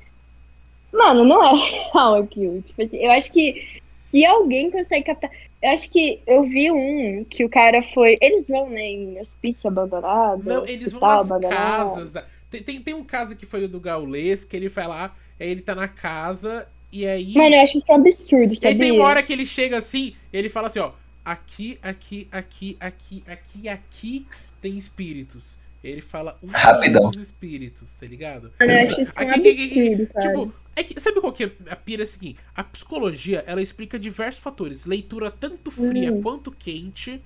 mano, 0.93 1.25
não 1.25 1.43
é 1.45 1.53
real 1.93 2.17
aquilo. 2.17 2.63
Tipo 2.63 2.83
assim, 2.83 2.97
eu 2.99 3.11
acho 3.11 3.33
que 3.33 3.81
se 4.11 4.25
alguém 4.25 4.71
consegue 4.71 5.05
captar. 5.05 5.31
Eu 5.61 5.71
acho 5.71 5.91
que 5.91 6.21
eu 6.25 6.45
vi 6.45 6.71
um 6.71 7.25
que 7.25 7.45
o 7.45 7.49
cara 7.49 7.83
foi. 7.83 8.17
Eles 8.21 8.47
vão, 8.47 8.71
né, 8.71 8.81
em 8.81 9.21
hospício 9.21 9.67
abandonado. 9.69 10.43
Não, 10.45 10.65
eles 10.67 10.93
vão 10.93 11.01
nas 11.01 11.31
abandonado. 11.31 11.85
casas. 11.89 12.13
da- 12.13 12.25
Tem, 12.51 12.63
tem, 12.63 12.81
tem 12.81 12.95
um 12.95 13.05
caso 13.05 13.35
que 13.37 13.45
foi 13.45 13.65
o 13.65 13.69
do 13.69 13.81
Gaules, 13.81 14.45
que 14.45 14.57
ele 14.57 14.69
vai 14.69 14.87
lá, 14.87 15.15
ele 15.39 15.61
tá 15.61 15.75
na 15.75 15.89
casa, 15.89 16.67
e 16.93 17.05
aí. 17.07 17.35
Mano, 17.35 17.57
eu 17.57 17.61
acho 17.61 17.79
isso 17.79 17.87
um 17.91 17.95
absurdo, 17.95 18.55
e 18.55 18.57
aí 18.57 18.61
tem 18.61 18.73
sabia? 18.73 18.93
uma 18.95 19.05
hora 19.05 19.23
que 19.23 19.33
ele 19.33 19.45
chega 19.45 19.79
assim, 19.79 20.15
ele 20.33 20.49
fala 20.49 20.69
assim, 20.69 20.79
ó. 20.79 20.93
Aqui, 21.25 21.79
aqui, 21.83 22.27
aqui, 22.33 22.77
aqui, 22.81 23.23
aqui, 23.27 23.69
aqui 23.69 24.27
tem 24.63 24.79
espíritos. 24.79 25.59
Ele 25.83 26.01
fala 26.01 26.37
um 26.43 26.49
Rapidão. 26.49 27.11
dos 27.11 27.21
espíritos, 27.21 27.95
tá 27.95 28.05
ligado? 28.07 28.53
Um 28.61 28.65
Aqui, 28.65 29.03
aqui, 29.15 29.49
aqui. 29.51 30.09
Tipo, 30.21 30.53
é 30.75 30.83
que, 30.83 31.01
sabe 31.01 31.21
qual 31.21 31.33
que 31.33 31.45
é 31.45 31.51
a 31.71 31.77
pira? 31.77 32.03
É 32.03 32.05
o 32.05 32.07
seguinte, 32.09 32.39
a 32.55 32.65
psicologia, 32.65 33.45
ela 33.47 33.63
explica 33.63 33.99
diversos 33.99 34.43
fatores. 34.43 34.85
Leitura 34.87 35.31
tanto 35.31 35.71
fria 35.71 36.13
Hum. 36.13 36.21
quanto 36.23 36.51
quente. 36.51 37.21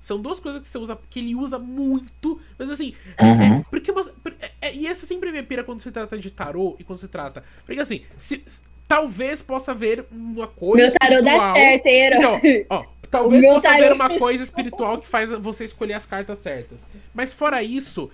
São 0.00 0.20
duas 0.20 0.40
coisas 0.40 0.60
que 0.62 0.66
você 0.66 0.78
usa, 0.78 0.98
que 1.08 1.20
ele 1.20 1.34
usa 1.34 1.58
muito. 1.58 2.40
Mas 2.58 2.70
assim, 2.70 2.94
Uhum. 3.20 3.60
é, 3.60 3.64
porque 3.70 3.92
você- 3.92 4.10
é- 4.40 4.68
é- 4.68 4.74
e 4.74 4.86
essa 4.86 5.06
sempre 5.06 5.28
é 5.28 5.30
a 5.30 5.32
minha 5.32 5.44
pira 5.44 5.62
quando 5.62 5.80
se 5.80 5.90
trata 5.92 6.18
de 6.18 6.30
tarô 6.30 6.74
e 6.80 6.84
quando 6.84 6.98
se 6.98 7.08
trata. 7.08 7.44
Porque 7.64 7.80
assim, 7.80 8.00
se- 8.16 8.42
talvez 8.88 9.40
possa 9.42 9.70
haver 9.72 10.04
uma 10.10 10.46
coisa. 10.48 10.88
Meu 10.88 10.92
tarô 10.98 11.22
dá 11.22 11.30
espiritual- 11.30 11.54
certo, 11.56 11.86
hein, 11.86 11.94
herói? 11.94 12.18
Então, 12.18 12.40
ó, 12.70 12.84
talvez 13.12 13.44
possa 13.44 13.60
tarô- 13.60 13.74
haver 13.84 13.92
uma 13.92 14.18
coisa 14.18 14.42
espiritual 14.42 14.98
que 14.98 15.06
faz 15.06 15.30
você 15.38 15.64
escolher 15.64 15.94
as 15.94 16.04
cartas 16.06 16.38
certas. 16.40 16.80
Mas 17.14 17.32
fora 17.32 17.62
isso, 17.62 18.10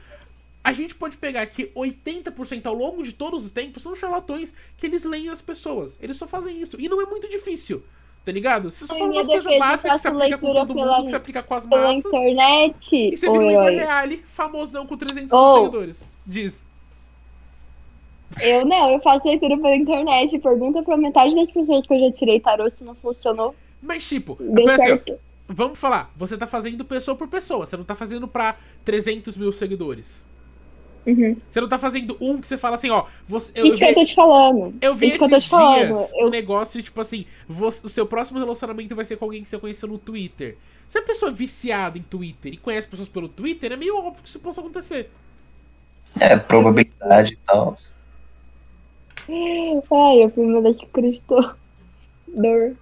a 0.63 0.73
gente 0.73 0.95
pode 0.95 1.17
pegar 1.17 1.47
que 1.47 1.67
80% 1.75 2.67
ao 2.67 2.75
longo 2.75 3.03
de 3.03 3.13
todos 3.13 3.45
os 3.47 3.51
tempos 3.53 3.83
são 3.83 3.97
charlatões 3.97 4.53
que 4.77 4.85
eles 4.87 5.05
leem 5.05 5.31
as 5.31 5.41
pessoas. 5.41 5.97
Eles 6.03 6.17
só 6.19 6.27
fazem 6.27 6.61
isso. 6.61 6.77
E 6.79 6.89
não 6.89 7.01
é 7.01 7.07
muito 7.07 7.29
difícil. 7.31 7.83
Tá 8.25 8.33
ligado? 8.33 8.71
Você 8.71 8.85
só 8.85 8.95
fala 8.95 9.11
umas 9.11 9.27
coisas 9.27 9.59
básicas 9.59 9.81
que 9.81 9.89
faço 9.89 10.09
aplica 10.09 10.37
com 10.39 10.53
todo 10.53 10.75
pela- 10.75 10.97
mundo, 10.99 11.05
que 11.05 11.11
você 11.11 11.17
aplica 11.17 11.43
com 11.43 11.55
as 11.55 11.65
Pela 11.67 11.81
massas. 11.95 12.05
internet. 12.05 12.95
E 12.95 13.17
você 13.17 13.27
Ô, 13.27 13.33
vira 13.39 13.45
um. 13.63 13.65
Reale 13.65 14.23
famosão 14.27 14.87
com 14.87 14.99
300 14.99 15.33
Oh. 15.33 15.55
seguidores. 15.61 16.13
Diz. 16.27 16.67
Eu 18.43 18.67
não, 18.67 18.91
eu 18.93 19.01
faço 19.01 19.27
leitura 19.27 19.57
pela 19.57 19.75
internet. 19.75 20.39
Pergunta 20.39 20.83
pra 20.83 20.97
metade 20.99 21.35
das 21.35 21.51
pessoas 21.51 21.87
que 21.87 21.95
eu 21.95 22.01
já 22.01 22.13
tirei 22.13 22.39
tarô 22.41 22.71
se 22.71 22.85
não 22.85 22.95
funcionou. 22.97 23.55
Mas, 23.81 24.07
tipo, 24.09 24.37
assim, 24.71 25.01
vamos 25.47 25.79
falar. 25.79 26.13
Você 26.17 26.37
tá 26.37 26.47
fazendo 26.47 26.85
pessoa 26.85 27.17
por 27.17 27.29
pessoa. 27.29 27.65
Você 27.67 27.77
não 27.77 27.85
tá 27.85 27.95
fazendo 27.95 28.27
pra 28.27 28.57
300 28.85 29.37
mil 29.37 29.53
seguidores. 29.53 30.27
Uhum. 31.07 31.37
Você 31.49 31.61
não 31.61 31.69
tá 31.69 31.79
fazendo 31.79 32.17
um 32.21 32.39
que 32.41 32.47
você 32.47 32.59
fala 32.59 32.75
assim, 32.75 32.91
ó. 32.91 33.07
Você, 33.27 33.53
eu, 33.55 33.65
Isso 33.67 33.79
que 33.79 33.85
eu 33.85 33.95
tô 33.95 34.05
te 34.05 34.15
falando. 34.15 34.75
eu 34.81 34.95
vi 34.95 35.09
Isso 35.09 35.17
que 35.19 35.25
eu 35.25 35.29
esses 35.29 35.45
tô 35.45 35.47
te 35.47 35.49
falando. 35.49 35.87
dias 35.97 36.13
Eu- 36.13 36.27
um 36.27 36.31
negócio, 36.31 36.83
tipo 36.83 37.01
assim, 37.01 37.25
você- 37.49 37.87
o 37.87 37.89
seu 37.89 38.05
próximo 38.07 38.39
relacionamento 38.39 38.95
vai 38.95 39.05
ser 39.07 39.17
com 39.17 39.25
alguém 39.25 39.43
que 39.43 39.49
você 39.49 39.59
conheceu 39.59 39.89
no 39.89 39.97
Twitter. 39.97 40.59
Se 40.87 40.99
a 40.99 41.03
pessoa 41.03 41.31
é 41.31 41.35
viciada 41.35 41.97
em 41.97 42.03
Twitter 42.03 42.53
e 42.53 42.57
conhece 42.59 42.89
pessoas 42.89 43.09
pelo 43.09 43.29
Twitter, 43.29 43.73
é 43.73 43.77
meio 43.77 43.97
óbvio 43.97 44.23
que 44.23 44.29
isso 44.29 44.41
possa 44.41 44.61
acontecer. 44.61 45.11
É, 46.21 46.37
probabilidade 46.37 47.35
e 47.35 47.37
tal. 47.39 47.75
Ai, 49.29 50.25
eu 50.25 50.31
fui 50.35 50.45
uma 50.45 50.63
das 50.63 50.77
que 50.77 50.85
acreditou. 50.85 51.53
Dor. 52.27 52.75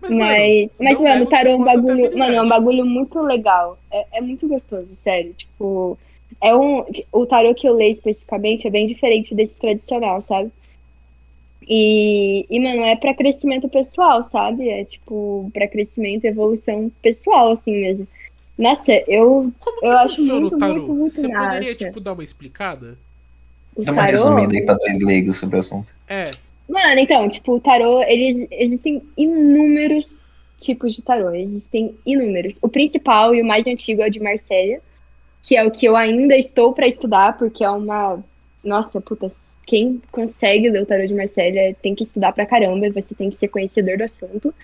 Mas, 0.00 0.10
mano, 0.10 0.20
Mas, 0.20 0.70
mas 0.78 1.00
mano, 1.00 1.24
o 1.24 1.26
tarô 1.28 1.50
é 1.50 1.56
um 1.56 1.64
bagulho. 1.64 2.18
Mano, 2.18 2.34
é 2.34 2.42
um 2.42 2.48
bagulho 2.48 2.86
muito 2.86 3.20
legal. 3.20 3.78
É, 3.90 4.06
é 4.14 4.20
muito 4.20 4.48
gostoso, 4.48 4.88
sério. 5.04 5.34
Tipo, 5.34 5.98
é 6.40 6.54
um. 6.54 6.84
O 7.12 7.26
tarô 7.26 7.54
que 7.54 7.68
eu 7.68 7.74
leio 7.74 7.92
especificamente 7.92 8.66
é 8.66 8.70
bem 8.70 8.86
diferente 8.86 9.34
desse 9.34 9.54
tradicional, 9.54 10.24
sabe? 10.26 10.50
E, 11.68 12.46
e, 12.48 12.58
mano, 12.58 12.84
é 12.84 12.96
pra 12.96 13.14
crescimento 13.14 13.68
pessoal, 13.68 14.28
sabe? 14.30 14.68
É 14.68 14.84
tipo, 14.84 15.50
pra 15.52 15.68
crescimento 15.68 16.24
e 16.24 16.28
evolução 16.28 16.90
pessoal, 17.02 17.52
assim 17.52 17.72
mesmo. 17.72 18.08
Nossa, 18.58 18.92
eu. 19.06 19.52
como 19.60 19.80
que 19.80 19.86
eu 19.86 19.98
acho 19.98 20.16
funciona 20.16 20.40
muito, 20.40 20.56
o 20.56 20.58
tarô? 20.58 20.74
muito, 20.74 20.94
muito 20.94 21.14
você 21.14 21.28
poderia, 21.28 21.72
massa. 21.72 21.74
tipo, 21.74 22.00
dar 22.00 22.12
uma 22.14 22.24
explicada? 22.24 22.98
Dá 23.78 23.92
uma 23.92 24.02
resumida 24.02 24.52
aí 24.52 24.62
pra 24.62 24.74
dois 24.74 25.00
leigos 25.00 25.38
sobre 25.38 25.56
o 25.56 25.60
assunto. 25.60 25.94
É. 26.08 26.30
Mano, 26.70 27.00
então, 27.00 27.28
tipo, 27.28 27.56
o 27.56 27.60
tarô, 27.60 28.00
eles 28.04 28.46
existem 28.48 29.02
inúmeros 29.16 30.06
tipos 30.56 30.94
de 30.94 31.02
tarô, 31.02 31.34
existem 31.34 31.96
inúmeros. 32.06 32.54
O 32.62 32.68
principal 32.68 33.34
e 33.34 33.42
o 33.42 33.44
mais 33.44 33.66
antigo 33.66 34.02
é 34.02 34.06
o 34.06 34.10
de 34.10 34.20
Marsella, 34.20 34.78
que 35.42 35.56
é 35.56 35.64
o 35.64 35.70
que 35.72 35.86
eu 35.86 35.96
ainda 35.96 36.36
estou 36.36 36.72
pra 36.72 36.86
estudar, 36.86 37.36
porque 37.36 37.64
é 37.64 37.70
uma 37.70 38.22
nossa, 38.62 39.00
puta, 39.00 39.32
quem 39.66 40.00
consegue 40.12 40.70
ler 40.70 40.82
o 40.82 40.86
tarô 40.86 41.04
de 41.04 41.14
Marsella 41.14 41.74
tem 41.82 41.92
que 41.92 42.04
estudar 42.04 42.32
pra 42.32 42.46
caramba, 42.46 42.88
você 42.90 43.16
tem 43.16 43.30
que 43.30 43.36
ser 43.36 43.48
conhecedor 43.48 43.98
do 43.98 44.04
assunto. 44.04 44.54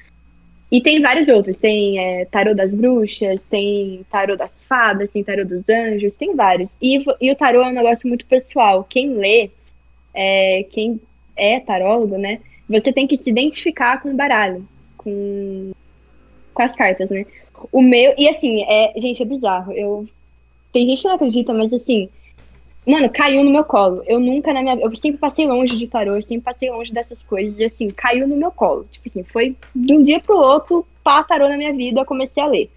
E 0.70 0.80
tem 0.80 1.02
vários 1.02 1.26
outros, 1.26 1.56
tem 1.56 1.98
é, 1.98 2.24
tarô 2.26 2.54
das 2.54 2.70
bruxas, 2.70 3.40
tem 3.50 4.06
tarô 4.10 4.36
das 4.36 4.54
fadas, 4.68 5.10
tem 5.10 5.24
tarô 5.24 5.44
dos 5.44 5.68
anjos, 5.68 6.14
tem 6.14 6.36
vários. 6.36 6.70
E, 6.80 7.04
e 7.20 7.32
o 7.32 7.36
tarô 7.36 7.62
é 7.62 7.68
um 7.68 7.72
negócio 7.72 8.06
muito 8.06 8.26
pessoal. 8.26 8.84
Quem 8.88 9.14
lê, 9.14 9.50
é, 10.14 10.64
quem 10.70 11.00
é 11.36 11.60
tarólogo, 11.60 12.16
né? 12.16 12.40
Você 12.68 12.92
tem 12.92 13.06
que 13.06 13.16
se 13.16 13.30
identificar 13.30 14.02
com 14.02 14.10
o 14.10 14.16
baralho, 14.16 14.66
com, 14.96 15.72
com 16.52 16.62
as 16.62 16.74
cartas, 16.74 17.10
né? 17.10 17.24
O 17.70 17.80
meu, 17.80 18.14
e 18.18 18.28
assim, 18.28 18.62
é, 18.62 18.92
gente, 18.96 19.22
é 19.22 19.26
bizarro. 19.26 19.72
Eu 19.72 20.08
tem 20.72 20.86
gente 20.86 21.00
que 21.00 21.08
não 21.08 21.14
acredita, 21.14 21.54
mas 21.54 21.72
assim, 21.72 22.08
mano, 22.86 23.08
caiu 23.08 23.42
no 23.42 23.50
meu 23.50 23.64
colo. 23.64 24.02
Eu 24.06 24.20
nunca 24.20 24.52
na 24.52 24.62
minha, 24.62 24.76
eu 24.76 24.94
sempre 24.96 25.18
passei 25.18 25.46
longe 25.46 25.76
de 25.76 25.86
tarô, 25.86 26.16
eu 26.16 26.22
sempre 26.22 26.42
passei 26.42 26.70
longe 26.70 26.92
dessas 26.92 27.22
coisas 27.22 27.58
e 27.58 27.64
assim, 27.64 27.88
caiu 27.88 28.28
no 28.28 28.36
meu 28.36 28.50
colo. 28.50 28.86
Tipo 28.90 29.08
assim, 29.08 29.22
foi 29.22 29.56
de 29.74 29.94
um 29.94 30.02
dia 30.02 30.20
pro 30.20 30.36
outro, 30.36 30.86
pá, 31.02 31.22
tarô 31.24 31.48
na 31.48 31.56
minha 31.56 31.72
vida, 31.72 32.00
eu 32.00 32.04
comecei 32.04 32.42
a 32.42 32.46
ler. 32.46 32.70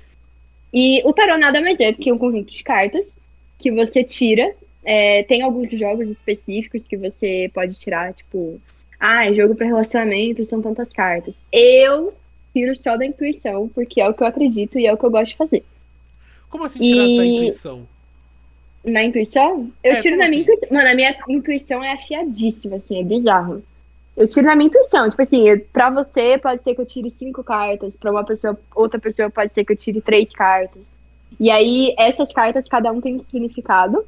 E 0.74 1.02
o 1.04 1.12
tarô 1.12 1.38
nada 1.38 1.60
mais 1.60 1.80
é 1.80 1.92
do 1.92 1.98
que 1.98 2.12
um 2.12 2.18
conjunto 2.18 2.52
de 2.52 2.64
cartas 2.64 3.14
que 3.58 3.72
você 3.72 4.04
tira 4.04 4.56
é, 4.84 5.24
tem 5.24 5.42
alguns 5.42 5.70
jogos 5.78 6.08
específicos 6.08 6.82
que 6.88 6.98
você 6.98 7.50
pode 7.54 7.78
tirar, 7.78 8.14
tipo, 8.14 8.60
ah, 9.00 9.32
jogo 9.34 9.56
para 9.56 9.68
relacionamento, 9.68 10.46
são 10.46 10.62
tantas 10.62 10.90
cartas. 10.90 11.36
Eu 11.52 12.14
tiro 12.54 12.76
só 12.82 12.98
da 12.98 13.06
intuição, 13.06 13.68
porque 13.70 14.02
é 14.02 14.08
o 14.08 14.14
que 14.14 14.24
eu 14.24 14.28
acredito 14.28 14.80
e 14.80 14.86
é 14.88 14.94
o 14.94 14.98
que 14.98 15.06
eu 15.06 15.12
gosto 15.12 15.32
de 15.32 15.38
fazer. 15.38 15.64
Como 16.50 16.64
assim 16.64 16.82
tirar 16.82 17.08
E- 17.08 17.18
da 17.18 17.26
intuição? 17.26 17.88
Na 18.84 19.04
intuição, 19.04 19.70
eu 19.84 19.94
É, 19.94 20.02
tiro 20.02 20.16
na 20.18 20.28
minha 20.30 20.42
assim? 20.42 20.52
intuição. 20.52 20.70
Mano, 20.72 20.90
a 20.90 20.96
minha 20.96 21.16
intuição 21.28 21.84
é 21.84 21.92
afiadíssima, 21.94 22.78
assim, 22.78 23.00
é 23.00 23.04
bizarro. 23.04 23.62
Eu 24.16 24.28
tiro 24.28 24.48
na 24.48 24.56
minha 24.56 24.68
intuição, 24.68 25.10
tipo 25.10 25.22
assim, 25.22 25.48
eu- 25.48 25.60
pra 25.72 25.90
você 25.90 26.38
pode 26.38 26.64
ser 26.64 26.76
que 26.76 26.82
eu 26.82 26.86
tire 26.86 27.10
cinco 27.12 27.44
cartas, 27.44 27.94
pra 28.00 28.12
uma 28.12 28.26
pessoa, 28.26 28.58
outra 28.76 29.00
pessoa 29.00 29.30
pode 29.30 29.54
ser 29.54 29.66
que 29.66 29.74
eu 29.74 29.78
tire 29.78 30.02
três 30.02 30.32
cartas. 30.32 30.82
E 31.40 31.52
aí, 31.52 31.94
essas 31.98 32.32
cartas, 32.34 32.68
cada 32.68 32.92
um 32.92 33.00
tem 33.02 33.18
um 33.18 33.24
significado. 33.24 34.04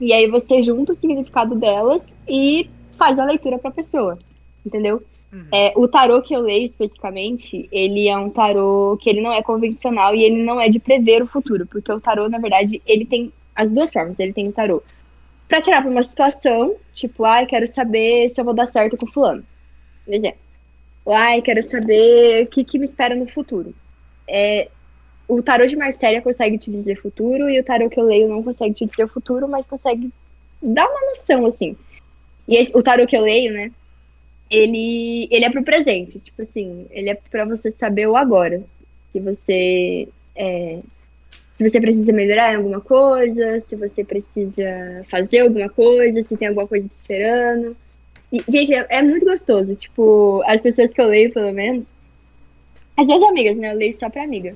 E 0.00 0.12
aí 0.12 0.28
você 0.28 0.62
junta 0.62 0.92
o 0.92 0.96
significado 0.96 1.54
delas 1.54 2.02
e 2.28 2.68
faz 2.96 3.18
a 3.18 3.24
leitura 3.24 3.58
pra 3.58 3.70
pessoa. 3.70 4.18
Entendeu? 4.64 5.02
Uhum. 5.32 5.46
É, 5.52 5.72
o 5.76 5.88
tarô 5.88 6.22
que 6.22 6.34
eu 6.34 6.40
leio 6.40 6.66
especificamente, 6.66 7.68
ele 7.70 8.08
é 8.08 8.16
um 8.16 8.30
tarô 8.30 8.98
que 9.00 9.08
ele 9.08 9.20
não 9.20 9.32
é 9.32 9.42
convencional 9.42 10.14
e 10.14 10.22
ele 10.22 10.42
não 10.42 10.60
é 10.60 10.68
de 10.68 10.78
prever 10.78 11.22
o 11.22 11.26
futuro, 11.26 11.66
porque 11.66 11.92
o 11.92 12.00
tarô, 12.00 12.28
na 12.28 12.38
verdade, 12.38 12.80
ele 12.86 13.04
tem 13.04 13.32
as 13.54 13.70
duas 13.70 13.90
formas. 13.90 14.18
Ele 14.18 14.32
tem 14.32 14.48
o 14.48 14.52
tarô 14.52 14.82
pra 15.48 15.60
tirar 15.60 15.82
pra 15.82 15.90
uma 15.90 16.02
situação, 16.02 16.74
tipo, 16.92 17.24
ai, 17.24 17.46
quero 17.46 17.68
saber 17.68 18.30
se 18.30 18.40
eu 18.40 18.44
vou 18.44 18.54
dar 18.54 18.66
certo 18.66 18.96
com 18.96 19.06
fulano. 19.06 19.44
Por 20.04 20.14
exemplo. 20.14 20.40
Ai, 21.08 21.40
quero 21.40 21.68
saber 21.70 22.44
o 22.44 22.50
que, 22.50 22.64
que 22.64 22.78
me 22.78 22.86
espera 22.86 23.14
no 23.14 23.28
futuro. 23.28 23.72
É, 24.28 24.68
o 25.28 25.42
tarô 25.42 25.66
de 25.66 25.76
Marcélia 25.76 26.22
consegue 26.22 26.58
te 26.58 26.70
dizer 26.70 26.96
futuro 27.00 27.48
e 27.50 27.58
o 27.58 27.64
tarô 27.64 27.88
que 27.88 27.98
eu 27.98 28.04
leio 28.04 28.28
não 28.28 28.42
consegue 28.42 28.74
te 28.74 28.86
dizer 28.86 29.04
o 29.04 29.08
futuro, 29.08 29.48
mas 29.48 29.66
consegue 29.66 30.10
dar 30.62 30.88
uma 30.88 31.10
noção, 31.10 31.46
assim. 31.46 31.76
E 32.46 32.56
esse, 32.56 32.76
o 32.76 32.82
tarô 32.82 33.06
que 33.06 33.16
eu 33.16 33.22
leio, 33.22 33.52
né? 33.52 33.70
Ele, 34.50 35.26
ele 35.30 35.44
é 35.44 35.50
pro 35.50 35.64
presente, 35.64 36.20
tipo 36.20 36.42
assim, 36.42 36.86
ele 36.90 37.10
é 37.10 37.14
para 37.14 37.44
você 37.44 37.70
saber 37.70 38.06
o 38.06 38.16
agora. 38.16 38.62
Se 39.12 39.18
você 39.18 40.08
é, 40.36 40.78
se 41.56 41.68
você 41.68 41.80
precisa 41.80 42.12
melhorar 42.12 42.52
em 42.52 42.56
alguma 42.56 42.82
coisa, 42.82 43.60
se 43.62 43.74
você 43.76 44.04
precisa 44.04 45.04
fazer 45.10 45.40
alguma 45.40 45.70
coisa, 45.70 46.22
se 46.22 46.36
tem 46.36 46.48
alguma 46.48 46.66
coisa 46.66 46.86
te 46.86 46.94
esperando. 47.00 47.74
E, 48.30 48.44
gente, 48.46 48.74
é, 48.74 48.86
é 48.90 49.02
muito 49.02 49.24
gostoso. 49.24 49.74
Tipo, 49.74 50.42
as 50.46 50.60
pessoas 50.60 50.92
que 50.92 51.00
eu 51.00 51.06
leio, 51.06 51.32
pelo 51.32 51.52
menos, 51.54 51.84
as 52.94 53.06
minhas 53.06 53.22
amigas, 53.22 53.56
né? 53.56 53.72
Eu 53.72 53.76
leio 53.76 53.96
só 53.98 54.10
pra 54.10 54.22
amiga. 54.22 54.54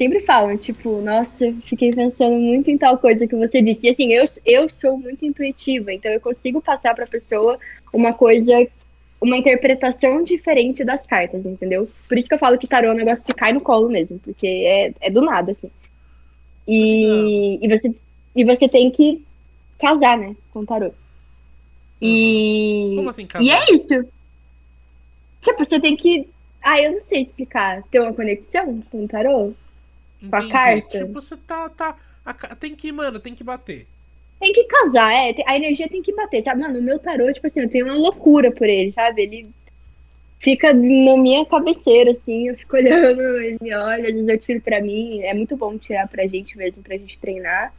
Sempre 0.00 0.20
falam, 0.20 0.56
tipo, 0.56 1.02
nossa, 1.02 1.52
fiquei 1.66 1.90
pensando 1.90 2.34
muito 2.34 2.70
em 2.70 2.78
tal 2.78 2.96
coisa 2.96 3.26
que 3.26 3.36
você 3.36 3.60
disse. 3.60 3.86
E 3.86 3.90
assim, 3.90 4.10
eu, 4.10 4.26
eu 4.46 4.70
sou 4.80 4.96
muito 4.96 5.26
intuitiva, 5.26 5.92
então 5.92 6.10
eu 6.10 6.18
consigo 6.18 6.58
passar 6.62 6.94
pra 6.94 7.06
pessoa 7.06 7.58
uma 7.92 8.14
coisa, 8.14 8.66
uma 9.20 9.36
interpretação 9.36 10.24
diferente 10.24 10.82
das 10.84 11.06
cartas, 11.06 11.44
entendeu? 11.44 11.86
Por 12.08 12.16
isso 12.16 12.26
que 12.26 12.34
eu 12.34 12.38
falo 12.38 12.56
que 12.56 12.66
tarô 12.66 12.88
é 12.88 12.92
um 12.92 12.96
negócio 12.96 13.22
que 13.22 13.34
cai 13.34 13.52
no 13.52 13.60
colo 13.60 13.90
mesmo, 13.90 14.18
porque 14.20 14.46
é, 14.46 14.94
é 15.02 15.10
do 15.10 15.20
nada, 15.20 15.52
assim. 15.52 15.70
E, 16.66 17.58
e, 17.62 17.68
você, 17.68 17.94
e 18.34 18.42
você 18.42 18.70
tem 18.70 18.90
que 18.90 19.22
casar, 19.78 20.16
né, 20.16 20.34
com 20.50 20.60
o 20.60 20.66
tarô. 20.66 20.92
E, 22.00 22.94
Como 22.96 23.10
assim, 23.10 23.26
casar? 23.26 23.44
e 23.44 23.50
é 23.50 23.74
isso. 23.74 24.08
Tipo, 25.42 25.58
você 25.62 25.78
tem 25.78 25.94
que. 25.94 26.26
Ah, 26.62 26.80
eu 26.80 26.92
não 26.92 27.00
sei 27.02 27.20
explicar. 27.20 27.82
Ter 27.90 28.00
uma 28.00 28.14
conexão 28.14 28.82
com 28.90 29.04
o 29.04 29.08
tarô? 29.08 29.52
Com 30.28 30.36
a 30.36 30.38
Entendi. 30.38 30.52
carta. 30.52 30.98
Tipo, 30.98 31.12
você 31.12 31.36
tá. 31.36 31.68
tá 31.68 31.96
a 32.24 32.34
tem 32.54 32.74
que, 32.74 32.92
mano, 32.92 33.18
tem 33.18 33.34
que 33.34 33.42
bater. 33.42 33.86
Tem 34.38 34.52
que 34.52 34.64
casar, 34.64 35.12
é. 35.12 35.34
A 35.46 35.56
energia 35.56 35.88
tem 35.88 36.02
que 36.02 36.14
bater, 36.14 36.42
sabe? 36.42 36.60
Mano, 36.60 36.78
o 36.78 36.82
meu 36.82 36.98
tarô, 36.98 37.30
tipo 37.32 37.46
assim, 37.46 37.60
eu 37.60 37.68
tenho 37.68 37.86
uma 37.86 37.94
loucura 37.94 38.50
por 38.50 38.66
ele, 38.66 38.92
sabe? 38.92 39.22
Ele 39.22 39.50
fica 40.38 40.72
na 40.72 41.16
minha 41.16 41.44
cabeceira, 41.44 42.12
assim, 42.12 42.48
eu 42.48 42.56
fico 42.56 42.76
olhando, 42.76 43.20
ele 43.20 43.58
me 43.60 43.74
olha, 43.74 44.08
às 44.08 44.14
vezes 44.14 44.28
eu 44.28 44.38
tiro 44.38 44.60
pra 44.60 44.80
mim. 44.80 45.20
É 45.22 45.34
muito 45.34 45.56
bom 45.56 45.76
tirar 45.78 46.08
pra 46.08 46.26
gente 46.26 46.56
mesmo, 46.56 46.82
pra 46.82 46.96
gente 46.96 47.18
treinar. 47.18 47.72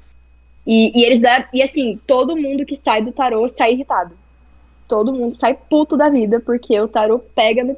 E, 0.66 1.00
e 1.00 1.04
eles 1.04 1.22
dão. 1.22 1.44
E 1.54 1.62
assim, 1.62 2.00
todo 2.06 2.38
mundo 2.38 2.66
que 2.66 2.78
sai 2.78 3.02
do 3.02 3.12
tarô 3.12 3.50
sai 3.58 3.74
irritado. 3.74 4.16
Todo 4.88 5.14
mundo 5.14 5.38
sai 5.40 5.54
puto 5.54 5.96
da 5.96 6.10
vida, 6.10 6.40
porque 6.40 6.80
o 6.80 6.88
tarô 6.88 7.18
pega 7.18 7.64
no. 7.64 7.78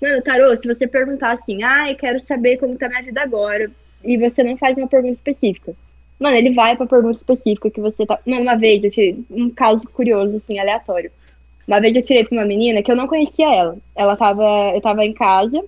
Mano, 0.00 0.22
tarô, 0.22 0.56
se 0.56 0.66
você 0.66 0.86
perguntar 0.86 1.32
assim, 1.32 1.62
ah, 1.62 1.90
eu 1.90 1.96
quero 1.96 2.20
saber 2.24 2.56
como 2.56 2.78
tá 2.78 2.88
minha 2.88 3.02
vida 3.02 3.20
agora, 3.20 3.70
e 4.04 4.16
você 4.16 4.42
não 4.42 4.56
faz 4.56 4.76
uma 4.76 4.88
pergunta 4.88 5.14
específica. 5.14 5.74
Mano, 6.18 6.36
ele 6.36 6.52
vai 6.52 6.76
pra 6.76 6.86
pergunta 6.86 7.18
específica 7.18 7.70
que 7.70 7.80
você 7.80 8.06
tá. 8.06 8.18
Mano, 8.26 8.42
uma 8.42 8.56
vez 8.56 8.84
eu 8.84 8.90
tirei 8.90 9.18
um 9.30 9.50
caso 9.50 9.82
curioso, 9.92 10.36
assim, 10.36 10.58
aleatório. 10.58 11.10
Uma 11.66 11.80
vez 11.80 11.94
eu 11.94 12.02
tirei 12.02 12.24
pra 12.24 12.36
uma 12.36 12.44
menina 12.44 12.82
que 12.82 12.90
eu 12.90 12.96
não 12.96 13.08
conhecia 13.08 13.52
ela. 13.52 13.76
Ela 13.94 14.16
tava. 14.16 14.72
Eu 14.74 14.80
tava 14.80 15.04
em 15.04 15.12
casa, 15.12 15.64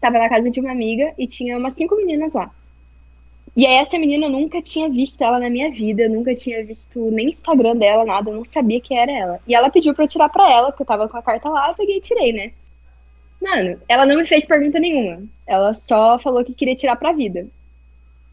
tava 0.00 0.18
na 0.18 0.28
casa 0.28 0.50
de 0.50 0.60
uma 0.60 0.72
amiga 0.72 1.12
e 1.18 1.26
tinha 1.26 1.56
umas 1.56 1.74
cinco 1.74 1.96
meninas 1.96 2.32
lá. 2.32 2.50
E 3.56 3.66
aí 3.66 3.74
essa 3.74 3.98
menina 3.98 4.26
eu 4.26 4.30
nunca 4.30 4.62
tinha 4.62 4.88
visto 4.88 5.22
ela 5.22 5.38
na 5.38 5.50
minha 5.50 5.70
vida, 5.70 6.02
eu 6.02 6.10
nunca 6.10 6.34
tinha 6.34 6.64
visto 6.64 7.10
nem 7.10 7.30
Instagram 7.30 7.76
dela, 7.76 8.04
nada, 8.04 8.30
eu 8.30 8.36
não 8.36 8.44
sabia 8.44 8.80
quem 8.80 8.98
era 8.98 9.10
ela. 9.10 9.40
E 9.46 9.54
ela 9.54 9.70
pediu 9.70 9.92
pra 9.92 10.04
eu 10.04 10.08
tirar 10.08 10.28
pra 10.28 10.50
ela, 10.50 10.70
porque 10.70 10.82
eu 10.82 10.86
tava 10.86 11.08
com 11.08 11.16
a 11.16 11.22
carta 11.22 11.48
lá, 11.48 11.68
eu 11.68 11.74
peguei 11.74 11.96
e 11.96 12.00
tirei, 12.00 12.32
né? 12.32 12.52
Mano, 13.40 13.80
ela 13.88 14.04
não 14.04 14.16
me 14.16 14.26
fez 14.26 14.44
pergunta 14.44 14.78
nenhuma. 14.78 15.22
Ela 15.46 15.72
só 15.74 16.18
falou 16.18 16.44
que 16.44 16.54
queria 16.54 16.76
tirar 16.76 16.96
pra 16.96 17.12
vida. 17.12 17.46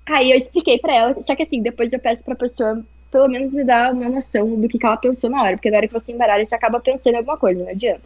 Aí 0.05 0.31
eu 0.31 0.37
expliquei 0.37 0.77
pra 0.79 0.95
ela, 0.95 1.15
só 1.25 1.35
que 1.35 1.43
assim, 1.43 1.61
depois 1.61 1.91
eu 1.91 1.99
peço 1.99 2.23
pra 2.23 2.35
pessoa 2.35 2.83
pelo 3.11 3.27
menos 3.27 3.53
me 3.53 3.63
dar 3.63 3.93
uma 3.93 4.09
noção 4.09 4.59
do 4.59 4.67
que, 4.67 4.77
que 4.77 4.85
ela 4.85 4.97
pensou 4.97 5.29
na 5.29 5.41
hora, 5.41 5.55
porque 5.55 5.71
na 5.71 5.77
hora 5.77 5.87
que 5.87 5.93
você 5.93 6.11
embaralha, 6.11 6.45
você 6.45 6.55
acaba 6.55 6.79
pensando 6.79 7.13
em 7.13 7.17
alguma 7.17 7.37
coisa, 7.37 7.63
não 7.63 7.69
adianta. 7.69 8.01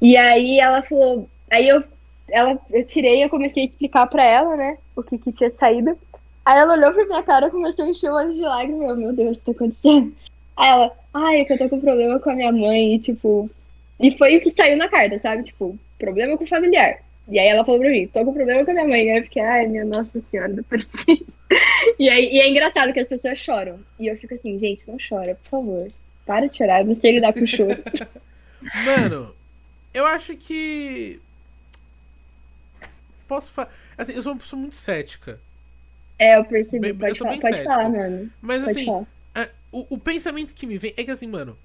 E 0.00 0.16
aí 0.16 0.58
ela 0.58 0.82
falou, 0.82 1.28
aí 1.50 1.68
eu, 1.68 1.82
ela, 2.28 2.58
eu 2.70 2.84
tirei, 2.84 3.22
eu 3.24 3.30
comecei 3.30 3.64
a 3.64 3.66
explicar 3.66 4.06
pra 4.06 4.24
ela, 4.24 4.56
né, 4.56 4.76
o 4.96 5.02
que, 5.02 5.18
que 5.18 5.32
tinha 5.32 5.50
saído. 5.52 5.96
Aí 6.44 6.58
ela 6.58 6.74
olhou 6.74 6.92
pra 6.92 7.06
minha 7.06 7.22
cara, 7.22 7.50
começou 7.50 7.84
a 7.84 7.88
encher 7.88 8.10
o 8.10 8.14
olho 8.14 8.34
de 8.34 8.42
lágrimas, 8.42 8.88
eu, 8.88 8.96
meu 8.96 9.12
Deus, 9.12 9.36
o 9.36 9.40
que 9.40 9.46
tá 9.46 9.52
acontecendo? 9.52 10.14
Aí 10.56 10.68
ela, 10.68 10.92
ai, 11.14 11.38
é 11.38 11.44
que 11.44 11.52
eu 11.52 11.58
tô 11.58 11.68
com 11.68 11.80
problema 11.80 12.20
com 12.20 12.30
a 12.30 12.34
minha 12.34 12.52
mãe, 12.52 12.94
e 12.94 12.98
tipo, 12.98 13.50
e 14.06 14.16
foi 14.18 14.36
o 14.36 14.40
que 14.40 14.50
saiu 14.50 14.76
na 14.76 14.88
carta, 14.88 15.18
sabe? 15.20 15.42
Tipo, 15.44 15.78
problema 15.98 16.36
com 16.36 16.44
o 16.44 16.48
familiar. 16.48 16.98
E 17.28 17.38
aí 17.38 17.48
ela 17.48 17.64
falou 17.64 17.80
pra 17.80 17.90
mim, 17.90 18.06
tô 18.06 18.22
com 18.24 18.34
problema 18.34 18.64
com 18.64 18.70
a 18.70 18.74
minha 18.74 18.86
mãe. 18.88 19.10
Aí 19.10 19.18
eu 19.18 19.22
fiquei, 19.24 19.42
ai, 19.42 19.66
minha 19.66 19.84
nossa 19.84 20.20
senhora 20.30 20.52
do 20.52 20.60
Aparecida. 20.60 21.24
E, 21.98 22.08
aí, 22.08 22.30
e 22.32 22.40
é 22.40 22.48
engraçado 22.48 22.92
que 22.92 22.98
as 22.98 23.06
pessoas 23.06 23.38
choram. 23.38 23.78
E 24.00 24.06
eu 24.08 24.16
fico 24.16 24.34
assim, 24.34 24.58
gente, 24.58 24.82
não 24.88 24.96
chora, 25.08 25.36
por 25.44 25.50
favor. 25.50 25.88
Para 26.26 26.46
de 26.48 26.56
chorar, 26.56 26.80
eu 26.80 26.86
não 26.86 26.96
sei 26.96 27.12
lidar 27.12 27.32
com 27.32 27.46
choro. 27.46 27.78
Mano, 28.86 29.34
eu 29.92 30.04
acho 30.06 30.36
que. 30.36 31.20
Posso 33.28 33.52
falar. 33.52 33.70
Assim, 33.96 34.14
eu 34.14 34.22
sou 34.22 34.32
uma 34.32 34.38
pessoa 34.40 34.58
muito 34.60 34.74
cética. 34.74 35.38
É, 36.18 36.36
eu 36.36 36.44
percebi. 36.44 36.80
Bem- 36.80 36.90
eu 36.90 36.96
pode 36.98 37.18
sou 37.18 37.26
falar, 37.26 37.40
pode 37.40 37.56
cético. 37.56 37.74
falar, 37.74 37.88
mano. 37.90 38.30
Mas 38.42 38.64
Pode 38.64 38.80
assim, 38.80 39.06
a- 39.34 39.48
o, 39.70 39.86
o 39.94 39.98
pensamento 39.98 40.54
que 40.54 40.66
me 40.66 40.78
vem 40.78 40.92
é 40.96 41.04
que 41.04 41.10
assim, 41.10 41.26
mano. 41.26 41.56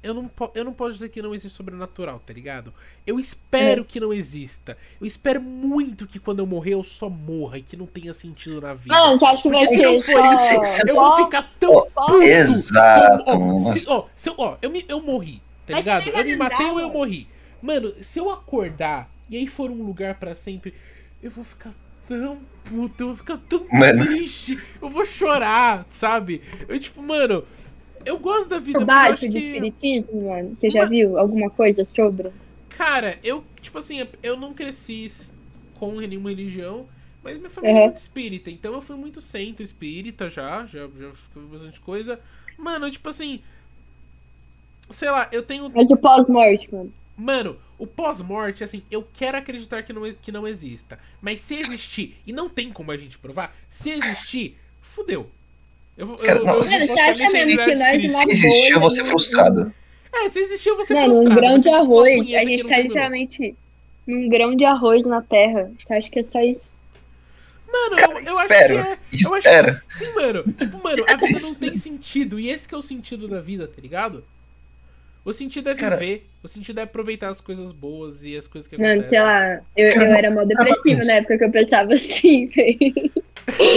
Eu 0.00 0.14
não, 0.14 0.30
eu 0.54 0.64
não 0.64 0.72
posso 0.72 0.92
dizer 0.92 1.08
que 1.08 1.20
não 1.20 1.34
existe 1.34 1.56
sobrenatural, 1.56 2.20
tá 2.24 2.32
ligado? 2.32 2.72
Eu 3.04 3.18
espero 3.18 3.84
que 3.84 3.98
não 3.98 4.12
exista. 4.12 4.78
Eu 5.00 5.06
espero 5.06 5.40
muito 5.42 6.06
que 6.06 6.20
quando 6.20 6.38
eu 6.38 6.46
morrer 6.46 6.74
eu 6.74 6.84
só 6.84 7.10
morra 7.10 7.58
e 7.58 7.62
que 7.62 7.76
não 7.76 7.84
tenha 7.84 8.14
sentido 8.14 8.60
na 8.60 8.74
vida. 8.74 8.94
Mano, 8.94 9.18
você 9.18 9.24
acha 9.26 9.42
que 9.42 9.48
vai 9.50 9.66
Porque 9.66 9.74
ser 9.74 9.98
se 9.98 10.14
não 10.14 10.22
for 10.22 10.34
isso, 10.34 10.86
eu 10.88 10.94
vou 10.94 11.10
só- 11.10 11.24
ficar 11.24 11.52
tão 11.58 11.74
Ó, 11.74 11.80
puto. 11.82 12.22
Exato. 12.22 13.24
Se 13.24 13.30
eu- 13.30 13.40
ó, 13.40 13.74
se- 13.74 13.88
ó, 13.88 14.04
se 14.14 14.28
eu, 14.30 14.34
ó, 14.38 14.56
eu, 14.62 14.70
me, 14.70 14.84
eu 14.88 15.02
morri, 15.02 15.42
tá 15.66 15.74
Mas 15.74 15.84
ligado? 15.84 16.08
Eu 16.10 16.24
me 16.24 16.36
matei 16.36 16.66
ou 16.70 16.78
eu 16.80 16.86
mano. 16.86 16.92
morri. 16.98 17.28
Mano, 17.60 17.92
se 18.00 18.20
eu 18.20 18.30
acordar 18.30 19.10
e 19.28 19.36
aí 19.36 19.48
for 19.48 19.68
um 19.68 19.82
lugar 19.82 20.14
pra 20.14 20.34
sempre, 20.36 20.74
eu 21.20 21.30
vou 21.32 21.42
ficar 21.44 21.74
tão 22.06 22.38
puto, 22.62 23.02
eu 23.02 23.06
vou 23.08 23.16
ficar 23.16 23.36
tão 23.48 23.66
Mano. 23.72 24.06
triste, 24.06 24.56
eu 24.80 24.88
vou 24.88 25.04
chorar, 25.04 25.84
sabe? 25.90 26.40
Eu, 26.68 26.78
tipo, 26.78 27.02
mano, 27.02 27.44
eu 28.04 28.18
gosto 28.18 28.48
da 28.48 28.58
vida, 28.58 28.84
acho 28.88 29.28
de 29.28 29.28
que. 29.28 29.38
espiritismo, 29.38 30.28
mano. 30.28 30.56
Você 30.56 30.70
já 30.70 30.80
Uma- 30.82 30.86
viu 30.86 31.18
alguma 31.18 31.50
coisa 31.50 31.86
sobre? 31.94 32.30
Cara, 32.68 33.18
eu, 33.22 33.44
tipo 33.60 33.78
assim, 33.78 34.06
eu 34.22 34.36
não 34.36 34.54
cresci 34.54 35.10
com 35.74 36.00
nenhuma 36.00 36.30
religião, 36.30 36.88
mas 37.22 37.36
minha 37.38 37.50
família 37.50 37.78
é 37.78 37.80
Uhum. 37.80 37.84
muito 37.84 37.96
espírita, 37.98 38.50
então 38.50 38.72
eu 38.74 38.80
fui 38.82 38.96
muito 38.96 39.20
centro 39.20 39.62
espírita 39.62 40.28
já, 40.28 40.64
já, 40.66 40.88
já 40.98 41.12
fiz 41.12 41.42
bastante 41.50 41.80
coisa. 41.80 42.20
Mano, 42.56 42.90
tipo 42.90 43.08
assim. 43.08 43.40
Sei 44.90 45.10
lá, 45.10 45.28
eu 45.32 45.42
tenho. 45.42 45.70
Mas 45.74 45.90
o 45.90 45.96
pós-morte, 45.96 46.72
mano. 46.74 46.92
Mano, 47.16 47.58
o 47.76 47.86
pós-morte, 47.86 48.62
assim, 48.62 48.82
eu 48.90 49.06
quero 49.12 49.36
acreditar 49.36 49.82
que 49.82 49.92
não, 49.92 50.02
que 50.14 50.32
não 50.32 50.46
exista. 50.46 50.98
Mas 51.20 51.40
se 51.40 51.54
existir, 51.56 52.16
e 52.26 52.32
não 52.32 52.48
tem 52.48 52.72
como 52.72 52.90
a 52.92 52.96
gente 52.96 53.18
provar, 53.18 53.54
se 53.68 53.90
existir, 53.90 54.56
fudeu. 54.80 55.28
Eu, 55.98 56.06
vou- 56.06 56.16
Cara, 56.16 56.38
eu, 56.38 56.44
não, 56.44 56.54
eu, 56.54 56.62
se- 56.62 56.74
eu 56.74 56.78
Mano, 56.78 56.86
vou 56.86 56.94
você 56.96 57.00
ficar 57.00 57.10
acha 57.10 57.22
nesse 57.22 57.34
mesmo 57.44 57.48
que 57.48 57.52
lugar 57.72 57.76
nós, 57.76 57.90
triste. 57.96 58.08
uma 58.14 58.20
Se 58.22 58.30
existir, 58.46 58.70
eu 58.72 58.80
vou 58.80 58.90
ser 58.90 59.04
frustrado. 59.04 59.72
É, 60.14 60.28
se 60.30 60.38
existir, 60.38 60.68
eu 60.70 60.76
vou 60.76 60.84
ser 60.84 60.94
Mano, 60.94 61.08
um 61.08 61.12
frustrado. 61.24 61.40
grão 61.40 61.58
de 61.58 61.68
arroz. 61.68 62.20
A 62.34 62.44
gente 62.44 62.66
tá 62.68 62.78
literalmente 62.78 63.54
num 64.06 64.28
grão 64.28 64.56
de 64.56 64.64
arroz 64.64 65.04
na 65.04 65.20
terra. 65.20 65.70
Você 65.78 65.92
acha 65.94 66.10
que 66.10 66.18
é 66.20 66.22
só 66.22 66.40
isso? 66.40 66.60
Mano, 67.70 67.96
Cara, 67.96 68.12
eu, 68.14 68.20
eu 68.24 68.38
acho 68.38 68.52
espero. 68.52 68.74
que 68.74 68.80
é. 68.88 68.92
Eu 68.92 69.34
acho 69.34 69.36
Espera. 69.36 69.82
que, 69.88 69.94
sim, 69.98 70.12
mano. 70.14 70.44
Tipo, 70.56 70.82
mano, 70.82 71.04
a 71.06 71.16
vida 71.16 71.40
não 71.40 71.54
tem 71.54 71.76
sentido. 71.76 72.40
E 72.40 72.48
esse 72.48 72.66
que 72.66 72.74
é 72.74 72.78
o 72.78 72.82
sentido 72.82 73.28
da 73.28 73.40
vida, 73.40 73.66
tá 73.68 73.80
ligado? 73.82 74.24
O 75.28 75.32
sentido 75.32 75.68
é 75.68 75.74
Cara- 75.74 75.96
viver. 75.96 76.26
O 76.42 76.48
sentido 76.48 76.78
é 76.78 76.82
aproveitar 76.84 77.28
as 77.28 77.40
coisas 77.40 77.70
boas 77.72 78.24
e 78.24 78.36
as 78.36 78.46
coisas 78.46 78.66
que 78.68 78.76
Mano, 78.78 79.02
acontecem. 79.02 79.10
sei 79.10 79.20
lá, 79.20 79.60
eu, 79.76 79.88
eu 79.90 80.02
era 80.14 80.30
mó 80.30 80.44
depressiva 80.44 81.02
na 81.04 81.12
época 81.14 81.36
que 81.38 81.44
eu 81.44 81.50
pensava 81.50 81.92
assim, 81.94 82.46
velho. 82.54 83.12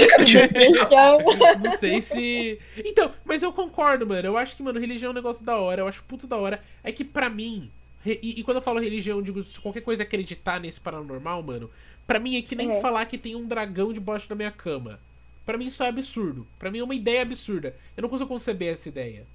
Cara, 0.09 0.23
Depressão. 0.25 1.19
Não 1.63 1.77
sei 1.77 2.01
se. 2.01 2.59
Então, 2.77 3.11
mas 3.25 3.41
eu 3.43 3.51
concordo, 3.51 4.05
mano. 4.07 4.27
Eu 4.27 4.37
acho 4.37 4.55
que, 4.55 4.63
mano, 4.63 4.79
religião 4.79 5.09
é 5.09 5.11
um 5.11 5.15
negócio 5.15 5.43
da 5.43 5.57
hora. 5.57 5.81
Eu 5.81 5.87
acho 5.87 6.03
puto 6.03 6.27
da 6.27 6.37
hora. 6.37 6.61
É 6.83 6.91
que 6.91 7.03
pra 7.03 7.29
mim. 7.29 7.69
E, 8.05 8.39
e 8.39 8.43
quando 8.43 8.57
eu 8.57 8.61
falo 8.63 8.79
religião, 8.79 9.17
eu 9.19 9.23
digo 9.23 9.43
qualquer 9.61 9.81
coisa 9.81 10.03
acreditar 10.03 10.59
nesse 10.59 10.79
paranormal, 10.79 11.41
mano. 11.43 11.69
Pra 12.07 12.19
mim 12.19 12.35
é 12.37 12.41
que 12.41 12.55
nem 12.55 12.69
Uhum. 12.69 12.81
falar 12.81 13.05
que 13.05 13.17
tem 13.17 13.35
um 13.35 13.45
dragão 13.47 13.93
debaixo 13.93 14.27
da 14.27 14.35
minha 14.35 14.51
cama. 14.51 14.99
Pra 15.45 15.57
mim 15.57 15.67
isso 15.67 15.83
é 15.83 15.87
absurdo. 15.87 16.45
Pra 16.59 16.69
mim 16.71 16.79
é 16.79 16.83
uma 16.83 16.95
ideia 16.95 17.21
absurda. 17.21 17.75
Eu 17.95 18.01
não 18.03 18.09
consigo 18.09 18.27
conceber 18.29 18.73
essa 18.73 18.87
ideia. 18.89 19.25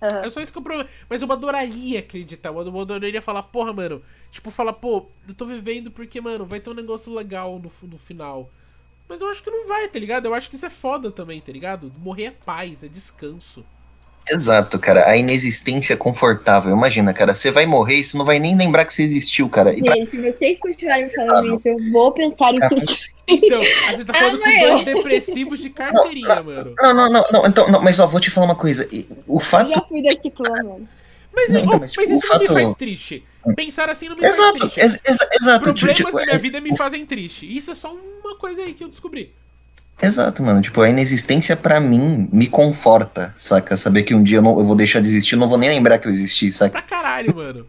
Aham. 0.00 0.24
É 0.24 0.30
só 0.30 0.40
isso 0.40 0.52
que 0.52 0.58
eu 0.58 0.62
provo. 0.62 0.88
Mas 1.08 1.22
eu 1.22 1.32
adoraria 1.32 2.00
acreditar. 2.00 2.50
Eu 2.50 2.80
adoraria 2.80 3.22
falar, 3.22 3.42
porra, 3.44 3.72
mano. 3.72 4.02
Tipo, 4.30 4.50
falar, 4.50 4.74
pô, 4.74 5.06
eu 5.26 5.34
tô 5.34 5.46
vivendo 5.46 5.90
porque, 5.90 6.20
mano, 6.20 6.44
vai 6.44 6.60
ter 6.60 6.70
um 6.70 6.74
negócio 6.74 7.12
legal 7.14 7.58
no, 7.58 7.72
no 7.88 7.98
final. 7.98 8.50
Mas 9.08 9.20
eu 9.20 9.30
acho 9.30 9.42
que 9.42 9.50
não 9.50 9.68
vai, 9.68 9.88
tá 9.88 9.98
ligado? 9.98 10.26
Eu 10.26 10.34
acho 10.34 10.50
que 10.50 10.56
isso 10.56 10.66
é 10.66 10.70
foda 10.70 11.10
também, 11.10 11.40
tá 11.40 11.52
ligado? 11.52 11.92
Morrer 11.98 12.24
é 12.24 12.30
paz, 12.30 12.82
é 12.84 12.88
descanso. 12.88 13.64
Exato, 14.30 14.78
cara. 14.78 15.08
A 15.08 15.16
inexistência 15.16 15.96
confortável. 15.96 16.72
Imagina, 16.74 17.12
cara, 17.14 17.34
você 17.34 17.50
vai 17.50 17.64
morrer 17.66 17.96
e 17.96 18.04
você 18.04 18.16
não 18.18 18.24
vai 18.24 18.38
nem 18.38 18.56
lembrar 18.56 18.84
que 18.84 18.92
você 18.92 19.02
existiu, 19.02 19.48
cara. 19.48 19.72
E 19.72 19.80
pra- 19.82 19.94
Gente, 19.94 20.10
se 20.10 20.18
vocês 20.20 20.58
continuarem 20.58 21.08
falando 21.10 21.56
isso, 21.56 21.68
eu 21.68 21.76
vou 21.92 22.10
pensar 22.12 22.52
em 22.52 22.58
Ah, 22.62 22.68
suicídio. 22.68 23.16
Então, 23.28 23.60
a 23.60 23.90
gente 23.92 24.04
tá 24.04 24.14
falando 24.14 24.38
com 24.38 24.44
Amanhã. 24.44 24.68
dois 24.74 24.84
depressivos 24.84 25.58
de 25.60 25.70
carteirinha, 25.70 26.42
mano. 26.44 26.74
Não, 26.78 26.94
não, 26.94 27.10
não, 27.10 27.24
não, 27.32 27.46
então, 27.46 27.68
não, 27.68 27.82
mas 27.82 27.98
ó, 27.98 28.06
vou 28.06 28.20
te 28.20 28.30
falar 28.30 28.46
uma 28.46 28.54
coisa. 28.54 28.88
O 29.26 29.36
Eu 29.36 29.40
fato. 29.40 29.68
já 29.68 29.80
fui 29.82 30.00
da 30.00 30.10
ciclone, 30.22 30.62
mano. 30.64 30.88
Mas, 31.34 31.50
Não, 31.52 31.60
então, 31.60 31.72
mas, 31.72 31.80
mas, 31.80 31.90
tipo, 31.90 32.02
isso 32.04 32.12
o 32.12 32.14
não 32.34 32.38
me 32.38 32.46
fato- 32.46 32.52
faz 32.54 32.74
triste. 32.76 33.24
Pensar 33.56 33.90
assim 33.90 34.08
não 34.08 34.14
me 34.16 34.22
faz 34.22 34.34
Exato, 34.38 34.58
triste. 34.60 34.80
ex- 34.80 35.00
ex- 35.04 35.28
exato. 35.40 35.64
Problemas 35.64 35.96
tipo, 35.96 36.12
da 36.12 36.22
é- 36.22 36.26
minha 36.26 36.38
vida 36.38 36.60
me 36.60 36.76
fazem 36.76 37.04
triste. 37.04 37.44
Isso 37.56 37.72
é 37.72 37.74
só 37.74 37.92
uma 37.92 38.36
coisa 38.38 38.62
aí 38.62 38.72
que 38.72 38.84
eu 38.84 38.88
descobri. 38.88 39.34
Exato, 40.00 40.42
mano. 40.42 40.60
Tipo, 40.60 40.82
a 40.82 40.90
inexistência 40.90 41.56
pra 41.56 41.80
mim 41.80 42.28
me 42.32 42.46
conforta, 42.46 43.34
saca? 43.38 43.76
Saber 43.76 44.02
que 44.02 44.14
um 44.14 44.22
dia 44.22 44.38
eu, 44.38 44.42
não, 44.42 44.58
eu 44.58 44.64
vou 44.64 44.76
deixar 44.76 45.00
de 45.00 45.08
existir, 45.08 45.34
eu 45.34 45.38
não 45.38 45.48
vou 45.48 45.56
nem 45.58 45.70
lembrar 45.70 45.98
que 45.98 46.06
eu 46.06 46.12
existi, 46.12 46.52
saca? 46.52 46.72
Pra 46.72 46.82
caralho, 46.82 47.34
mano. 47.34 47.66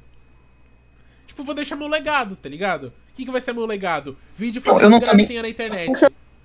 Tipo, 1.25 1.43
vou 1.43 1.55
deixar 1.55 1.75
meu 1.75 1.87
legado, 1.87 2.35
tá 2.35 2.49
ligado? 2.49 2.87
O 2.87 3.15
que, 3.15 3.25
que 3.25 3.31
vai 3.31 3.41
ser 3.41 3.53
meu 3.53 3.65
legado? 3.65 4.17
Vídeo 4.37 4.61
Não, 4.65 4.79
eu 4.79 4.89
não 4.89 4.99
tô 4.99 5.13
nem- 5.13 5.41
na 5.41 5.47
internet. 5.49 5.89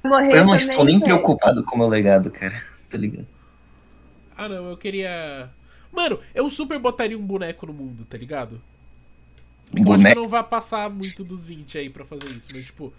Morrer 0.04 0.32
Eu 0.32 0.44
não 0.44 0.52
também, 0.52 0.68
estou 0.68 0.84
nem 0.84 0.98
preocupado 1.00 1.62
com 1.64 1.76
o 1.76 1.78
meu 1.78 1.88
legado, 1.88 2.30
cara. 2.30 2.60
Tá 2.92 2.98
ligado? 2.98 3.26
Ah, 4.36 4.46
não, 4.50 4.68
eu 4.68 4.76
queria. 4.76 5.48
Mano, 5.90 6.20
eu 6.34 6.50
super 6.50 6.78
botaria 6.78 7.16
um 7.16 7.22
boneco 7.26 7.64
no 7.66 7.72
mundo, 7.72 8.04
tá 8.04 8.18
ligado? 8.18 8.56
Eu 8.56 8.58
acho 8.58 9.72
que 9.76 9.80
Boneco. 9.82 10.20
não 10.20 10.28
vai 10.28 10.42
passar 10.42 10.90
muito 10.90 11.24
dos 11.24 11.46
20 11.46 11.78
aí 11.78 11.88
pra 11.88 12.04
fazer 12.04 12.28
isso, 12.28 12.48
mas 12.52 12.66
tipo. 12.66 12.92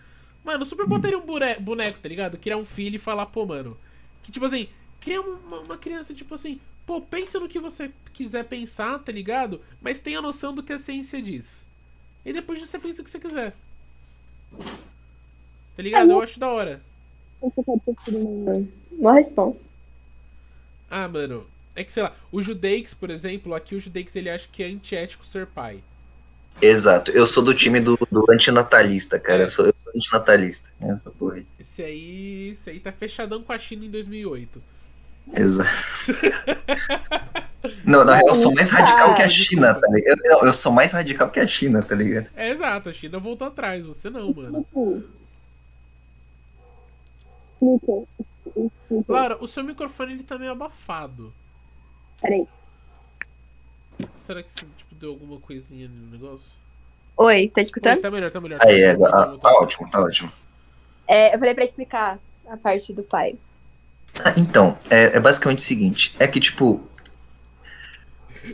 Mano, 0.44 0.62
eu 0.62 0.66
super 0.66 0.86
botaria 0.86 1.18
um 1.18 1.26
boneco, 1.60 2.00
tá 2.00 2.10
ligado? 2.10 2.38
Criar 2.38 2.58
um 2.58 2.66
filho 2.66 2.96
e 2.96 3.00
falar, 3.00 3.26
pô, 3.28 3.46
mano. 3.46 3.78
Que 4.22 4.32
tipo 4.32 4.46
assim, 4.46 4.68
criar 5.00 5.22
uma, 5.22 5.60
uma 5.60 5.78
criança, 5.78 6.14
tipo 6.14 6.36
assim, 6.36 6.60
pô, 6.86 7.02
pensa 7.02 7.39
no 7.39 7.48
que 7.48 7.60
você 7.60 7.91
quiser 8.14 8.44
pensar, 8.46 9.00
tá 9.00 9.12
ligado? 9.12 9.62
Mas 9.82 10.02
tenha 10.02 10.22
noção 10.22 10.54
do 10.54 10.64
que 10.64 10.74
a 10.74 10.78
ciência 10.78 11.22
diz. 11.22 11.66
E 12.26 12.34
depois 12.34 12.60
você 12.60 12.78
pensa 12.78 13.02
o 13.02 13.06
que 13.06 13.12
você 13.12 13.20
quiser. 13.20 13.54
Tá 15.76 15.82
ligado? 15.82 16.12
Eu 16.12 16.22
acho 16.22 16.39
da 16.39 16.50
hora. 16.50 16.82
Uma 18.91 19.14
resposta. 19.14 19.60
Ah, 20.89 21.08
mano. 21.08 21.46
É 21.76 21.84
que 21.84 21.91
sei 21.91 22.04
lá, 22.04 22.16
o 22.32 22.41
Judeix, 22.41 22.94
por 22.94 23.10
exemplo, 23.10 23.56
aqui 23.56 23.76
o 23.76 23.80
Judeix 23.80 24.16
ele 24.16 24.30
acha 24.30 24.48
que 24.52 24.62
é 24.62 24.68
antiético 24.68 25.26
ser 25.26 25.48
pai. 25.48 25.84
Exato. 26.62 27.12
Eu 27.12 27.28
sou 27.28 27.43
do 27.43 27.54
time 27.54 27.80
do, 27.80 27.97
do 28.12 28.26
antinatalista, 28.32 29.20
cara. 29.20 29.43
Eu 29.43 29.49
sou, 29.49 29.66
eu 29.66 29.74
sou 29.76 29.91
antinatalista. 29.95 30.70
Essa 30.82 31.12
porra 31.12 31.36
aí. 31.36 31.45
Esse 31.60 31.84
aí, 31.84 32.49
esse 32.54 32.70
aí 32.70 32.80
tá 32.80 32.91
fechadão 32.91 33.43
com 33.43 33.51
a 33.51 33.60
China 33.60 33.86
em 33.86 33.89
2008. 33.91 34.62
Exato. 35.36 35.70
Não, 37.86 38.04
na 38.04 38.16
real, 38.16 38.30
eu 38.30 38.36
sou 38.36 38.54
mais 38.54 38.70
radical 38.70 39.16
que 39.16 39.22
a 39.22 39.30
China, 39.30 39.74
tá 39.74 39.88
ligado? 39.89 40.22
Eu, 40.26 40.39
eu- 40.47 40.54
sou 40.54 40.72
mais 40.72 40.91
radical 40.91 41.30
que 41.30 41.39
a 41.39 41.47
China, 41.47 41.82
tá 41.82 41.95
ligado? 41.95 42.30
É 42.36 42.49
exato, 42.49 42.89
a 42.89 42.93
China 42.93 43.20
voltou 43.20 43.47
atrás, 43.47 43.86
você 43.86 44.10
não, 44.10 44.34
mano. 44.34 44.66
Laura, 49.08 49.38
o 49.41 49.47
seu 49.47 49.64
microfone 49.64 50.14
ele 50.14 50.24
tá 50.24 50.38
meio 50.38 50.51
abafado. 50.51 51.34
Peraí. 52.22 52.45
Será 54.16 54.41
que 54.41 54.52
você 54.52 54.66
tipo, 54.78 54.96
deu 54.96 55.12
alguma 55.12 55.39
coisinha 55.39 55.88
no 55.88 56.12
negócio? 56.12 56.46
Oi, 57.18 57.48
tá 57.50 57.62
Oi, 57.62 57.66
escutando? 57.66 58.02
tá 58.02 58.10
melhor, 58.12 58.32
tá 58.32 58.41
melhor. 58.41 58.60
Aí, 58.62 58.82
é, 58.82 58.96
voltou. 58.96 59.38
tá 59.38 59.52
ótimo, 59.54 59.89
tá 59.91 60.02
ótimo. 60.02 60.32
É, 61.08 61.36
eu 61.36 61.39
falei 61.39 61.54
pra 61.54 61.64
explicar 61.64 62.18
a 62.50 62.58
parte 62.58 62.91
do 62.94 63.04
pai. 63.04 63.36
Ah, 64.24 64.34
Então, 64.38 64.78
é, 64.89 65.18
é 65.18 65.20
basicamente 65.20 65.60
o 65.60 65.64
seguinte: 65.64 66.16
é 66.20 66.28
que, 66.28 66.39
tipo. 66.39 66.88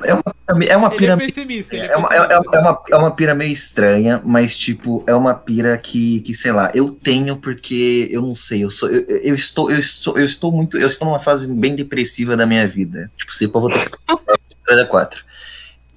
É 0.03 0.13
uma, 0.13 0.23
é 0.65 0.77
uma 0.77 0.93
é 0.93 0.97
pira. 0.97 1.17
pessimista, 1.17 1.75
ele 1.75 1.85
é, 1.85 1.91
É 1.91 1.97
uma, 1.97 2.09
é, 2.11 2.17
é- 2.17 2.33
é 2.33 2.59
uma, 2.59 2.81
é 2.91 2.95
uma 2.95 3.11
pira 3.15 3.33
meio 3.35 3.51
estranha, 3.51 4.21
mas, 4.23 4.55
tipo, 4.55 5.03
é 5.07 5.13
uma 5.15 5.33
pira 5.33 5.77
que, 5.77 6.21
que, 6.21 6.33
sei 6.33 6.51
lá, 6.51 6.71
eu 6.75 6.91
tenho 6.91 7.37
porque 7.37 8.07
eu 8.11 8.21
não 8.21 8.35
sei, 8.35 8.63
eu 8.63 8.71
sou. 8.71 8.89
Eu, 8.89 9.01
eu 9.07 9.35
estou, 9.35 9.69
eu 9.71 9.79
estou, 9.79 10.17
eu 10.17 10.25
estou 10.25 10.51
muito. 10.51 10.77
Eu 10.77 10.87
estou 10.87 11.07
numa 11.07 11.19
fase 11.19 11.47
bem 11.53 11.75
depressiva 11.75 12.37
da 12.37 12.45
minha 12.45 12.67
vida. 12.67 13.11
Tipo, 13.17 13.33
se 13.33 13.45
eu 13.45 13.51
vou 13.51 13.69
ter 13.69 13.89
que 13.89 13.97
4. 14.85 15.23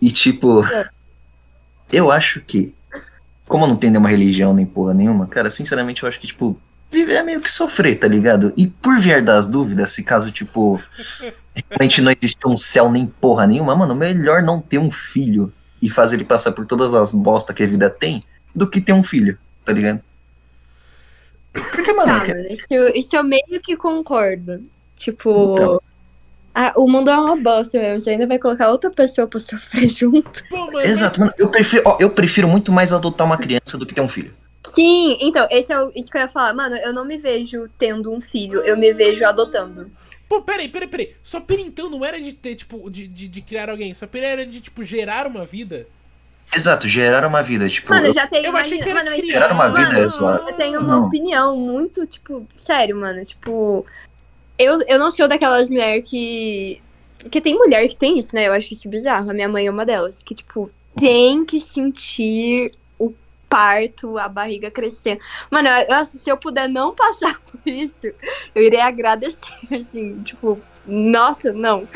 E, 0.00 0.10
tipo, 0.10 0.64
eu 1.92 2.10
acho 2.10 2.40
que. 2.40 2.74
Como 3.46 3.64
eu 3.64 3.68
não 3.68 3.76
tenho 3.76 3.92
nenhuma 3.92 4.08
religião 4.08 4.54
nem 4.54 4.64
porra 4.64 4.94
nenhuma, 4.94 5.26
cara, 5.26 5.50
sinceramente 5.50 6.02
eu 6.02 6.08
acho 6.08 6.18
que, 6.18 6.26
tipo, 6.26 6.58
viver 6.90 7.14
é 7.16 7.22
meio 7.22 7.40
que 7.40 7.50
sofrer, 7.50 7.98
tá 7.98 8.08
ligado? 8.08 8.52
E 8.56 8.66
por 8.66 8.98
vier 8.98 9.22
das 9.22 9.46
dúvidas, 9.46 9.90
se 9.92 10.02
caso, 10.02 10.30
tipo, 10.30 10.80
realmente 11.70 12.00
não 12.00 12.10
existe 12.10 12.38
um 12.46 12.56
céu 12.56 12.90
nem 12.90 13.06
porra 13.06 13.46
nenhuma, 13.46 13.74
mano, 13.76 13.94
melhor 13.94 14.42
não 14.42 14.60
ter 14.60 14.78
um 14.78 14.90
filho 14.90 15.52
e 15.82 15.90
fazer 15.90 16.16
ele 16.16 16.24
passar 16.24 16.52
por 16.52 16.64
todas 16.66 16.94
as 16.94 17.12
bosta 17.12 17.52
que 17.52 17.62
a 17.62 17.66
vida 17.66 17.90
tem 17.90 18.22
do 18.54 18.66
que 18.66 18.80
ter 18.80 18.92
um 18.92 19.02
filho, 19.02 19.36
tá 19.64 19.72
ligado? 19.72 20.00
Porque, 21.52 21.92
mano, 21.92 22.06
Tá, 22.12 22.22
é 22.22 22.24
que- 22.24 22.34
mano, 22.34 22.46
isso, 22.48 22.66
isso 22.94 23.16
eu 23.16 23.24
meio 23.24 23.60
que 23.62 23.76
concordo. 23.76 24.64
Tipo, 24.96 25.52
Então. 25.54 25.82
Ah, 26.54 26.72
o 26.76 26.88
mundo 26.88 27.10
é 27.10 27.16
uma 27.16 27.36
bosta 27.36 27.78
mesmo. 27.78 28.00
Você 28.00 28.10
ainda 28.10 28.26
vai 28.26 28.38
colocar 28.38 28.70
outra 28.70 28.90
pessoa 28.90 29.26
pra 29.26 29.40
sofrer 29.40 29.88
junto. 29.90 30.42
Mano, 30.50 30.80
exato, 30.80 31.20
mano, 31.20 31.32
eu 31.38 31.50
prefiro, 31.50 31.82
ó, 31.86 31.96
eu 32.00 32.10
prefiro 32.10 32.48
muito 32.48 32.70
mais 32.72 32.92
adotar 32.92 33.26
uma 33.26 33.38
criança 33.38 33.78
do 33.78 33.86
que 33.86 33.94
ter 33.94 34.00
um 34.00 34.08
filho. 34.08 34.34
Sim, 34.66 35.18
então, 35.20 35.46
esse 35.50 35.72
é 35.72 35.80
o, 35.82 35.90
isso 35.94 36.10
que 36.10 36.16
eu 36.16 36.22
ia 36.22 36.28
falar. 36.28 36.54
Mano, 36.54 36.76
eu 36.76 36.92
não 36.92 37.04
me 37.04 37.18
vejo 37.18 37.64
tendo 37.78 38.12
um 38.12 38.20
filho, 38.20 38.60
eu 38.60 38.76
me 38.76 38.92
vejo 38.92 39.24
adotando. 39.24 39.90
Pô, 40.28 40.40
peraí, 40.40 40.68
peraí, 40.68 40.88
peraí. 40.88 41.14
Sua 41.22 41.40
pira 41.40 41.60
então 41.60 41.90
não 41.90 42.04
era 42.04 42.20
de 42.20 42.32
ter, 42.32 42.54
tipo, 42.54 42.88
de, 42.88 43.06
de, 43.06 43.28
de 43.28 43.40
criar 43.42 43.68
alguém. 43.68 43.92
Sua 43.94 44.08
pira 44.08 44.26
era 44.26 44.46
de, 44.46 44.60
tipo, 44.60 44.82
gerar 44.84 45.26
uma 45.26 45.44
vida. 45.44 45.86
Exato, 46.54 46.86
gerar 46.86 47.26
uma 47.26 47.42
vida, 47.42 47.68
tipo, 47.68 47.90
Mano, 47.90 48.06
eu- 48.06 48.12
já 48.12 48.26
tenho. 48.26 48.46
Eu 48.46 48.56
achei 48.56 48.78
que 48.80 48.88
era 48.88 49.02
mano, 49.04 49.16
criar. 49.16 49.32
Gerar 49.32 49.52
uma 49.52 49.68
vida 49.68 49.88
Mano, 50.20 50.46
é. 50.48 50.50
Eu 50.50 50.56
tenho 50.56 50.80
uma 50.80 50.88
Não. 50.88 51.06
opinião 51.06 51.56
muito, 51.56 52.06
tipo, 52.06 52.46
sério, 52.56 52.96
mano. 52.96 53.22
Tipo, 53.24 53.84
eu, 54.64 54.78
eu 54.88 54.98
não 54.98 55.10
sou 55.10 55.28
daquelas 55.28 55.68
mulheres 55.68 56.08
que. 56.08 56.80
Porque 57.18 57.40
tem 57.40 57.54
mulher 57.56 57.86
que 57.88 57.96
tem 57.96 58.18
isso, 58.18 58.34
né? 58.34 58.48
Eu 58.48 58.52
acho 58.52 58.74
isso 58.74 58.88
bizarro. 58.88 59.30
A 59.30 59.34
minha 59.34 59.48
mãe 59.48 59.66
é 59.66 59.70
uma 59.70 59.84
delas. 59.86 60.22
Que, 60.22 60.34
tipo, 60.34 60.70
tem 60.98 61.44
que 61.44 61.60
sentir 61.60 62.70
o 62.98 63.12
parto, 63.48 64.18
a 64.18 64.28
barriga 64.28 64.70
crescendo. 64.70 65.20
Mano, 65.50 65.68
eu- 65.68 65.88
nossa, 65.88 66.18
se 66.18 66.28
eu 66.28 66.36
puder 66.36 66.68
não 66.68 66.94
passar 66.94 67.38
por 67.46 67.60
isso, 67.66 68.08
eu 68.54 68.62
irei 68.62 68.80
agradecer, 68.80 69.52
assim, 69.80 70.20
tipo. 70.22 70.58
Nossa, 70.84 71.52
não. 71.52 71.86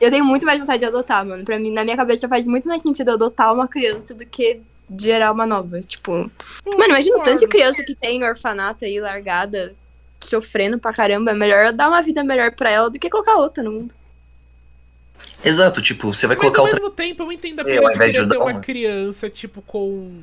Eu 0.00 0.10
tenho 0.10 0.24
muito 0.24 0.46
mais 0.46 0.58
vontade 0.58 0.78
de 0.78 0.86
adotar, 0.86 1.26
mano. 1.26 1.44
Pra 1.44 1.58
mim, 1.58 1.70
na 1.70 1.84
minha 1.84 1.96
cabeça 1.96 2.26
faz 2.26 2.46
muito 2.46 2.66
mais 2.66 2.80
sentido 2.80 3.10
adotar 3.10 3.52
uma 3.52 3.68
criança 3.68 4.14
do 4.14 4.24
que 4.24 4.60
gerar 4.98 5.30
uma 5.30 5.44
nova. 5.44 5.82
Tipo, 5.82 6.30
Pô, 6.64 6.70
Mano, 6.70 6.86
imagina 6.86 7.18
o 7.18 7.22
tanto 7.22 7.40
de 7.40 7.46
criança 7.46 7.84
que 7.84 7.94
tem 7.94 8.16
em 8.16 8.24
orfanato 8.24 8.86
aí, 8.86 8.98
largada, 8.98 9.74
sofrendo 10.24 10.78
pra 10.78 10.92
caramba. 10.92 11.30
É 11.30 11.34
melhor 11.34 11.66
eu 11.66 11.72
dar 11.72 11.88
uma 11.88 12.02
vida 12.02 12.22
melhor 12.24 12.52
pra 12.52 12.70
ela 12.70 12.90
do 12.90 12.98
que 12.98 13.10
colocar 13.10 13.36
outra 13.36 13.62
no 13.62 13.72
mundo. 13.72 13.94
Exato, 15.44 15.80
tipo, 15.82 16.12
você 16.12 16.26
vai 16.26 16.36
Mas 16.36 16.42
colocar 16.42 16.60
ao 16.60 16.66
outra. 16.66 16.80
mesmo 16.80 16.94
tempo 16.94 17.22
eu 17.22 17.32
entendo 17.32 17.60
a 17.60 17.62
É, 17.62 17.64
pena 17.66 17.80
ao 17.88 17.92
de 17.92 17.98
querer 17.98 18.28
ter 18.28 18.36
uma 18.36 18.44
uma. 18.52 18.60
criança, 18.60 19.28
tipo, 19.30 19.62
com. 19.62 20.20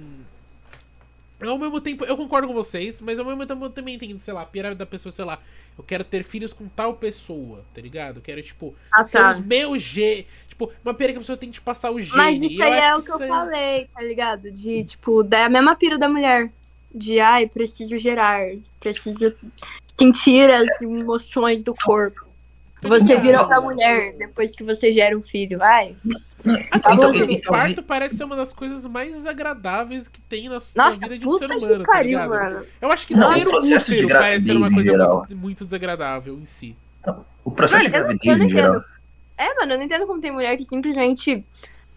Ao 1.39 1.57
mesmo 1.57 1.79
tempo, 1.79 2.03
eu 2.03 2.17
concordo 2.17 2.47
com 2.47 2.53
vocês, 2.53 2.99
mas 2.99 3.19
ao 3.19 3.25
mesmo 3.25 3.45
tempo 3.45 3.63
eu 3.65 3.69
também 3.69 3.93
entendo, 3.95 4.19
sei 4.19 4.33
lá, 4.33 4.41
a 4.41 4.45
pira 4.45 4.73
da 4.73 4.87
pessoa, 4.87 5.11
sei 5.11 5.23
lá, 5.23 5.37
eu 5.77 5.83
quero 5.83 6.03
ter 6.03 6.23
filhos 6.23 6.51
com 6.51 6.67
tal 6.67 6.95
pessoa, 6.95 7.63
tá 7.75 7.79
ligado? 7.81 8.17
Eu 8.17 8.21
quero, 8.23 8.41
tipo, 8.41 8.75
Ah, 8.91 9.03
ser 9.05 9.23
os 9.23 9.39
meus 9.39 9.81
G. 9.83 10.25
Tipo, 10.49 10.71
uma 10.83 10.95
pira 10.95 11.11
que 11.11 11.17
a 11.17 11.21
pessoa 11.21 11.37
tem 11.37 11.51
que 11.51 11.61
passar 11.61 11.91
o 11.91 12.01
gene. 12.01 12.17
Mas 12.17 12.41
isso 12.41 12.61
aí 12.63 12.73
é 12.73 12.95
o 12.95 13.03
que 13.03 13.11
eu 13.11 13.21
aí- 13.21 13.27
falei, 13.27 13.87
tá 13.93 14.01
ligado? 14.01 14.51
De, 14.51 14.83
tipo, 14.83 15.21
da 15.21 15.47
mesma 15.47 15.75
pira 15.75 15.97
da 15.99 16.09
mulher. 16.09 16.49
De, 16.93 17.19
ai, 17.19 17.45
preciso 17.47 17.99
gerar, 17.99 18.39
preciso 18.79 19.31
sentir 19.99 20.49
as 20.49 20.81
emoções 20.81 21.63
do 21.63 21.73
corpo. 21.75 22.25
Você 22.83 23.05
ligado. 23.05 23.21
vira 23.23 23.41
outra 23.41 23.59
mulher 23.59 24.15
depois 24.17 24.55
que 24.55 24.63
você 24.63 24.93
gera 24.93 25.17
um 25.17 25.21
filho. 25.21 25.61
Ai, 25.63 25.95
Até 26.71 26.93
Então, 26.93 27.13
então, 27.13 27.27
o 27.27 27.41
parto 27.41 27.81
parece 27.83 28.15
ser 28.17 28.23
uma 28.23 28.35
das 28.35 28.53
coisas 28.53 28.85
mais 28.85 29.13
desagradáveis 29.13 30.07
que 30.07 30.21
tem 30.21 30.47
na, 30.47 30.59
na 30.75 30.89
nossa, 30.91 30.97
vida 31.07 31.17
de 31.17 31.27
um 31.27 31.37
ser 31.39 31.49
humano, 31.51 31.79
tá 31.83 31.91
pariu, 31.91 32.09
ligado? 32.19 32.29
mano. 32.29 32.65
Eu 32.79 32.91
acho 32.91 33.07
que 33.07 33.15
Não, 33.15 33.33
ter 33.33 33.43
o 33.45 33.47
um 33.47 33.49
processo 33.51 33.95
de 33.95 34.05
útero 34.05 34.19
parece 34.19 34.45
ser 34.45 34.51
uma 34.51 34.59
gravidez 34.59 34.71
em 34.71 34.75
coisa 34.75 34.91
geral. 34.91 35.17
muito, 35.17 35.35
muito 35.35 35.65
desagradável 35.65 36.35
em 36.35 36.45
si. 36.45 36.75
O 37.43 37.51
processo 37.51 37.83
Mano, 37.83 37.89
de 37.91 37.97
eu 37.97 38.01
não- 38.01 38.07
gravidez 38.09 38.39
eu 38.41 38.45
em 38.45 38.49
não 38.49 38.55
geral. 38.57 38.75
entendo. 38.77 38.85
É, 39.39 39.53
mano, 39.59 39.71
eu 39.73 39.77
não 39.77 39.85
entendo 39.85 40.07
como 40.07 40.21
tem 40.21 40.31
mulher 40.31 40.55
que 40.55 40.63
simplesmente. 40.65 41.43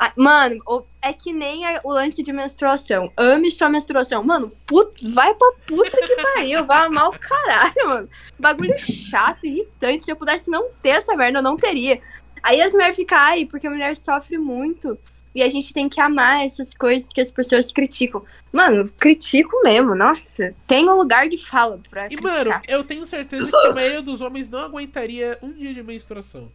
Ah, 0.03 0.15
Mano, 0.17 0.63
é 1.03 1.13
que 1.13 1.31
nem 1.31 1.63
o 1.85 1.93
lance 1.93 2.23
de 2.23 2.33
menstruação. 2.33 3.13
Ame 3.19 3.51
sua 3.51 3.69
menstruação. 3.69 4.25
Mano, 4.25 4.51
put... 4.67 5.07
vai 5.13 5.35
pra 5.35 5.53
puta 5.67 5.91
que 5.91 6.17
pariu. 6.17 6.65
Vai 6.65 6.87
amar 6.87 7.09
o 7.09 7.19
caralho, 7.19 7.75
mano. 7.87 8.09
Bagulho 8.39 8.75
chato, 8.79 9.45
irritante. 9.45 10.05
Se 10.05 10.11
eu 10.11 10.17
pudesse 10.17 10.51
não 10.51 10.71
ter 10.83 10.91
essa 10.91 11.15
merda, 11.15 11.41
eu 11.41 11.43
não 11.43 11.55
teria. 11.55 12.01
Aí 12.43 12.63
as 12.63 12.73
mulheres 12.73 12.97
ficam, 12.97 13.19
ai, 13.19 13.45
porque 13.45 13.67
a 13.67 13.71
mulher 13.71 13.95
sofre 13.95 14.39
muito. 14.39 14.99
E 15.35 15.43
a 15.43 15.49
gente 15.51 15.73
tem 15.75 15.87
que 15.87 16.01
amar 16.01 16.47
essas 16.47 16.73
coisas 16.73 17.13
que 17.13 17.21
as 17.21 17.31
pessoas 17.31 17.71
criticam. 17.71 18.25
Mano, 18.51 18.91
critico 18.99 19.61
mesmo, 19.63 19.95
nossa. 19.95 20.55
Tem 20.67 20.89
um 20.89 20.97
lugar 20.97 21.29
de 21.29 21.37
fala 21.37 21.79
pra 21.91 22.07
E, 22.07 22.17
criticar. 22.17 22.45
mano, 22.47 22.61
eu 22.67 22.83
tenho 22.83 23.05
certeza 23.05 23.51
que 23.51 23.67
a 23.69 23.75
maioria 23.75 24.03
dos 24.03 24.23
homens 24.23 24.49
não 24.49 24.61
aguentaria 24.61 25.39
um 25.43 25.53
dia 25.53 25.75
de 25.75 25.83
menstruação. 25.83 26.51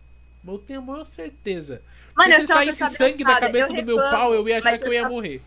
Eu 0.46 0.58
tenho 0.58 0.80
a 0.80 0.84
maior 0.84 1.06
certeza. 1.06 1.82
Mano, 2.16 2.34
eu 2.34 2.48
sou 2.48 2.56
uma 2.56 2.66
pessoa 2.66 2.90
sangue 2.90 3.24
da 3.24 3.40
cabeça 3.40 3.74
eu 3.74 3.76
do 3.76 3.86
meu 3.86 3.98
reclamo, 3.98 4.18
pau, 4.18 4.34
eu 4.34 4.48
ia 4.48 4.60
achar 4.60 4.78
que 4.78 4.88
eu 4.88 4.94
ia 4.94 5.10
morrer. 5.10 5.42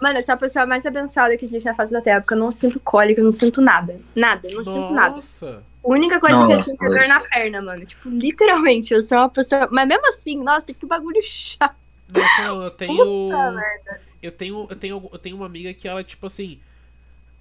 Mano, 0.00 0.18
eu 0.18 0.22
sou 0.22 0.34
a 0.34 0.36
pessoa 0.36 0.66
mais 0.66 0.86
abençoada 0.86 1.36
que 1.36 1.44
existe 1.44 1.66
na 1.66 1.74
face 1.74 1.92
da 1.92 2.00
Terra, 2.00 2.20
porque 2.20 2.34
eu 2.34 2.38
não 2.38 2.52
sinto 2.52 2.78
cólica, 2.80 3.20
eu 3.20 3.24
não 3.24 3.32
sinto 3.32 3.60
nada. 3.60 4.00
Nada, 4.14 4.48
eu 4.48 4.56
não 4.56 4.64
sinto 4.64 4.92
nada. 4.92 5.16
Nossa. 5.16 5.62
A 5.84 5.88
única 5.88 6.20
coisa 6.20 6.36
que 6.36 6.52
eu 6.52 6.56
Nossa, 6.56 6.70
sinto 6.70 6.84
é 6.84 6.88
dor 6.88 7.08
na 7.08 7.20
perna, 7.20 7.62
mano. 7.62 7.86
Tipo, 7.86 8.08
literalmente, 8.08 8.92
eu 8.92 9.02
sou 9.02 9.18
uma 9.18 9.28
pessoa. 9.28 9.68
Mas 9.72 9.88
mesmo 9.88 10.06
assim, 10.08 10.42
nossa, 10.42 10.72
que 10.74 10.86
bagulho 10.86 11.20
chato. 11.22 11.76
Nossa, 12.08 12.42
não, 12.42 12.62
eu 12.62 12.70
tenho. 12.70 12.96
Puta 13.28 14.00
Eu 14.22 14.32
tenho, 14.32 14.66
eu 14.68 14.76
tenho. 14.76 15.08
Eu 15.12 15.18
tenho 15.18 15.36
uma 15.36 15.46
amiga 15.46 15.72
que 15.74 15.88
ela, 15.88 16.04
tipo 16.04 16.26
assim. 16.26 16.60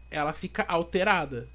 Ela 0.10 0.34
fica 0.34 0.64
alterada. 0.68 1.48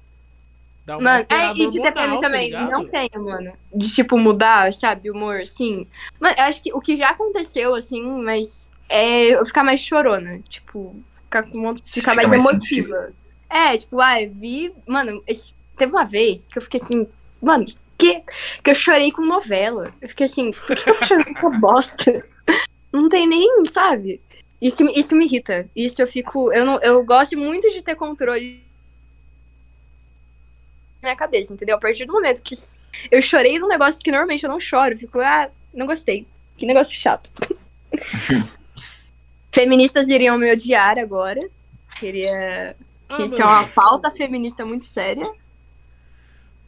Dá 0.85 0.97
uma 0.97 1.03
Mano, 1.11 1.25
é, 1.29 1.51
e 1.51 1.53
de 1.69 1.79
hormonal, 1.79 1.83
TPM 1.93 2.15
tá 2.15 2.19
também, 2.21 2.45
ligado? 2.45 2.71
não 2.71 2.85
tenho, 2.87 3.23
mano. 3.23 3.53
De, 3.73 3.93
tipo, 3.93 4.17
mudar, 4.17 4.73
sabe, 4.73 5.09
o 5.09 5.13
humor, 5.13 5.37
assim. 5.41 5.87
Mano, 6.19 6.35
eu 6.37 6.43
acho 6.43 6.61
que 6.61 6.73
o 6.73 6.81
que 6.81 6.95
já 6.95 7.09
aconteceu, 7.09 7.73
assim, 7.73 8.03
mas 8.21 8.69
é 8.89 9.29
eu 9.35 9.45
ficar 9.45 9.63
mais 9.63 9.79
chorona. 9.79 10.39
Tipo, 10.49 10.95
ficar, 11.23 11.43
com 11.43 11.57
uma, 11.57 11.73
ficar 11.77 12.11
fica 12.11 12.15
mais, 12.27 12.43
mais 12.43 12.45
emotiva. 12.45 13.13
É, 13.49 13.77
tipo, 13.77 13.99
ai, 14.01 14.27
vi. 14.27 14.73
Mano, 14.85 15.23
teve 15.77 15.91
uma 15.93 16.03
vez 16.05 16.47
que 16.49 16.57
eu 16.57 16.61
fiquei 16.61 16.81
assim, 16.81 17.07
mano, 17.41 17.65
que? 17.97 18.21
Que 18.61 18.71
eu 18.71 18.75
chorei 18.75 19.11
com 19.11 19.25
novela. 19.25 19.93
Eu 20.01 20.09
fiquei 20.09 20.25
assim, 20.25 20.51
por 20.51 20.75
que 20.75 20.89
eu 20.89 20.97
tô 20.97 21.05
chorando 21.05 21.33
com 21.39 21.49
bosta? 21.61 22.25
Não 22.91 23.07
tem 23.07 23.25
nem, 23.25 23.63
sabe? 23.71 24.19
Isso, 24.61 24.83
me- 24.83 24.93
isso 24.97 25.15
me 25.15 25.25
irrita. 25.25 25.69
Isso 25.75 26.01
eu 26.01 26.07
fico. 26.07 26.51
Eu, 26.51 26.65
não, 26.65 26.79
eu 26.81 27.03
gosto 27.05 27.37
muito 27.37 27.69
de 27.69 27.81
ter 27.81 27.95
controle 27.95 28.62
minha 31.03 31.15
cabeça, 31.15 31.53
entendeu? 31.53 31.75
A 31.75 31.79
partir 31.79 32.05
do 32.05 32.13
momento 32.13 32.41
que 32.41 32.57
eu 33.11 33.21
chorei 33.21 33.59
num 33.59 33.67
negócio 33.67 34.01
que 34.01 34.11
normalmente 34.11 34.43
eu 34.43 34.49
não 34.49 34.59
choro, 34.59 34.97
fico, 34.97 35.19
ah, 35.19 35.49
não 35.73 35.85
gostei. 35.85 36.27
Que 36.57 36.65
negócio 36.65 36.93
chato. 36.93 37.31
Feministas 39.51 40.07
iriam 40.07 40.37
me 40.37 40.51
odiar 40.51 40.97
agora. 40.97 41.39
Queria. 41.99 42.75
Ah, 43.09 43.15
Que 43.15 43.23
isso 43.23 43.37
mano. 43.37 43.43
é 43.43 43.47
uma 43.47 43.67
pauta 43.67 44.09
feminista 44.11 44.65
muito 44.65 44.85
séria. 44.85 45.31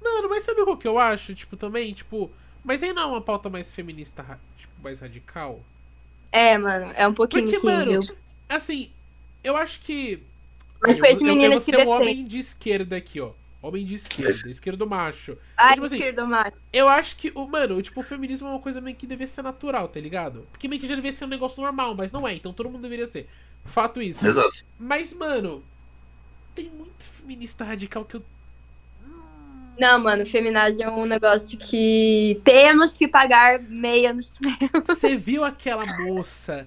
Mano, 0.01 0.29
mas 0.29 0.43
sabe 0.43 0.61
o 0.61 0.77
que 0.77 0.87
eu 0.87 0.99
acho? 0.99 1.33
Tipo, 1.33 1.57
também, 1.57 1.93
tipo. 1.93 2.31
Mas 2.63 2.83
aí 2.83 2.93
não 2.93 3.01
é 3.03 3.05
uma 3.05 3.21
pauta 3.21 3.49
mais 3.49 3.71
feminista, 3.71 4.23
tipo, 4.57 4.73
mais 4.83 4.99
radical? 4.99 5.61
É, 6.31 6.57
mano, 6.57 6.91
é 6.95 7.07
um 7.07 7.13
pouquinho 7.13 7.43
Porque, 7.43 7.59
sim, 7.59 7.65
mano, 7.65 8.01
viu? 8.01 8.17
assim, 8.49 8.91
eu 9.43 9.55
acho 9.55 9.79
que. 9.81 10.21
Mas 10.81 10.99
foi 10.99 11.09
esse 11.11 11.23
eu, 11.23 11.29
eu 11.29 11.61
que 11.61 11.77
um 11.77 11.89
homem 11.89 12.23
de 12.25 12.39
esquerda 12.39 12.97
aqui, 12.97 13.21
ó. 13.21 13.31
Homem 13.67 13.85
de 13.85 13.95
esquerda, 13.95 14.29
Esse- 14.29 14.47
esquerdo 14.47 14.85
macho. 14.87 15.37
Ai, 15.57 15.73
tipo 15.73 15.85
assim, 15.85 15.95
esquerdo, 15.95 16.27
macho. 16.27 16.57
Eu 16.71 16.87
acho 16.87 17.15
que, 17.17 17.31
o 17.35 17.47
mano, 17.47 17.81
tipo, 17.81 17.99
o 17.99 18.03
feminismo 18.03 18.47
é 18.47 18.51
uma 18.51 18.59
coisa 18.59 18.79
meio 18.79 18.95
que 18.95 19.07
deveria 19.07 19.31
ser 19.33 19.41
natural, 19.41 19.87
tá 19.87 19.99
ligado? 19.99 20.47
Porque 20.51 20.67
meio 20.67 20.79
que 20.81 20.87
já 20.87 20.95
deveria 20.95 21.17
ser 21.17 21.25
um 21.25 21.29
negócio 21.29 21.61
normal, 21.61 21.95
mas 21.95 22.11
não 22.11 22.27
é, 22.27 22.33
então 22.33 22.53
todo 22.53 22.69
mundo 22.69 22.81
deveria 22.81 23.07
ser. 23.07 23.27
Fato 23.65 24.01
isso. 24.01 24.25
Exato. 24.25 24.63
Mas, 24.79 25.11
mano, 25.13 25.63
tem 26.53 26.69
muito 26.69 27.03
feminista 27.19 27.63
radical 27.63 28.05
que 28.05 28.15
eu. 28.17 28.23
Não, 29.77 29.99
mano, 29.99 30.25
feminazia 30.25 30.85
é 30.85 30.89
um 30.89 31.05
negócio 31.05 31.57
que 31.57 32.39
temos 32.45 32.95
que 32.95 33.07
pagar 33.09 33.61
meia 33.61 34.13
no 34.13 34.23
cinema. 34.23 34.57
Você 34.85 35.17
viu 35.17 35.43
aquela 35.43 35.85
moça 36.03 36.65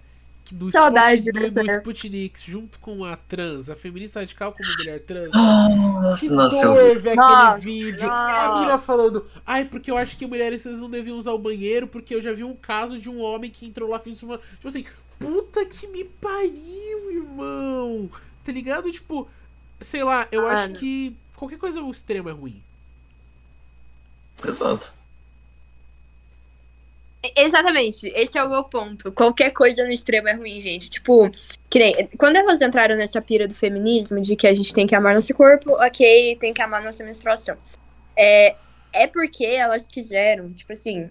do, 0.55 0.71
Saudade 0.71 1.23
Sputnik, 1.23 1.41
dessa 1.55 1.63
do. 1.63 1.71
Sputnik 1.71 2.51
junto 2.51 2.79
com 2.79 3.05
a 3.05 3.17
trans, 3.17 3.69
a 3.71 3.77
feminista 3.77 4.21
radical 4.21 4.53
como 4.53 4.69
mulher 4.79 5.01
trans? 5.05 5.31
Nossa, 5.33 6.27
Que 6.27 6.33
nossa, 6.33 6.65
eu 6.67 6.75
vi. 6.75 6.97
aquele 6.99 7.15
Nossa, 7.17 7.59
vídeo. 7.59 8.07
nossa. 8.07 8.41
A 8.43 8.61
mina 8.61 8.79
falando, 8.79 9.27
ai, 9.47 9.65
porque 9.65 9.91
eu 9.91 9.97
acho 9.97 10.17
que 10.17 10.27
mulheres 10.27 10.63
vocês 10.63 10.79
não 10.79 10.89
deviam 10.91 11.19
usar 11.19 11.33
o 11.33 11.39
banheiro, 11.39 11.87
porque 11.87 12.15
eu 12.15 12.23
já 12.23 12.33
vi 12.33 12.45
um 12.45 12.55
caso 12.55 12.99
de 12.99 13.09
um 13.11 13.21
homem 13.21 13.51
que 13.51 13.67
entrou 13.67 13.89
lá 13.91 13.99
fez 13.99 14.23
uma. 14.23 14.39
Tipo 14.39 14.69
assim, 14.69 14.85
puta 15.19 15.65
que 15.67 15.87
me 15.89 16.05
pariu, 16.05 17.11
irmão! 17.11 18.11
Tá 18.45 18.53
ligado? 18.53 18.91
Tipo, 18.91 19.29
sei 19.81 20.03
lá, 20.03 20.27
eu 20.33 20.47
acho 20.49 20.63
Mano. 20.63 20.75
que 20.75 21.17
qualquer 21.37 21.59
coisa 21.59 21.81
ao 21.81 21.91
extremo 21.91 22.29
é 22.29 22.33
ruim. 22.33 22.63
Exato. 24.47 24.93
Exatamente, 27.37 28.13
esse 28.15 28.39
é 28.39 28.45
o 28.45 28.49
meu 28.49 28.63
ponto. 28.63 29.11
Qualquer 29.11 29.51
coisa 29.51 29.85
no 29.85 29.91
extremo 29.91 30.29
é 30.29 30.35
ruim, 30.35 30.61
gente. 30.61 30.89
Tipo, 30.89 31.29
que 31.69 31.79
nem. 31.79 32.09
Quando 32.17 32.37
elas 32.37 32.63
entraram 32.63 32.97
nessa 32.97 33.21
pira 33.21 33.49
do 33.49 33.55
feminismo, 33.55 34.21
de 34.21 34.37
que 34.37 34.47
a 34.47 34.55
gente 34.55 34.73
tem 34.73 34.87
que 34.87 34.95
amar 34.95 35.15
nosso 35.15 35.35
corpo, 35.35 35.73
ok, 35.73 36.37
tem 36.37 36.55
que 36.55 36.63
amar 36.63 36.83
nossa 36.83 37.03
menstruação. 37.03 37.57
É, 38.17 38.55
é 38.93 39.07
porque 39.07 39.45
elas 39.45 39.89
quiseram, 39.89 40.51
tipo 40.51 40.73
assim. 40.73 41.11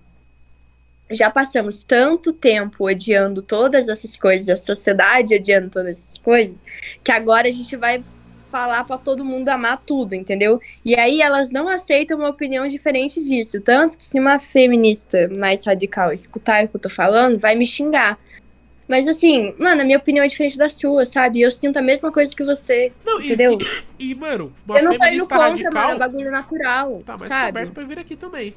Já 1.09 1.29
passamos 1.29 1.83
tanto 1.83 2.33
tempo 2.33 2.85
odiando 2.85 3.41
todas 3.41 3.87
essas 3.87 4.17
coisas, 4.17 4.49
a 4.49 4.57
sociedade 4.57 5.35
odiando 5.35 5.69
todas 5.69 5.97
essas 5.97 6.17
coisas, 6.17 6.65
que 7.01 7.13
agora 7.13 7.47
a 7.47 7.51
gente 7.51 7.77
vai 7.77 8.03
falar 8.49 8.83
pra 8.83 8.97
todo 8.97 9.23
mundo 9.25 9.49
amar 9.49 9.81
tudo, 9.85 10.13
entendeu? 10.15 10.59
E 10.83 10.95
aí 10.97 11.21
elas 11.21 11.51
não 11.51 11.67
aceitam 11.67 12.17
uma 12.17 12.29
opinião 12.29 12.67
diferente 12.67 13.19
disso. 13.23 13.59
Tanto 13.61 13.97
que 13.97 14.03
se 14.03 14.19
uma 14.19 14.39
feminista 14.39 15.27
mais 15.29 15.65
radical 15.65 16.11
escutar 16.13 16.65
o 16.65 16.67
que 16.67 16.75
eu 16.75 16.81
tô 16.81 16.89
falando, 16.89 17.37
vai 17.39 17.55
me 17.55 17.65
xingar. 17.65 18.17
Mas 18.87 19.05
assim, 19.07 19.53
mano, 19.59 19.81
a 19.81 19.83
minha 19.83 19.97
opinião 19.97 20.23
é 20.23 20.27
diferente 20.27 20.57
da 20.57 20.69
sua, 20.69 21.05
sabe? 21.05 21.41
Eu 21.41 21.51
sinto 21.51 21.75
a 21.77 21.81
mesma 21.81 22.09
coisa 22.09 22.33
que 22.33 22.43
você, 22.43 22.91
Não, 23.05 23.19
e, 23.19 23.25
entendeu? 23.25 23.57
e, 23.99 24.15
mano, 24.15 24.53
uma 24.65 24.77
eu 24.79 24.83
não 24.85 24.97
tô 24.97 25.05
indo 25.05 25.27
contra, 25.27 25.41
radical. 25.49 25.73
mano, 25.73 25.91
é 25.91 25.95
um 25.95 25.99
bagulho 25.99 26.31
natural, 26.31 27.03
Tá, 27.05 27.17
mas 27.19 27.27
sabe? 27.27 27.47
coberto 27.47 27.73
pra 27.73 27.83
vir 27.83 27.99
aqui 27.99 28.15
também. 28.15 28.53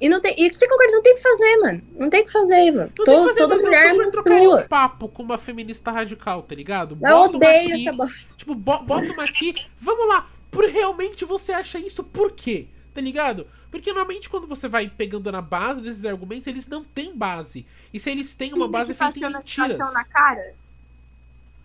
E 0.00 0.08
não 0.08 0.20
tem, 0.20 0.34
e 0.36 0.52
você 0.52 0.68
concorda, 0.68 0.92
não 0.92 1.02
tem 1.02 1.12
o 1.12 1.16
que 1.16 1.22
fazer, 1.22 1.56
mano. 1.58 1.82
Não 1.96 2.10
tem 2.10 2.20
o 2.22 2.24
que 2.24 2.32
fazer, 2.32 2.70
mano. 2.72 2.92
Não 2.98 3.04
Tô- 3.04 3.04
tem 3.04 3.18
que 3.20 3.24
fazer, 3.28 3.40
toda 3.40 3.54
mas 3.54 3.64
mulher 3.64 3.94
eu 3.94 4.10
super 4.10 4.32
um 4.48 4.68
papo 4.68 5.08
com 5.08 5.22
uma 5.22 5.38
feminista 5.38 5.90
radical, 5.90 6.42
tá 6.42 6.54
ligado? 6.54 6.92
Eu 6.92 6.96
Bota 6.96 7.14
uma 7.28 7.36
odeio 7.36 7.72
aqui, 7.74 7.88
essa 7.88 7.92
bosta. 7.92 8.34
Tipo, 8.36 8.54
bo- 8.54 8.80
bota 8.82 9.12
uma 9.12 9.24
aqui. 9.24 9.54
Vamos 9.80 10.08
lá. 10.08 10.28
Por 10.50 10.64
realmente 10.66 11.24
você 11.24 11.52
acha 11.52 11.78
isso? 11.78 12.02
Por 12.04 12.32
quê? 12.32 12.66
Tá 12.92 13.00
ligado? 13.00 13.46
Porque 13.70 13.90
normalmente 13.92 14.28
quando 14.28 14.46
você 14.46 14.68
vai 14.68 14.88
pegando 14.88 15.30
na 15.32 15.40
base 15.40 15.80
desses 15.80 16.04
argumentos, 16.04 16.46
eles 16.46 16.66
não 16.66 16.84
têm 16.84 17.14
base. 17.16 17.64
E 17.92 17.98
se 17.98 18.10
eles 18.10 18.32
têm 18.34 18.52
uma 18.52 18.68
base 18.68 18.92
é 18.92 18.94
feita 18.94 19.18
em 19.18 19.22
passou 19.22 19.38
mentiras. 19.38 19.68
menstruação 19.68 19.94
na 19.94 20.04
cara? 20.04 20.54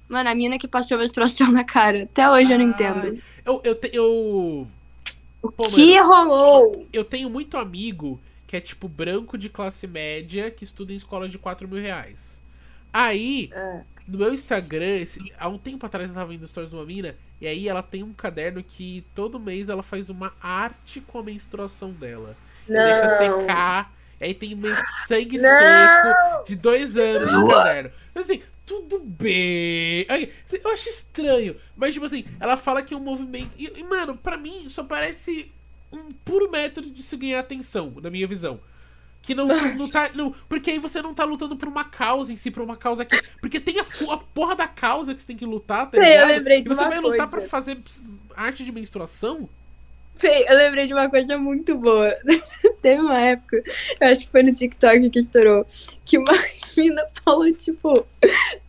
Mano, 0.07 0.29
a 0.29 0.33
mina 0.35 0.57
que 0.57 0.67
passou 0.67 0.97
menstruação 0.97 1.51
na 1.51 1.63
cara. 1.63 2.03
Até 2.03 2.29
hoje 2.29 2.51
eu 2.51 2.57
não 2.57 2.65
Ah, 2.65 2.69
entendo. 2.69 3.21
Eu, 3.45 3.61
eu, 3.63 3.75
te- 3.75 3.91
eu, 3.93 4.67
O 5.41 5.51
pô, 5.51 5.63
que 5.63 5.97
rolou? 5.99 6.87
eu 6.91 7.03
tenho 7.03 7.29
muito 7.29 7.57
amigo 7.57 8.19
que 8.45 8.57
é 8.57 8.61
tipo 8.61 8.87
branco 8.87 9.37
de 9.37 9.47
classe 9.49 9.85
média 9.87 10.49
que 10.51 10.63
estuda 10.63 10.91
em 10.91 10.95
escola 10.95 11.29
de 11.29 11.37
4 11.37 11.67
mil 11.67 11.81
reais. 11.81 12.41
Aí, 12.91 13.49
É. 13.53 13.81
no 14.07 14.17
meu 14.17 14.33
Instagram, 14.33 14.97
esse- 14.97 15.31
há 15.37 15.47
um 15.47 15.57
tempo 15.59 15.85
atrás 15.85 16.09
eu 16.09 16.15
tava 16.15 16.31
vendo 16.31 16.47
stories 16.47 16.71
de 16.71 16.75
uma 16.75 16.85
mina, 16.85 17.15
e 17.39 17.47
aí 17.47 17.67
ela 17.67 17.83
tem 17.83 18.01
um 18.03 18.11
caderno 18.11 18.63
que 18.63 19.05
todo 19.13 19.39
mês 19.39 19.69
ela 19.69 19.83
faz 19.83 20.09
uma 20.09 20.33
arte 20.41 20.99
com 20.99 21.19
a 21.19 21.23
menstruação 21.23 21.91
dela. 21.91 22.35
E 22.67 22.71
deixa 22.73 23.07
Não. 23.29 23.39
secar. 23.41 23.93
Aí 24.19 24.33
tem 24.33 24.59
sangue 25.07 25.37
Não. 25.37 25.49
seco 25.49 26.43
de 26.47 26.55
dois 26.55 26.97
anos 26.97 27.31
no 27.31 27.47
caderno. 27.47 27.91
Então, 28.11 28.23
assim, 28.23 28.41
tudo 28.69 28.99
bem. 28.99 30.05
Eu 30.63 30.69
acho 30.71 30.89
estranho. 30.89 31.55
Mas, 31.75 31.93
tipo 31.95 32.05
assim, 32.05 32.23
ela 32.39 32.55
fala 32.55 32.83
que 32.83 32.93
é 32.93 32.97
um 32.97 32.99
movimento. 33.01 33.49
E, 33.57 33.65
e, 33.75 33.83
mano, 33.83 34.15
pra 34.15 34.37
mim, 34.37 34.69
só 34.69 34.83
parece 34.83 35.51
um 35.91 36.11
puro 36.23 36.51
método 36.51 36.91
de 36.91 37.01
se 37.01 37.17
ganhar 37.17 37.39
atenção, 37.39 37.91
na 38.01 38.11
minha 38.11 38.27
visão. 38.27 38.59
Que 39.23 39.33
não, 39.35 39.47
não, 39.47 39.75
não 39.75 39.89
tá. 39.89 40.09
Não, 40.13 40.31
porque 40.47 40.69
aí 40.71 40.79
você 40.79 41.01
não 41.01 41.13
tá 41.13 41.25
lutando 41.25 41.55
por 41.57 41.67
uma 41.67 41.83
causa 41.83 42.31
em 42.31 42.37
si, 42.37 42.49
por 42.51 42.63
uma 42.63 42.77
causa 42.77 43.03
que. 43.03 43.19
Porque 43.41 43.59
tem 43.59 43.79
a, 43.79 43.83
a 44.13 44.17
porra 44.17 44.55
da 44.55 44.67
causa 44.67 45.13
que 45.13 45.21
você 45.21 45.27
tem 45.27 45.35
que 45.35 45.45
lutar, 45.45 45.89
tá 45.89 45.97
Sei, 45.97 45.99
eu 46.07 46.11
ligado? 46.11 46.27
lembrei 46.29 46.61
de 46.61 46.69
e 46.69 46.73
você 46.73 46.83
vai 46.85 46.99
lutar 46.99 47.27
coisa. 47.27 47.27
pra 47.27 47.41
fazer 47.41 47.75
ps- 47.77 48.01
arte 48.35 48.63
de 48.63 48.71
menstruação? 48.71 49.49
Eu 50.27 50.57
lembrei 50.57 50.87
de 50.87 50.93
uma 50.93 51.09
coisa 51.09 51.37
muito 51.37 51.77
boa. 51.77 52.15
Teve 52.81 53.01
uma 53.01 53.19
época, 53.19 53.61
eu 53.99 54.07
acho 54.07 54.25
que 54.25 54.31
foi 54.31 54.43
no 54.43 54.53
TikTok 54.53 55.09
que 55.09 55.19
estourou, 55.19 55.65
que 56.05 56.17
uma 56.17 56.33
menina 56.75 57.05
falou, 57.25 57.51
tipo, 57.51 58.05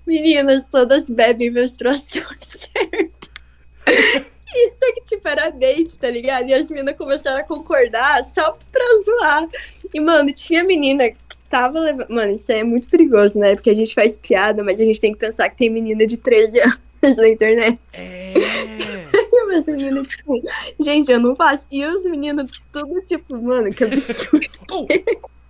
meninas 0.07 0.67
todas 0.69 1.09
bebem 1.09 1.51
menstruação 1.51 2.23
certa. 2.39 3.31
Isso 4.53 4.79
que, 4.95 5.03
tipo, 5.03 5.29
era 5.29 5.51
bait, 5.51 5.97
tá 5.97 6.11
ligado? 6.11 6.49
E 6.49 6.55
as 6.55 6.69
meninas 6.69 6.97
começaram 6.97 7.39
a 7.39 7.45
concordar 7.45 8.25
só 8.25 8.59
pra 8.73 8.85
zoar. 9.05 9.49
E, 9.95 10.01
mano, 10.01 10.33
tinha 10.33 10.65
menina 10.65 11.09
que 11.11 11.17
tava 11.49 11.79
levando. 11.79 12.11
Mano, 12.11 12.33
isso 12.33 12.51
aí 12.51 12.59
é 12.59 12.65
muito 12.65 12.89
perigoso, 12.89 13.39
né? 13.39 13.55
Porque 13.55 13.71
a 13.71 13.75
gente 13.75 13.95
faz 13.95 14.17
piada, 14.17 14.63
mas 14.65 14.81
a 14.81 14.85
gente 14.85 15.01
tem 15.01 15.13
que 15.13 15.19
pensar 15.19 15.49
que 15.51 15.57
tem 15.57 15.71
menina 15.71 16.05
de 16.05 16.17
13 16.17 16.61
anos 16.61 17.17
na 17.17 17.29
internet. 17.29 17.81
É. 18.01 18.40
E 19.53 19.57
umas 19.57 19.67
meninas, 19.67 20.07
tipo, 20.09 20.43
gente, 20.81 21.11
eu 21.11 21.21
não 21.21 21.35
faço. 21.37 21.67
E 21.71 21.85
os 21.85 22.05
meninos, 22.05 22.51
tudo 22.73 23.03
tipo, 23.05 23.41
mano, 23.41 23.73
que 23.73 23.85
absurdo. 23.85 24.41
Oh, 24.73 24.87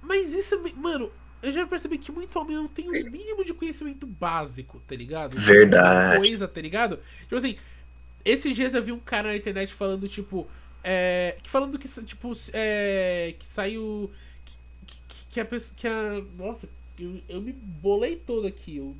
mas 0.02 0.32
isso, 0.32 0.59
mano, 0.77 1.10
eu 1.43 1.52
já 1.52 1.66
percebi 1.66 1.98
que 1.98 2.10
muito 2.10 2.39
homem 2.39 2.56
não 2.56 2.66
tem 2.68 2.89
o 2.89 3.10
mínimo 3.10 3.44
de 3.44 3.52
conhecimento 3.52 4.06
básico, 4.06 4.81
tá 4.89 4.94
ligado? 4.97 5.36
De 5.36 5.44
Verdade. 5.44 6.18
Coisa, 6.18 6.48
tá 6.48 6.60
ligado? 6.60 6.98
Tipo 7.22 7.36
assim, 7.36 7.56
esses 8.24 8.55
dias 8.56 8.74
eu 8.74 8.82
vi 8.82 8.93
um 8.93 8.98
cara 8.98 9.28
na 9.28 9.36
internet 9.36 9.72
falando, 9.74 10.09
tipo, 10.09 10.47
é, 10.82 11.36
que 11.43 11.51
falando 11.51 11.78
que, 11.78 11.86
tipo, 12.05 12.32
é, 12.52 13.35
que 13.39 13.47
saiu, 13.47 14.10
que, 14.44 14.55
que- 15.09 15.24
que 15.31 15.40
a 15.40 15.44
pessoa. 15.44 15.74
Que 15.77 15.86
a, 15.86 16.22
nossa, 16.39 16.68
eu, 16.98 17.20
eu 17.28 17.40
me 17.43 17.52
bolei 17.52 18.16
todo 18.16 18.47
aqui. 18.47 18.78
Eu 18.78 18.97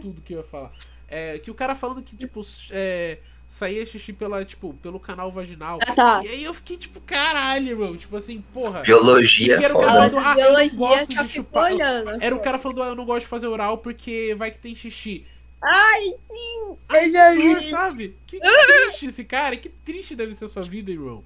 tudo 0.00 0.22
que 0.22 0.32
eu 0.32 0.38
ia 0.38 0.44
falar. 0.44 0.72
É, 1.08 1.38
que 1.38 1.50
o 1.50 1.54
cara 1.54 1.74
falando 1.74 2.02
que, 2.02 2.16
tipo, 2.16 2.40
é, 2.70 3.18
saía 3.56 3.86
xixi 3.86 4.12
pela, 4.12 4.44
tipo, 4.44 4.74
pelo 4.82 5.00
canal 5.00 5.32
vaginal. 5.32 5.78
Ah, 5.86 5.94
tá. 5.94 6.20
E 6.22 6.28
aí 6.28 6.44
eu 6.44 6.52
fiquei, 6.52 6.76
tipo, 6.76 7.00
caralho, 7.00 7.68
irmão. 7.68 7.96
Tipo 7.96 8.16
assim, 8.18 8.44
porra. 8.52 8.82
Biologia 8.82 9.56
era 9.56 9.74
o 9.74 9.80
cara 9.80 9.92
foda. 9.92 10.10
falando, 10.10 10.18
ah, 10.18 10.34
eu 10.38 10.52
não 10.52 10.68
biologia 10.68 11.06
de 11.06 11.14
ficou 11.14 11.28
chupar. 11.28 11.72
olhando. 11.72 12.22
Era 12.22 12.34
o 12.36 12.40
cara 12.40 12.58
falando, 12.58 12.82
ah, 12.82 12.88
eu 12.88 12.94
não 12.94 13.06
gosto 13.06 13.20
de 13.22 13.26
fazer 13.28 13.46
oral 13.46 13.78
porque 13.78 14.34
vai 14.36 14.50
que 14.50 14.58
tem 14.58 14.74
xixi. 14.76 15.24
Ai, 15.62 16.02
sim! 16.28 16.76
Eu 16.92 17.10
já 17.10 17.34
vi. 17.34 17.70
Sabe? 17.70 18.16
Que 18.26 18.38
triste 18.84 19.06
esse 19.06 19.24
cara. 19.24 19.56
Que 19.56 19.70
triste 19.70 20.14
deve 20.14 20.34
ser 20.34 20.44
a 20.44 20.48
sua 20.48 20.62
vida, 20.62 20.90
irmão. 20.90 21.24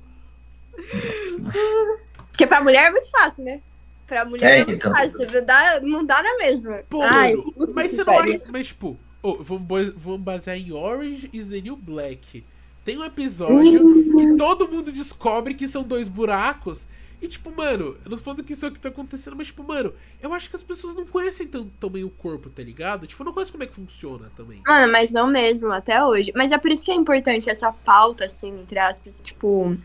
Porque 2.30 2.46
pra 2.46 2.62
mulher 2.62 2.86
é 2.86 2.90
muito 2.90 3.10
fácil, 3.10 3.42
né? 3.42 3.60
Pra 4.06 4.24
mulher 4.24 4.58
é, 4.58 4.60
É, 4.60 4.64
muito 4.64 4.86
então. 4.86 4.92
fácil. 4.92 5.44
Dá, 5.44 5.80
não 5.80 6.04
dá 6.04 6.22
na 6.22 6.36
mesma. 6.36 6.80
Pô, 6.88 7.02
Ai, 7.02 7.34
mas 7.74 7.92
você 7.92 8.04
não 8.04 8.18
acha. 8.18 8.40
Mas, 8.52 8.68
tipo, 8.68 8.96
ô, 9.22 9.34
vamos, 9.42 9.90
vamos 9.96 10.20
basear 10.20 10.56
em 10.58 10.72
Orange 10.72 11.28
is 11.32 11.48
the 11.48 11.60
New 11.60 11.76
Black. 11.76 12.44
Tem 12.84 12.96
um 12.98 13.04
episódio 13.04 13.82
Uhum. 13.84 14.16
que 14.16 14.36
todo 14.36 14.66
mundo 14.68 14.90
descobre 14.90 15.54
que 15.54 15.68
são 15.68 15.82
dois 15.82 16.08
buracos. 16.08 16.86
E, 17.22 17.28
tipo, 17.28 17.54
mano, 17.54 17.96
eu 18.02 18.10
não 18.10 18.16
tô 18.16 18.24
falando 18.24 18.42
que 18.42 18.54
isso 18.54 18.64
é 18.64 18.70
o 18.70 18.72
que 18.72 18.80
tá 18.80 18.88
acontecendo, 18.88 19.36
mas, 19.36 19.48
tipo, 19.48 19.62
mano, 19.62 19.92
eu 20.22 20.32
acho 20.32 20.48
que 20.48 20.56
as 20.56 20.62
pessoas 20.62 20.96
não 20.96 21.04
conhecem 21.04 21.46
tão, 21.46 21.68
tão 21.78 21.90
bem 21.90 22.02
o 22.02 22.08
corpo, 22.08 22.48
tá 22.48 22.62
ligado? 22.62 23.06
Tipo, 23.06 23.22
não 23.22 23.32
conhecem 23.34 23.52
como 23.52 23.62
é 23.62 23.66
que 23.66 23.74
funciona 23.74 24.32
também. 24.34 24.62
Mano, 24.66 24.90
mas 24.90 25.12
não 25.12 25.26
mesmo, 25.26 25.70
até 25.70 26.02
hoje. 26.02 26.32
Mas 26.34 26.50
é 26.50 26.56
por 26.56 26.70
isso 26.70 26.82
que 26.82 26.90
é 26.90 26.94
importante 26.94 27.50
essa 27.50 27.70
pauta, 27.70 28.24
assim, 28.24 28.58
entre 28.58 28.78
aspas, 28.78 29.20
tipo. 29.22 29.76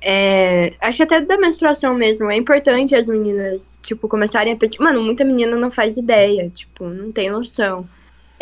É, 0.00 0.74
acho 0.80 1.02
até 1.02 1.20
da 1.20 1.36
menstruação 1.36 1.94
mesmo. 1.94 2.30
É 2.30 2.36
importante 2.36 2.94
as 2.94 3.08
meninas, 3.08 3.78
tipo, 3.82 4.08
começarem 4.08 4.52
a 4.52 4.56
pesquisar. 4.56 4.84
Mano, 4.84 5.02
muita 5.02 5.24
menina 5.24 5.56
não 5.56 5.70
faz 5.70 5.96
ideia, 5.96 6.48
tipo, 6.50 6.84
não 6.84 7.10
tem 7.10 7.28
noção. 7.28 7.88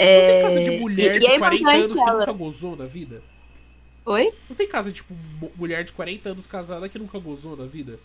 Não 0.00 0.26
tem 0.26 0.42
casa 0.42 0.60
É, 0.60 0.62
de 0.70 0.78
mulher 0.80 1.16
e- 1.16 1.18
de 1.18 1.24
e 1.24 1.28
é 1.28 1.38
40 1.38 1.70
anos 1.70 1.86
importante 1.90 1.92
que 2.04 2.10
ela- 2.10 2.18
nunca 2.20 2.32
gozou 2.32 2.76
na 2.76 2.86
vida? 2.86 3.22
Oi? 4.06 4.32
Não 4.48 4.56
tem 4.56 4.66
casa, 4.66 4.90
tipo, 4.90 5.14
mu- 5.40 5.52
mulher 5.56 5.84
de 5.84 5.92
40 5.92 6.30
anos 6.30 6.46
casada 6.46 6.88
que 6.88 6.98
nunca 6.98 7.18
gozou 7.18 7.56
na 7.56 7.66
vida? 7.66 7.98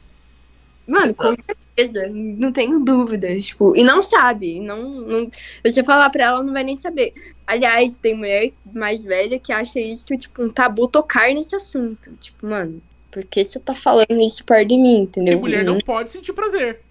Mano, 0.88 1.15
com 1.15 1.35
certeza, 1.41 2.07
não 2.13 2.51
tenho 2.51 2.80
dúvidas, 2.80 3.47
tipo, 3.47 3.76
e 3.76 3.84
não 3.84 4.03
sabe, 4.03 4.59
não, 4.59 4.84
não, 5.01 5.30
você 5.65 5.84
falar 5.84 6.11
pra 6.11 6.26
ela, 6.26 6.43
não 6.43 6.53
vai 6.53 6.63
nem 6.63 6.76
saber. 6.76 7.11
Aliás, 7.47 7.97
tem 7.97 8.15
mulher 8.15 8.51
mais 8.72 9.03
velha 9.03 9.39
que 9.39 9.51
acha 9.51 9.80
isso, 9.80 10.15
tipo, 10.15 10.43
um 10.43 10.49
tabu 10.49 10.88
tocar 10.88 11.34
nesse 11.34 11.55
assunto. 11.55 12.11
Tipo, 12.19 12.45
mano, 12.45 12.80
por 13.09 13.23
que 13.26 13.43
você 13.43 13.59
tá 13.59 13.73
falando 13.73 14.22
isso 14.22 14.43
perto 14.45 14.67
de 14.69 14.77
mim, 14.77 15.05
Porque 15.05 15.22
entendeu? 15.22 15.39
mulher 15.39 15.63
não 15.63 15.80
pode 15.80 16.11
sentir 16.11 16.34
prazer. 16.34 16.81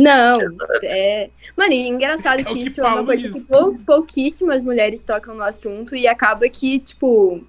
Não, 0.00 0.40
Exato. 0.40 0.80
é. 0.84 1.28
Mano, 1.56 1.72
e 1.72 1.88
engraçado 1.88 2.40
É 2.40 2.44
que 2.44 2.52
que 2.54 2.68
isso 2.68 2.80
é 2.80 2.84
uma 2.86 3.04
coisa 3.04 3.22
diz. 3.28 3.32
que 3.34 3.40
pou- 3.48 3.78
pouquíssimas 3.84 4.62
mulheres 4.64 5.04
tocam 5.04 5.34
no 5.34 5.42
assunto 5.42 5.96
e 5.96 6.06
acaba 6.06 6.48
que, 6.48 6.78
tipo, 6.78 7.42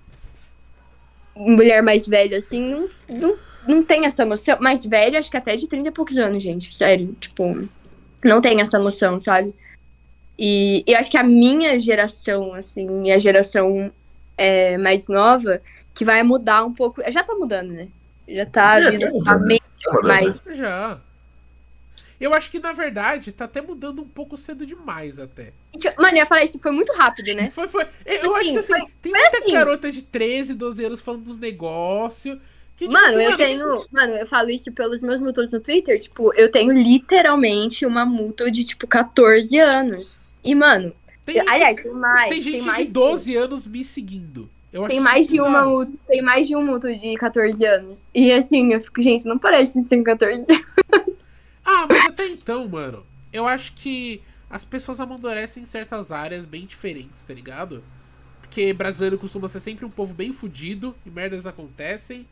mulher 1.35 1.81
mais 1.83 2.07
velha, 2.07 2.37
assim, 2.37 2.61
não, 2.61 2.87
não, 3.09 3.35
não 3.67 3.83
tem 3.83 4.05
essa 4.05 4.25
noção. 4.25 4.57
Mais 4.59 4.85
velha, 4.85 5.19
acho 5.19 5.29
que 5.29 5.37
até 5.37 5.55
de 5.55 5.67
30 5.67 5.89
e 5.89 5.91
poucos 5.91 6.17
anos, 6.17 6.41
gente, 6.41 6.75
sério. 6.75 7.15
Tipo, 7.19 7.67
não 8.23 8.41
tem 8.41 8.59
essa 8.61 8.79
noção, 8.79 9.19
sabe? 9.19 9.53
E 10.37 10.83
eu 10.87 10.97
acho 10.97 11.11
que 11.11 11.17
a 11.17 11.23
minha 11.23 11.77
geração, 11.77 12.53
assim, 12.53 13.03
e 13.05 13.11
a 13.11 13.17
geração 13.19 13.91
é, 14.37 14.77
mais 14.77 15.07
nova, 15.07 15.61
que 15.93 16.03
vai 16.05 16.23
mudar 16.23 16.65
um 16.65 16.73
pouco. 16.73 17.01
Já 17.11 17.23
tá 17.23 17.35
mudando, 17.35 17.71
né? 17.71 17.87
Já 18.27 18.45
tá 18.45 18.79
É, 18.79 18.91
vindo 18.91 19.01
tá 19.05 19.11
mudando. 19.11 19.27
a 19.29 19.37
meio 19.45 19.61
Tá 19.83 19.93
mudando. 19.93 20.07
mais. 20.07 20.43
Já. 20.53 20.99
Eu 22.19 22.33
acho 22.33 22.51
que, 22.51 22.59
na 22.59 22.73
verdade, 22.73 23.31
tá 23.31 23.45
até 23.45 23.61
mudando 23.61 24.01
um 24.01 24.07
pouco 24.07 24.35
cedo 24.35 24.65
demais, 24.65 25.17
até. 25.19 25.53
Mano, 25.97 26.11
eu 26.11 26.17
ia 26.17 26.25
falar 26.25 26.43
isso, 26.43 26.59
foi 26.59 26.71
muito 26.71 26.91
rápido, 26.93 27.33
né? 27.35 27.49
Foi, 27.51 27.67
foi. 27.67 27.83
Eu, 28.05 28.15
eu 28.15 28.35
Assim, 28.35 28.57
acho 28.57 28.67
que, 28.67 28.73
assim, 28.73 28.85
tem 29.01 29.11
foi 29.13 29.21
muita 29.21 29.37
assim. 29.37 29.53
garota 29.53 29.91
de 29.91 30.01
13, 30.01 30.53
12 30.53 30.83
anos 30.85 30.99
falando 31.01 31.23
dos 31.23 31.37
negócios. 31.37 32.37
Que, 32.75 32.87
tipo, 32.87 32.93
Mano, 32.93 33.07
assim, 33.17 33.23
eu 33.23 33.37
tenho. 33.37 33.85
Mano, 33.91 34.13
eu 34.13 34.25
falo 34.25 34.49
isso 34.49 34.71
pelos 34.71 35.01
meus 35.01 35.21
multas 35.21 35.51
no 35.51 35.59
Twitter. 35.61 35.97
Tipo, 35.99 36.33
eu 36.33 36.49
tenho 36.51 36.71
literalmente 36.73 37.85
uma 37.85 38.05
multa 38.05 38.49
de, 38.51 38.65
tipo, 38.65 38.85
14 38.87 39.57
anos. 39.59 40.19
E, 40.43 40.53
mano, 40.55 40.93
Tem, 41.25 41.37
eu- 41.37 41.45
aliás, 41.47 41.81
tem 41.81 41.91
mais. 41.91 42.29
tem 42.29 42.41
Tem, 42.41 42.53
gente 42.53 42.65
mais 42.65 42.87
de 42.87 42.93
12 42.93 43.35
anos 43.35 43.65
me 43.65 43.83
seguindo. 43.83 44.49
Eu 44.71 44.85
Tem 44.87 44.99
mais 44.99 45.27
de 45.27 45.41
uma 45.41 45.63
multa. 45.65 45.91
Tem 46.07 46.21
mais 46.21 46.47
de 46.47 46.55
um 46.55 46.63
multa 46.63 46.93
de 46.93 47.15
14 47.15 47.65
anos. 47.65 48.05
E 48.13 48.31
assim, 48.31 48.71
eu 48.73 48.81
fico, 48.81 49.01
gente, 49.01 49.25
não 49.25 49.37
parece 49.39 49.71
que 49.73 49.79
vocês 49.79 49.87
têm 49.89 50.03
14 50.03 50.51
anos. 50.53 51.18
Ah, 51.71 51.87
mas 51.87 52.05
até 52.05 52.27
então, 52.27 52.67
mano, 52.67 53.07
eu 53.31 53.47
acho 53.47 53.73
que 53.73 54.25
as 54.49 54.65
pessoas 54.65 54.99
amadurecem 54.99 55.63
em 55.63 55.65
certas 55.65 56.11
áreas 56.11 56.45
bem 56.45 56.65
diferentes, 56.65 57.23
tá 57.23 57.33
ligado? 57.33 57.85
Porque 58.41 58.73
brasileiro 58.73 59.19
costuma 59.19 59.47
ser 59.47 59.59
sempre 59.61 59.85
um 59.85 59.91
povo 59.91 60.13
bem 60.13 60.33
fudido 60.33 60.99
e 61.05 61.11
merdas 61.11 61.45
acontecem. 61.45 62.29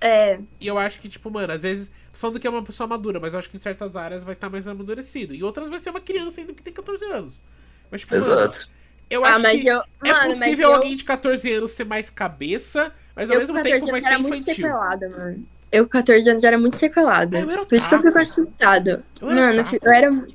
É. 0.00 0.40
E 0.60 0.66
eu 0.66 0.76
acho 0.78 1.00
que, 1.00 1.08
tipo, 1.08 1.30
mano, 1.30 1.52
às 1.52 1.62
vezes. 1.62 1.88
Tô 2.12 2.18
falando 2.18 2.40
que 2.40 2.46
é 2.46 2.50
uma 2.50 2.64
pessoa 2.64 2.86
madura, 2.88 3.20
mas 3.20 3.32
eu 3.32 3.38
acho 3.38 3.48
que 3.50 3.56
em 3.56 3.60
certas 3.60 3.96
áreas 3.96 4.24
vai 4.24 4.34
estar 4.34 4.50
mais 4.50 4.66
amadurecido. 4.66 5.34
E 5.34 5.42
outras 5.44 5.68
vai 5.68 5.78
ser 5.78 5.90
uma 5.90 6.00
criança 6.00 6.40
ainda 6.40 6.52
que 6.54 6.62
tem 6.62 6.72
14 6.72 7.04
anos. 7.04 7.42
Mas, 7.90 8.00
tipo, 8.02 8.16
mano, 8.18 8.52
Exato. 8.52 8.68
eu 9.10 9.24
Ah, 9.24 9.38
acho 9.38 9.38
mas 9.38 9.62
que 9.62 9.66
eu. 9.66 9.82
é 10.04 10.14
Mano, 10.14 10.36
mas 10.36 10.58
possível 10.58 10.68
eu. 10.68 10.74
alguém 10.74 10.96
de 10.96 11.04
14 11.04 11.52
anos 11.52 11.72
ser 11.72 11.84
mais 11.84 12.10
cabeça, 12.10 12.94
mas 13.14 13.30
ao 13.30 13.36
Eu 13.36 13.38
mesmo 13.38 13.60
tempo 13.60 13.88
14 13.88 13.90
vai 13.90 14.02
ser 14.02 14.14
era 14.14 14.18
muito 14.18 14.38
infantil. 14.38 14.40
sequelada, 14.40 15.08
mano. 15.10 15.46
Eu 15.70 15.84
com 15.84 15.90
14 15.90 16.30
anos 16.30 16.44
era 16.44 16.58
muito 16.58 16.76
sequelada. 16.76 17.40
Eu 17.40 17.50
era 17.50 17.64
Por 17.64 17.74
isso 17.74 17.88
que 17.88 17.94
eu 17.94 18.02
fico 18.02 18.18
assustada. 18.18 19.04
Eu 19.20 19.30
era 19.30 19.40
Mano, 19.62 19.68
eu 19.82 19.92
era. 19.92 20.26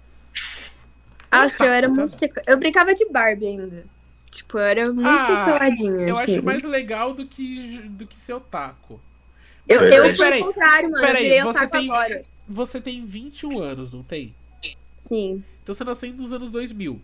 Nossa, 1.31 1.65
eu 1.65 1.72
era 1.73 1.89
muito 1.89 2.10
sequelada. 2.11 2.51
Eu 2.51 2.60
brincava 2.60 2.93
de 2.93 3.05
Barbie 3.10 3.47
ainda. 3.47 3.85
Tipo, 4.30 4.57
eu 4.57 4.64
era 4.64 4.85
muito 4.93 5.07
Ah, 5.07 5.26
sequeladinha. 5.45 6.07
Eu 6.07 6.18
assim. 6.18 6.34
acho 6.35 6.43
mais 6.43 6.64
legal 6.64 7.14
do 7.14 7.26
que, 7.26 7.80
do 7.89 8.05
que 8.05 8.19
ser 8.19 8.34
otaku. 8.34 8.99
Eu, 9.68 9.80
Mas, 9.81 9.93
eu 9.93 10.15
fui 10.15 10.34
ao 10.39 10.45
contrário, 10.47 10.91
mano. 10.91 11.05
peraí, 11.05 11.23
eu 11.23 11.30
virei 11.30 11.41
você 11.41 11.49
otaku 11.49 11.72
tem- 11.72 11.89
agora. 11.91 12.26
Você 12.47 12.81
tem 12.81 13.05
21 13.05 13.60
anos, 13.60 13.93
não 13.93 14.03
tem? 14.03 14.35
Sim. 14.99 15.43
Então 15.64 15.73
você 15.73 15.84
nasceu 15.84 16.11
nos 16.14 16.34
anos 16.34 16.51
2000. 16.51 16.99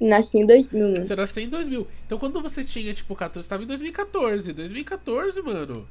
Nasci 0.00 0.38
em 0.38 0.46
2000, 0.46 0.88
mano. 0.88 1.02
Você 1.02 1.16
nasceu 1.16 1.42
em 1.42 1.48
2000. 1.48 1.86
Então 2.06 2.18
quando 2.18 2.40
você 2.40 2.62
tinha, 2.62 2.92
tipo, 2.94 3.14
14, 3.16 3.44
você 3.46 3.50
tava 3.50 3.62
em 3.64 3.66
2014. 3.66 4.52
2014, 4.52 5.40
mano. 5.42 5.88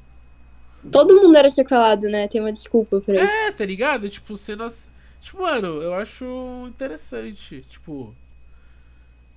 Todo 0.92 1.22
mundo 1.22 1.38
era 1.38 1.50
sequelado, 1.50 2.08
né? 2.08 2.28
Tem 2.28 2.42
uma 2.42 2.52
desculpa 2.52 3.02
pra 3.02 3.16
isso. 3.16 3.34
É, 3.34 3.52
tá 3.52 3.66
ligado? 3.66 4.10
Tipo, 4.10 4.38
você 4.38 4.56
nas... 4.56 4.90
Tipo, 5.20 5.42
mano, 5.42 5.82
eu 5.82 5.94
acho 5.96 6.66
interessante. 6.68 7.62
Tipo. 7.68 8.14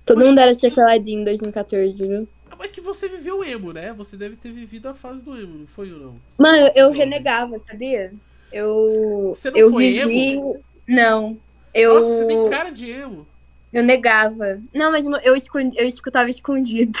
Todo 0.05 0.25
mundo 0.25 0.39
era 0.39 0.53
sequeladinho 0.53 1.21
em 1.21 1.23
2014, 1.23 2.07
viu? 2.07 2.27
É 2.59 2.67
que 2.67 2.81
você 2.81 3.07
viveu 3.07 3.43
emo, 3.43 3.71
né? 3.71 3.93
Você 3.93 4.17
deve 4.17 4.35
ter 4.35 4.51
vivido 4.51 4.87
a 4.89 4.93
fase 4.93 5.21
do 5.21 5.35
emo, 5.35 5.59
não 5.59 5.67
foi 5.67 5.91
ou 5.93 5.99
não? 5.99 6.15
Mano, 6.37 6.69
eu 6.75 6.87
Jovem. 6.87 6.99
renegava, 6.99 7.57
sabia? 7.59 8.13
Eu. 8.51 9.31
Você 9.33 9.49
não 9.49 9.57
eu 9.57 9.71
foi 9.71 9.87
vivi. 9.87 10.41
Não. 10.87 11.37
Eu. 11.73 11.95
Nossa, 11.95 12.09
você 12.09 12.25
tem 12.25 12.49
cara 12.49 12.69
de 12.69 12.89
emo. 12.91 13.25
Eu 13.71 13.83
negava. 13.83 14.59
Não, 14.73 14.91
mas 14.91 15.05
eu, 15.23 15.35
escondi, 15.35 15.77
eu 15.77 15.87
escutava 15.87 16.29
escondido. 16.29 16.97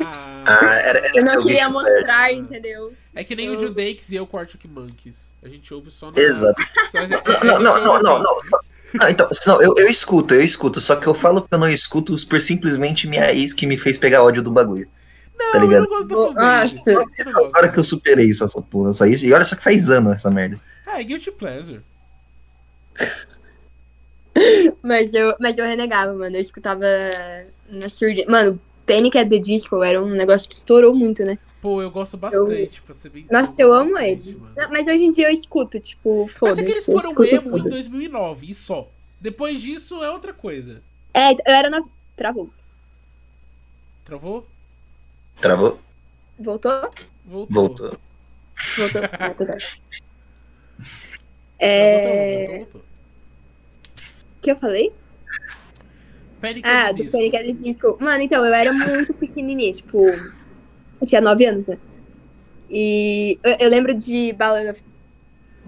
Ah, 0.00 0.44
Ah, 0.46 0.74
era, 0.76 0.98
era 1.00 1.18
Eu 1.18 1.24
não 1.24 1.42
queria 1.42 1.68
mostrar, 1.68 2.32
entendeu? 2.32 2.94
é 3.14 3.22
que 3.24 3.34
nem 3.36 3.50
o 3.50 3.54
eu- 3.54 3.60
Judeix 3.60 4.08
e 4.10 4.16
eu 4.16 4.26
com 4.26 4.38
Arctic 4.38 4.64
Monkeys. 4.64 5.34
A 5.42 5.48
gente 5.48 5.72
ouve 5.74 5.90
só 5.90 6.10
no. 6.10 6.18
Exato. 6.18 6.62
Só 6.90 6.98
a 6.98 7.06
gente- 7.06 7.44
Não, 7.44 7.58
não, 7.60 7.84
não, 7.84 8.02
não, 8.02 8.18
não. 8.22 8.36
Então, 9.10 9.28
não, 9.46 9.60
eu, 9.60 9.74
eu 9.76 9.86
escuto, 9.86 10.32
eu 10.34 10.40
escuto, 10.40 10.80
só 10.80 10.96
que 10.96 11.06
eu 11.06 11.12
falo 11.12 11.42
que 11.42 11.52
eu 11.52 11.58
não 11.58 11.68
escuto 11.68 12.16
por 12.26 12.40
simplesmente 12.40 13.06
minha 13.06 13.30
ex 13.34 13.52
que 13.52 13.66
me 13.66 13.76
fez 13.76 13.98
pegar 13.98 14.22
ódio 14.24 14.42
do 14.42 14.50
bagulho. 14.50 14.88
Não, 15.38 15.52
tá 15.52 15.58
eu 15.58 15.60
ligado? 15.62 15.82
não 15.82 15.88
gosto 15.90 16.08
da 16.08 16.14
Bo- 16.14 16.26
fanbase. 16.28 16.76
Nossa. 16.76 16.90
Eu 17.18 17.24
não. 17.26 17.44
Agora 17.44 17.68
que 17.68 17.78
eu 17.78 17.84
superei 17.84 18.26
isso, 18.28 18.42
essa 18.42 18.62
porra, 18.62 18.92
só 18.94 19.04
isso. 19.04 19.26
E 19.26 19.32
olha 19.32 19.44
só 19.44 19.54
que 19.56 19.62
faz 19.62 19.90
ano 19.90 20.12
essa 20.12 20.30
merda. 20.30 20.58
Ah, 20.86 21.00
é 21.00 21.04
Guilty 21.04 21.30
Pleasure. 21.32 21.82
Mas 24.82 25.14
eu, 25.14 25.34
mas 25.40 25.58
eu 25.58 25.66
renegava, 25.66 26.12
mano. 26.14 26.36
Eu 26.36 26.40
escutava 26.40 26.84
na 27.68 27.88
surdina. 27.88 28.30
Mano, 28.30 28.60
Panic 28.86 29.18
at 29.18 29.28
the 29.28 29.38
Disco 29.38 29.82
era 29.82 30.02
um 30.02 30.10
negócio 30.10 30.48
que 30.48 30.54
estourou 30.54 30.94
muito, 30.94 31.22
né? 31.24 31.38
Pô, 31.60 31.82
eu 31.82 31.90
gosto 31.90 32.16
bastante, 32.16 32.80
pra 32.82 32.94
ser 32.94 33.10
bem. 33.10 33.26
Nossa, 33.30 33.60
eu 33.60 33.72
amo 33.72 33.92
bastante, 33.92 34.10
eles. 34.28 34.50
Não, 34.56 34.70
Mas 34.70 34.86
hoje 34.86 35.04
em 35.04 35.10
dia 35.10 35.28
eu 35.28 35.32
escuto, 35.32 35.80
tipo, 35.80 36.22
Mas 36.22 36.32
foda-se. 36.32 36.60
é 36.60 36.64
que 36.64 36.70
eles 36.70 36.88
eu 36.88 36.94
foram 37.00 37.24
emo 37.24 37.58
em 37.58 37.62
tudo. 37.62 37.70
2009 37.70 38.50
e 38.50 38.54
só. 38.54 38.88
Depois 39.20 39.60
disso 39.60 40.02
é 40.02 40.10
outra 40.10 40.32
coisa. 40.32 40.80
É, 41.12 41.32
eu 41.32 41.36
era 41.46 41.68
na. 41.68 41.80
Travou. 42.16 42.48
Travou? 44.04 44.46
Travou? 45.40 45.80
Voltou? 46.38 46.90
Voltou. 47.26 47.46
Voltou. 47.48 47.98
Voltou. 48.76 49.00
Voltou. 49.02 49.46
tá. 49.46 49.56
É. 51.58 52.02
travou, 52.02 52.46
voltou, 52.48 52.56
voltou. 52.58 52.87
Que 54.48 54.52
eu 54.52 54.56
falei? 54.56 54.94
Ah, 56.62 56.90
do. 56.90 57.04
Panic! 57.04 57.52
Disco. 57.52 57.98
Mano, 58.00 58.22
então, 58.22 58.42
eu 58.42 58.54
era 58.54 58.72
muito 58.72 59.12
pequenininha, 59.12 59.70
tipo... 59.72 60.06
Eu 60.06 61.06
tinha 61.06 61.20
9 61.20 61.44
anos, 61.44 61.68
né? 61.68 61.76
E 62.70 63.38
eu, 63.44 63.56
eu 63.60 63.68
lembro 63.68 63.92
de 63.92 64.32
Ballad 64.32 64.70
of 64.70 64.82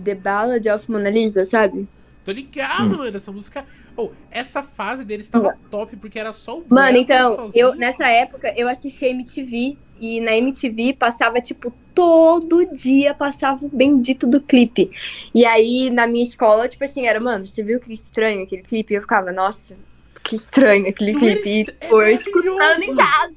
The 0.02 0.14
Ballad 0.14 0.66
of 0.70 0.90
Mona 0.90 1.10
Lisa, 1.10 1.44
sabe? 1.44 1.86
Tô 2.24 2.32
ligado, 2.32 2.96
mano. 2.96 3.14
Essa 3.14 3.30
música. 3.30 3.66
Oh, 3.94 4.12
essa 4.30 4.62
fase 4.62 5.04
deles 5.04 5.28
tava 5.28 5.58
top 5.70 5.94
porque 5.96 6.18
era 6.18 6.32
só 6.32 6.58
o 6.58 6.64
Mano, 6.66 6.96
então, 6.96 7.36
sozinho. 7.36 7.52
eu 7.54 7.74
nessa 7.74 8.08
época 8.08 8.54
eu 8.56 8.66
assisti 8.66 9.04
MTV 9.04 9.76
e 10.00 10.20
na 10.20 10.36
MTV 10.36 10.94
passava 10.94 11.40
tipo 11.40 11.72
todo 11.94 12.64
dia 12.72 13.12
passava 13.14 13.64
o 13.64 13.68
bendito 13.68 14.26
do 14.26 14.40
clipe. 14.40 14.90
E 15.34 15.44
aí 15.44 15.90
na 15.90 16.06
minha 16.06 16.24
escola, 16.24 16.66
tipo 16.68 16.82
assim, 16.84 17.06
era, 17.06 17.20
mano, 17.20 17.46
você 17.46 17.62
viu 17.62 17.78
que 17.80 17.92
estranho 17.92 18.42
aquele 18.44 18.62
clipe? 18.62 18.94
E 18.94 18.96
eu 18.96 19.02
ficava, 19.02 19.30
nossa, 19.32 19.76
que 20.22 20.34
estranho 20.36 20.88
aquele 20.88 21.14
clipe. 21.14 21.48
E 21.48 21.60
est- 21.62 21.76
é 21.80 21.88
foi 21.88 22.14
escutando 22.14 22.82
em 22.82 22.94
casa. 22.96 23.34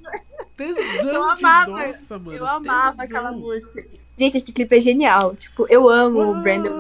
Tesão 0.55 1.09
Eu 1.09 1.23
amava, 1.23 1.71
nossa, 1.87 2.19
mano. 2.19 2.37
Eu 2.37 2.45
amava 2.47 2.91
tesão. 3.01 3.05
aquela 3.17 3.31
música. 3.31 3.85
Gente, 4.17 4.37
esse 4.37 4.51
clipe 4.51 4.77
é 4.77 4.79
genial. 4.79 5.35
Tipo, 5.35 5.65
eu 5.69 5.89
amo 5.89 6.19
o 6.31 6.41
Brandon. 6.41 6.71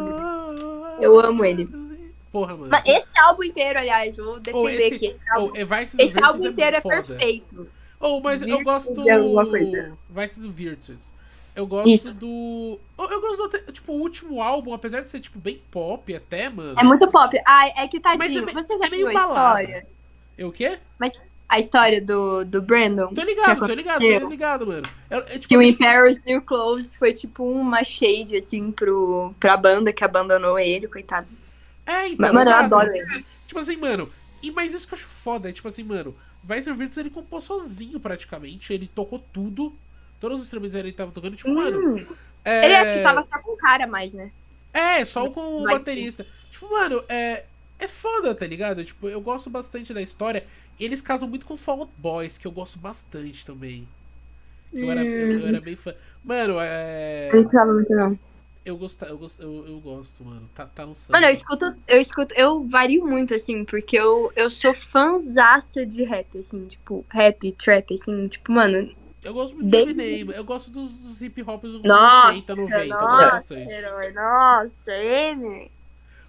Eu 1.01 1.19
amo 1.19 1.43
ele. 1.43 1.67
Porra, 2.31 2.55
mano. 2.55 2.69
Mas 2.71 2.83
esse 2.85 3.09
álbum 3.19 3.43
inteiro, 3.43 3.79
aliás, 3.79 4.15
vou 4.15 4.39
defender 4.39 4.57
Oh, 4.57 4.69
esse- 4.69 4.95
aqui. 4.95 5.05
Esse 5.07 5.25
Oh, 5.31 5.39
álbum, 5.39 5.55
é 5.57 5.65
Vices 5.65 5.95
esse 5.99 6.23
álbum 6.23 6.45
inteiro 6.47 6.77
é 6.77 6.81
foda. 6.81 6.95
perfeito. 7.03 7.67
Oh, 8.05 8.19
mas 8.19 8.41
eu 8.41 8.57
Virtus 8.57 8.65
gosto. 8.65 9.09
alguma 9.09 9.45
coisa. 9.45 9.97
Vices 10.09 10.45
Virtus. 10.45 11.13
Eu 11.55 11.65
gosto 11.65 11.89
Isso. 11.89 12.13
do. 12.15 12.77
Eu 12.97 13.21
gosto 13.21 13.47
do. 13.47 13.71
Tipo, 13.71 13.93
o 13.93 14.01
último 14.01 14.41
álbum, 14.41 14.73
apesar 14.73 15.01
de 15.01 15.07
ser, 15.07 15.21
tipo, 15.21 15.39
bem 15.39 15.61
pop 15.71 16.13
até, 16.13 16.49
mano. 16.49 16.77
É 16.77 16.83
muito 16.83 17.09
pop. 17.09 17.39
Ai, 17.47 17.71
é 17.77 17.87
que 17.87 18.01
tadinho. 18.01 18.43
Mas 18.43 18.55
é 18.55 18.61
Você 18.61 18.77
já 18.77 18.87
é 18.87 18.89
meio 18.89 19.07
viu 19.07 19.17
a 19.17 19.21
balada. 19.21 19.61
história? 19.61 19.87
É 20.37 20.45
o 20.45 20.51
quê? 20.51 20.79
A 21.47 21.59
história 21.59 22.01
do, 22.01 22.43
do 22.43 22.61
Brandon? 22.61 23.13
Tô 23.13 23.21
ligado, 23.21 23.59
tô 23.59 23.73
ligado, 23.73 24.01
tô 24.01 24.27
ligado, 24.27 24.67
mano. 24.67 24.89
É, 25.09 25.17
é, 25.17 25.21
tipo, 25.21 25.47
Que 25.47 25.55
o 25.55 25.59
assim, 25.59 25.69
Imperial's 25.69 26.23
New 26.25 26.41
Clothes 26.41 26.95
foi 26.97 27.13
tipo 27.13 27.47
uma 27.47 27.83
shade, 27.83 28.35
assim, 28.35 28.71
pro, 28.71 29.33
pra 29.39 29.55
banda 29.55 29.93
que 29.93 30.03
abandonou 30.03 30.57
ele, 30.59 30.87
coitado. 30.87 31.27
É, 31.85 32.07
então. 32.07 32.17
Mas, 32.17 32.33
mano, 32.33 32.49
eu 32.49 32.55
adoro 32.55 32.93
ele. 32.93 33.25
Tipo 33.47 33.59
assim, 33.59 33.77
mano. 33.77 34.09
E, 34.41 34.51
mas 34.51 34.73
isso 34.73 34.87
que 34.87 34.93
eu 34.93 34.97
acho 34.97 35.07
foda, 35.07 35.47
é 35.47 35.51
tipo 35.53 35.67
assim, 35.67 35.83
mano. 35.83 36.15
Vice 36.43 36.71
Virtus 36.73 36.97
ele 36.97 37.09
compôs 37.09 37.43
sozinho 37.43 37.99
praticamente. 37.99 38.73
Ele 38.73 38.87
tocou 38.93 39.19
tudo. 39.31 39.73
Todos 40.19 40.39
os 40.39 40.45
instrumentos 40.45 40.75
ele 40.75 40.91
tava 40.91 41.11
tocando. 41.11 41.35
Tipo, 41.35 41.53
mano. 41.53 41.95
Hum, 41.95 42.05
É... 42.43 42.65
Ele 42.65 42.75
acho 42.75 42.93
que 42.93 43.03
tava 43.03 43.23
só 43.23 43.39
com 43.39 43.53
o 43.53 43.57
cara 43.57 43.87
mais, 43.87 44.13
né? 44.13 44.31
É, 44.73 45.05
só 45.05 45.29
com 45.29 45.57
o 45.57 45.63
Mas 45.63 45.79
baterista. 45.79 46.25
Tipo, 46.49 46.69
mano, 46.69 47.03
é. 47.07 47.45
É 47.79 47.87
foda, 47.87 48.33
tá 48.33 48.45
ligado? 48.47 48.83
Tipo, 48.85 49.09
eu 49.09 49.19
gosto 49.19 49.49
bastante 49.49 49.93
da 49.93 50.01
história. 50.01 50.45
Eles 50.79 51.01
casam 51.01 51.27
muito 51.27 51.45
com 51.45 51.57
Fall 51.57 51.81
Out 51.81 51.91
Boys, 51.97 52.37
que 52.37 52.47
eu 52.47 52.51
gosto 52.51 52.79
bastante 52.79 53.45
também. 53.45 53.87
Que 54.71 54.79
eu, 54.81 54.91
era, 54.91 55.03
eu, 55.03 55.39
eu 55.39 55.47
era 55.47 55.59
bem 55.59 55.75
fã. 55.75 55.93
Mano, 56.23 56.55
é. 56.59 57.29
Não 57.33 57.43
sabe 57.43 57.73
muito, 57.73 57.93
não. 57.93 58.17
Eu 58.65 58.77
gosto, 58.77 59.03
eu 59.03 59.17
gosto, 59.17 59.41
eu, 59.41 59.67
eu 59.67 59.79
gosto, 59.81 60.23
mano. 60.23 60.49
Tá, 60.55 60.65
tá 60.65 60.85
no 60.85 60.95
sangue. 60.95 61.11
Mano, 61.19 61.27
eu 61.27 61.33
escuto, 61.33 61.75
eu 61.87 61.99
escuto, 61.99 62.33
eu 62.37 62.63
vario 62.63 63.05
muito, 63.05 63.33
assim, 63.35 63.65
porque 63.65 63.97
eu, 63.99 64.31
eu 64.37 64.49
sou 64.49 64.73
fãzaça 64.73 65.85
de 65.85 66.03
rap, 66.05 66.37
assim, 66.37 66.65
tipo, 66.67 67.05
rap, 67.09 67.51
trap, 67.53 67.93
assim, 67.93 68.27
tipo, 68.29 68.51
mano, 68.53 68.89
Eu 69.21 69.33
gosto 69.33 69.55
muito 69.55 69.69
Desde- 69.69 69.93
de 69.95 70.01
Eminem. 70.13 70.35
Eu 70.37 70.43
gosto 70.45 70.71
dos, 70.71 70.91
dos 70.99 71.21
hip 71.21 71.41
hops 71.43 71.69
anos 71.71 71.83
nossa, 71.83 72.53
80, 72.53 72.55
90. 72.55 72.79
eu 72.81 72.87
gosto 72.87 73.11
nossa, 73.11 73.31
bastante. 73.31 73.69
herói, 73.71 74.11
nossa, 74.13 74.91
Eminem, 74.93 75.71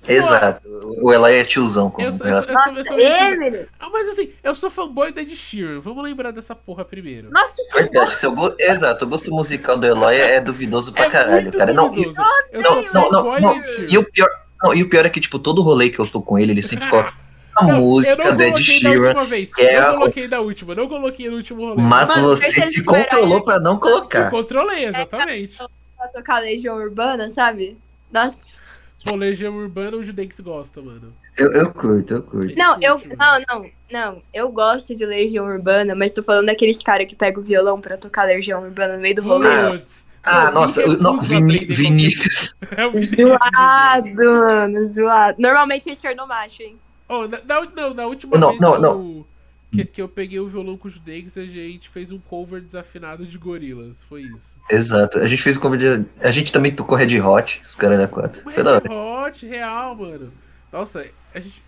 Exato. 0.07 0.63
O 1.01 1.13
Eli 1.13 1.35
é 1.41 1.45
tiozão 1.45 1.93
Eu 1.99 2.13
sou, 2.13 2.27
eu, 2.27 2.43
sou, 2.43 2.53
eu, 2.77 2.85
sou, 2.85 2.99
eu 2.99 3.69
Ah, 3.81 3.89
mas 3.91 4.09
assim, 4.11 4.31
eu 4.43 4.55
sou 4.55 4.71
fanboy 4.71 5.13
da 5.13 5.23
Ed 5.23 5.35
Sheeran. 5.35 5.81
Vamos 5.81 6.03
lembrar 6.05 6.31
dessa 6.31 6.55
porra 6.55 6.85
primeiro. 6.85 7.29
nossa, 7.31 7.57
que 7.71 7.75
Verdade, 7.79 8.15
seu 8.17 8.33
go... 8.35 8.55
Exato, 8.59 9.05
o 9.05 9.09
gosto 9.09 9.31
musical 9.31 9.77
do 9.79 9.87
Eloy 9.87 10.17
é 10.17 10.41
duvidoso 10.41 10.93
pra 10.93 11.05
é 11.05 11.11
caralho, 11.11 11.43
muito 11.43 11.59
cara. 11.59 11.73
Não, 11.73 11.91
duvidoso. 11.91 12.17
Eu 12.53 12.63
não, 12.63 12.83
não, 12.93 13.11
não, 13.11 13.41
não. 13.41 13.61
e 13.91 13.99
o 13.99 14.05
pior, 14.05 14.29
não, 14.63 14.75
e 14.75 14.83
o 14.83 14.89
pior 14.89 15.07
é 15.07 15.11
que, 15.11 15.21
tipo, 15.21 15.39
todo 15.39 15.63
rolê 15.63 15.89
que 15.91 15.99
eu 15.99 16.07
tô 16.07 16.21
com 16.23 16.39
ele, 16.39 16.53
ele 16.53 16.63
sempre 16.63 16.89
coloca 16.89 17.13
a 17.57 17.65
Não, 17.65 17.71
eu 17.77 17.81
música 17.81 18.17
não 18.17 18.37
da 18.37 18.45
Ed 18.49 18.53
coloquei 18.53 18.83
da 18.83 18.89
Sheeran. 18.91 19.07
última 19.09 19.25
vez. 19.25 19.55
que 19.55 19.63
é 19.63 19.81
não 19.81 19.89
a- 19.89 19.95
coloquei 19.95 20.29
da 20.29 20.41
última, 20.41 20.75
não 20.75 20.89
coloquei 20.89 21.31
no 21.31 21.37
último 21.37 21.61
rolê. 21.69 21.81
Mas 21.83 22.09
Mano, 22.09 22.23
você 22.23 22.61
se 22.61 22.83
controlou 22.85 23.43
pra 23.43 23.59
não 23.59 23.73
Eu 23.75 23.79
colocar. 23.81 24.31
controlei, 24.31 24.85
exatamente. 24.87 25.57
pra 25.97 26.09
tocar 26.09 26.41
Legião 26.41 26.77
Urbana, 26.77 27.31
sabe? 27.31 27.79
Nossa. 28.13 28.63
Pô, 29.05 29.15
Legião 29.15 29.55
Urbana, 29.55 29.99
o 29.99 30.03
Judex 30.03 30.41
gosta, 30.41 30.81
mano. 30.81 31.13
Eu, 31.37 31.53
eu 31.53 31.71
curto, 31.73 32.15
eu 32.15 32.23
curto. 32.23 32.57
Não, 32.57 32.79
eu. 32.81 33.01
Não, 33.19 33.45
não, 33.49 33.71
não. 33.91 34.23
Eu 34.33 34.49
gosto 34.51 34.95
de 34.95 35.05
Legião 35.05 35.45
Urbana, 35.45 35.95
mas 35.95 36.15
tô 36.15 36.23
falando 36.23 36.47
daqueles 36.47 36.83
caras 36.83 37.07
que 37.07 37.15
pegam 37.15 37.43
o 37.43 37.45
violão 37.45 37.81
pra 37.81 37.99
tocar 37.99 38.25
Legião 38.25 38.63
Urbana 38.63 38.95
no 38.97 39.03
meio 39.03 39.17
do 39.17 39.23
rolê. 39.23 39.71
Putz. 39.71 40.07
Ah, 40.23 40.51
nossa, 40.51 40.87
não, 40.97 41.17
aprender 41.17 41.67
Vinícius. 41.67 42.55
É 42.77 42.87
o 42.87 42.93
Vinícius. 42.93 43.29
Zoado, 43.29 44.15
mano, 44.15 44.89
zoado. 44.89 45.37
Normalmente 45.41 45.91
é 45.91 45.93
esquerdomacho, 45.93 46.63
hein? 46.63 46.79
Oh, 47.07 47.29
na, 47.29 47.41
na, 47.45 47.61
não, 47.77 47.95
na 47.95 48.07
última 48.07 48.39
Não, 48.39 48.49
vez 48.49 48.61
não, 48.61 48.73
que, 48.73 48.81
não. 48.81 49.27
Que, 49.75 49.85
que 49.85 50.03
eu 50.03 50.09
peguei 50.09 50.39
o 50.39 50.47
violão 50.47 50.77
com 50.77 50.89
o 50.89 50.91
Judex, 50.91 51.37
a 51.37 51.45
gente 51.45 51.89
fez 51.89 52.13
um 52.13 52.19
cover 52.19 52.61
desafinado 52.61 53.27
de 53.27 53.37
gorilas. 53.39 54.03
Foi 54.05 54.23
isso. 54.23 54.59
Exato. 54.71 55.19
A 55.19 55.27
gente 55.27 55.43
fez 55.43 55.57
o 55.57 55.61
cover 55.61 55.79
de. 55.79 56.07
A 56.21 56.31
gente 56.31 56.53
também 56.53 56.73
tocou 56.73 56.97
Red 56.97 57.21
Hot, 57.21 57.63
os 57.67 57.75
caras 57.75 57.99
da 57.99 58.07
4. 58.07 58.49
O 58.49 58.53
Foi 58.53 58.63
da 58.63 58.75
hora. 58.75 58.89
Red 58.89 58.95
Hot, 58.95 59.47
real, 59.47 59.97
mano. 59.97 60.33
Nossa, 60.73 61.05
a 61.35 61.41
gente. 61.41 61.63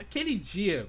Aquele 0.00 0.34
dia. 0.34 0.86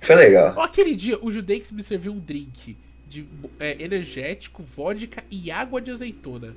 Foi 0.00 0.14
legal. 0.14 0.54
Ó, 0.56 0.62
aquele 0.62 0.94
dia, 0.94 1.18
o 1.22 1.30
Judex 1.30 1.72
me 1.72 1.82
serviu 1.82 2.12
um 2.12 2.18
drink 2.18 2.76
de 3.08 3.26
é, 3.58 3.82
energético, 3.82 4.62
vodka 4.62 5.24
e 5.30 5.50
água 5.50 5.80
de 5.80 5.90
azeitona. 5.90 6.54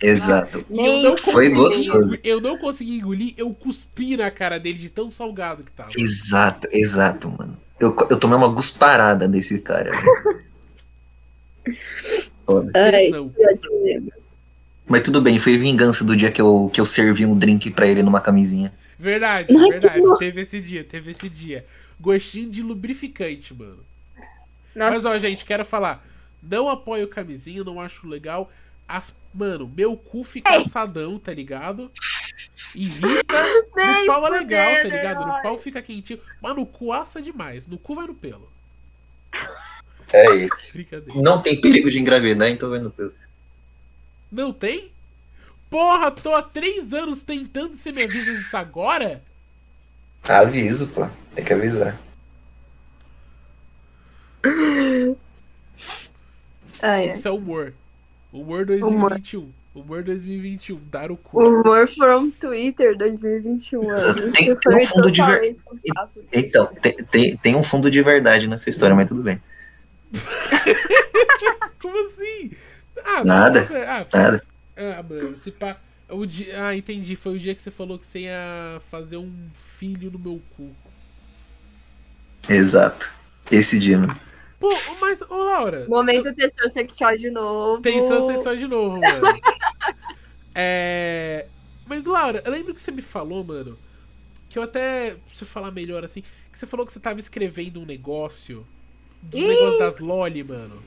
Exato. 0.00 0.64
E 0.68 0.78
eu 0.78 1.02
não 1.02 1.16
Foi 1.16 1.48
gostoso. 1.50 2.18
Eu 2.24 2.40
não 2.40 2.58
consegui 2.58 2.98
engolir, 2.98 3.34
eu 3.36 3.52
cuspi 3.54 4.16
na 4.16 4.30
cara 4.30 4.58
dele 4.58 4.78
de 4.78 4.90
tão 4.90 5.10
salgado 5.10 5.62
que 5.62 5.70
tava. 5.70 5.90
Exato, 5.96 6.68
exato, 6.72 7.30
mano. 7.30 7.56
Eu, 7.82 7.94
eu 8.08 8.16
tomei 8.16 8.36
uma 8.36 8.46
gusparada 8.46 9.26
desse 9.26 9.60
cara. 9.60 9.90
Foda. 12.46 12.70
Ai. 12.76 13.10
Mas 14.86 15.02
tudo 15.02 15.20
bem, 15.20 15.40
foi 15.40 15.58
vingança 15.58 16.04
do 16.04 16.14
dia 16.14 16.30
que 16.30 16.40
eu, 16.40 16.70
que 16.72 16.80
eu 16.80 16.86
servi 16.86 17.26
um 17.26 17.36
drink 17.36 17.72
pra 17.72 17.88
ele 17.88 18.04
numa 18.04 18.20
camisinha. 18.20 18.72
Verdade, 18.96 19.52
Ai, 19.56 19.70
verdade. 19.70 20.00
Teve 20.20 20.42
esse 20.42 20.60
dia, 20.60 20.84
teve 20.84 21.10
esse 21.10 21.28
dia. 21.28 21.66
Gostinho 21.98 22.48
de 22.48 22.62
lubrificante, 22.62 23.52
mano. 23.52 23.80
Nossa. 24.76 24.92
Mas 24.92 25.04
ó, 25.04 25.18
gente, 25.18 25.44
quero 25.44 25.64
falar. 25.64 26.06
Não 26.40 26.68
apoio 26.68 27.08
camisinha, 27.08 27.64
não 27.64 27.80
acho 27.80 28.06
legal. 28.06 28.48
As, 28.86 29.12
mano, 29.34 29.68
meu 29.76 29.96
cu 29.96 30.22
fica 30.22 30.54
Ei. 30.54 30.62
assadão, 30.62 31.18
tá 31.18 31.32
ligado? 31.32 31.90
Irrita. 32.74 33.44
Nem 33.76 34.06
No 34.06 34.06
pau 34.06 34.26
é 34.26 34.30
legal, 34.30 34.72
tá 34.82 34.88
ligado? 34.88 35.26
No 35.26 35.42
pau 35.42 35.58
fica 35.58 35.82
quentinho. 35.82 36.20
Mas 36.40 36.56
no 36.56 36.66
cu 36.66 36.92
assa 36.92 37.20
demais. 37.20 37.66
No 37.66 37.78
cu 37.78 37.94
vai 37.94 38.06
no 38.06 38.14
pelo. 38.14 38.50
É 40.12 40.34
isso. 40.36 40.78
Não 41.14 41.40
tem 41.42 41.60
perigo 41.60 41.90
de 41.90 41.98
engravidar, 41.98 42.48
então 42.48 42.70
vai 42.70 42.78
no 42.78 42.90
pelo. 42.90 43.14
Não 44.30 44.52
tem? 44.52 44.90
Porra, 45.70 46.10
tô 46.10 46.34
há 46.34 46.42
três 46.42 46.92
anos 46.92 47.22
tentando 47.22 47.76
você 47.76 47.92
me 47.92 48.02
avisa 48.02 48.30
isso 48.32 48.56
agora? 48.56 49.22
Aviso, 50.22 50.88
pô. 50.88 51.08
Tem 51.34 51.44
que 51.44 51.52
avisar. 51.52 51.98
Ai, 56.82 57.06
ai. 57.06 57.10
Isso 57.10 57.26
é 57.26 57.30
humor. 57.30 57.72
Humor 58.32 58.66
2021. 58.66 59.40
Humor 59.40 59.52
2021. 59.74 60.80
Dar 60.90 61.10
o 61.10 61.16
cu. 61.16 61.40
Humor 61.42 61.88
from 61.88 62.30
Twitter 62.30 62.96
2021. 62.96 63.92
Exato. 63.92 64.20
mano. 64.20 64.32
Tem- 64.32 64.54
tem 64.56 64.76
um 64.78 64.86
fundo 64.86 65.10
de 65.10 65.22
ver-. 65.22 65.54
Então, 66.32 66.66
tem, 66.80 66.96
tem, 67.04 67.36
tem 67.36 67.54
um 67.56 67.62
fundo 67.62 67.90
de 67.90 68.02
verdade 68.02 68.46
nessa 68.46 68.68
história, 68.68 68.94
mas 68.94 69.08
tudo 69.08 69.22
bem. 69.22 69.40
Como 71.80 71.98
assim? 72.06 72.50
Ah, 73.04 73.24
Nada. 73.24 73.66
Ah, 73.86 74.06
Nada. 74.16 74.42
ah 74.76 75.02
mano, 75.02 75.36
se 75.36 75.50
pá. 75.50 75.78
O 76.10 76.26
dia, 76.26 76.66
ah, 76.66 76.76
entendi. 76.76 77.16
Foi 77.16 77.34
o 77.34 77.38
dia 77.38 77.54
que 77.54 77.62
você 77.62 77.70
falou 77.70 77.98
que 77.98 78.04
você 78.06 78.20
ia 78.20 78.80
fazer 78.90 79.16
um 79.16 79.32
filho 79.78 80.10
no 80.10 80.18
meu 80.18 80.42
cu. 80.56 80.70
Exato. 82.48 83.10
Esse 83.50 83.78
dia, 83.78 83.98
mano. 83.98 84.18
Pô, 84.62 84.96
mas, 85.00 85.20
ô 85.22 85.36
Laura, 85.36 85.86
Momento 85.88 86.32
tensão 86.34 86.70
sexual 86.70 87.14
de 87.16 87.30
novo. 87.30 87.82
tensão 87.82 88.26
sexual 88.28 88.56
de 88.56 88.66
novo, 88.68 88.98
mano. 89.00 89.40
é. 90.54 91.46
Mas, 91.86 92.04
Laura, 92.04 92.42
eu 92.44 92.50
lembro 92.52 92.72
que 92.74 92.80
você 92.80 92.90
me 92.90 93.02
falou, 93.02 93.44
mano. 93.44 93.78
Que 94.48 94.58
eu 94.58 94.62
até. 94.62 95.16
Preciso 95.26 95.50
falar 95.50 95.70
melhor 95.70 96.04
assim. 96.04 96.22
Que 96.50 96.58
você 96.58 96.66
falou 96.66 96.86
que 96.86 96.92
você 96.92 97.00
tava 97.00 97.18
escrevendo 97.18 97.80
um 97.80 97.84
negócio. 97.86 98.66
Dos 99.22 99.40
Ih! 99.40 99.46
negócios 99.46 99.78
das 99.78 99.98
Loli, 99.98 100.42
mano. 100.44 100.82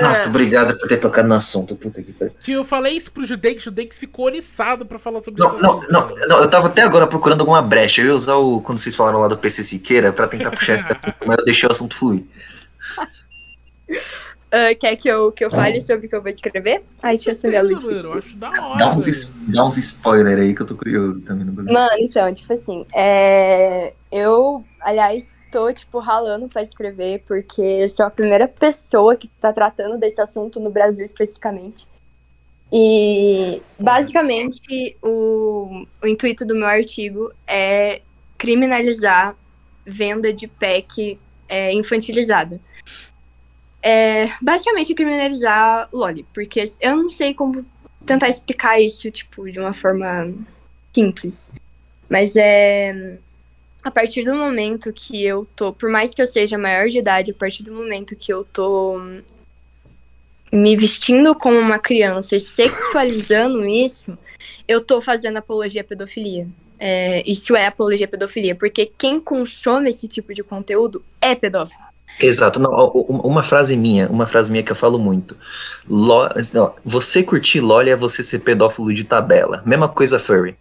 Nossa, 0.00 0.24
É. 0.26 0.28
obrigado 0.28 0.78
por 0.78 0.88
ter 0.88 0.96
tocado 0.98 1.28
no 1.28 1.34
assunto. 1.34 1.76
Puta 1.76 2.02
que 2.02 2.12
pariu. 2.12 2.34
Que 2.42 2.52
eu 2.52 2.64
falei 2.64 2.96
isso 2.96 3.10
pro 3.10 3.26
Judex, 3.26 3.60
o 3.60 3.64
Judex 3.66 3.98
ficou 3.98 4.24
oriçado 4.24 4.86
pra 4.86 4.98
falar 4.98 5.22
sobre 5.22 5.42
Não, 5.42 5.52
esse 5.54 5.62
não, 5.62 5.78
assunto, 5.78 5.92
não, 5.92 6.08
não, 6.28 6.38
eu 6.42 6.50
tava 6.50 6.68
até 6.68 6.82
agora 6.82 7.06
procurando 7.06 7.40
alguma 7.40 7.60
brecha. 7.60 8.00
Eu 8.00 8.06
ia 8.06 8.14
usar 8.14 8.36
o. 8.36 8.60
Quando 8.62 8.78
vocês 8.78 8.94
falaram 8.96 9.20
lá 9.20 9.28
do 9.28 9.36
PC 9.36 9.62
Siqueira 9.64 10.12
pra 10.12 10.26
tentar 10.26 10.50
puxar 10.50 10.74
esse 10.76 10.84
assunto, 10.88 11.14
mas 11.26 11.36
eu 11.38 11.44
deixei 11.44 11.68
o 11.68 11.72
assunto 11.72 11.94
fluir. 11.96 12.24
Ah, 14.54 14.74
quer 14.74 14.96
que 14.96 15.08
eu, 15.08 15.32
que 15.32 15.42
eu 15.42 15.50
fale 15.50 15.80
sobre 15.80 16.06
o 16.06 16.08
que 16.10 16.14
eu 16.14 16.20
vou 16.20 16.30
escrever? 16.30 16.84
Ai, 17.02 17.16
deixa 17.16 17.30
eu 17.30 17.32
acender 17.32 17.58
a 17.58 17.62
luz. 17.62 17.82
eu 17.82 18.12
acho 18.12 18.36
da 18.36 18.50
hora. 18.50 18.78
Dá 18.78 18.92
uns, 18.92 19.34
dá 19.48 19.64
uns 19.64 19.78
spoiler 19.78 20.38
aí 20.38 20.54
que 20.54 20.60
eu 20.60 20.66
tô 20.66 20.76
curioso 20.76 21.22
também 21.22 21.46
no. 21.46 21.54
Mano, 21.54 21.96
então, 21.98 22.30
tipo 22.34 22.52
assim, 22.52 22.84
é... 22.94 23.94
eu, 24.10 24.62
aliás, 24.78 25.38
tô, 25.50 25.72
tipo, 25.72 25.98
ralando 26.00 26.48
pra 26.48 26.60
escrever, 26.60 27.22
porque 27.26 27.62
eu 27.62 27.88
sou 27.88 28.04
a 28.04 28.10
primeira 28.10 28.46
pessoa 28.46 29.16
que 29.16 29.26
tá 29.26 29.54
tratando 29.54 29.96
desse 29.96 30.20
assunto 30.20 30.60
no 30.60 30.68
Brasil 30.68 31.06
especificamente. 31.06 31.88
E, 32.70 33.62
basicamente, 33.80 34.98
o, 35.02 35.86
o 36.02 36.06
intuito 36.06 36.44
do 36.44 36.54
meu 36.54 36.66
artigo 36.66 37.32
é 37.46 38.02
criminalizar 38.36 39.34
venda 39.86 40.30
de 40.30 40.46
pack 40.46 41.18
é, 41.52 41.70
infantilizada. 41.74 42.58
É, 43.82 44.30
basicamente, 44.40 44.94
criminalizar 44.94 45.86
Loli, 45.92 46.24
porque 46.32 46.64
eu 46.80 46.96
não 46.96 47.10
sei 47.10 47.34
como 47.34 47.66
tentar 48.06 48.30
explicar 48.30 48.80
isso, 48.80 49.10
tipo, 49.10 49.50
de 49.50 49.60
uma 49.60 49.74
forma 49.74 50.32
simples. 50.94 51.52
Mas 52.08 52.34
é. 52.36 53.18
A 53.84 53.90
partir 53.90 54.24
do 54.24 54.34
momento 54.34 54.92
que 54.92 55.22
eu 55.22 55.46
tô. 55.54 55.72
Por 55.74 55.90
mais 55.90 56.14
que 56.14 56.22
eu 56.22 56.26
seja 56.26 56.56
maior 56.56 56.88
de 56.88 56.98
idade, 56.98 57.32
a 57.32 57.34
partir 57.34 57.64
do 57.64 57.72
momento 57.74 58.16
que 58.16 58.32
eu 58.32 58.44
tô 58.44 58.98
me 60.50 60.76
vestindo 60.76 61.34
como 61.34 61.58
uma 61.58 61.78
criança 61.78 62.36
e 62.36 62.40
sexualizando 62.40 63.64
isso, 63.66 64.16
eu 64.68 64.82
tô 64.82 65.00
fazendo 65.00 65.38
apologia 65.38 65.82
à 65.82 65.84
pedofilia. 65.84 66.46
É, 66.84 67.22
isso 67.30 67.54
é 67.54 67.64
apologia 67.64 68.06
à 68.06 68.08
pedofilia, 68.08 68.56
porque 68.56 68.86
quem 68.98 69.20
consome 69.20 69.88
esse 69.88 70.08
tipo 70.08 70.34
de 70.34 70.42
conteúdo 70.42 71.00
é 71.20 71.32
pedófilo. 71.32 71.80
Exato, 72.18 72.58
não, 72.58 72.72
uma 72.88 73.44
frase 73.44 73.76
minha, 73.76 74.08
uma 74.08 74.26
frase 74.26 74.50
minha 74.50 74.64
que 74.64 74.72
eu 74.72 74.76
falo 74.76 74.98
muito. 74.98 75.36
Lo, 75.88 76.28
não, 76.52 76.74
você 76.84 77.22
curtir 77.22 77.60
LOL 77.60 77.82
é 77.82 77.94
você 77.94 78.20
ser 78.20 78.40
pedófilo 78.40 78.92
de 78.92 79.04
tabela. 79.04 79.62
Mesma 79.64 79.88
coisa 79.88 80.18
furry. 80.18 80.56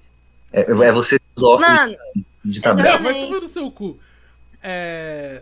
É, 0.53 0.61
é 0.61 0.91
você 0.91 1.17
ser 1.35 1.97
de 2.45 2.61
tabela. 2.61 2.99
Não, 2.99 3.03
vai 3.03 3.25
tomar 3.25 3.41
no 3.41 3.47
seu 3.47 3.71
cu. 3.71 3.97
É. 4.61 5.41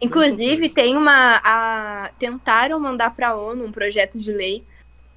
Inclusive, 0.00 0.68
tem 0.68 0.96
uma. 0.96 1.40
A, 1.42 2.10
tentaram 2.20 2.78
mandar 2.78 3.12
pra 3.16 3.34
ONU 3.34 3.64
um 3.64 3.72
projeto 3.72 4.16
de 4.16 4.30
lei 4.30 4.62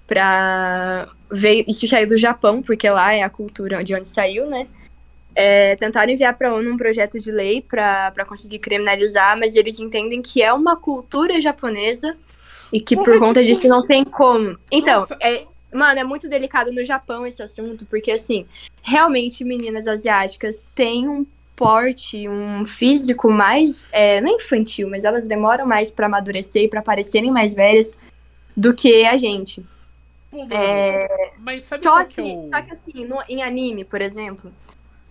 pra. 0.07 1.07
Veio, 1.29 1.65
isso 1.67 1.87
saiu 1.87 2.07
do 2.07 2.17
Japão, 2.17 2.63
porque 2.63 2.89
lá 2.89 3.13
é 3.13 3.21
a 3.21 3.29
cultura 3.29 3.83
de 3.83 3.93
onde 3.93 4.07
saiu, 4.07 4.49
né? 4.49 4.67
É, 5.39 5.75
tentaram 5.75 6.11
enviar 6.11 6.35
pra 6.35 6.51
ONU 6.51 6.71
um 6.73 6.77
projeto 6.77 7.19
de 7.19 7.31
lei 7.31 7.61
pra, 7.61 8.09
pra 8.09 8.25
conseguir 8.25 8.57
criminalizar, 8.57 9.37
mas 9.37 9.55
eles 9.55 9.79
entendem 9.79 10.19
que 10.19 10.41
é 10.41 10.51
uma 10.51 10.75
cultura 10.75 11.39
japonesa 11.39 12.17
e 12.73 12.81
que 12.81 12.95
Porra, 12.95 13.05
por 13.11 13.19
conta 13.19 13.43
tipo- 13.43 13.53
disso 13.53 13.67
não 13.67 13.85
tem 13.85 14.03
como. 14.03 14.57
Então, 14.71 15.01
Nossa. 15.01 15.15
é, 15.21 15.45
mano, 15.71 15.99
é 15.99 16.03
muito 16.03 16.27
delicado 16.27 16.71
no 16.71 16.83
Japão 16.83 17.23
esse 17.23 17.43
assunto, 17.43 17.85
porque 17.85 18.09
assim, 18.09 18.47
realmente 18.81 19.43
meninas 19.43 19.87
asiáticas 19.87 20.67
têm 20.73 21.07
um 21.07 21.23
porte, 21.55 22.27
um 22.27 22.65
físico 22.65 23.29
mais, 23.29 23.89
é, 23.91 24.19
não 24.21 24.37
infantil, 24.37 24.89
mas 24.89 25.05
elas 25.05 25.27
demoram 25.27 25.67
mais 25.67 25.91
pra 25.91 26.07
amadurecer 26.07 26.63
e 26.63 26.67
pra 26.67 26.81
parecerem 26.81 27.29
mais 27.29 27.53
velhas 27.53 27.95
do 28.55 28.73
que 28.73 29.05
a 29.05 29.15
gente. 29.17 29.63
Pô, 30.31 30.47
É, 30.49 31.31
mas 31.39 31.63
sabe 31.63 31.83
só 31.83 32.03
que, 32.03 32.15
que 32.15 32.21
é 32.21 32.23
o. 32.35 32.49
só 32.51 32.61
que 32.63 32.73
assim, 32.73 33.05
no- 33.05 33.23
em 33.29 33.43
anime, 33.43 33.83
por 33.85 34.01
exemplo, 34.01 34.51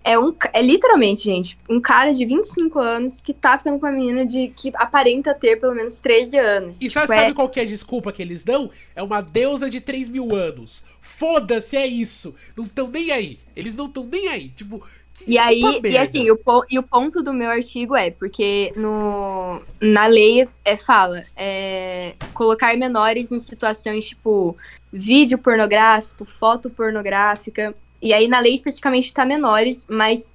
é 0.06 0.16
um 0.16 0.32
é 0.52 0.62
literalmente, 0.62 1.24
gente, 1.24 1.58
um 1.68 1.80
cara 1.80 2.14
de 2.14 2.24
25 2.24 2.78
anos 2.78 3.20
que 3.20 3.34
tá 3.34 3.58
ficando 3.58 3.78
com 3.80 3.86
uma 3.86 3.92
menina 3.92 4.24
de 4.24 4.48
que 4.48 4.70
aparenta 4.76 5.34
ter 5.34 5.58
pelo 5.58 5.74
menos 5.74 5.98
13 6.00 6.38
anos. 6.38 6.76
E 6.80 6.88
Tipo, 6.88 6.92
sabe, 7.00 7.12
é- 7.12 7.16
sabe 7.22 7.34
qual 7.34 7.50
é 7.56 7.60
a 7.60 7.64
desculpa 7.64 8.12
que 8.12 8.22
eles 8.22 8.44
dão? 8.44 8.70
É 8.94 9.02
uma 9.02 9.20
deusa 9.20 9.68
de 9.68 9.80
3 9.80 10.08
mil 10.08 10.34
anos. 10.34 10.84
Foda-se, 11.00 11.76
é 11.76 11.86
isso. 11.86 12.34
Não 12.56 12.64
tão 12.66 12.88
nem 12.88 13.10
aí. 13.10 13.38
Eles 13.56 13.74
não 13.74 13.88
tão 13.88 14.04
nem 14.04 14.28
aí. 14.28 14.48
Tipo, 14.50 14.86
E 15.26 15.38
aí, 15.38 15.60
desculpa 15.60 15.88
e 15.88 15.90
merda. 15.92 16.02
assim, 16.02 16.30
o, 16.30 16.38
e 16.70 16.78
o 16.78 16.82
ponto 16.82 17.22
do 17.22 17.32
meu 17.32 17.48
artigo 17.50 17.96
é, 17.96 18.10
porque 18.10 18.72
no, 18.76 19.60
na 19.80 20.06
lei 20.06 20.46
é, 20.64 20.76
fala, 20.76 21.24
é, 21.34 22.14
colocar 22.34 22.76
menores 22.76 23.32
em 23.32 23.38
situações 23.38 24.04
tipo 24.08 24.56
vídeo 24.92 25.38
pornográfico, 25.38 26.24
foto 26.24 26.68
pornográfica, 26.70 27.74
e 28.00 28.12
aí 28.12 28.28
na 28.28 28.40
lei 28.40 28.54
especificamente 28.54 29.12
tá 29.12 29.24
menores, 29.24 29.86
mas 29.88 30.32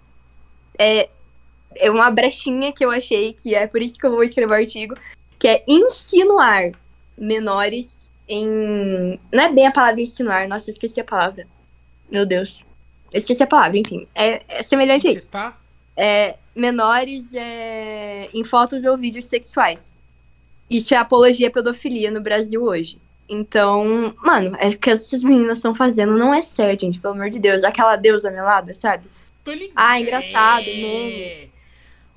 é, 0.77 1.09
é 1.75 1.91
uma 1.91 2.09
brechinha 2.09 2.71
que 2.71 2.83
eu 2.83 2.91
achei, 2.91 3.33
que 3.33 3.55
é 3.55 3.67
por 3.67 3.81
isso 3.81 3.97
que 3.97 4.05
eu 4.05 4.11
vou 4.11 4.23
escrever 4.23 4.53
o 4.53 4.57
artigo, 4.57 4.95
que 5.37 5.47
é 5.47 5.63
insinuar 5.67 6.71
menores 7.17 8.09
em... 8.27 9.19
Não 9.31 9.43
é 9.43 9.51
bem 9.51 9.67
a 9.67 9.71
palavra 9.71 10.01
insinuar, 10.01 10.47
nossa, 10.47 10.69
esqueci 10.69 10.99
a 10.99 11.05
palavra. 11.05 11.47
Meu 12.09 12.25
Deus. 12.25 12.63
Eu 13.13 13.17
esqueci 13.17 13.43
a 13.43 13.47
palavra, 13.47 13.77
enfim. 13.77 14.07
É, 14.15 14.59
é 14.59 14.63
semelhante 14.63 15.07
a 15.07 15.11
isso. 15.11 15.27
Tá? 15.27 15.57
É, 15.95 16.35
menores 16.55 17.33
é, 17.33 18.29
em 18.33 18.43
fotos 18.43 18.83
ou 18.85 18.97
vídeos 18.97 19.25
sexuais. 19.25 19.95
Isso 20.69 20.93
é 20.93 20.97
apologia 20.97 21.49
à 21.49 21.51
pedofilia 21.51 22.09
no 22.09 22.21
Brasil 22.21 22.63
hoje. 22.63 22.99
Então, 23.35 24.13
mano, 24.21 24.57
é 24.59 24.67
o 24.67 24.77
que 24.77 24.89
essas 24.89 25.23
meninas 25.23 25.59
estão 25.59 25.73
fazendo 25.73 26.17
não 26.17 26.33
é 26.33 26.41
certo, 26.41 26.81
gente, 26.81 26.99
pelo 26.99 27.13
amor 27.13 27.29
de 27.29 27.39
Deus. 27.39 27.63
Aquela 27.63 27.95
deusa 27.95 28.29
melada, 28.29 28.73
sabe? 28.75 29.07
Tô 29.41 29.53
ligado. 29.53 29.71
Ah, 29.75 29.99
engraçado, 30.01 30.65
É. 30.67 30.73
meme. 30.75 31.51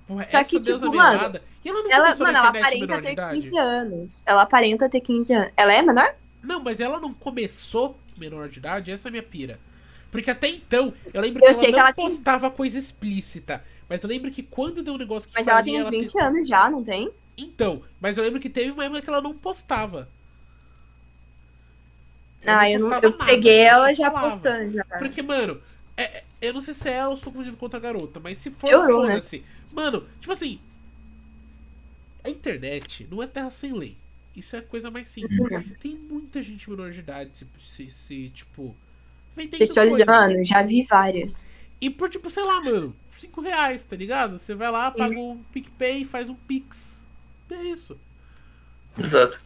Porra, 0.08 0.24
Só 0.30 0.38
essa 0.38 0.50
que, 0.50 0.58
deusa 0.58 0.84
tipo, 0.86 0.96
mano, 0.96 1.12
melada. 1.16 1.42
E 1.64 1.68
ela 1.68 1.82
não 1.82 1.90
Ela, 1.90 2.16
mano, 2.16 2.36
ela 2.36 2.48
aparenta 2.48 3.00
ter 3.00 3.12
idade? 3.12 3.34
15 3.40 3.56
anos. 3.58 4.22
Ela 4.26 4.42
aparenta 4.42 4.88
ter 4.88 5.00
15 5.00 5.32
anos. 5.32 5.52
Ela 5.56 5.72
é 5.72 5.82
menor? 5.82 6.14
Não, 6.42 6.60
mas 6.60 6.80
ela 6.80 6.98
não 6.98 7.14
começou 7.14 7.96
menor 8.18 8.48
de 8.48 8.58
idade, 8.58 8.90
essa 8.90 9.06
é 9.06 9.10
a 9.10 9.12
minha 9.12 9.22
pira. 9.22 9.58
Porque 10.10 10.30
até 10.30 10.48
então, 10.48 10.92
eu 11.12 11.22
lembro 11.22 11.42
Eu 11.44 11.48
que 11.48 11.54
sei 11.54 11.66
ela 11.68 11.72
que 11.72 11.72
não 11.72 11.78
ela 11.86 11.92
tem- 11.92 12.08
postava 12.10 12.50
coisa 12.50 12.78
explícita. 12.78 13.64
Mas 13.88 14.02
eu 14.02 14.08
lembro 14.08 14.30
que 14.32 14.42
quando 14.42 14.82
deu 14.82 14.94
um 14.94 14.98
negócio 14.98 15.28
que 15.28 15.34
Mas 15.36 15.46
ela 15.46 15.62
tem 15.62 15.80
uns 15.80 15.88
20 15.90 16.10
te- 16.10 16.20
anos 16.20 16.46
já, 16.48 16.68
não 16.68 16.82
tem? 16.82 17.10
Então, 17.38 17.82
mas 18.00 18.16
eu 18.18 18.24
lembro 18.24 18.40
que 18.40 18.50
teve 18.50 18.72
uma 18.72 18.84
época 18.84 19.00
que 19.00 19.08
ela 19.08 19.20
não 19.20 19.32
postava. 19.32 20.08
Ah, 22.46 22.70
eu, 22.70 22.80
não, 22.80 22.86
eu 22.86 23.10
nada, 23.10 23.24
peguei 23.24 23.58
ela 23.58 23.92
já 23.92 24.10
postando 24.10 24.72
já. 24.72 24.84
Porque, 24.84 25.22
mano, 25.22 25.60
é- 25.96 26.02
é- 26.18 26.24
eu 26.40 26.52
não 26.52 26.60
sei 26.60 26.74
se 26.74 26.88
é 26.88 26.92
ela 26.92 27.08
ou 27.08 27.14
estou 27.14 27.32
confundindo 27.32 27.56
com 27.56 27.64
outra 27.64 27.80
garota, 27.80 28.20
mas 28.20 28.38
se 28.38 28.50
for, 28.50 28.68
Piorou, 28.68 29.06
né? 29.06 29.22
Mano, 29.72 30.06
tipo 30.20 30.32
assim, 30.32 30.60
a 32.22 32.30
internet 32.30 33.06
não 33.10 33.22
é 33.22 33.26
terra 33.26 33.50
sem 33.50 33.72
lei. 33.72 33.96
Isso 34.36 34.56
é 34.56 34.58
a 34.58 34.62
coisa 34.62 34.90
mais 34.90 35.08
simples. 35.08 35.38
Uhum. 35.38 35.62
Tem 35.80 35.94
muita 35.96 36.42
gente 36.42 36.68
menor 36.68 36.90
de 36.90 37.00
idade 37.00 37.30
se, 37.34 37.46
se, 37.60 37.90
se, 38.06 38.28
tipo, 38.30 38.74
mano, 40.06 40.44
já 40.44 40.62
vi 40.62 40.82
várias. 40.82 41.44
E 41.80 41.90
por, 41.90 42.08
tipo, 42.08 42.30
sei 42.30 42.42
lá, 42.44 42.60
mano, 42.60 42.94
5 43.18 43.40
reais, 43.40 43.84
tá 43.84 43.96
ligado? 43.96 44.38
Você 44.38 44.54
vai 44.54 44.70
lá, 44.70 44.90
paga 44.90 45.18
um 45.18 45.42
PicPay 45.52 46.02
e 46.02 46.04
faz 46.04 46.28
um 46.28 46.34
Pix. 46.34 47.04
É 47.50 47.62
isso. 47.64 47.98
Exato. 48.98 49.40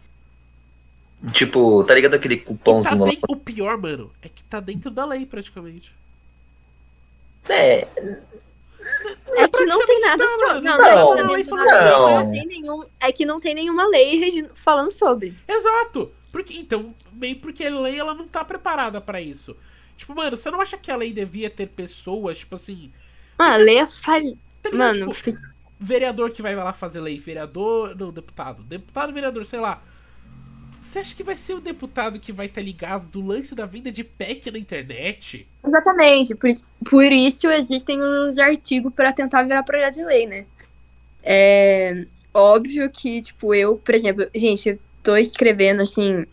Tipo, 1.33 1.83
tá 1.85 1.95
ligado 1.95 2.15
aquele 2.15 2.37
tá 2.37 2.45
cupomzinho 2.47 3.01
lá? 3.01 3.09
den- 3.11 3.19
O 3.29 3.37
pior, 3.37 3.77
mano, 3.77 4.13
é 4.23 4.29
que 4.29 4.43
tá 4.45 4.61
dentro 4.61 4.91
da 4.91 5.05
lei, 5.05 5.27
praticamente. 5.27 5.93
É, 7.49 7.89
É 9.37 9.49
que 9.49 9.65
não 9.67 9.87
tem 9.87 10.01
nada. 10.01 10.25
tá, 10.25 10.37
mano. 10.47 10.61
Não, 10.61 10.79
Não, 10.79 10.79
não, 10.79 11.45
tá 11.45 11.57
não, 11.57 11.75
não. 12.11 12.25
não 12.25 12.31
tem 12.33 12.47
nenhum- 12.47 12.85
É 13.01 13.13
que 13.13 13.25
não 13.27 13.41
tem 13.41 13.55
nenhuma 13.55 13.87
lei 13.89 14.49
falando 14.55 14.93
sobre. 14.93 15.35
Exato. 15.47 16.11
Porque, 16.31 16.57
então, 16.59 16.95
meio 17.13 17.37
porque 17.37 17.65
a 17.65 17.81
lei 17.81 17.99
ela 17.99 18.15
não 18.15 18.29
tá 18.29 18.45
preparada 18.45 19.01
pra 19.01 19.21
isso. 19.21 19.57
Tipo, 19.97 20.15
mano, 20.15 20.37
você 20.37 20.51
não 20.51 20.61
acha 20.61 20.77
que 20.79 20.91
a 20.91 20.97
lei 20.97 21.13
devia 21.13 21.51
ter 21.51 21.67
pessoas, 21.67 22.39
tipo 22.39 22.55
assim. 22.55 22.93
Mano, 23.37 23.55
a 23.55 23.57
lei 23.57 23.79
é 23.79 23.87
falha. 23.87 24.37
tá? 24.63 24.71
Mano, 24.73 25.01
Tipo, 25.01 25.13
fiz- 25.15 25.49
vereador 25.81 26.31
que 26.31 26.43
vai 26.43 26.55
lá 26.55 26.73
fazer 26.73 27.01
lei, 27.01 27.19
vereador. 27.19 27.97
Não, 27.97 28.13
deputado. 28.13 28.63
Deputado, 28.63 29.13
vereador, 29.13 29.45
sei 29.47 29.59
lá. 29.59 29.83
Você 30.89 31.01
acha 31.01 31.15
que 31.15 31.23
vai 31.23 31.37
ser 31.37 31.53
o 31.53 31.61
deputado 31.61 32.19
que 32.19 32.33
vai 32.33 32.47
estar 32.47 32.63
ligado 32.63 33.09
do 33.09 33.21
lance 33.21 33.55
da 33.55 33.67
venda 33.67 33.93
de 33.93 34.03
pack 34.03 34.51
na 34.51 34.59
internet? 34.59 35.47
exatamente. 35.63 36.35
Por 36.35 36.49
isso, 36.49 36.65
por 36.89 37.13
isso 37.13 37.51
existem 37.51 38.01
os 38.01 38.39
artigos 38.39 38.93
pra 38.95 39.13
tentar 39.13 39.43
virar 39.43 39.63
projeto 39.65 39.97
de 39.97 40.05
lei, 40.05 40.27
né? 40.27 40.47
É 41.23 42.07
óbvio 42.33 42.89
que, 42.91 43.21
tipo, 43.21 43.55
eu, 43.55 43.77
por 43.77 43.95
exemplo, 43.95 44.27
gente, 44.35 44.71
eu 44.71 44.79
tô 45.03 45.15
escrevendo 45.19 45.83
assim. 45.83 46.25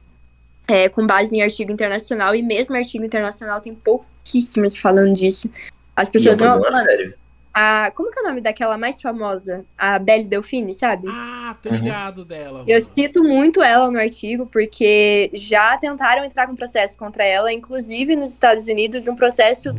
é, 0.69 0.87
com 0.87 1.05
base 1.05 1.35
em 1.35 1.41
artigo 1.41 1.71
internacional, 1.73 2.33
e 2.33 2.41
mesmo 2.41 2.77
artigo 2.77 3.03
internacional 3.03 3.59
tem 3.59 3.75
pouquíssimos 3.75 4.77
falando 4.77 5.13
disso. 5.13 5.49
As 5.93 6.07
pessoas 6.07 6.37
não. 6.37 6.53
problema 6.53 6.71
Mano, 6.71 6.89
sério. 6.89 7.13
A, 7.55 7.89
como 7.95 8.11
que 8.11 8.19
é 8.19 8.21
o 8.21 8.25
nome 8.25 8.41
daquela 8.41 8.77
mais 8.77 9.01
famosa? 9.01 9.65
A 9.77 9.97
Belle 9.97 10.25
Delfine, 10.25 10.73
sabe? 10.75 11.07
Ah, 11.09 11.55
tô 11.61 11.69
Uhum. 11.69 11.75
ligado 11.77 12.25
dela. 12.25 12.65
Eu 12.67 12.79
mano. 12.79 12.81
cito 12.81 13.23
muito 13.23 13.63
ela 13.63 13.89
no 13.89 13.97
artigo, 13.97 14.45
porque 14.45 15.31
já 15.33 15.77
tentaram 15.77 16.25
entrar 16.25 16.47
com 16.47 16.55
processo 16.55 16.97
contra 16.97 17.23
ela, 17.23 17.53
inclusive 17.53 18.13
nos 18.13 18.33
Estados 18.33 18.67
Unidos, 18.67 19.07
um 19.07 19.15
processo, 19.15 19.73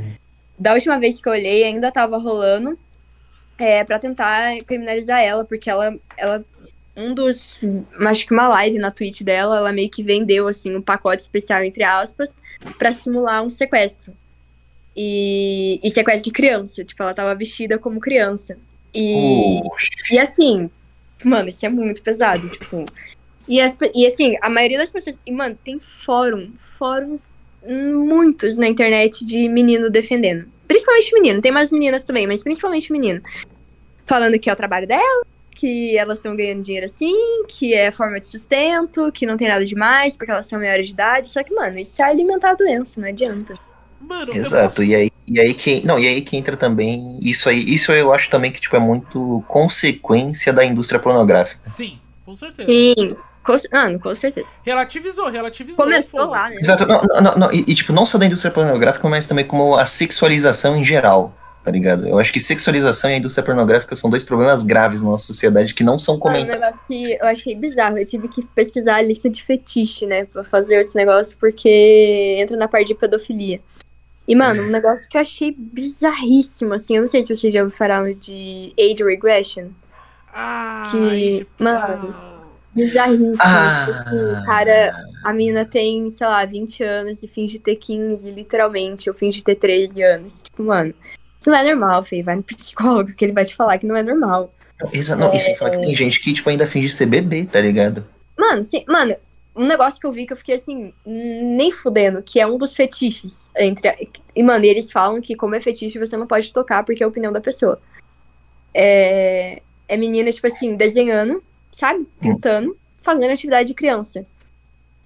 da 0.59 0.73
última 0.73 0.99
vez 0.99 1.21
que 1.21 1.29
eu 1.29 1.33
olhei, 1.35 1.65
ainda 1.65 1.93
tava 1.93 2.17
rolando, 2.17 2.79
é, 3.59 3.85
para 3.85 3.99
tentar 3.99 4.57
criminalizar 4.65 5.21
ela, 5.21 5.45
porque 5.45 5.69
ela, 5.69 5.95
ela 6.17 6.43
um 6.97 7.13
dos. 7.13 7.61
Acho 8.01 8.27
que 8.27 8.33
uma 8.33 8.49
live 8.49 8.79
na 8.79 8.91
Twitch 8.91 9.21
dela, 9.23 9.59
ela 9.59 9.71
meio 9.73 9.91
que 9.91 10.03
vendeu, 10.03 10.49
assim, 10.49 10.75
um 10.75 10.81
pacote 10.81 11.21
especial, 11.21 11.63
entre 11.63 11.85
aspas, 11.85 12.35
pra 12.79 12.91
simular 12.91 13.43
um 13.43 13.51
sequestro. 13.51 14.15
E, 14.97 15.79
e 15.83 15.91
sequestro 15.91 16.25
de 16.25 16.31
criança. 16.31 16.85
Tipo, 16.85 17.03
ela 17.03 17.15
tava 17.15 17.35
vestida 17.35 17.79
como 17.79 18.01
criança. 18.01 18.57
E, 18.95 19.61
e 20.11 20.19
assim, 20.19 20.71
mano, 21.23 21.49
isso 21.49 21.67
é 21.67 21.69
muito 21.69 22.03
pesado, 22.03 22.49
tipo. 22.49 22.87
E, 23.47 23.61
as 23.61 23.77
e 23.95 24.07
assim, 24.07 24.37
a 24.41 24.49
maioria 24.49 24.79
das 24.79 24.91
pessoas. 24.91 25.19
E, 25.27 25.31
mano, 25.31 25.59
tem 25.63 25.79
fórum, 25.79 26.53
fóruns 26.57 27.35
muitos 27.69 28.57
na 28.57 28.69
internet 28.69 29.25
de 29.25 29.49
menino 29.49 29.91
defendendo. 29.91 30.47
Principalmente 30.67 31.15
menino, 31.15 31.41
tem 31.41 31.53
mais 31.53 31.71
meninas 31.71 32.07
também, 32.07 32.27
mas 32.27 32.43
principalmente 32.43 32.93
menino. 32.93 33.21
Falando 34.05 34.39
que 34.39 34.49
é 34.49 34.53
o 34.53 34.57
trabalho 34.57 34.87
dela, 34.87 35.25
que 35.51 35.97
elas 35.97 36.19
estão 36.19 36.37
ganhando 36.37 36.63
dinheiro 36.63 36.87
assim, 36.87 37.45
que 37.49 37.75
é 37.75 37.91
forma 37.91 38.21
de 38.21 38.27
sustento, 38.27 39.11
que 39.13 39.27
não 39.27 39.37
tem 39.37 39.49
nada 39.49 39.65
demais, 39.65 40.17
porque 40.17 40.31
elas 40.31 40.47
são 40.47 40.59
maiores 40.59 40.87
de 40.87 40.93
idade. 40.93 41.31
Só 41.31 41.43
que, 41.43 41.55
mano, 41.55 41.79
isso 41.79 42.01
é 42.03 42.05
alimentar 42.05 42.51
a 42.51 42.55
doença, 42.55 43.01
não 43.01 43.09
adianta. 43.09 43.55
Mano, 44.01 44.35
Exato, 44.37 44.83
e 44.83 44.95
aí, 44.95 45.11
e 45.27 45.41
aí 45.41 45.53
que. 45.55 45.85
Não, 45.87 45.99
e 45.99 46.07
aí 46.07 46.21
que 46.21 46.37
entra 46.37 46.57
também. 46.57 47.19
Isso 47.21 47.49
aí, 47.49 47.59
isso 47.59 47.91
eu 47.93 48.13
acho 48.13 48.31
também 48.31 48.53
que, 48.53 48.61
tipo, 48.61 48.77
é 48.77 48.79
muito 48.79 49.43
consequência 49.49 50.53
da 50.53 50.65
indústria 50.65 51.01
pornográfica. 51.01 51.61
posso- 51.65 51.77
Sim, 51.77 51.99
com 52.25 52.37
certeza. 52.37 52.69
Sim, 52.69 53.17
com, 53.45 53.57
mano, 53.73 53.99
com 53.99 54.15
certeza. 54.15 54.49
Relativizou, 54.65 55.29
relativizou. 55.29 55.85
Começou 55.85 56.27
lá, 56.31 56.51
né? 56.51 56.57
Exato, 56.61 56.87
não, 56.87 57.03
não, 57.21 57.35
não, 57.37 57.53
e, 57.53 57.65
e, 57.67 57.75
tipo, 57.75 57.93
não 57.93 58.07
só 58.07 58.19
da 58.19 58.27
indústria 58.27 58.53
pornográfica, 58.53 59.09
mas 59.09 59.27
também 59.27 59.45
como 59.45 59.77
a 59.77 59.87
sexualização 59.87 60.77
em 60.77 60.85
geral, 60.85 61.35
tá 61.65 61.71
ligado? 61.71 62.07
Eu 62.07 62.19
acho 62.19 62.33
que 62.33 62.39
sexualização 62.41 63.11
e 63.11 63.15
a 63.15 63.17
indústria 63.17 63.45
pornográfica 63.45 63.97
são 63.97 64.09
dois 64.11 64.23
problemas 64.23 64.63
graves 64.63 65.03
na 65.03 65.11
nossa 65.11 65.27
sociedade 65.27 65.75
que 65.75 65.83
não 65.85 65.99
são 65.99 66.17
Mano, 66.19 66.27
um 66.27 66.33
comentados. 66.41 66.61
negócio 66.61 66.83
que 66.87 67.19
eu 67.21 67.27
achei 67.27 67.55
bizarro. 67.57 67.99
Eu 67.99 68.07
tive 68.07 68.29
que 68.29 68.45
pesquisar 68.55 68.97
a 68.97 69.03
lista 69.03 69.29
de 69.31 69.43
fetiche, 69.43 70.07
né? 70.07 70.25
Pra 70.27 70.45
fazer 70.45 70.81
esse 70.81 70.95
negócio, 70.97 71.37
porque 71.41 72.37
entra 72.41 72.57
na 72.57 72.69
parte 72.69 72.89
de 72.89 72.95
pedofilia. 72.95 73.61
E, 74.29 74.35
mano, 74.35 74.63
um 74.65 74.71
negócio 74.71 75.09
que 75.09 75.17
eu 75.17 75.21
achei 75.21 75.55
bizarríssimo, 75.57 76.75
assim. 76.75 76.97
Eu 76.97 77.03
não 77.03 77.09
sei 77.09 77.23
se 77.23 77.35
vocês 77.35 77.53
já 77.53 77.61
ouviram 77.63 77.77
falar 77.79 78.13
de 78.15 78.73
age 78.79 79.05
regression. 79.05 79.69
Ah, 80.33 80.87
Que- 80.91 80.97
isso- 80.99 81.47
mano, 81.59 82.15
ah. 82.17 82.37
Bizarríssimo. 82.75 83.37
Ah, 83.41 83.87
Tipo, 84.05 84.45
cara, 84.47 84.95
a 85.25 85.33
mina 85.33 85.65
tem, 85.65 86.11
sei 86.11 86.27
lá, 86.27 86.45
20 86.45 86.83
anos 86.83 87.23
e 87.23 87.29
finge 87.29 87.59
ter 87.59 87.77
15, 87.77 88.31
literalmente. 88.31 89.09
Ou 89.09 89.17
finge 89.17 89.43
ter 89.43 89.55
13 89.55 90.03
anos. 90.03 90.43
Tipo, 90.43 90.63
mano, 90.65 90.93
isso 91.41 91.49
não 91.51 91.57
é 91.57 91.65
normal, 91.65 92.03
Fê. 92.03 92.23
Vai 92.23 92.37
no 92.37 92.43
psicólogo 92.43 93.15
que 93.17 93.25
ele 93.25 93.33
vai 93.33 93.45
te 93.47 93.55
falar 93.57 93.79
que 93.79 93.87
não 93.87 93.97
é 93.97 94.03
normal. 94.03 94.53
exa- 94.93 95.17
não, 95.17 95.33
e 95.33 95.41
sem 95.41 95.57
falar 95.57 95.71
que 95.71 95.79
tem 95.81 95.95
gente 95.95 96.21
que, 96.21 96.35
tipo, 96.35 96.51
ainda 96.51 96.67
finge 96.67 96.91
ser 96.91 97.07
bebê, 97.07 97.47
tá 97.51 97.59
ligado? 97.63 98.07
Mano, 98.39 98.63
sim, 98.63 98.85
mano, 98.87 99.17
um 99.57 99.65
negócio 99.67 99.99
que 99.99 100.07
eu 100.07 100.13
vi 100.13 100.27
que 100.27 100.33
eu 100.33 100.37
fiquei 100.37 100.55
assim, 100.57 100.93
nem 101.05 101.73
fudendo, 101.73 102.23
que 102.23 102.39
é 102.39 102.47
um 102.47 102.59
dos 102.59 102.75
fetiches 102.75 103.51
entre. 103.57 103.89
a- 103.89 103.97
E, 104.35 104.43
mano, 104.43 104.65
e 104.65 104.69
eles 104.69 104.93
falam 104.93 105.21
que, 105.21 105.35
como 105.35 105.55
é 105.55 105.61
fetiche, 105.61 105.99
você 105.99 106.17
não 106.17 106.27
pode 106.27 106.53
tocar 106.53 106.85
porque 106.85 107.03
é 107.03 107.07
a 107.07 107.09
opinião 107.09 107.33
da 107.33 107.41
pessoa. 107.41 107.81
É, 108.75 109.63
é 109.89 109.97
menina, 109.97 110.31
tipo 110.31 110.47
assim, 110.47 110.77
desenhando, 110.77 111.43
sabe? 111.71 112.07
Pintando, 112.21 112.77
fazendo 112.99 113.31
atividade 113.33 113.69
de 113.69 113.75
criança. 113.75 114.27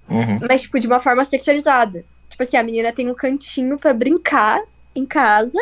Uhum. 0.09 0.40
Mas, 0.48 0.62
tipo, 0.62 0.78
de 0.81 0.86
uma 0.86 0.98
forma 1.01 1.24
sexualizada. 1.24 2.05
Tipo 2.28 2.43
assim, 2.43 2.56
a 2.56 2.62
menina 2.62 2.93
tem 2.93 3.09
um 3.09 3.14
cantinho 3.14 3.78
pra 3.78 3.93
brincar 3.93 4.60
em 4.97 5.06
casa, 5.06 5.59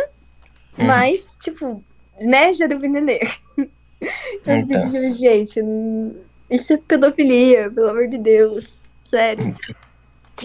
Uhum. 0.78 0.86
mas, 0.86 1.34
tipo, 1.42 1.82
né, 2.20 2.52
já 2.52 2.66
deu 2.66 2.78
entender. 2.82 3.20
Eu 3.58 3.66
Então. 4.46 5.10
gente, 5.10 5.60
hum, 5.60 6.14
isso 6.50 6.72
é 6.72 6.76
pedofilia, 6.76 7.70
pelo 7.70 7.88
amor 7.88 8.08
de 8.08 8.18
Deus. 8.18 8.86
Sério. 9.06 9.56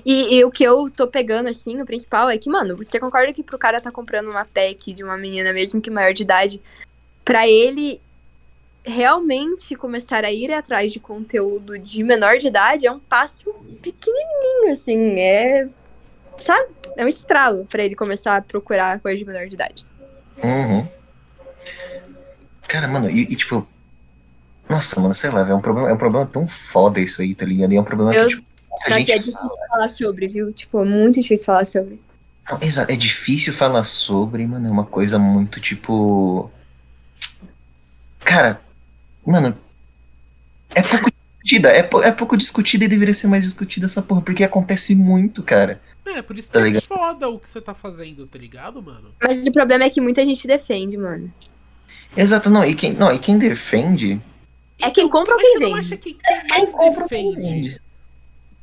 E, 0.06 0.36
e 0.36 0.44
o 0.44 0.50
que 0.50 0.64
eu 0.64 0.90
tô 0.90 1.08
pegando, 1.08 1.50
assim, 1.50 1.80
o 1.82 1.86
principal 1.86 2.30
é 2.30 2.38
que, 2.38 2.50
mano, 2.50 2.76
você 2.76 3.00
concorda 3.00 3.32
que 3.32 3.44
pro 3.44 3.58
cara 3.58 3.80
tá 3.80 3.92
comprando 3.92 4.30
uma 4.30 4.46
pack 4.46 4.94
de 4.94 5.04
uma 5.04 5.18
menina, 5.18 5.54
mesmo 5.54 5.82
que 5.82 5.92
maior 5.92 6.14
de 6.14 6.24
idade, 6.24 6.62
pra 7.24 7.48
ele 7.48 8.02
realmente 8.86 9.76
começar 9.76 10.26
a 10.26 10.32
ir 10.32 10.52
atrás 10.52 10.92
de 10.92 11.00
conteúdo 11.00 11.80
de 11.80 12.04
menor 12.04 12.38
de 12.38 12.48
idade 12.48 12.86
é 12.86 12.92
um 12.92 13.00
passo 13.00 13.54
pequenininho, 13.82 14.72
assim, 14.72 15.20
é. 15.20 15.68
Sabe? 16.38 16.70
É 16.98 17.06
um 17.06 17.08
estralo 17.08 17.66
pra 17.66 17.84
ele 17.84 17.96
começar 17.96 18.36
a 18.36 18.42
procurar 18.42 19.00
coisa 19.00 19.18
de 19.18 19.26
menor 19.26 19.48
de 19.48 19.56
idade. 19.56 19.86
Uhum. 20.44 20.88
Cara, 22.68 22.88
mano, 22.88 23.10
e, 23.10 23.22
e, 23.22 23.36
tipo. 23.36 23.68
Nossa, 24.69 24.99
mano, 24.99 25.14
sei 25.14 25.30
lá, 25.30 25.48
é 25.48 25.53
um 25.53 25.61
problema, 25.61 25.90
é 25.90 25.94
um 25.94 25.98
problema 25.98 26.26
tão 26.26 26.48
foda 26.48 26.99
isso 26.99 27.22
aí, 27.22 27.35
tá 27.35 27.45
ligado? 27.45 27.73
E 27.73 27.76
é 27.76 27.81
um 27.81 27.84
problema 27.84 28.14
Eu- 28.14 28.27
que, 28.27 28.35
tipo, 28.35 28.48
muita 28.69 28.90
Nossa, 28.90 28.99
gente 28.99 29.11
é 29.11 29.18
difícil 29.19 29.49
falar 29.69 29.90
sobre, 29.90 30.27
viu? 30.27 30.53
Tipo, 30.53 30.81
é 30.81 30.85
muito 30.85 31.22
difícil 31.22 31.45
falar 31.45 31.65
sobre. 31.65 31.99
Não, 32.49 32.60
exato, 32.61 32.91
é 32.91 32.95
difícil 32.95 33.53
falar 33.53 33.84
sobre, 33.84 34.45
mano, 34.48 34.68
é 34.68 34.72
uma 34.72 34.85
coisa 34.85 35.18
muito 35.19 35.60
tipo. 35.60 36.52
Cara, 38.19 38.60
mano, 39.26 39.56
é 40.73 40.81
pouco 40.81 41.10
discutida, 41.11 41.69
é, 41.72 41.80
é 42.07 42.11
pouco 42.11 42.38
discutida 42.38 42.85
e 42.85 42.88
deveria 42.88 43.14
ser 43.14 43.27
mais 43.27 43.44
discutida 43.44 43.85
essa 43.85 44.02
porra, 44.02 44.22
porque 44.22 44.44
acontece 44.44 44.95
muito, 44.95 45.44
cara. 45.44 45.81
É, 46.06 46.22
por 46.22 46.38
isso 46.38 46.49
que 46.49 46.53
Tá 46.53 46.61
é 46.61 46.64
ligado? 46.64 46.84
foda 46.84 47.30
o 47.30 47.40
que 47.40 47.48
você 47.49 47.61
tá 47.61 47.73
fazendo, 47.73 48.27
tá 48.27 48.38
ligado, 48.38 48.81
mano? 48.81 49.11
Mas 49.22 49.45
o 49.45 49.52
problema 49.52 49.85
é 49.85 49.90
que 49.90 50.02
muita 50.02 50.26
gente 50.26 50.45
defende, 50.48 50.98
mano. 50.98 51.34
Exato, 52.15 52.49
não, 52.49 52.64
e 52.65 52.76
quem, 52.76 52.94
não, 52.94 53.11
e 53.14 53.18
quem 53.19 53.38
defende. 53.38 54.22
É 54.82 54.90
quem 54.91 55.10
compra 55.10 55.34
ou 55.34 55.40
quem 55.40 55.54
você 55.54 55.60
não 55.60 55.68
vende? 55.68 55.80
acha 55.80 55.98
que 55.98 56.14
quem 56.14 56.48
mais 56.50 56.72
compra 56.72 57.04
ou 57.04 57.10
quem 57.10 57.32
defende 57.32 57.52
vende. 57.52 57.82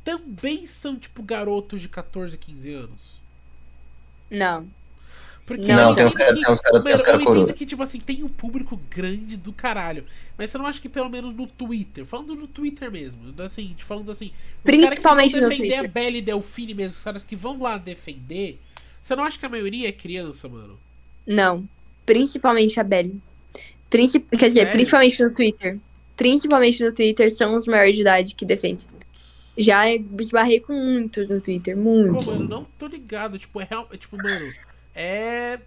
também 0.03 0.67
são, 0.67 0.95
tipo, 0.97 1.23
garotos 1.23 1.81
de 1.81 1.87
14, 1.89 2.37
15 2.37 2.73
anos? 2.73 3.21
Não. 4.29 4.67
Porque 5.45 5.67
Não, 5.67 5.89
eu 5.89 5.95
tem 5.95 6.05
uns 6.05 6.13
entendo 6.13 6.41
caras 6.41 6.61
cara, 6.61 6.81
cara 6.83 7.17
entendo 7.17 7.25
coroa. 7.25 7.53
que, 7.53 7.65
tipo 7.65 7.83
assim, 7.83 7.99
tem 7.99 8.23
um 8.23 8.29
público 8.29 8.79
grande 8.89 9.35
do 9.35 9.51
caralho. 9.51 10.05
Mas 10.37 10.49
você 10.49 10.57
não 10.57 10.65
acha 10.65 10.79
que 10.79 10.87
pelo 10.87 11.09
menos 11.09 11.35
no 11.35 11.47
Twitter, 11.47 12.05
falando 12.05 12.35
no 12.35 12.47
Twitter 12.47 12.89
mesmo, 12.91 13.33
assim, 13.43 13.75
falando 13.79 14.11
assim. 14.11 14.31
Principalmente 14.63 15.35
no 15.41 15.49
defender 15.49 15.67
Twitter. 15.69 15.85
a 15.85 15.87
Belle 15.87 16.17
e 16.19 16.21
Delfine 16.21 16.73
mesmo, 16.73 16.97
os 16.97 17.03
caras 17.03 17.23
que 17.23 17.35
vão 17.35 17.61
lá 17.61 17.77
defender. 17.77 18.59
Você 19.01 19.15
não 19.15 19.23
acha 19.23 19.37
que 19.37 19.45
a 19.45 19.49
maioria 19.49 19.89
é 19.89 19.91
criança, 19.91 20.47
mano? 20.47 20.79
Não. 21.25 21.67
Principalmente 22.05 22.79
a 22.79 22.83
Belly. 22.83 23.19
Princip... 23.89 24.29
Quer 24.29 24.47
dizer, 24.47 24.59
Sério? 24.61 24.71
principalmente 24.71 25.23
no 25.23 25.33
Twitter. 25.33 25.79
Principalmente 26.21 26.83
no 26.83 26.93
Twitter 26.93 27.31
são 27.31 27.55
os 27.55 27.65
maiores 27.65 27.95
de 27.95 28.01
idade 28.01 28.35
que 28.35 28.45
defendem. 28.45 28.85
Já 29.57 29.85
esbarrei 30.19 30.59
com 30.59 30.71
muitos 30.71 31.31
no 31.31 31.41
Twitter, 31.41 31.75
Pô, 31.75 31.81
muitos. 31.81 32.27
mano, 32.27 32.47
não 32.47 32.63
tô 32.77 32.85
ligado. 32.85 33.39
Tipo, 33.39 33.59
é 33.59 33.63
real. 33.67 33.87
é, 33.91 33.97
Tipo, 33.97 34.17
mano, 34.17 34.53
é. 34.93 35.59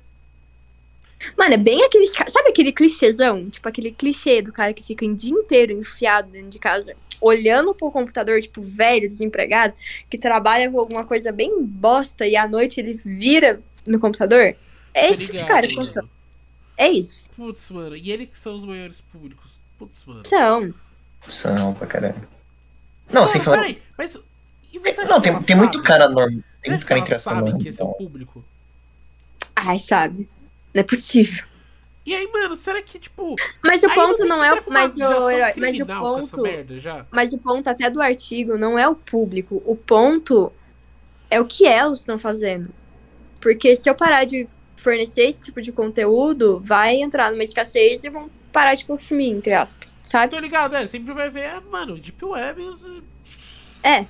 Mano, 1.36 1.54
é 1.54 1.56
bem 1.56 1.82
aquele. 1.82 2.06
Sabe 2.06 2.50
aquele 2.50 2.70
clichêzão? 2.70 3.50
Tipo, 3.50 3.68
aquele 3.68 3.90
clichê 3.90 4.42
do 4.42 4.52
cara 4.52 4.72
que 4.72 4.84
fica 4.84 5.04
o 5.04 5.12
dia 5.12 5.32
inteiro 5.32 5.72
enfiado 5.72 6.30
dentro 6.30 6.50
de 6.50 6.60
casa, 6.60 6.94
olhando 7.20 7.74
pro 7.74 7.90
computador, 7.90 8.40
tipo, 8.40 8.62
velho, 8.62 9.08
desempregado, 9.08 9.74
que 10.08 10.16
trabalha 10.16 10.70
com 10.70 10.78
alguma 10.78 11.04
coisa 11.04 11.32
bem 11.32 11.64
bosta 11.64 12.28
e 12.28 12.36
à 12.36 12.46
noite 12.46 12.78
ele 12.78 12.92
vira 12.92 13.60
no 13.88 13.98
computador? 13.98 14.54
É 14.94 15.10
esse 15.10 15.24
tipo 15.24 15.36
de 15.36 15.44
cara 15.46 15.66
que. 15.66 15.76
É 16.76 16.88
isso. 16.88 17.28
Putz, 17.34 17.70
mano. 17.72 17.96
E 17.96 18.12
eles 18.12 18.28
que 18.28 18.38
são 18.38 18.54
os 18.54 18.64
maiores 18.64 19.00
públicos. 19.00 19.63
Putz, 19.78 20.04
mano. 20.06 20.22
São. 20.26 20.74
São 21.28 21.74
pra 21.74 21.86
caralho. 21.86 22.28
Não, 23.10 23.26
sem 23.26 23.40
falar. 23.40 23.58
peraí, 23.58 23.82
mas. 23.96 24.16
Acha 24.16 25.04
Não, 25.04 25.20
que 25.20 25.30
tem, 25.30 25.42
tem 25.42 25.56
muito 25.56 25.82
cara 25.82 26.08
normal. 26.08 26.42
Tem 26.60 26.72
muito 26.72 26.84
cara 26.86 26.98
ela 26.98 27.06
engraçado. 27.06 27.46
sabe 27.46 27.62
que 27.62 27.68
esse 27.68 27.80
é 27.80 27.84
o 27.84 27.88
Então. 27.90 27.98
público? 28.06 28.44
Ai, 29.54 29.78
sabe. 29.78 30.28
Não 30.74 30.80
é 30.80 30.82
possível. 30.82 31.44
E 32.04 32.14
aí, 32.14 32.28
mano, 32.30 32.56
será 32.56 32.82
que, 32.82 32.98
tipo. 32.98 33.34
Mas 33.62 33.82
o 33.82 33.94
ponto 33.94 34.24
não 34.24 34.42
é 34.42 34.52
o. 34.52 34.62
Mas 34.70 34.96
o 34.98 35.30
herói. 35.30 35.52
Mas 35.56 35.80
o 35.80 35.86
ponto. 35.86 36.42
merda 36.42 36.78
já? 36.78 37.06
Mas 37.10 37.32
o 37.32 37.38
ponto 37.38 37.68
até 37.68 37.88
do 37.88 38.02
artigo 38.02 38.58
não 38.58 38.78
é 38.78 38.86
o 38.88 38.94
público. 38.94 39.62
O 39.64 39.76
ponto 39.76 40.52
é 41.30 41.40
o 41.40 41.44
que 41.46 41.66
elas 41.66 42.00
estão 42.00 42.18
fazendo. 42.18 42.68
Porque 43.40 43.76
se 43.76 43.88
eu 43.88 43.94
parar 43.94 44.24
de 44.24 44.48
fornecer 44.76 45.22
esse 45.22 45.42
tipo 45.42 45.60
de 45.60 45.72
conteúdo, 45.72 46.60
vai 46.62 46.96
entrar 46.96 47.30
numa 47.30 47.42
escassez 47.42 48.04
e 48.04 48.10
vão 48.10 48.30
parar 48.52 48.74
de 48.74 48.84
consumir, 48.84 49.30
entre 49.30 49.52
aspas. 49.52 49.94
Sabe? 50.02 50.30
Tô 50.30 50.38
ligado, 50.38 50.76
é. 50.76 50.86
Sempre 50.86 51.12
vai 51.12 51.30
ver, 51.30 51.60
mano, 51.70 51.98
Deep 51.98 52.24
Web. 52.24 52.62
É. 53.82 54.04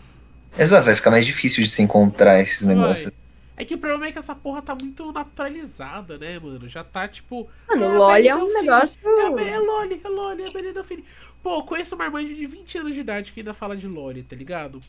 Exato, 0.58 0.84
vai 0.84 0.94
ficar 0.94 1.10
mais 1.10 1.26
difícil 1.26 1.62
de 1.64 1.70
se 1.70 1.82
encontrar 1.82 2.40
esses 2.40 2.62
negócios. 2.62 3.10
É 3.56 3.64
que 3.64 3.74
o 3.74 3.78
problema 3.78 4.06
é 4.06 4.12
que 4.12 4.18
essa 4.18 4.34
porra 4.34 4.60
tá 4.60 4.74
muito 4.74 5.12
naturalizada, 5.12 6.18
né, 6.18 6.38
mano? 6.40 6.68
Já 6.68 6.82
tá 6.82 7.06
tipo. 7.06 7.48
Mano, 7.68 7.84
É, 7.84 7.88
o 7.88 7.92
LOL 7.92 8.08
mas 8.08 8.26
é 8.26 8.34
um 8.34 8.52
negócio. 8.52 8.98
É, 9.04 9.48
é 9.50 9.58
Loli, 9.58 10.00
é 10.02 10.08
Loli, 10.08 10.42
é 10.42 10.48
a 10.48 10.52
Beleza 10.52 10.74
Delfine. 10.74 11.04
Pô, 11.40 11.58
eu 11.58 11.62
conheço 11.62 11.94
uma 11.94 12.04
irmã 12.04 12.24
de 12.24 12.46
20 12.46 12.78
anos 12.78 12.94
de 12.94 13.00
idade 13.00 13.32
que 13.32 13.40
ainda 13.40 13.54
fala 13.54 13.76
de 13.76 13.86
Loli, 13.86 14.24
tá 14.24 14.34
ligado? 14.34 14.80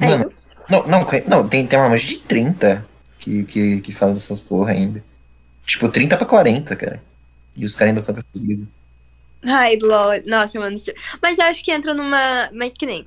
É, 0.00 0.08
Mano, 0.08 0.32
não, 0.68 0.86
não, 0.86 1.06
não, 1.28 1.48
tem, 1.48 1.66
tem 1.66 1.78
uma 1.78 1.88
mais 1.88 2.02
de 2.02 2.18
30 2.18 2.84
que, 3.26 3.42
que, 3.44 3.80
que 3.80 3.92
fala 3.92 4.14
dessas 4.14 4.38
porra 4.38 4.70
ainda. 4.70 5.02
Tipo, 5.66 5.88
30 5.88 6.16
pra 6.16 6.26
40, 6.26 6.76
cara. 6.76 7.02
E 7.56 7.64
os 7.64 7.74
caras 7.74 7.90
ainda 7.90 8.02
com 8.02 8.12
essas 8.12 8.24
brisas. 8.40 8.66
Ai, 9.44 9.76
lol. 9.82 10.22
Nossa, 10.26 10.58
mano. 10.60 10.76
Mas 11.20 11.38
eu 11.38 11.44
acho 11.44 11.64
que 11.64 11.72
entra 11.72 11.92
numa. 11.92 12.48
Mas 12.52 12.76
que 12.76 12.86
nem. 12.86 13.04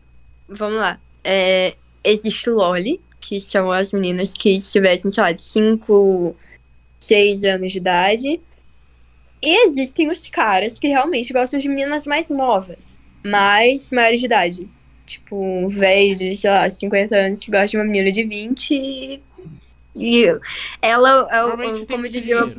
Vamos 0.48 0.78
lá. 0.78 1.00
É, 1.24 1.76
Existe 2.04 2.50
o 2.50 2.56
Loli, 2.56 3.00
que 3.22 3.40
são 3.40 3.72
as 3.72 3.94
meninas 3.94 4.34
que 4.34 4.60
tivessem, 4.60 5.10
sei 5.10 5.24
lá, 5.24 5.32
de 5.32 5.41
5, 5.41 6.36
6 7.00 7.44
anos 7.46 7.72
de 7.72 7.78
idade. 7.78 8.41
E 9.41 9.66
existem 9.68 10.10
os 10.10 10.28
caras 10.28 10.78
que 10.78 10.88
realmente 10.90 11.32
gostam 11.32 11.60
de 11.60 11.70
meninas 11.70 12.06
mais 12.06 12.30
novas, 12.30 13.00
mais 13.24 13.90
maiores 13.90 14.20
de 14.20 14.26
idade. 14.26 14.70
Tipo, 15.06 15.38
um 15.38 15.68
velho 15.70 16.16
de, 16.16 16.36
sei 16.36 16.50
lá, 16.50 16.70
50 16.70 17.16
anos 17.16 17.40
que 17.40 17.52
gosta 17.52 17.68
de 17.68 17.78
uma 17.78 17.86
menina 17.86 18.12
de 18.12 18.24
20 18.24 18.72
e. 18.74 19.28
E 20.00 20.26
ela, 20.82 21.28
é 21.32 21.58
tem 21.58 21.86
como 21.86 22.08
dizia 22.08 22.52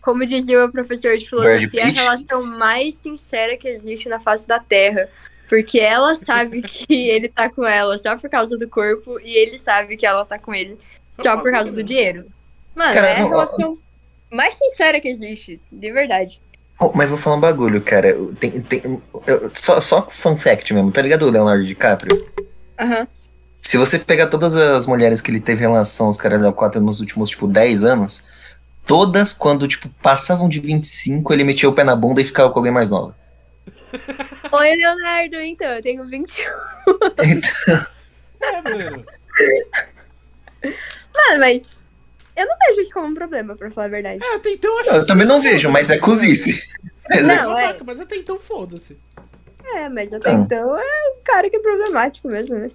como 0.00 0.26
dizia 0.26 0.64
o 0.64 0.72
professor 0.72 1.16
de 1.16 1.28
filosofia, 1.28 1.82
é 1.82 1.84
a 1.84 1.88
relação 1.90 2.42
mais 2.44 2.94
sincera 2.94 3.56
que 3.56 3.68
existe 3.68 4.08
na 4.08 4.18
face 4.18 4.46
da 4.48 4.58
Terra. 4.58 5.08
Porque 5.48 5.78
ela 5.78 6.14
sabe 6.16 6.60
que 6.66 7.08
ele 7.08 7.28
tá 7.28 7.48
com 7.48 7.64
ela 7.64 7.96
só 7.98 8.16
por 8.16 8.28
causa 8.28 8.58
do 8.58 8.68
corpo 8.68 9.20
e 9.20 9.36
ele 9.36 9.56
sabe 9.58 9.96
que 9.96 10.04
ela 10.06 10.24
tá 10.24 10.38
com 10.38 10.52
ele 10.52 10.76
só 11.20 11.36
por 11.36 11.50
causa 11.52 11.70
do 11.70 11.82
dinheiro. 11.82 12.26
Mano, 12.74 12.94
Cara, 12.94 13.06
é 13.08 13.20
a 13.20 13.24
relação 13.24 13.78
mais 14.30 14.54
sincera 14.54 14.98
que 15.00 15.08
existe, 15.08 15.60
de 15.70 15.92
verdade. 15.92 16.40
Oh, 16.80 16.90
mas 16.94 17.10
vou 17.10 17.18
falar 17.18 17.36
um 17.36 17.40
bagulho, 17.40 17.80
cara. 17.80 18.16
Tem, 18.40 18.50
tem, 18.62 19.00
eu- 19.26 19.50
só, 19.54 19.80
só 19.80 20.10
fun 20.10 20.36
fact 20.36 20.72
mesmo, 20.74 20.90
tá 20.90 21.00
ligado 21.02 21.26
o 21.26 21.30
Leonardo 21.30 21.64
DiCaprio? 21.64 22.26
Aham. 22.80 23.06
Se 23.72 23.78
você 23.78 23.98
pegar 23.98 24.26
todas 24.26 24.54
as 24.54 24.86
mulheres 24.86 25.22
que 25.22 25.30
ele 25.30 25.40
teve 25.40 25.62
relação, 25.62 26.10
os 26.10 26.18
caras 26.18 26.54
quatro 26.54 26.78
nos 26.78 27.00
últimos, 27.00 27.30
tipo, 27.30 27.48
10 27.48 27.84
anos, 27.84 28.22
todas, 28.84 29.32
quando, 29.32 29.66
tipo, 29.66 29.88
passavam 30.02 30.46
de 30.46 30.60
25, 30.60 31.32
ele 31.32 31.42
metia 31.42 31.70
o 31.70 31.72
pé 31.72 31.82
na 31.82 31.96
bunda 31.96 32.20
e 32.20 32.24
ficava 32.26 32.50
com 32.50 32.58
alguém 32.58 32.70
mais 32.70 32.90
nova. 32.90 33.16
Oi, 34.52 34.76
Leonardo, 34.76 35.36
então, 35.40 35.68
eu 35.70 35.80
tenho 35.80 36.04
21. 36.04 36.44
Então, 37.24 37.86
É, 38.42 38.60
mano. 38.60 39.06
Mano, 40.62 41.40
mas 41.40 41.80
eu 42.36 42.44
não 42.44 42.54
vejo 42.68 42.82
isso 42.82 42.92
como 42.92 43.06
um 43.06 43.14
problema, 43.14 43.56
pra 43.56 43.70
falar 43.70 43.86
a 43.86 43.90
verdade. 43.90 44.22
É, 44.22 44.34
até 44.34 44.50
então 44.50 44.70
eu 44.70 44.80
acho 44.80 44.90
eu 44.90 45.06
também 45.06 45.26
não 45.26 45.40
vejo, 45.40 45.70
mas 45.70 45.88
é 45.88 45.96
cozice. 45.96 46.62
Mas 47.08 47.20
é- 47.20 47.22
Não, 47.22 47.56
é. 47.58 47.74
Mas 47.86 48.00
até 48.00 48.16
então 48.16 48.38
foda-se. 48.38 48.98
É, 49.64 49.88
mas 49.88 50.12
até 50.12 50.30
Então. 50.30 50.42
então 50.44 50.78
é 50.78 51.10
um 51.10 51.22
cara 51.24 51.48
que 51.48 51.56
é 51.56 51.58
problemático 51.58 52.28
mesmo, 52.28 52.54
né? 52.58 52.68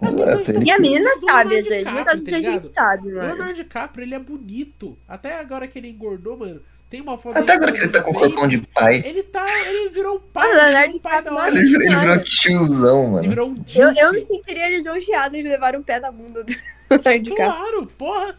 Exato, 0.00 0.50
ele- 0.52 0.64
E 0.64 0.70
a 0.70 0.78
menina 0.78 1.10
sabe, 1.18 1.56
às 1.58 1.64
vezes. 1.64 1.92
Muitas 1.92 2.22
vezes 2.22 2.46
a 2.46 2.52
tá 2.52 2.58
gente 2.58 2.74
sabe, 2.74 3.08
O 3.12 3.16
mano. 3.16 3.28
Leonardo 3.28 3.54
DiCaprio, 3.54 4.04
ele 4.04 4.14
é 4.14 4.18
bonito. 4.18 4.96
Até 5.08 5.38
agora 5.40 5.66
que 5.66 5.78
ele 5.78 5.90
engordou, 5.90 6.36
mano. 6.36 6.60
Tem 6.90 7.02
uma 7.02 7.18
foto 7.18 7.36
Até 7.36 7.52
agora 7.52 7.70
que 7.72 7.80
ele 7.80 7.88
tá 7.90 8.00
com 8.00 8.12
o 8.12 8.14
corpão 8.14 8.48
de 8.48 8.58
pai. 8.74 9.02
Ele 9.04 9.22
tá. 9.22 9.44
Ele 9.66 9.90
virou 9.90 10.16
um 10.16 10.20
pai. 10.20 10.44
Ah, 10.44 10.48
o 10.48 10.52
ele 10.52 10.60
Leonardo 10.62 10.86
virou 10.86 10.96
um 10.96 11.00
pai 11.00 11.22
DiCaprio. 11.22 11.58
Ele, 11.58 11.66
virou- 11.68 11.82
ele 11.82 11.96
virou 11.96 12.18
tiozão, 12.24 13.02
Ele 13.02 13.10
mano. 13.12 13.28
virou 13.28 13.48
um 13.50 13.64
Eu, 13.74 13.92
eu 13.94 14.12
me 14.12 14.20
sentiria 14.20 14.68
lisonjeada 14.70 15.36
de 15.36 15.42
levar 15.42 15.76
um 15.76 15.82
pé 15.82 16.00
na 16.00 16.10
bunda 16.10 16.42
do 16.44 16.52
Leonardo 16.90 17.24
DiCaprio. 17.24 17.36
Claro, 17.36 17.86
porra. 17.98 18.38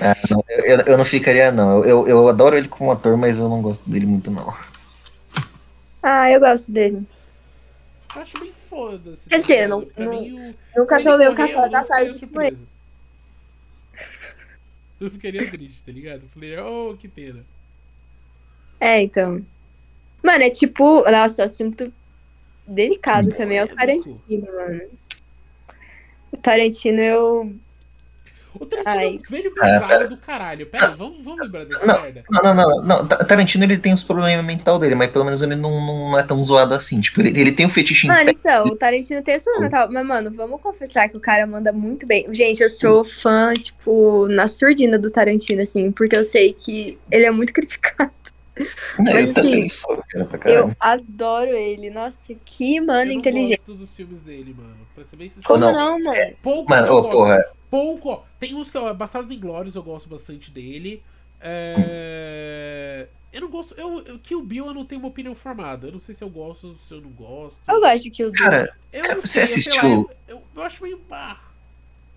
Ah, 0.00 0.14
não, 0.30 0.44
eu, 0.48 0.80
eu 0.82 0.98
não 0.98 1.04
ficaria, 1.04 1.50
não. 1.50 1.78
Eu, 1.78 1.84
eu, 1.86 2.08
eu 2.08 2.28
adoro 2.28 2.56
ele 2.56 2.68
como 2.68 2.92
ator, 2.92 3.16
mas 3.16 3.38
eu 3.38 3.48
não 3.48 3.62
gosto 3.62 3.88
dele 3.90 4.06
muito, 4.06 4.30
não. 4.30 4.54
Ah, 6.02 6.30
eu 6.30 6.38
gosto 6.38 6.70
dele. 6.70 7.02
Eu 8.14 8.22
acho 8.22 8.38
bem 8.38 8.52
foda-se. 8.70 9.28
Quer 9.28 9.36
tá 9.36 9.40
dizer, 9.40 9.68
não- 9.68 9.86
não- 9.98 10.54
Nunca 10.76 11.02
tomei 11.02 11.28
o 11.28 11.34
café 11.34 11.68
da 11.68 11.84
tarde 11.84 12.26
com 12.26 12.40
ele. 12.40 12.56
Eu 15.00 15.10
ficaria 15.10 15.50
triste, 15.50 15.82
tá 15.82 15.90
ligado? 15.90 16.22
Eu 16.22 16.28
falei, 16.28 16.58
oh, 16.58 16.94
que 16.96 17.08
pena. 17.08 17.42
É, 18.78 19.00
então. 19.00 19.44
Mano, 20.22 20.44
é 20.44 20.50
tipo. 20.50 21.02
Nossa, 21.10 21.44
assunto 21.44 21.92
delicado 22.66 23.32
também 23.32 23.58
é 23.58 23.64
o 23.64 23.68
Tarantino, 23.68 24.46
mano. 24.46 24.82
O 26.30 26.36
Tarantino, 26.36 27.00
eu. 27.00 27.54
O 28.58 28.66
Tarantino 28.66 28.98
Ai. 28.98 29.06
é 29.06 29.10
um 29.10 29.18
velho 29.30 29.54
bizarro 29.54 30.08
do 30.08 30.16
caralho. 30.16 30.66
Pera, 30.66 30.88
vamos, 30.90 31.22
vamos 31.24 31.40
lembrar 31.40 31.64
dessa 31.66 31.86
Não. 31.86 32.02
merda. 32.02 32.22
Não, 32.30 32.42
não, 32.42 32.54
não, 32.54 32.82
não. 32.84 33.06
Ta- 33.06 33.24
Tarantino 33.24 33.64
ele 33.64 33.78
tem 33.78 33.92
os 33.94 34.02
problemas 34.02 34.44
mental 34.44 34.78
dele, 34.78 34.94
mas 34.94 35.10
pelo 35.10 35.24
menos 35.24 35.40
ele 35.42 35.54
não, 35.54 35.70
não 35.84 36.18
é 36.18 36.22
tão 36.22 36.42
zoado 36.42 36.74
assim. 36.74 37.00
Tipo, 37.00 37.20
ele, 37.20 37.38
ele 37.40 37.52
tem 37.52 37.66
um 37.66 37.68
fetiche 37.70 38.06
em 38.06 38.10
Mano, 38.10 38.24
pé. 38.24 38.30
então, 38.32 38.66
o 38.66 38.76
Tarantino 38.76 39.22
tem 39.22 39.34
esse 39.36 39.44
problema, 39.44 39.70
tá? 39.70 39.88
Mas, 39.90 40.06
mano, 40.06 40.30
vamos 40.32 40.60
confessar 40.60 41.08
que 41.08 41.16
o 41.16 41.20
cara 41.20 41.46
manda 41.46 41.72
muito 41.72 42.06
bem. 42.06 42.26
Gente, 42.32 42.62
eu 42.62 42.70
sou 42.70 43.04
fã, 43.04 43.52
tipo, 43.54 44.26
na 44.28 44.48
surdina 44.48 44.98
do 44.98 45.10
Tarantino, 45.10 45.62
assim, 45.62 45.92
porque 45.92 46.16
eu 46.16 46.24
sei 46.24 46.52
que 46.52 46.98
ele 47.10 47.26
é 47.26 47.30
muito 47.30 47.52
criticado. 47.54 48.10
Não, 48.98 49.12
mas 49.14 49.28
eu 49.28 49.34
também 49.34 49.60
assim, 49.60 49.68
sou, 49.70 50.04
cara, 50.10 50.24
pra 50.26 50.36
Eu 50.50 50.66
caralho. 50.68 50.76
adoro 50.80 51.50
ele. 51.56 51.88
Nossa, 51.88 52.34
que 52.44 52.78
mano 52.80 53.02
eu 53.02 53.06
não 53.06 53.12
inteligente. 53.14 53.58
gosto 53.60 53.74
dos 53.74 53.94
filmes 53.96 54.20
dele, 54.22 54.54
mano. 54.58 54.76
Pra 54.94 55.02
ser 55.04 55.16
bem 55.16 55.28
sincero. 55.28 55.46
Como 55.46 55.60
não. 55.60 55.72
não, 55.72 56.02
mano? 56.04 56.32
Pouco 56.42 56.68
Mano, 56.68 56.86
eu 56.88 56.94
ô, 56.94 57.08
porra. 57.08 57.42
Pouco, 57.70 58.08
ó. 58.10 58.22
Tem 58.38 58.54
uns 58.54 58.70
que, 58.70 58.76
ó, 58.78 58.92
Bastardos 58.92 59.30
Inglórios 59.30 59.74
eu 59.76 59.82
gosto 59.82 60.08
bastante 60.08 60.50
dele. 60.50 61.02
É... 61.40 63.06
Eu 63.32 63.42
não 63.42 63.48
gosto. 63.48 63.74
Eu, 63.78 64.02
eu, 64.04 64.18
Kill 64.18 64.42
Bill 64.42 64.66
eu 64.66 64.74
não 64.74 64.84
tenho 64.84 65.00
uma 65.00 65.08
opinião 65.08 65.34
formada. 65.34 65.86
Eu 65.86 65.92
não 65.92 66.00
sei 66.00 66.14
se 66.14 66.22
eu 66.24 66.28
gosto, 66.28 66.76
se 66.88 66.92
eu 66.94 67.00
não 67.00 67.10
gosto. 67.10 67.60
Eu 67.68 67.80
gosto 67.80 68.02
de 68.02 68.10
Kill 68.10 68.30
Bill. 68.32 68.42
Cara, 68.44 68.74
Eu 68.92 69.20
você 69.20 69.28
sei, 69.28 69.42
assistiu- 69.44 69.82
lá, 69.82 69.88
eu, 69.88 70.10
eu, 70.36 70.42
eu 70.56 70.62
acho 70.62 70.82
meio. 70.82 71.00
Ah, 71.10 71.38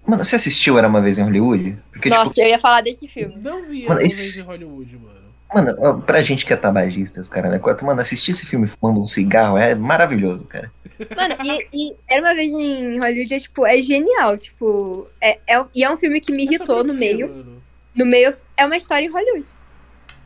mano, 0.08 0.26
você 0.26 0.36
assistiu 0.36 0.76
Era 0.78 0.88
Uma 0.88 1.02
Vez 1.02 1.20
em 1.20 1.24
Hollywood? 1.24 1.78
Porque, 1.92 2.10
Nossa, 2.10 2.34
tipo, 2.34 2.42
eu 2.42 2.50
ia 2.50 2.58
falar 2.60 2.82
desse 2.82 3.08
filme. 3.08 3.36
não 3.38 3.62
vi 3.64 3.84
Mano, 3.84 4.00
uma 4.02 4.08
esse- 4.08 4.22
vez 4.22 4.38
em 4.40 4.48
Hollywood, 4.48 4.98
mano. 4.98 5.13
Mano, 5.54 6.02
pra 6.02 6.22
gente 6.24 6.46
que 6.46 6.54
é 6.54 6.56
tabagista, 6.56 7.22
os 7.22 7.28
caras, 7.30 7.52
né? 7.52 7.60
Mano, 7.82 8.02
assistir 8.02 8.32
esse 8.32 8.46
filme 8.46 8.68
fumando 8.68 9.02
um 9.02 9.08
cigarro 9.08 9.58
é 9.58 9.76
maravilhoso, 9.76 10.46
cara. 10.46 10.72
Mano, 11.16 11.36
e, 11.44 11.68
e 11.92 11.96
Era 12.10 12.22
Uma 12.22 12.34
Vez 12.36 12.52
em 12.52 13.00
Hollywood 13.00 13.34
é, 13.34 13.40
tipo, 13.40 13.66
é 13.66 13.82
genial, 13.82 14.38
tipo... 14.38 15.08
É, 15.22 15.40
é, 15.48 15.66
e 15.76 15.84
é 15.84 15.90
um 15.92 15.98
filme 15.98 16.20
que 16.22 16.32
me 16.32 16.44
irritou 16.44 16.84
no 16.84 16.94
meio. 16.94 17.30
mano? 17.30 17.62
No 17.96 18.06
meio 18.06 18.34
é 18.58 18.66
uma 18.66 18.78
história 18.78 19.06
em 19.06 19.10
Hollywood. 19.12 19.50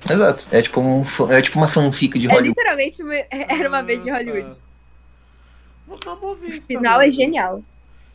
Exato. 0.10 0.48
É 0.52 0.62
tipo, 0.62 0.80
um, 0.80 1.04
é 1.32 1.42
tipo 1.42 1.58
uma 1.58 1.68
fanfic 1.68 2.18
de 2.20 2.28
É 2.28 2.30
Hollywood. 2.30 2.50
literalmente 2.50 3.02
uma- 3.04 3.16
Era 3.30 3.68
Uma 3.70 3.82
Vez 3.82 4.06
em 4.06 4.10
Ah, 4.10 4.18
Hollywood. 4.18 4.56
tá. 4.56 4.62
Vou 5.88 6.30
uma 6.32 6.36
vez. 6.36 6.58
O 6.58 6.62
final 6.68 7.02
é 7.02 7.10
genial. 7.10 7.64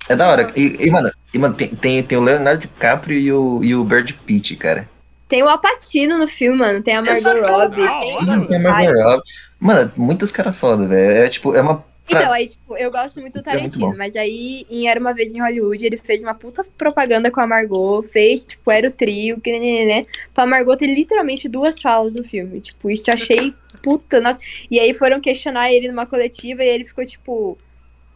É 0.09 0.15
da 0.17 0.29
hora. 0.29 0.53
E, 0.57 0.77
e, 0.87 0.91
mano, 0.91 1.11
e, 1.33 1.39
mano 1.39 1.55
tem, 1.55 1.69
tem, 1.69 2.03
tem 2.03 2.19
o 2.19 2.23
Leonardo 2.23 2.61
DiCaprio 2.63 3.19
e 3.19 3.33
o, 3.33 3.61
e 3.65 3.75
o 3.75 3.85
Brad 3.85 4.11
Pitt, 4.27 4.57
cara. 4.57 4.89
Tem 5.33 5.43
o 5.43 5.49
Apatino 5.49 6.19
no 6.19 6.29
filme, 6.29 6.59
mano. 6.59 6.83
Tem 6.83 6.95
a 6.95 7.01
Margot. 7.01 7.49
Robbie. 7.49 8.47
Tem... 8.47 8.57
a 8.59 8.61
Margot 8.61 9.03
Robbie. 9.03 9.23
Mano, 9.59 9.93
muitos 9.97 10.31
caras 10.31 10.55
foda, 10.55 10.87
velho. 10.87 11.25
É 11.25 11.29
tipo, 11.31 11.57
é 11.57 11.63
uma. 11.63 11.83
Então, 12.07 12.31
aí, 12.31 12.49
tipo, 12.49 12.77
eu 12.77 12.91
gosto 12.91 13.19
muito 13.19 13.41
do 13.41 13.49
É 13.49 13.53
muito 13.53 13.79
Tarantino, 13.79 13.93
bom. 13.93 13.97
mas 13.97 14.15
aí, 14.15 14.67
em 14.69 14.89
Era 14.89 15.01
Uma 15.01 15.15
Vez 15.15 15.35
em 15.35 15.41
Hollywood, 15.41 15.87
ele 15.87 15.97
fez 15.97 16.21
uma 16.21 16.35
puta 16.35 16.63
propaganda 16.77 17.31
com 17.31 17.41
a 17.41 17.47
Margot, 17.47 18.03
fez, 18.03 18.45
tipo, 18.45 18.71
era 18.71 18.89
o 18.89 18.91
trio, 18.91 19.41
que 19.41 19.59
né, 19.59 19.87
né, 19.87 20.07
pra 20.35 20.45
Margot 20.45 20.77
ter 20.77 20.95
literalmente 20.95 21.49
duas 21.49 21.81
falas 21.81 22.13
no 22.13 22.25
filme. 22.25 22.61
Tipo, 22.61 22.91
isso 22.91 23.09
eu 23.09 23.15
achei 23.15 23.55
puta, 23.83 24.21
nossa. 24.21 24.39
E 24.71 24.79
aí 24.79 24.93
foram 24.93 25.19
questionar 25.19 25.73
ele 25.73 25.89
numa 25.89 26.05
coletiva 26.05 26.63
e 26.63 26.69
ele 26.69 26.85
ficou, 26.85 27.07
tipo, 27.07 27.57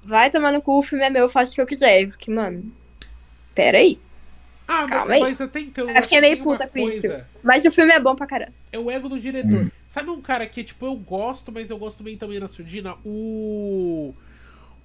vai 0.05 0.29
tomar 0.31 0.53
no 0.53 0.61
cu, 0.61 0.81
o 0.81 0.83
filme 0.83 1.07
é 1.07 1.09
meu, 1.09 1.23
eu 1.23 1.29
faço 1.31 1.53
o 1.53 1.55
que 1.55 1.63
eu 1.63 1.67
quiser. 1.67 2.03
Eu 2.03 2.11
fiquei, 2.11 2.35
mano, 2.35 2.71
pera 3.55 3.79
Ah, 4.69 4.83
mas, 4.83 4.91
Calma 4.91 5.15
aí. 5.15 5.21
mas 5.21 5.41
até 5.41 5.61
então. 5.61 5.85
Eu 5.85 5.89
fiquei 5.89 5.99
acho 6.01 6.09
que 6.09 6.21
meio 6.21 6.43
puta 6.43 6.67
com 6.67 6.79
isso. 6.79 7.07
Mas 7.43 7.65
o 7.65 7.71
filme 7.71 7.93
é 7.93 8.01
bom 8.01 8.17
pra 8.17 8.27
caramba. 8.27 8.53
É 8.73 8.79
o 8.79 8.91
ego 8.91 9.09
do 9.09 9.19
diretor. 9.19 9.67
Hum. 9.67 9.71
Sabe 9.87 10.11
um 10.11 10.21
cara 10.21 10.47
que, 10.47 10.65
tipo, 10.65 10.85
eu 10.85 10.95
gosto, 10.95 11.53
mas 11.53 11.71
eu 11.71 11.79
gosto 11.79 12.03
bem 12.03 12.17
também 12.17 12.41
na 12.41 12.49
surdina? 12.49 12.97
O. 13.05 14.15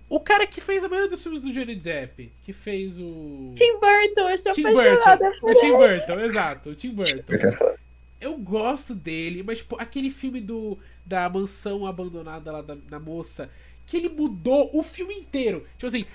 O 0.07 0.19
cara 0.19 0.45
que 0.45 0.59
fez 0.59 0.83
a 0.83 0.89
maioria 0.89 1.09
dos 1.09 1.23
filmes 1.23 1.41
do 1.41 1.51
Johnny 1.51 1.75
Depp. 1.75 2.31
Que 2.43 2.53
fez 2.53 2.97
o. 2.97 3.53
Tim 3.55 3.73
Burton, 3.73 4.29
eu 4.29 4.37
sou 4.37 4.51
Tim 4.51 4.65
apaixonada 4.65 5.31
por 5.39 5.51
O 5.51 5.55
Tim 5.55 5.71
Burton, 5.71 6.19
exato, 6.19 6.69
o 6.69 6.75
Tim 6.75 6.91
Burton. 6.91 7.23
É. 7.29 7.75
Eu 8.21 8.37
gosto 8.37 8.93
dele, 8.93 9.41
mas, 9.41 9.59
tipo, 9.59 9.75
aquele 9.81 10.11
filme 10.11 10.39
do 10.39 10.77
da 11.03 11.27
mansão 11.27 11.85
abandonada 11.85 12.51
lá 12.51 12.61
da, 12.61 12.75
da 12.75 12.99
moça, 12.99 13.49
que 13.85 13.97
ele 13.97 14.09
mudou 14.09 14.69
o 14.73 14.83
filme 14.83 15.13
inteiro. 15.13 15.65
Tipo 15.77 15.87
assim, 15.87 16.05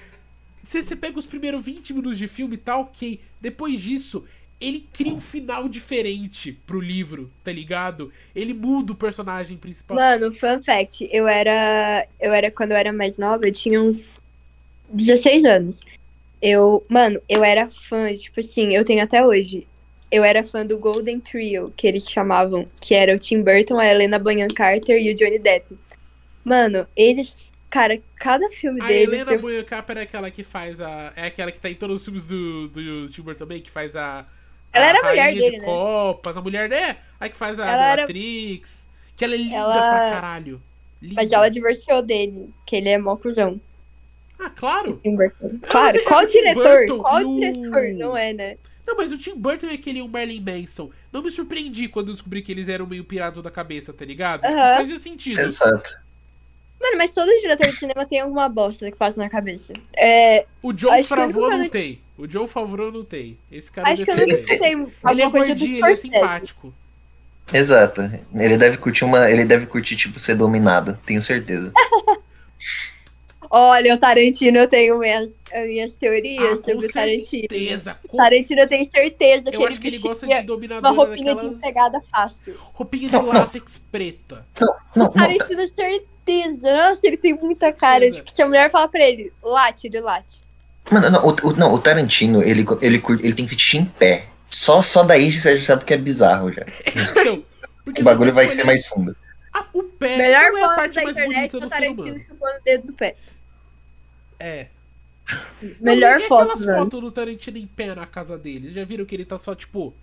se 0.66 0.82
você 0.82 0.97
pega 0.97 1.16
os 1.16 1.26
primeiros 1.26 1.64
20 1.64 1.94
minutos 1.94 2.18
de 2.18 2.26
filme, 2.26 2.56
tá 2.56 2.76
ok. 2.76 3.20
Depois 3.40 3.80
disso, 3.80 4.24
ele 4.60 4.84
cria 4.93 5.14
um 5.14 5.20
final 5.20 5.68
diferente 5.68 6.59
pro 6.66 6.80
livro, 6.80 7.30
tá 7.44 7.52
ligado? 7.52 8.12
Ele 8.34 8.52
muda 8.52 8.93
o 8.93 8.97
personagem 8.97 9.56
principal. 9.56 9.97
Mano, 9.97 10.32
fun 10.32 10.60
fact, 10.60 11.09
eu 11.12 11.28
era. 11.28 12.09
Eu 12.18 12.34
era, 12.34 12.51
quando 12.51 12.72
eu 12.72 12.76
era 12.76 12.93
mais 12.93 13.16
nova, 13.16 13.47
eu 13.47 13.52
tinha 13.52 13.80
uns 13.80 14.20
16 14.88 15.44
anos. 15.44 15.80
Eu, 16.43 16.82
mano, 16.88 17.20
eu 17.28 17.44
era 17.44 17.68
fã, 17.68 18.12
tipo 18.12 18.40
assim, 18.40 18.74
eu 18.74 18.84
tenho 18.84 19.05
até 19.05 19.24
hoje. 19.24 19.68
Eu 20.10 20.24
era 20.24 20.43
fã 20.43 20.66
do 20.66 20.78
Golden 20.78 21.20
Trio, 21.20 21.72
que 21.76 21.86
eles 21.86 22.09
chamavam, 22.10 22.66
que 22.80 22.93
era 22.93 23.14
o 23.14 23.18
Tim 23.20 23.40
Burton, 23.40 23.78
a 23.78 23.86
Helena 23.86 24.18
Bonham 24.18 24.48
Carter 24.48 25.01
e 25.01 25.12
o 25.12 25.14
Johnny 25.14 25.38
Depp. 25.38 25.76
Mano, 26.44 26.88
eles, 26.97 27.52
cara, 27.70 28.01
cada 28.16 28.48
filme 28.51 28.80
A 28.80 28.86
deles. 28.86 29.09
Helena 29.12 29.32
eu- 29.32 29.40
Bonham 29.40 29.64
Carter 29.64 29.98
é 29.98 30.02
aquela 30.02 30.30
que 30.30 30.43
faz 30.43 30.80
a. 30.80 31.12
É 31.16 31.26
aquela 31.26 31.51
que 31.52 31.60
tá 31.60 31.68
em 31.70 31.74
todos 31.74 31.98
os 32.01 32.05
filmes 32.05 32.26
do, 32.26 32.68
do 32.68 33.09
Tim 33.09 33.22
Burton 33.22 33.38
também, 33.38 33.60
que 33.60 33.70
faz 33.70 33.94
a. 33.97 34.26
Ela 34.72 34.84
a 34.86 34.88
era 34.88 34.98
a 35.01 35.09
mulher 35.10 35.34
dele, 35.34 35.51
de 35.52 35.59
né? 35.59 35.64
Copas, 35.64 36.36
a 36.36 36.40
mulher, 36.43 36.68
né? 36.68 36.97
A 37.18 37.28
que 37.28 37.36
faz 37.36 37.59
a 37.59 37.66
Ela 37.66 37.86
era-. 37.93 38.06
Que 38.06 38.60
ela 39.24 39.34
é 39.34 39.38
linda 39.38 39.56
Ela- 39.56 39.74
pra 39.78 40.10
caralho. 40.10 40.60
Linda. 41.01 41.14
Mas 41.22 41.32
ela 41.32 41.48
divorciou 41.48 42.02
dele, 42.02 42.51
que 42.66 42.76
ele 42.76 42.88
é 42.88 42.98
mó 42.98 43.16
cuzão. 43.16 43.60
Ah, 44.38 44.51
claro. 44.51 45.01
Tim 45.02 45.16
Burton. 45.16 45.59
Claro, 45.66 45.97
é 45.97 46.01
qual 46.02 46.22
o 46.22 46.26
diretor? 46.26 46.62
Burton 46.64 46.98
Qual 46.98 47.22
o- 47.24 47.40
diretor? 47.40 47.88
Não 47.94 48.16
é, 48.16 48.32
né? 48.34 48.56
Não, 48.86 48.97
mas 48.97 49.10
o 49.10 49.18
Tim 49.18 49.34
Burton 49.34 49.66
e 49.66 49.74
aquele 49.74 50.02
o 50.02 50.09
Marilyn 50.09 50.40
Manson. 50.43 50.90
Não 51.12 51.22
me 51.22 51.30
surpreendi 51.30 51.88
quando 51.88 52.09
eu 52.09 52.12
descobri 52.14 52.43
que 52.43 52.52
eles 52.52 52.68
eram 52.68 52.86
meio 52.86 53.02
pirados 53.05 53.43
da 53.43 53.51
cabeça, 53.51 53.93
tá 53.93 54.05
ligado? 54.05 54.43
Tipo, 54.43 54.52
Aham. 54.55 54.76
fazia 54.76 54.98
sentido. 54.98 55.40
Exato. 55.40 56.02
Mano, 56.81 56.98
mas 56.98 57.15
todo 57.15 57.28
diretor 57.40 57.66
de 57.66 57.77
cinema 57.77 58.05
tem 58.05 58.20
alguma 58.20 58.48
bosta 58.48 58.90
que 58.90 58.97
passa 58.97 59.19
na 59.19 59.28
cabeça. 59.28 59.73
É, 59.97 60.47
O 60.62 60.73
John 60.73 60.98
o 60.98 61.05
Favreau 61.05 61.51
não 61.51 61.69
tem. 61.69 62.01
O 62.19 62.27
John 62.27 62.47
Favreau 62.47 62.93
não 62.93 63.05
tem. 63.05 63.39
Esse 63.51 63.70
cara 63.70 63.89
acho 63.90 64.05
que 64.05 64.11
eu 64.11 64.16
nunca 64.16 64.35
escutei 64.35 64.73
Ele 65.11 65.23
é 65.23 65.28
gordinho, 65.28 65.85
ele 65.86 65.93
é 65.93 65.97
simpático. 65.97 66.74
Exato. 67.53 68.03
Ele 68.35 68.57
deve 68.57 68.77
curtir 68.78 69.05
uma. 69.05 69.31
Ele 69.31 69.44
deve 69.44 69.66
curtir, 69.66 69.97
tipo, 69.97 70.19
ser 70.19 70.35
dominado, 70.35 70.98
tenho 71.07 71.23
certeza. 71.23 71.73
Olha, 73.48 73.94
o 73.94 73.98
Tarantino, 73.98 74.59
eu 74.59 74.69
tenho 74.69 74.98
minhas, 74.98 75.40
minhas 75.66 75.97
teorias 75.97 76.61
Ah, 76.61 76.65
sobre 76.65 76.86
o 76.86 76.93
Tarantino. 76.93 77.47
certeza. 77.48 77.97
Com... 78.09 78.16
Tarantino, 78.16 78.61
eu 78.61 78.69
tenho 78.69 78.85
certeza 78.85 79.51
que 79.51 79.57
Eu 79.57 79.61
ele 79.61 79.69
acho 79.69 79.81
que 79.81 79.86
ele 79.86 79.98
gosta 79.98 80.27
de 80.27 80.43
dominadora 80.43 80.93
uma 80.93 81.05
roupinha 81.05 81.35
de 81.35 81.47
empregada 81.47 82.01
fácil. 82.11 82.57
Roupinha 82.59 83.09
de 83.09 83.16
látex 83.16 83.78
preta. 83.90 84.44
Não, 84.61 84.77
não, 84.97 85.12
tá. 85.12 85.20
Tarantino, 85.20 85.69
certeza. 85.69 86.15
Nossa, 86.62 87.07
ele 87.07 87.16
tem 87.16 87.35
muita 87.35 87.73
cara. 87.73 88.01
Certeza. 88.01 88.19
Tipo, 88.20 88.32
se 88.32 88.43
a 88.43 88.47
mulher 88.47 88.70
fala 88.70 88.89
pra 88.89 89.01
ele, 89.01 89.32
late, 89.43 89.86
ele 89.86 90.01
late. 90.01 90.43
Mano, 90.90 91.11
não, 91.11 91.27
o, 91.27 91.31
o- 91.48 91.53
não, 91.57 91.73
o 91.74 91.78
Tarantino, 91.81 92.43
ele, 92.43 92.65
ele, 92.81 93.03
ele 93.20 93.35
tem 93.35 93.47
fetiche 93.48 93.78
em 93.78 93.85
pé. 93.85 94.27
Só, 94.48 94.81
só 94.82 95.03
daí 95.03 95.32
você 95.32 95.59
já 95.59 95.65
sabe 95.66 95.85
que 95.85 95.93
é 95.94 95.97
bizarro 95.97 96.53
já. 96.53 96.62
Então, 97.20 97.44
porque 97.85 98.01
O 98.01 98.05
bagulho 98.05 98.32
vai 98.32 98.44
escolher- 98.47 98.62
ser 98.62 98.66
mais 98.66 98.86
fundo. 98.86 99.16
Ah, 99.53 99.65
o 99.73 99.82
pé 99.82 100.16
Melhor 100.19 100.51
não 100.53 100.59
é 100.59 100.62
a 100.62 100.65
foto 100.69 100.77
parte 100.77 100.94
da 100.94 101.03
mais 101.03 101.16
internet 101.16 101.57
é 101.57 101.61
do 101.61 101.69
Tarantino 101.69 102.20
chupando 102.20 102.59
o 102.59 102.62
dedo 102.65 102.86
do 102.89 102.93
pé. 102.93 103.16
É. 104.39 104.66
Melhor 105.81 106.20
não, 106.20 106.27
foto, 106.28 106.53
aquelas 106.53 106.77
fotos 106.77 107.01
do 107.01 107.11
Tarantino 107.11 107.59
em 107.59 107.66
pé 107.66 107.94
na 107.94 108.07
casa 108.07 108.36
dele? 108.39 108.70
Já 108.70 108.85
viram 108.85 109.05
que 109.05 109.15
ele 109.15 109.24
tá 109.24 109.39
só, 109.39 109.55
tipo, 109.55 109.94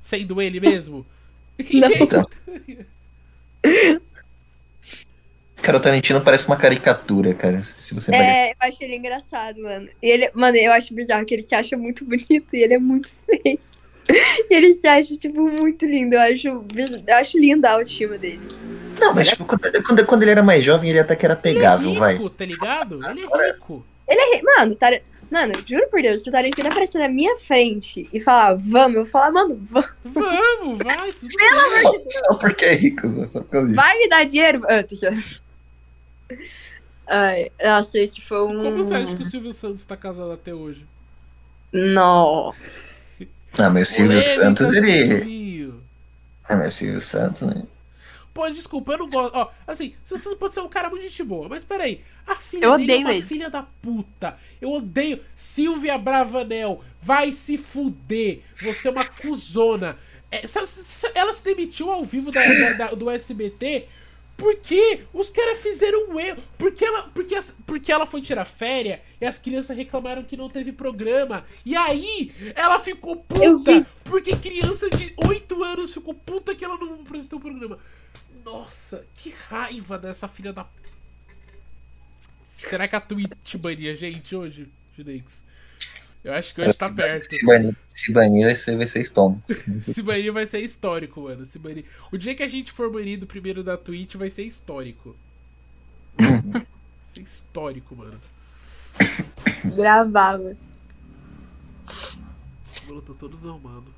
sendo 0.00 0.40
ele 0.40 0.58
mesmo? 0.60 1.04
Não. 1.72 1.88
Então. 2.00 2.26
Cara, 5.62 5.76
o 5.76 5.80
Tarantino 5.80 6.20
parece 6.20 6.46
uma 6.48 6.56
caricatura, 6.56 7.32
cara. 7.34 7.62
Se 7.62 7.94
você. 7.94 8.12
É, 8.14 8.50
eu 8.50 8.56
acho 8.60 8.82
ele 8.82 8.96
engraçado, 8.96 9.62
mano. 9.62 9.88
E 10.02 10.10
ele, 10.10 10.30
mano, 10.34 10.56
eu 10.56 10.72
acho 10.72 10.92
bizarro 10.92 11.24
que 11.24 11.32
ele 11.32 11.42
se 11.42 11.54
acha 11.54 11.76
muito 11.76 12.04
bonito 12.04 12.54
e 12.54 12.62
ele 12.62 12.74
é 12.74 12.78
muito 12.78 13.10
feio. 13.24 13.58
E 14.50 14.54
ele 14.54 14.72
se 14.74 14.88
acha, 14.88 15.16
tipo, 15.16 15.40
muito 15.48 15.86
lindo. 15.86 16.16
Eu 16.16 16.20
acho, 16.20 16.48
eu 16.48 17.14
acho 17.14 17.38
linda 17.38 17.70
a 17.70 17.72
autoestima 17.74 18.18
dele. 18.18 18.40
Não, 19.00 19.14
mas 19.14 19.28
tipo, 19.28 19.44
quando, 19.44 19.82
quando, 19.84 20.06
quando 20.06 20.22
ele 20.22 20.32
era 20.32 20.42
mais 20.42 20.64
jovem, 20.64 20.90
ele 20.90 20.98
até 20.98 21.14
que 21.14 21.24
era 21.24 21.36
pegável, 21.36 21.88
ele 21.88 21.96
é 21.96 22.00
vai. 22.00 22.12
rico, 22.14 22.30
tá 22.30 22.44
ligado? 22.44 23.00
Ele 23.06 23.20
é 24.20 24.36
rico. 24.36 24.46
Mano, 24.58 24.76
Tar... 24.76 25.00
mano, 25.30 25.52
juro 25.66 25.88
por 25.88 26.02
Deus, 26.02 26.22
se 26.22 26.28
o 26.28 26.32
Tarantino 26.32 26.68
aparecer 26.68 26.98
na 26.98 27.08
minha 27.08 27.36
frente 27.38 28.08
e 28.12 28.20
falar, 28.20 28.54
vamos, 28.54 28.96
eu 28.96 29.02
vou 29.02 29.10
falar, 29.10 29.30
mano, 29.30 29.60
vamos. 29.70 29.90
Vamos, 30.04 30.78
vai. 30.78 31.12
Tudo 31.12 31.32
Só, 31.82 31.92
só 32.10 32.34
porque 32.34 32.64
é 32.64 32.74
rico, 32.74 33.08
só, 33.08 33.26
só 33.26 33.40
por 33.40 33.50
causa 33.50 33.68
disso. 33.68 33.80
vai 33.80 33.98
me 33.98 34.08
dar 34.08 34.24
dinheiro. 34.24 34.62
Ah. 37.06 37.20
Ai, 37.28 37.50
nossa, 37.64 37.98
esse 37.98 38.20
foi 38.20 38.42
um. 38.44 38.62
Como 38.62 38.84
você 38.84 38.94
acha 38.94 39.16
que 39.16 39.22
o 39.22 39.30
Silvio 39.30 39.52
Santos 39.52 39.84
tá 39.84 39.96
casado 39.96 40.32
até 40.32 40.54
hoje? 40.54 40.86
Não. 41.72 42.54
Ah, 43.58 43.68
mas 43.70 43.90
o 43.90 43.92
Silvio 43.92 44.12
Polêmica, 44.18 44.34
Santos, 44.34 44.72
ele. 44.72 45.72
Ah, 46.48 46.56
mas 46.56 46.74
o 46.74 46.78
Silvio 46.78 47.00
Santos, 47.00 47.42
né? 47.42 47.62
Pô, 48.32 48.48
desculpa, 48.48 48.92
eu 48.92 48.98
não 48.98 49.08
gosto. 49.08 49.34
Ó, 49.36 49.50
assim, 49.66 49.94
Silvio 50.04 50.24
Santos 50.24 50.38
pode 50.38 50.54
ser 50.54 50.60
um 50.60 50.68
cara 50.68 50.88
muito 50.88 51.02
gente 51.02 51.22
boa, 51.22 51.48
mas 51.48 51.64
peraí. 51.64 52.00
A 52.26 52.36
filha 52.36 52.64
Eu 52.66 52.78
dele 52.78 52.92
é 52.92 52.94
odeio 52.94 53.06
uma 53.08 53.14
ele. 53.14 53.22
filha 53.26 53.50
da 53.50 53.62
puta. 53.62 54.38
Eu 54.60 54.70
odeio. 54.72 55.20
Silvia 55.36 55.98
Bravanel, 55.98 56.82
vai 57.00 57.32
se 57.32 57.58
fuder. 57.58 58.40
Você 58.62 58.88
é 58.88 58.90
uma 58.90 59.04
cuzona. 59.04 59.98
É, 60.30 60.42
ela 61.14 61.34
se 61.34 61.44
demitiu 61.44 61.90
ao 61.90 62.04
vivo 62.04 62.30
da- 62.30 62.40
da- 62.46 62.72
da- 62.72 62.94
do 62.94 63.10
SBT 63.10 63.86
porque 64.42 65.04
os 65.12 65.30
caras 65.30 65.58
fizeram 65.60 66.08
um 66.10 66.18
erro. 66.18 66.42
Porque 66.58 66.84
ela, 66.84 67.02
porque, 67.14 67.34
as- 67.36 67.54
porque 67.64 67.92
ela 67.92 68.04
foi 68.06 68.20
tirar 68.20 68.44
férias 68.44 68.98
e 69.20 69.24
as 69.24 69.38
crianças 69.38 69.76
reclamaram 69.76 70.24
que 70.24 70.36
não 70.36 70.48
teve 70.50 70.72
programa. 70.72 71.46
E 71.64 71.76
aí 71.76 72.34
ela 72.56 72.80
ficou 72.80 73.16
puta. 73.16 73.86
Porque 74.02 74.34
criança 74.36 74.90
de 74.90 75.14
8 75.16 75.62
anos 75.62 75.94
ficou 75.94 76.12
puta 76.12 76.54
que 76.56 76.64
ela 76.64 76.76
não 76.76 76.94
apresentou 77.02 77.38
o 77.38 77.42
programa. 77.42 77.78
Nossa, 78.44 79.06
que 79.14 79.30
raiva 79.48 79.96
dessa 79.96 80.26
filha 80.26 80.52
da. 80.52 80.66
Será 82.42 82.88
que 82.88 82.96
a 82.96 83.00
Twitch 83.00 83.54
bania 83.56 83.92
a 83.92 83.94
gente 83.94 84.34
hoje, 84.34 84.68
Judex? 84.96 85.44
Eu 86.24 86.32
acho 86.34 86.54
que 86.54 86.60
hoje 86.60 86.74
tá 86.74 86.88
se, 86.88 86.94
perto. 86.94 87.30
Se 87.30 87.44
banir, 87.44 87.76
se 87.86 88.12
banir 88.12 88.46
vai 88.46 88.54
ser, 88.54 88.76
vai 88.76 88.86
ser 88.86 89.00
estômago. 89.02 89.42
Se 89.82 90.02
banir 90.02 90.32
vai 90.32 90.46
ser 90.46 90.60
histórico, 90.60 91.22
mano. 91.22 91.44
Se 91.44 91.58
banir... 91.58 91.84
O 92.12 92.16
dia 92.16 92.34
que 92.34 92.42
a 92.44 92.48
gente 92.48 92.70
for 92.70 92.90
banido 92.90 93.26
primeiro 93.26 93.64
da 93.64 93.76
Twitch 93.76 94.14
vai 94.14 94.30
ser 94.30 94.44
histórico. 94.44 95.16
vai 96.16 96.66
ser 97.02 97.22
histórico, 97.22 97.96
mano. 97.96 98.20
Gravava. 99.74 100.56
Mano, 102.86 103.02
tô 103.02 103.14
todo 103.14 103.36
zoando. 103.36 103.92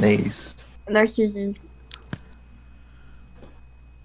É 0.00 0.14
isso. 0.14 0.56
Narcisismo. 0.88 1.60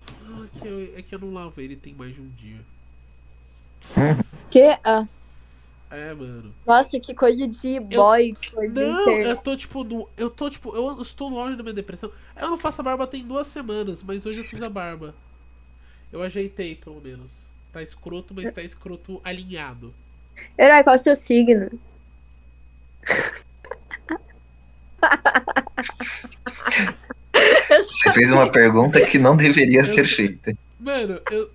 Ah, 0.08 0.44
é 0.44 0.60
que 0.60 0.68
eu, 0.68 0.98
é 0.98 1.02
que 1.02 1.16
eu 1.16 1.20
não 1.20 1.34
lavo 1.34 1.62
ele 1.62 1.76
tem 1.76 1.94
mais 1.94 2.14
de 2.14 2.20
um 2.20 2.30
dia. 2.30 2.60
Que? 4.50 4.78
Ah, 4.84 5.08
É, 5.94 6.12
mano. 6.12 6.52
nossa, 6.66 7.00
que 7.00 7.14
coisa 7.14 7.48
de 7.48 7.80
boy, 7.80 8.36
coisa 8.52 8.74
Não, 8.74 9.12
eu 9.12 9.38
tô 9.38 9.56
tipo 9.56 9.84
no. 9.84 10.10
Eu 10.18 10.28
tô 10.28 10.50
tipo. 10.50 10.76
Eu 10.76 11.00
estou 11.00 11.30
no 11.30 11.38
auge 11.38 11.56
da 11.56 11.62
minha 11.62 11.76
depressão. 11.76 12.12
Eu 12.36 12.50
não 12.50 12.58
faço 12.58 12.82
a 12.82 12.84
barba 12.84 13.06
tem 13.06 13.24
duas 13.24 13.46
semanas, 13.46 14.02
mas 14.02 14.26
hoje 14.26 14.40
eu 14.40 14.44
fiz 14.44 14.60
a 14.64 14.70
barba. 14.70 15.14
Eu 16.12 16.24
ajeitei, 16.24 16.74
pelo 16.74 17.00
menos. 17.00 17.46
Tá 17.72 17.84
escroto, 17.84 18.34
mas 18.34 18.52
tá 18.52 18.64
escroto 18.64 19.22
alinhado. 19.24 19.94
Herói, 20.58 20.84
qual 20.84 20.96
é 20.96 21.00
o 21.00 21.02
seu 21.02 21.16
signo? 21.16 21.70
Eu 27.70 27.84
Você 27.84 28.12
fez 28.14 28.32
uma 28.32 28.52
pergunta 28.52 29.04
que 29.06 29.20
não 29.20 29.38
deveria 29.38 29.84
ser 29.84 30.08
feita. 30.08 30.54
Mano, 30.80 31.20
eu. 31.30 31.52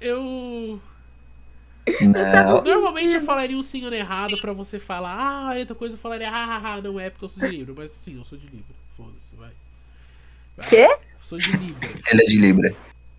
Eu. 0.00 0.80
Não. 2.00 2.62
Normalmente 2.62 3.14
eu 3.14 3.22
falaria 3.22 3.56
um 3.56 3.62
senhor 3.62 3.92
errado 3.92 4.38
pra 4.40 4.52
você 4.52 4.78
falar, 4.78 5.14
ah, 5.14 5.58
outra 5.58 5.74
coisa 5.74 5.94
eu 5.94 5.98
falaria, 5.98 6.30
hahaha, 6.30 6.80
não 6.80 6.98
é 7.00 7.10
porque 7.10 7.24
eu 7.24 7.28
sou 7.28 7.48
de 7.48 7.56
Libra, 7.56 7.74
mas 7.76 7.90
sim, 7.90 8.18
eu 8.18 8.24
sou 8.24 8.38
de 8.38 8.46
Libra. 8.46 8.74
Foda-se, 8.96 9.34
vai. 9.36 9.50
vai. 10.56 10.68
Quê? 10.68 10.96
Sou 11.22 11.38
de 11.38 11.50
Libra. 11.56 11.88
Ele 12.10 12.22
é 12.22 12.26
de 12.26 12.38
Libra. 12.38 12.76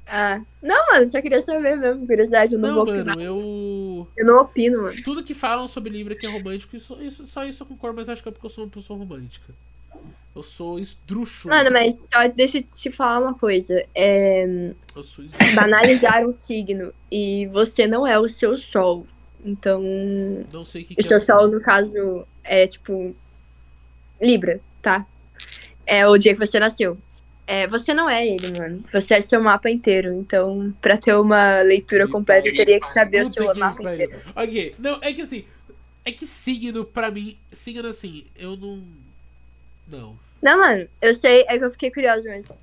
Ah. 0.07 0.41
Não, 0.61 0.87
mano, 0.87 1.07
só 1.07 1.21
queria 1.21 1.41
saber 1.41 1.77
mesmo, 1.77 2.05
curiosidade, 2.05 2.53
eu 2.53 2.59
não, 2.59 2.69
Não, 2.69 2.75
vou 2.75 2.85
mano, 2.85 2.99
opinar. 2.99 3.17
eu. 3.19 4.07
Eu 4.17 4.25
não 4.25 4.41
opino, 4.41 4.81
mano. 4.81 4.95
Tudo 5.03 5.23
que 5.23 5.33
falam 5.33 5.67
sobre 5.67 5.89
Libra 5.91 6.15
que 6.15 6.25
é 6.25 6.29
romântico, 6.29 6.75
isso, 6.75 7.01
isso, 7.01 7.25
só 7.27 7.45
isso 7.45 7.63
eu 7.63 7.67
concordo, 7.67 7.95
mas 7.97 8.09
acho 8.09 8.21
que 8.21 8.27
é 8.29 8.31
porque 8.31 8.45
eu 8.45 8.49
sou 8.49 8.65
uma 8.65 8.69
pessoa 8.69 8.99
romântica. 8.99 9.53
Eu 10.35 10.43
sou 10.43 10.79
esdrúxulo. 10.79 11.53
Mano, 11.53 11.71
mas 11.71 12.07
só 12.11 12.27
deixa 12.27 12.59
eu 12.59 12.63
te 12.63 12.89
falar 12.89 13.19
uma 13.19 13.33
coisa. 13.33 13.85
É, 13.93 14.45
Eu 14.95 15.03
sou 15.03 15.25
esdrúxulo. 15.25 15.55
banalizar 15.55 16.25
um 16.25 16.33
signo 16.33 16.93
e 17.11 17.47
você 17.47 17.85
não 17.85 18.07
é 18.07 18.17
o 18.17 18.29
seu 18.29 18.57
sol. 18.57 19.05
Então, 19.43 19.81
Não 20.53 20.63
sei 20.63 20.83
o 20.83 20.85
que, 20.85 20.93
o 20.93 20.95
que 20.97 21.03
seu 21.03 21.17
é. 21.17 21.19
sol, 21.19 21.47
no 21.49 21.59
caso, 21.59 22.25
é 22.43 22.65
tipo. 22.67 23.15
Libra, 24.21 24.59
tá? 24.81 25.05
É 25.85 26.07
o 26.07 26.17
dia 26.17 26.33
que 26.33 26.39
você 26.39 26.59
nasceu. 26.59 26.97
É, 27.47 27.67
você 27.67 27.93
não 27.93 28.09
é 28.09 28.25
ele, 28.25 28.57
mano. 28.57 28.83
Você 28.93 29.15
é 29.15 29.21
seu 29.21 29.41
mapa 29.41 29.69
inteiro. 29.69 30.13
Então, 30.13 30.73
pra 30.79 30.95
ter 30.95 31.13
uma 31.15 31.61
leitura 31.63 32.07
completa, 32.07 32.47
eu 32.47 32.55
teria 32.55 32.79
que 32.79 32.87
saber 32.87 33.23
o 33.23 33.27
seu 33.27 33.51
que 33.51 33.59
mapa 33.59 33.81
inteiro. 33.93 34.21
Ok, 34.35 34.75
não, 34.79 34.99
é 35.01 35.11
que 35.11 35.23
assim. 35.23 35.43
É 36.05 36.11
que 36.11 36.25
signo, 36.25 36.85
pra 36.85 37.11
mim, 37.11 37.37
signo 37.51 37.87
assim, 37.87 38.25
eu 38.37 38.55
não. 38.55 38.81
Não. 39.91 40.17
Não, 40.41 40.57
mano, 40.59 40.87
eu 41.01 41.13
sei, 41.13 41.45
é 41.47 41.57
que 41.57 41.63
eu 41.65 41.71
fiquei 41.71 41.91
curiosa 41.91 42.23
mesmo. 42.29 42.57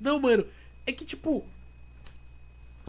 Não, 0.00 0.18
mano, 0.20 0.44
é 0.86 0.92
que 0.92 1.04
tipo. 1.04 1.44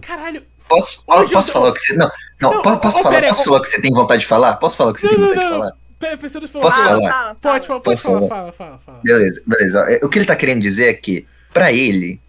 Caralho, 0.01 0.43
Posso, 0.67 1.03
posso 1.05 1.47
tô- 1.47 1.53
falar 1.53 1.69
o 1.69 1.73
que 1.73 1.79
você. 1.79 1.93
Não, 1.95 2.11
não, 2.41 2.51
Não, 2.55 2.61
posso, 2.63 2.81
posso 2.81 2.97
ô, 2.99 3.03
falar, 3.03 3.15
pera 3.15 3.27
posso 3.27 3.41
ô- 3.41 3.43
falar 3.45 3.57
o 3.57 3.61
que 3.61 3.67
você 3.69 3.81
tem 3.81 3.93
vontade 3.93 4.21
de 4.21 4.27
falar? 4.27 4.55
Posso 4.57 4.75
falar 4.75 4.91
o 4.91 4.93
que 4.93 4.99
você 5.01 5.07
Não, 5.07 5.13
tem 5.13 5.19
não, 5.21 5.27
vontade 5.29 5.45
de 5.45 5.51
não. 5.51 5.59
falar? 5.59 5.77
Pe- 5.99 6.17
pensando 6.17 6.47
falar. 6.47 6.63
Posso 6.65 6.81
Ah, 6.81 6.83
falar? 6.85 6.97
fala, 7.11 7.35
Pode, 7.35 7.41
fala. 7.41 7.61
falar, 7.67 7.79
pode 7.79 8.01
Posso 8.01 8.07
falar, 8.07 8.27
falar? 8.27 8.51
fala, 8.51 8.51
fala, 8.51 8.77
fala. 8.79 8.99
Beleza, 9.03 9.43
beleza. 9.45 9.99
O 10.03 10.09
que 10.09 10.19
ele 10.19 10.25
tá 10.25 10.35
querendo 10.35 10.61
dizer 10.61 10.89
é 10.89 10.93
que, 10.93 11.25
pra 11.53 11.71
ele, 11.71 12.19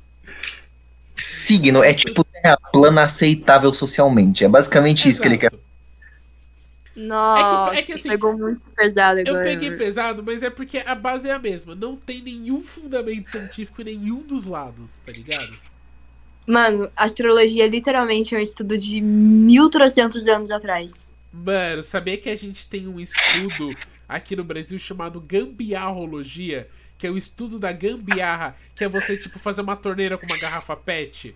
signo 1.14 1.82
é 1.82 1.92
tipo 1.94 2.22
terra 2.24 2.56
plana 2.72 3.02
aceitável 3.02 3.72
socialmente. 3.72 4.44
É 4.44 4.48
basicamente 4.48 5.08
isso 5.08 5.20
que 5.20 5.26
ele 5.28 5.38
quer. 5.38 5.50
Nossa, 6.96 7.76
é 7.76 7.82
que, 7.82 7.92
assim, 7.92 8.08
pegou 8.08 8.36
muito 8.38 8.66
pesado 8.70 9.20
Eu 9.20 9.34
agora. 9.34 9.44
peguei 9.44 9.70
pesado, 9.72 10.22
mas 10.24 10.42
é 10.42 10.48
porque 10.48 10.78
a 10.78 10.94
base 10.94 11.28
é 11.28 11.32
a 11.32 11.38
mesma. 11.38 11.74
Não 11.74 11.94
tem 11.94 12.22
nenhum 12.22 12.62
fundamento 12.62 13.28
científico 13.28 13.82
em 13.82 13.84
nenhum 13.84 14.22
dos 14.22 14.46
lados, 14.46 14.98
tá 15.04 15.12
ligado? 15.12 15.54
Mano, 16.46 16.90
astrologia 16.96 17.66
literalmente 17.66 18.34
é 18.34 18.38
um 18.38 18.40
estudo 18.40 18.78
de 18.78 19.00
1300 19.00 20.26
anos 20.26 20.50
atrás. 20.50 21.10
Mano, 21.32 21.82
sabia 21.82 22.16
que 22.16 22.30
a 22.30 22.36
gente 22.36 22.66
tem 22.66 22.88
um 22.88 22.98
estudo 22.98 23.76
aqui 24.08 24.34
no 24.34 24.44
Brasil 24.44 24.78
chamado 24.78 25.20
gambiarrologia, 25.20 26.66
que 26.96 27.06
é 27.06 27.10
o 27.10 27.18
estudo 27.18 27.58
da 27.58 27.72
gambiarra, 27.72 28.56
que 28.74 28.84
é 28.84 28.88
você, 28.88 29.18
tipo, 29.18 29.38
fazer 29.38 29.60
uma 29.60 29.76
torneira 29.76 30.16
com 30.16 30.24
uma 30.24 30.38
garrafa 30.38 30.74
pet? 30.74 31.34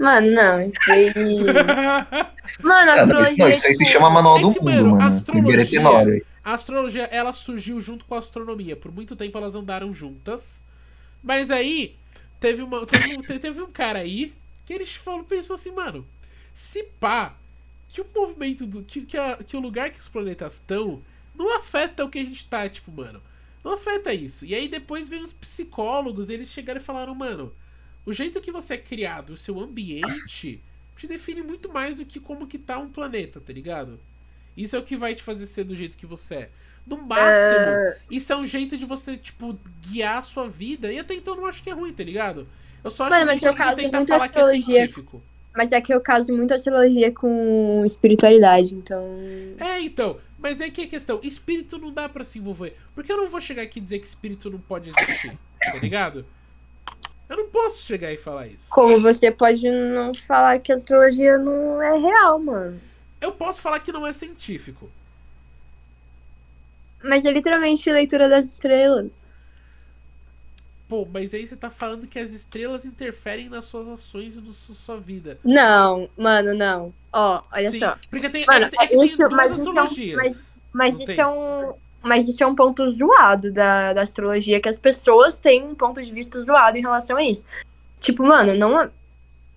Mano, 0.00 0.30
não, 0.30 0.62
isso 0.62 0.78
aí. 0.90 1.12
Mano, 2.62 2.90
Ah, 2.90 3.06
não, 3.06 3.22
isso, 3.22 3.36
não, 3.36 3.46
astrologia. 3.46 3.50
isso 3.50 3.66
aí 3.66 3.74
se 3.74 3.84
chama 3.84 4.08
Manual 4.10 4.38
é 4.38 4.40
do 4.40 4.52
que, 4.54 4.60
Mundo, 4.60 4.86
mano, 4.86 5.02
astrologia- 5.02 5.66
Primeiro 5.66 6.16
é. 6.16 6.20
A 6.42 6.54
astrologia, 6.54 7.04
ela 7.04 7.32
surgiu 7.34 7.80
junto 7.80 8.04
com 8.06 8.14
a 8.14 8.18
astronomia. 8.18 8.74
Por 8.74 8.90
muito 8.90 9.14
tempo 9.14 9.36
elas 9.36 9.54
andaram 9.54 9.92
juntas. 9.92 10.62
Mas 11.22 11.50
aí, 11.50 11.94
teve, 12.40 12.62
uma, 12.62 12.86
teve, 12.86 13.14
um, 13.14 13.20
teve 13.22 13.60
um 13.62 13.70
cara 13.70 13.98
aí 13.98 14.32
que 14.64 14.72
ele 14.72 14.86
falou, 14.86 15.22
pensou 15.22 15.54
assim, 15.54 15.70
mano, 15.70 16.06
se 16.54 16.82
pá, 16.98 17.34
que 17.90 18.00
o 18.00 18.06
movimento 18.16 18.66
do. 18.66 18.82
Que, 18.82 19.02
que, 19.02 19.18
a- 19.18 19.36
que 19.46 19.54
o 19.56 19.60
lugar 19.60 19.90
que 19.90 20.00
os 20.00 20.08
planetas 20.08 20.54
estão 20.54 21.02
não 21.34 21.54
afeta 21.56 22.04
o 22.04 22.08
que 22.08 22.18
a 22.20 22.24
gente 22.24 22.46
tá, 22.46 22.66
tipo, 22.70 22.90
mano. 22.90 23.20
Não 23.62 23.74
afeta 23.74 24.14
isso. 24.14 24.46
E 24.46 24.54
aí 24.54 24.66
depois 24.66 25.10
veio 25.10 25.22
os 25.22 25.34
psicólogos, 25.34 26.30
eles 26.30 26.48
chegaram 26.48 26.80
e 26.80 26.84
falaram, 26.84 27.14
mano, 27.14 27.52
o 28.04 28.12
jeito 28.12 28.40
que 28.40 28.52
você 28.52 28.74
é 28.74 28.78
criado, 28.78 29.30
o 29.30 29.36
seu 29.36 29.60
ambiente, 29.60 30.62
te 30.96 31.06
define 31.06 31.42
muito 31.42 31.72
mais 31.72 31.96
do 31.96 32.04
que 32.04 32.20
como 32.20 32.46
que 32.46 32.58
tá 32.58 32.78
um 32.78 32.88
planeta, 32.88 33.40
tá 33.40 33.52
ligado? 33.52 33.98
Isso 34.56 34.76
é 34.76 34.78
o 34.78 34.82
que 34.82 34.96
vai 34.96 35.14
te 35.14 35.22
fazer 35.22 35.46
ser 35.46 35.64
do 35.64 35.74
jeito 35.74 35.96
que 35.96 36.06
você 36.06 36.34
é. 36.34 36.50
No 36.86 36.96
máximo, 36.96 38.04
isso 38.10 38.32
é 38.32 38.36
um 38.36 38.46
jeito 38.46 38.76
de 38.76 38.84
você, 38.84 39.16
tipo, 39.16 39.58
guiar 39.86 40.18
a 40.18 40.22
sua 40.22 40.48
vida. 40.48 40.92
E 40.92 40.98
até 40.98 41.14
então 41.14 41.34
eu 41.34 41.40
não 41.40 41.46
acho 41.46 41.62
que 41.62 41.70
é 41.70 41.72
ruim, 41.72 41.92
tá 41.92 42.02
ligado? 42.02 42.48
Eu 42.82 42.90
só 42.90 43.04
acho 43.04 43.14
Mano, 43.14 43.26
mas 43.26 43.40
que 43.40 43.46
eu 43.46 43.54
caso 43.54 43.76
que 43.76 43.84
é 43.84 44.14
astrologia. 44.16 44.62
científico. 44.62 45.22
Mas 45.54 45.72
é 45.72 45.80
que 45.80 45.92
eu 45.92 46.00
caso 46.00 46.32
muito 46.32 46.54
astrologia 46.54 47.12
com 47.12 47.82
espiritualidade, 47.84 48.74
então. 48.74 49.04
É, 49.58 49.80
então. 49.80 50.18
Mas 50.38 50.60
é 50.60 50.70
que 50.70 50.82
a 50.82 50.86
questão, 50.86 51.20
espírito 51.22 51.78
não 51.78 51.92
dá 51.92 52.08
pra 52.08 52.24
se 52.24 52.38
envolver. 52.38 52.74
Porque 52.94 53.12
eu 53.12 53.16
não 53.16 53.28
vou 53.28 53.40
chegar 53.40 53.62
aqui 53.62 53.78
e 53.78 53.82
dizer 53.82 53.98
que 53.98 54.06
espírito 54.06 54.48
não 54.48 54.58
pode 54.58 54.90
existir, 54.90 55.38
tá 55.60 55.78
ligado? 55.78 56.24
Eu 57.30 57.36
não 57.36 57.48
posso 57.48 57.82
chegar 57.84 58.12
e 58.12 58.16
falar 58.16 58.48
isso. 58.48 58.68
Como 58.70 59.00
você 59.00 59.30
pode 59.30 59.62
não 59.70 60.12
falar 60.12 60.58
que 60.58 60.72
a 60.72 60.74
astrologia 60.74 61.38
não 61.38 61.80
é 61.80 61.96
real, 61.96 62.40
mano. 62.40 62.80
Eu 63.20 63.30
posso 63.30 63.62
falar 63.62 63.78
que 63.78 63.92
não 63.92 64.04
é 64.04 64.12
científico. 64.12 64.90
Mas 67.02 67.24
é 67.24 67.30
literalmente 67.30 67.90
leitura 67.90 68.28
das 68.28 68.46
estrelas. 68.46 69.24
Pô, 70.88 71.06
mas 71.10 71.32
aí 71.32 71.46
você 71.46 71.54
tá 71.54 71.70
falando 71.70 72.08
que 72.08 72.18
as 72.18 72.32
estrelas 72.32 72.84
interferem 72.84 73.48
nas 73.48 73.64
suas 73.66 73.86
ações 73.86 74.34
e 74.34 74.40
na 74.40 74.52
su- 74.52 74.74
sua 74.74 74.98
vida. 74.98 75.38
Não, 75.44 76.10
mano, 76.16 76.52
não. 76.52 76.92
Ó, 77.12 77.42
olha 77.52 77.70
Sim, 77.70 77.78
só. 77.78 77.96
Porque 78.10 78.28
tem, 78.28 78.44
Mano, 78.44 78.66
é, 78.66 78.84
é 78.86 79.04
isso- 79.04 79.16
mas 79.30 79.52
isso 79.52 79.68
é 79.68 79.72
um- 79.72 79.78
astrologias. 79.84 80.16
mas- 80.16 80.56
Mas 80.72 80.96
isso 80.96 81.06
tem. 81.06 81.20
é 81.20 81.26
um. 81.28 81.74
Mas 82.02 82.26
isso 82.28 82.42
é 82.42 82.46
um 82.46 82.54
ponto 82.54 82.88
zoado 82.88 83.52
da, 83.52 83.92
da 83.92 84.02
astrologia, 84.02 84.60
que 84.60 84.68
as 84.68 84.78
pessoas 84.78 85.38
têm 85.38 85.62
um 85.64 85.74
ponto 85.74 86.02
de 86.02 86.10
vista 86.10 86.40
zoado 86.40 86.78
em 86.78 86.80
relação 86.82 87.16
a 87.16 87.22
isso. 87.22 87.44
Tipo, 87.98 88.22
mano, 88.24 88.54
não 88.54 88.80
é. 88.80 88.90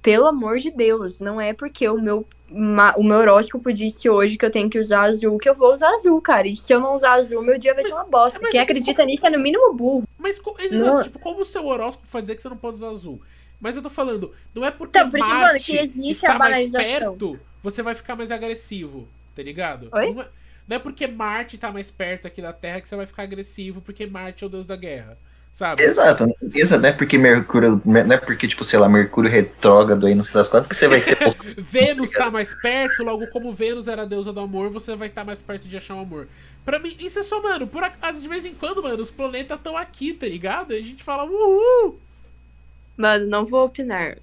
Pelo 0.02 0.28
amor 0.28 0.58
de 0.60 0.70
Deus, 0.70 1.20
não 1.22 1.40
é 1.40 1.54
porque 1.54 1.88
o 1.88 1.98
meu, 2.02 2.28
ma- 2.52 2.94
o 2.98 3.04
meu 3.04 3.18
horóscopo 3.20 3.72
disse 3.72 4.10
hoje 4.10 4.38
que 4.38 4.46
eu 4.46 4.52
tenho 4.52 4.70
que 4.70 4.78
usar 4.78 5.04
azul 5.04 5.38
que 5.38 5.48
eu 5.48 5.56
vou 5.56 5.74
usar 5.74 5.94
azul, 5.94 6.20
cara. 6.22 6.46
E 6.46 6.58
se 6.58 6.74
eu 6.74 6.82
não 6.82 6.94
usar 6.94 7.14
azul, 7.14 7.42
meu 7.42 7.58
dia 7.58 7.74
vai 7.74 7.86
ser 7.86 7.94
uma 7.94 8.04
bosta. 8.04 8.38
mas 8.42 8.52
Quem 8.52 8.60
acredita 8.60 9.06
nisso 9.06 9.26
é 9.26 9.30
no 9.30 9.40
mínimo 9.40 9.74
burro. 9.74 10.04
Mas, 10.18 10.42
exato, 10.60 11.04
tipo, 11.06 11.20
como 11.20 11.40
o 11.40 11.46
seu 11.46 11.66
horóscopo 11.66 12.06
vai 12.12 12.22
dizer 12.22 12.36
que 12.36 12.42
você 12.42 12.50
não 12.50 12.58
pode 12.58 12.76
usar 12.76 12.90
azul? 12.90 13.22
Mas 13.62 13.78
eu 13.78 13.82
tô 13.82 13.90
falando, 13.90 14.34
não 14.54 14.66
é 14.66 14.72
porque 14.72 14.98
Então, 15.00 15.10
por 15.10 15.18
isso, 15.18 15.30
Marte 15.30 15.42
mano, 15.46 15.60
que 15.62 15.78
existe 15.78 16.12
está 16.12 16.34
a 16.34 16.38
mais 16.38 16.70
perto, 16.74 17.40
você 17.62 17.82
vai 17.82 17.96
ficar 17.96 18.18
mais 18.18 18.30
agressivo, 18.30 19.08
tá 19.34 19.42
ligado? 19.42 19.88
Oi? 19.94 20.14
Não 20.14 20.22
é, 20.22 20.28
não 20.68 20.78
é 20.78 20.80
porque 20.80 21.08
Marte 21.08 21.58
tá 21.58 21.72
mais 21.72 21.92
perto 21.92 22.28
aqui 22.28 22.42
da 22.42 22.54
Terra 22.54 22.82
que 22.82 22.88
você 22.88 22.96
vai 22.96 23.06
ficar 23.06 23.24
agressivo, 23.24 23.82
porque 23.82 24.06
Marte 24.06 24.44
é 24.44 24.48
o 24.48 24.50
deus 24.50 24.66
da 24.66 24.76
guerra, 24.76 25.18
sabe? 25.52 25.84
Exato, 25.84 26.26
exato, 26.54 26.82
não 26.82 26.90
é 26.90 26.94
porque 26.94 27.18
Mercúrio, 27.18 27.82
não 27.86 28.00
é 28.00 28.18
porque, 28.18 28.48
tipo, 28.48 28.64
sei 28.64 28.80
lá, 28.80 28.88
Mercúrio 28.88 29.30
retrógrado 29.30 30.06
aí, 30.06 30.16
não 30.16 30.24
sei 30.24 30.36
das 30.36 30.50
quantas, 30.50 30.68
que 30.68 30.76
você 30.76 30.88
vai 30.88 31.02
ser 31.02 31.18
Vênus 31.58 32.12
tá 32.12 32.32
mais 32.32 32.54
perto, 32.62 33.04
logo 33.04 33.28
como 33.28 33.52
Vênus 33.52 33.88
era 33.88 34.04
a 34.04 34.06
deusa 34.06 34.32
do 34.32 34.40
amor, 34.40 34.70
você 34.70 34.96
vai 34.96 35.10
estar 35.10 35.24
mais 35.24 35.42
perto 35.42 35.68
de 35.68 35.78
achar 35.78 35.96
o 35.96 36.00
amor. 36.00 36.28
Pra 36.64 36.80
mim, 36.80 36.96
isso 37.00 37.20
é 37.20 37.24
só, 37.24 37.42
mano, 37.42 37.68
por 37.68 37.84
acaso, 37.84 38.22
de 38.22 38.28
vez 38.28 38.46
em 38.46 38.54
quando, 38.54 38.82
mano, 38.82 39.02
os 39.02 39.12
planetas 39.12 39.58
estão 39.58 39.76
aqui, 39.76 40.14
tá 40.14 40.26
ligado? 40.26 40.74
E 40.74 40.78
a 40.78 40.82
gente 40.82 41.04
fala, 41.04 41.26
uhul! 41.26 42.00
Mano, 42.96 43.26
não 43.28 43.46
vou 43.46 43.66
opinar. 43.66 44.18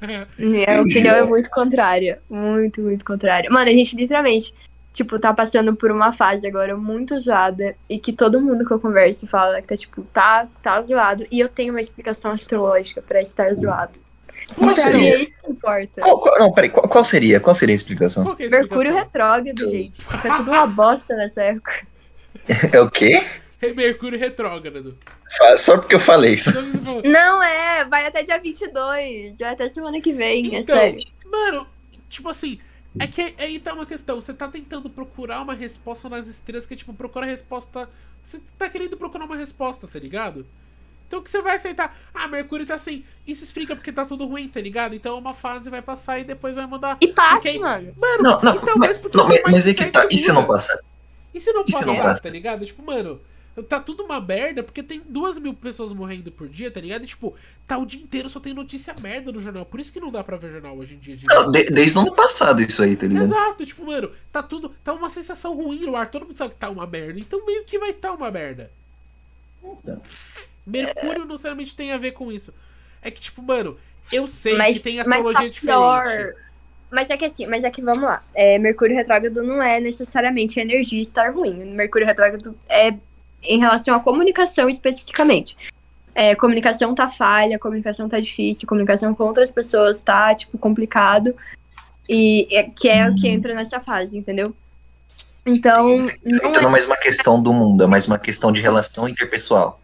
Minha 0.38 0.82
opinião 0.82 1.16
é 1.16 1.24
muito 1.24 1.50
contrária. 1.50 2.20
Muito, 2.28 2.82
muito 2.82 3.04
contrária. 3.04 3.50
Mano, 3.50 3.70
a 3.70 3.72
gente 3.72 3.96
literalmente, 3.96 4.52
tipo, 4.92 5.18
tá 5.18 5.32
passando 5.32 5.74
por 5.76 5.90
uma 5.90 6.12
fase 6.12 6.46
agora 6.46 6.76
muito 6.76 7.18
zoada 7.20 7.76
e 7.88 7.98
que 7.98 8.12
todo 8.12 8.40
mundo 8.40 8.64
que 8.66 8.72
eu 8.72 8.80
converso 8.80 9.26
fala 9.26 9.60
que 9.62 9.68
tá, 9.68 9.76
tipo, 9.76 10.02
tá, 10.12 10.48
tá 10.62 10.80
zoado. 10.82 11.26
E 11.30 11.38
eu 11.40 11.48
tenho 11.48 11.72
uma 11.72 11.80
explicação 11.80 12.32
astrológica 12.32 13.00
pra 13.02 13.20
estar 13.20 13.52
zoado. 13.54 14.00
Qual 14.56 14.74
pra 14.74 14.86
mim 14.86 14.90
seria? 15.00 15.14
é 15.16 15.22
isso 15.22 15.38
que 15.40 15.50
importa. 15.50 16.00
Qual, 16.00 16.20
qual- 16.20 16.38
não, 16.38 16.52
peraí, 16.52 16.70
qual, 16.70 16.88
qual 16.88 17.04
seria? 17.04 17.38
Qual 17.40 17.54
seria 17.54 17.74
a 17.74 17.76
explicação? 17.76 18.24
Qual 18.24 18.36
que 18.36 18.44
é 18.44 18.46
a 18.46 18.50
Mercúrio 18.50 18.92
explicação? 18.96 19.32
retrógrado, 19.34 19.68
gente. 19.68 20.02
Fica 20.02 20.36
tudo 20.36 20.50
uma 20.52 20.66
bosta 20.66 21.14
nessa 21.16 21.42
época. 21.42 21.72
É 22.72 22.80
o 22.80 22.90
quê? 22.90 23.22
É 23.60 23.72
Mercúrio 23.74 24.18
retrógrado. 24.18 24.96
Só 25.58 25.76
porque 25.76 25.96
eu 25.96 26.00
falei 26.00 26.34
isso. 26.34 26.50
Então, 26.50 27.02
Não 27.04 27.42
é, 27.42 27.84
vai 27.84 28.06
até 28.06 28.22
dia 28.22 28.38
22. 28.38 29.38
Vai 29.38 29.52
até 29.52 29.68
semana 29.68 30.00
que 30.00 30.12
vem, 30.12 30.54
é 30.56 30.60
Então, 30.60 30.76
sério. 30.76 31.04
Mano, 31.26 31.66
tipo 32.08 32.28
assim, 32.30 32.58
é 32.98 33.06
que 33.06 33.34
aí 33.38 33.58
tá 33.58 33.72
uma 33.72 33.86
questão. 33.86 34.20
Você 34.20 34.32
tá 34.32 34.48
tentando 34.48 34.88
procurar 34.88 35.40
uma 35.42 35.54
resposta 35.54 36.08
nas 36.08 36.26
estrelas, 36.26 36.66
que 36.66 36.74
é 36.74 36.76
tipo, 36.76 36.92
procura 36.94 37.26
a 37.26 37.28
resposta. 37.28 37.88
Você 38.22 38.40
tá 38.58 38.68
querendo 38.68 38.96
procurar 38.96 39.24
uma 39.24 39.36
resposta, 39.36 39.86
tá 39.86 39.98
ligado? 39.98 40.46
Então 41.06 41.20
o 41.20 41.22
que 41.22 41.30
você 41.30 41.40
vai 41.40 41.56
aceitar? 41.56 41.96
Ah, 42.12 42.28
Mercúrio 42.28 42.66
tá 42.66 42.74
assim. 42.74 43.02
Isso 43.26 43.42
explica 43.42 43.74
porque 43.74 43.90
tá 43.92 44.04
tudo 44.04 44.26
ruim, 44.26 44.46
tá 44.48 44.60
ligado? 44.60 44.94
Então 44.94 45.16
uma 45.18 45.32
fase 45.32 45.70
vai 45.70 45.80
passar 45.80 46.18
e 46.18 46.24
depois 46.24 46.54
vai 46.54 46.66
mudar. 46.66 46.98
E 47.00 47.08
passa, 47.08 47.36
Porque- 47.48 47.58
mano. 47.58 47.94
Mano, 47.96 48.22
Não, 48.22 48.40
não, 48.42 48.56
então, 48.56 48.74
mas, 48.76 48.98
porque 48.98 49.16
não, 49.16 49.26
mas, 49.28 49.40
mas 49.50 49.66
é 49.66 49.72
que 49.74 49.86
tá. 49.86 50.06
E 50.10 50.18
se 50.18 50.28
não 50.32 50.42
muda? 50.42 50.54
passar? 50.54 50.78
E 51.32 51.40
se 51.40 51.50
não 51.52 51.62
E 51.66 51.72
se 51.72 51.80
não 51.84 51.94
passar, 51.94 52.02
passa? 52.02 52.22
tá 52.24 52.28
ligado? 52.30 52.66
Tipo, 52.66 52.82
mano, 52.82 53.20
tá 53.62 53.80
tudo 53.80 54.04
uma 54.04 54.20
merda 54.20 54.62
porque 54.62 54.82
tem 54.82 55.00
duas 55.08 55.38
mil 55.38 55.54
pessoas 55.54 55.92
morrendo 55.92 56.30
por 56.30 56.48
dia, 56.48 56.70
tá 56.70 56.80
ligado? 56.80 57.04
E, 57.04 57.06
tipo, 57.06 57.34
tá 57.66 57.76
o 57.78 57.86
dia 57.86 58.00
inteiro 58.00 58.28
só 58.28 58.38
tem 58.40 58.52
notícia 58.54 58.94
merda 59.00 59.30
no 59.32 59.40
jornal. 59.40 59.64
Por 59.64 59.80
isso 59.80 59.92
que 59.92 60.00
não 60.00 60.10
dá 60.10 60.22
pra 60.24 60.36
ver 60.36 60.52
jornal 60.52 60.76
hoje 60.76 60.94
em 60.94 60.98
dia. 60.98 61.16
gente. 61.16 61.26
Não, 61.28 61.50
de- 61.50 61.64
desde 61.70 61.98
o 61.98 62.00
ano 62.02 62.14
passado 62.14 62.60
isso 62.62 62.82
aí, 62.82 62.96
tá 62.96 63.06
ligado? 63.06 63.24
Exato, 63.24 63.66
tipo, 63.66 63.84
mano, 63.86 64.10
tá 64.32 64.42
tudo. 64.42 64.70
Tá 64.84 64.92
uma 64.92 65.10
sensação 65.10 65.54
ruim 65.54 65.80
no 65.80 65.96
ar, 65.96 66.10
todo 66.10 66.24
mundo 66.26 66.36
sabe 66.36 66.54
que 66.54 66.60
tá 66.60 66.68
uma 66.70 66.86
merda. 66.86 67.18
Então 67.20 67.44
meio 67.46 67.64
que 67.64 67.78
vai 67.78 67.92
tá 67.92 68.12
uma 68.12 68.30
merda. 68.30 68.70
Então. 69.62 70.00
Mercúrio 70.66 71.20
não 71.20 71.26
necessariamente 71.28 71.74
tem 71.74 71.92
a 71.92 71.98
ver 71.98 72.12
com 72.12 72.30
isso. 72.30 72.52
É 73.00 73.10
que, 73.10 73.20
tipo, 73.20 73.40
mano, 73.42 73.76
eu 74.12 74.26
sei 74.26 74.56
Mas, 74.56 74.76
que 74.76 74.82
tem 74.82 74.96
mas 74.98 75.06
astrologia 75.08 75.40
tá 75.42 75.48
diferente. 75.48 75.60
pior. 75.60 76.34
Mas 76.90 77.10
é 77.10 77.16
que 77.18 77.24
assim, 77.26 77.46
mas 77.46 77.64
é 77.64 77.70
que 77.70 77.82
vamos 77.82 78.04
lá. 78.04 78.22
É, 78.34 78.58
Mercúrio 78.58 78.96
retrógrado 78.96 79.42
não 79.42 79.62
é 79.62 79.78
necessariamente 79.78 80.58
a 80.58 80.62
energia 80.62 81.02
estar 81.02 81.32
ruim. 81.34 81.52
Mercúrio 81.74 82.06
retrógrado 82.06 82.56
é 82.68 82.94
em 83.42 83.58
relação 83.58 83.94
à 83.94 84.00
comunicação 84.00 84.68
especificamente. 84.68 85.56
É, 86.14 86.34
comunicação 86.34 86.94
tá 86.94 87.08
falha, 87.08 87.58
comunicação 87.58 88.08
tá 88.08 88.18
difícil, 88.18 88.66
comunicação 88.66 89.14
com 89.14 89.24
outras 89.24 89.50
pessoas 89.50 90.02
tá, 90.02 90.34
tipo, 90.34 90.58
complicado. 90.58 91.34
E 92.08 92.48
é, 92.50 92.64
que 92.64 92.88
é 92.88 93.08
o 93.08 93.14
que 93.14 93.28
entra 93.28 93.54
nessa 93.54 93.80
fase, 93.80 94.16
entendeu? 94.16 94.54
Então, 95.46 95.98
não 95.98 96.08
Então 96.24 96.52
é 96.54 96.60
não 96.62 96.68
é 96.68 96.72
mais 96.72 96.86
uma 96.86 96.96
questão 96.96 97.40
do 97.40 97.52
mundo, 97.52 97.84
é 97.84 97.86
mais 97.86 98.06
uma 98.06 98.18
questão 98.18 98.50
de 98.50 98.60
relação 98.60 99.08
interpessoal. 99.08 99.80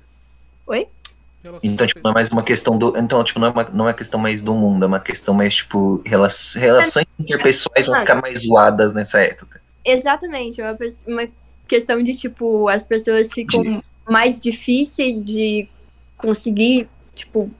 Relação 1.42 1.60
Então, 1.62 1.86
tipo, 1.86 2.00
não 2.02 2.10
é 2.10 2.14
mais 2.14 2.30
uma 2.30 2.42
questão 2.42 2.78
do. 2.78 2.96
Então, 2.96 3.22
tipo, 3.22 3.38
não 3.38 3.48
é 3.48 3.50
uma, 3.50 3.64
não 3.64 3.84
é 3.84 3.88
uma 3.88 3.94
questão 3.94 4.18
mais 4.18 4.40
do 4.40 4.54
mundo, 4.54 4.84
é 4.84 4.88
uma 4.88 5.00
questão 5.00 5.34
mais, 5.34 5.54
tipo, 5.54 6.02
rela- 6.04 6.28
relações 6.56 7.06
interpessoais 7.18 7.84
vão 7.84 7.98
ficar 7.98 8.14
mais 8.14 8.40
zoadas 8.40 8.94
nessa 8.94 9.20
época. 9.20 9.60
Exatamente, 9.84 10.62
é 10.62 10.64
uma, 10.64 10.78
uma 11.06 11.28
questão 11.66 12.02
de 12.02 12.14
tipo, 12.14 12.68
as 12.68 12.84
pessoas 12.84 13.32
ficam 13.32 13.82
mais 14.08 14.38
difíceis 14.38 15.24
de 15.24 15.68
conseguir, 16.16 16.88
tipo, 17.14 17.50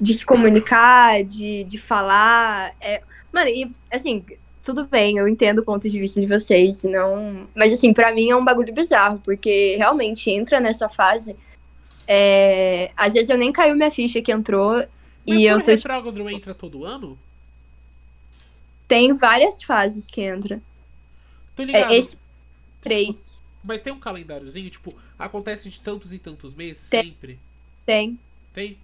de 0.00 0.14
se 0.14 0.26
comunicar, 0.26 1.24
de, 1.24 1.64
de 1.64 1.78
falar. 1.78 2.74
É... 2.80 3.02
Mano, 3.32 3.48
e 3.48 3.70
assim, 3.90 4.24
tudo 4.62 4.84
bem, 4.84 5.16
eu 5.18 5.28
entendo 5.28 5.60
o 5.60 5.64
ponto 5.64 5.88
de 5.88 5.98
vista 5.98 6.20
de 6.20 6.26
vocês, 6.26 6.84
não. 6.84 7.46
Mas 7.54 7.72
assim, 7.72 7.92
pra 7.92 8.12
mim 8.12 8.30
é 8.30 8.36
um 8.36 8.44
bagulho 8.44 8.74
bizarro, 8.74 9.20
porque 9.20 9.76
realmente 9.76 10.30
entra 10.30 10.60
nessa 10.60 10.88
fase. 10.88 11.36
é, 12.06 12.90
Às 12.96 13.14
vezes 13.14 13.30
eu 13.30 13.38
nem 13.38 13.52
caiu 13.52 13.76
minha 13.76 13.90
ficha 13.90 14.20
que 14.20 14.32
entrou. 14.32 14.84
E 15.26 15.44
eu 15.44 15.60
tô. 15.62 15.70
retrógrado 15.70 16.30
entra 16.30 16.54
todo 16.54 16.84
ano? 16.84 17.18
Tem 18.86 19.12
várias 19.12 19.62
fases 19.62 20.08
que 20.08 20.20
entra. 20.20 20.60
Tô 21.56 21.64
ligado. 21.64 21.92
É 21.92 21.96
esse 21.96 22.16
3. 22.88 23.30
Mas 23.64 23.82
tem 23.82 23.92
um 23.92 23.98
calendáriozinho, 23.98 24.70
tipo, 24.70 24.94
acontece 25.18 25.68
de 25.68 25.80
tantos 25.80 26.12
e 26.12 26.18
tantos 26.18 26.54
meses, 26.54 26.88
Tem. 26.88 27.04
sempre. 27.04 27.38
Tem. 27.84 28.18
Tem? 28.52 28.78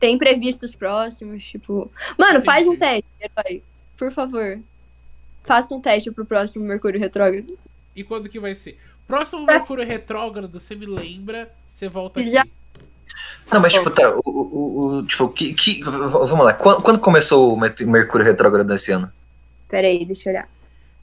Tem 0.00 0.18
previstos 0.18 0.74
próximos, 0.74 1.44
tipo. 1.44 1.90
Mano, 2.18 2.40
faz 2.40 2.66
um 2.66 2.76
teste, 2.76 3.04
herói. 3.20 3.62
Por 3.96 4.10
favor. 4.12 4.58
Faça 5.44 5.74
um 5.74 5.80
teste 5.80 6.10
pro 6.10 6.24
próximo 6.24 6.64
Mercúrio 6.64 6.98
Retrógrado. 6.98 7.56
E 7.94 8.02
quando 8.02 8.28
que 8.28 8.40
vai 8.40 8.54
ser? 8.54 8.78
Próximo 9.06 9.44
Mercúrio 9.44 9.86
Retrógrado, 9.86 10.58
você 10.58 10.74
me 10.74 10.86
lembra, 10.86 11.50
você 11.70 11.86
volta 11.88 12.20
aqui. 12.20 12.30
Já- 12.30 12.46
Não, 13.52 13.60
mas 13.60 13.72
tipo, 13.74 13.90
tá, 13.90 14.10
o, 14.10 14.22
o, 14.24 14.86
o- 14.98 15.06
tipo, 15.06 15.28
que, 15.28 15.52
que, 15.52 15.82
vamos 15.84 16.44
lá, 16.44 16.54
quando, 16.54 16.82
quando 16.82 16.98
começou 16.98 17.52
o 17.54 17.60
Mer- 17.60 17.74
Mercúrio 17.86 18.26
retrógrado 18.26 18.66
desse 18.66 18.90
ano? 18.92 19.12
Pera 19.68 19.86
aí, 19.86 20.04
deixa 20.04 20.30
eu 20.30 20.32
olhar. 20.32 20.48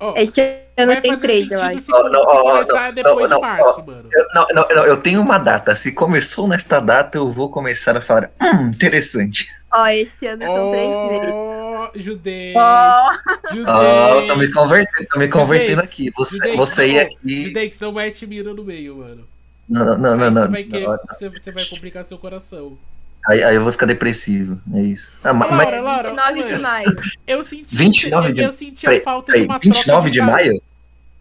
Ó, 0.01 0.15
Esse 0.17 0.41
ano 0.75 0.93
vai 0.93 1.01
tem 1.01 1.17
três, 1.19 1.51
eu 1.51 1.61
acho. 1.61 1.91
Não, 1.91 2.09
não, 2.09 2.21
se 2.21 2.27
ó, 2.27 2.31
ó, 2.33 2.51
começar 2.53 2.87
não, 2.87 2.93
depois 2.93 3.29
não, 3.29 3.37
de 3.37 3.41
março, 3.41 3.75
ó. 3.77 3.83
mano. 3.83 4.09
Eu, 4.11 4.25
não, 4.33 4.47
não, 4.51 4.67
não, 4.75 4.85
eu 4.87 4.97
tenho 4.97 5.21
uma 5.21 5.37
data, 5.37 5.75
se 5.75 5.91
começou 5.91 6.47
nesta 6.47 6.79
data 6.79 7.19
eu 7.19 7.31
vou 7.31 7.49
começar 7.51 7.95
a 7.95 8.01
falar, 8.01 8.31
hum, 8.41 8.67
interessante. 8.69 9.47
Ó, 9.71 9.85
esse 9.87 10.25
ano 10.25 10.41
são 10.43 10.71
três 10.71 10.89
meses. 10.89 11.29
Ó, 11.33 11.91
judei. 11.95 12.53
Ó, 12.57 13.11
Judei. 13.53 13.73
Eu 14.17 14.27
tô 14.27 14.35
me 14.35 14.51
convertendo, 14.51 15.07
tô 15.09 15.19
me 15.19 15.27
convertendo 15.27 15.81
aqui, 15.81 16.11
você, 16.11 16.35
Judei, 16.35 16.55
você 16.57 16.87
ia 16.87 17.03
não, 17.03 17.11
aqui... 17.11 17.43
Judei, 17.45 17.69
que 17.69 17.75
senão 17.75 17.91
mete 17.93 18.25
mira 18.25 18.53
no 18.53 18.63
meio, 18.63 18.97
mano. 18.97 19.27
Não, 19.69 19.85
não, 19.85 19.97
não, 19.97 20.17
não, 20.17 20.31
não, 20.31 20.41
você, 20.41 20.51
vai 20.51 20.63
querer- 20.63 20.87
não, 20.87 20.99
você, 21.09 21.29
você 21.29 21.51
vai 21.51 21.65
complicar 21.65 22.03
seu 22.03 22.17
coração. 22.17 22.77
Aí, 23.27 23.43
aí 23.43 23.55
eu 23.55 23.61
vou 23.63 23.71
ficar 23.71 23.85
depressivo, 23.85 24.59
é 24.73 24.81
isso. 24.81 25.13
Ah, 25.23 25.31
Laura, 25.31 25.55
mas, 25.55 25.83
Laura, 25.83 26.09
29 26.09 26.43
de 26.55 26.59
maio. 26.61 26.95
Eu 27.27 27.43
senti, 27.43 27.75
29 27.75 28.29
eu, 28.29 28.33
de- 28.33 28.41
eu 28.41 28.51
senti 28.51 28.81
peraí, 28.85 28.99
a 28.99 29.03
falta 29.03 29.25
peraí, 29.27 29.41
de 29.43 29.47
uma 29.47 29.59
29 29.59 29.83
troca 29.85 30.09
de 30.11 30.19
carinho. 30.19 30.35
maio? 30.53 30.63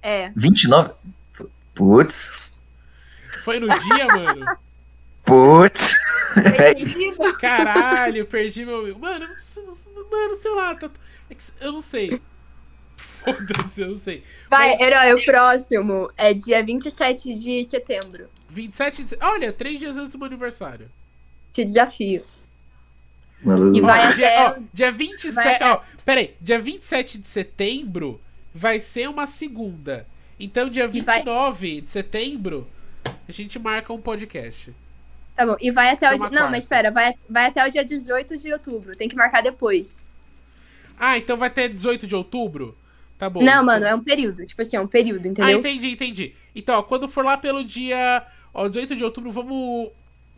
É. 0.03 0.33
29? 0.35 0.91
Putz, 1.75 2.41
Foi 3.45 3.61
no 3.61 3.69
dia, 3.69 4.07
mano? 4.07 4.47
putz. 5.25 5.95
Entendido? 6.37 7.37
Caralho, 7.39 8.25
perdi 8.27 8.65
meu. 8.65 8.99
Mano, 8.99 9.25
eu 9.25 9.29
não 9.67 9.77
sei- 9.77 9.95
mano, 10.11 10.35
sei 10.37 10.51
lá. 10.55 10.75
tá- 10.75 10.91
é 11.31 11.37
Eu 11.67 11.73
não 11.73 11.83
sei. 11.83 12.21
Foda-se, 12.97 13.81
eu 13.83 13.89
não 13.89 13.99
sei. 13.99 14.25
Vai, 14.49 14.81
herói, 14.81 15.13
o 15.15 15.25
próximo 15.25 16.11
é 16.17 16.33
dia 16.33 16.65
27 16.65 17.35
de 17.35 17.65
setembro. 17.65 18.29
27 18.49 19.05
de. 19.05 19.17
Olha, 19.21 19.53
três 19.53 19.79
dias 19.79 19.97
antes 19.99 20.13
do 20.13 20.19
meu 20.19 20.27
aniversário. 20.27 20.91
Te 21.53 21.65
desafio. 21.65 22.23
Maluco. 23.43 23.77
E 23.77 23.81
vai 23.81 24.09
Ó, 24.09 24.13
dia, 24.13 24.27
até- 24.29 24.59
ó, 24.61 24.63
dia 24.73 24.93
27. 24.93 25.35
vai 25.35 25.55
até- 25.57 25.71
Ó, 25.73 25.81
peraí. 26.05 26.35
Dia 26.41 26.59
27 26.61 27.19
de 27.19 27.27
setembro 27.27 28.21
vai 28.55 28.81
ser 28.81 29.09
uma 29.09 29.27
segunda. 29.27 30.07
Então, 30.39 30.69
dia 30.69 30.85
E 30.93 31.01
vai- 31.01 31.19
29 31.19 31.81
de 31.83 31.91
setembro, 31.91 32.67
a 33.05 33.33
gente 33.33 33.59
marca 33.59 33.93
um 33.93 34.01
podcast. 34.01 34.73
Tá 35.37 35.47
bom. 35.47 35.57
E 35.61 35.71
vai 35.71 35.91
até 35.91 36.07
Isso 36.07 36.15
é 36.15 36.17
o 36.17 36.19
dia. 36.19 36.25
Não, 36.31 36.37
quarta. 36.37 36.51
mas 36.51 36.65
espera, 36.65 36.91
vai, 36.91 37.15
vai 37.29 37.47
até 37.47 37.67
o 37.67 37.71
dia 37.71 37.85
18 37.85 38.37
de 38.37 38.53
outubro. 38.53 38.95
Tem 38.97 39.09
que 39.09 39.17
marcar 39.17 39.43
depois. 39.43 40.05
Ah, 40.99 41.17
então 41.17 41.37
vai 41.37 41.49
ter 41.49 41.69
18 41.71 42.07
de 42.07 42.15
outubro? 42.15 42.77
Tá 43.19 43.29
bom. 43.31 43.41
Não, 43.41 43.47
então- 43.53 43.65
mano, 43.65 43.87
é 43.87 43.95
um 43.95 44.03
período. 44.03 44.45
Tipo 44.45 44.61
assim, 44.63 44.77
é 44.77 44.81
um 44.81 44.87
período, 44.87 45.25
Ah, 45.27 45.29
entendeu? 45.29 45.59
entendi, 45.59 45.91
entendi. 45.91 46.35
Então, 46.55 46.79
ó, 46.79 46.83
quando 46.83 47.09
for 47.09 47.25
lá 47.25 47.37
pelo 47.39 47.65
dia. 47.65 48.23
Ó, 48.53 48.67
18 48.69 48.97
de 48.97 49.05
outubro, 49.05 49.31
vamos. 49.31 49.91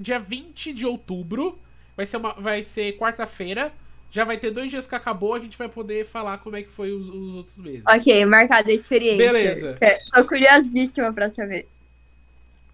Dia 0.03 0.19
20 0.19 0.73
de 0.73 0.85
outubro. 0.85 1.59
Vai 1.97 2.07
ser, 2.07 2.17
uma, 2.17 2.35
vai 2.35 2.63
ser 2.63 2.97
quarta-feira. 2.99 3.73
Já 4.11 4.25
vai 4.25 4.37
ter 4.37 4.51
dois 4.51 4.71
dias 4.71 4.87
que 4.87 4.95
acabou, 4.95 5.33
a 5.33 5.39
gente 5.39 5.57
vai 5.57 5.69
poder 5.69 6.05
falar 6.05 6.37
como 6.39 6.55
é 6.55 6.63
que 6.63 6.71
foi 6.71 6.93
os, 6.93 7.09
os 7.09 7.35
outros 7.35 7.57
meses. 7.57 7.83
Ok, 7.87 8.27
marcada 8.27 8.71
a 8.71 8.75
experiência. 8.75 9.33
Beleza. 9.33 9.79
É, 9.81 10.01
Tô 10.13 10.27
curiosíssima 10.27 11.11
pra 11.15 11.31
saber. 11.31 11.67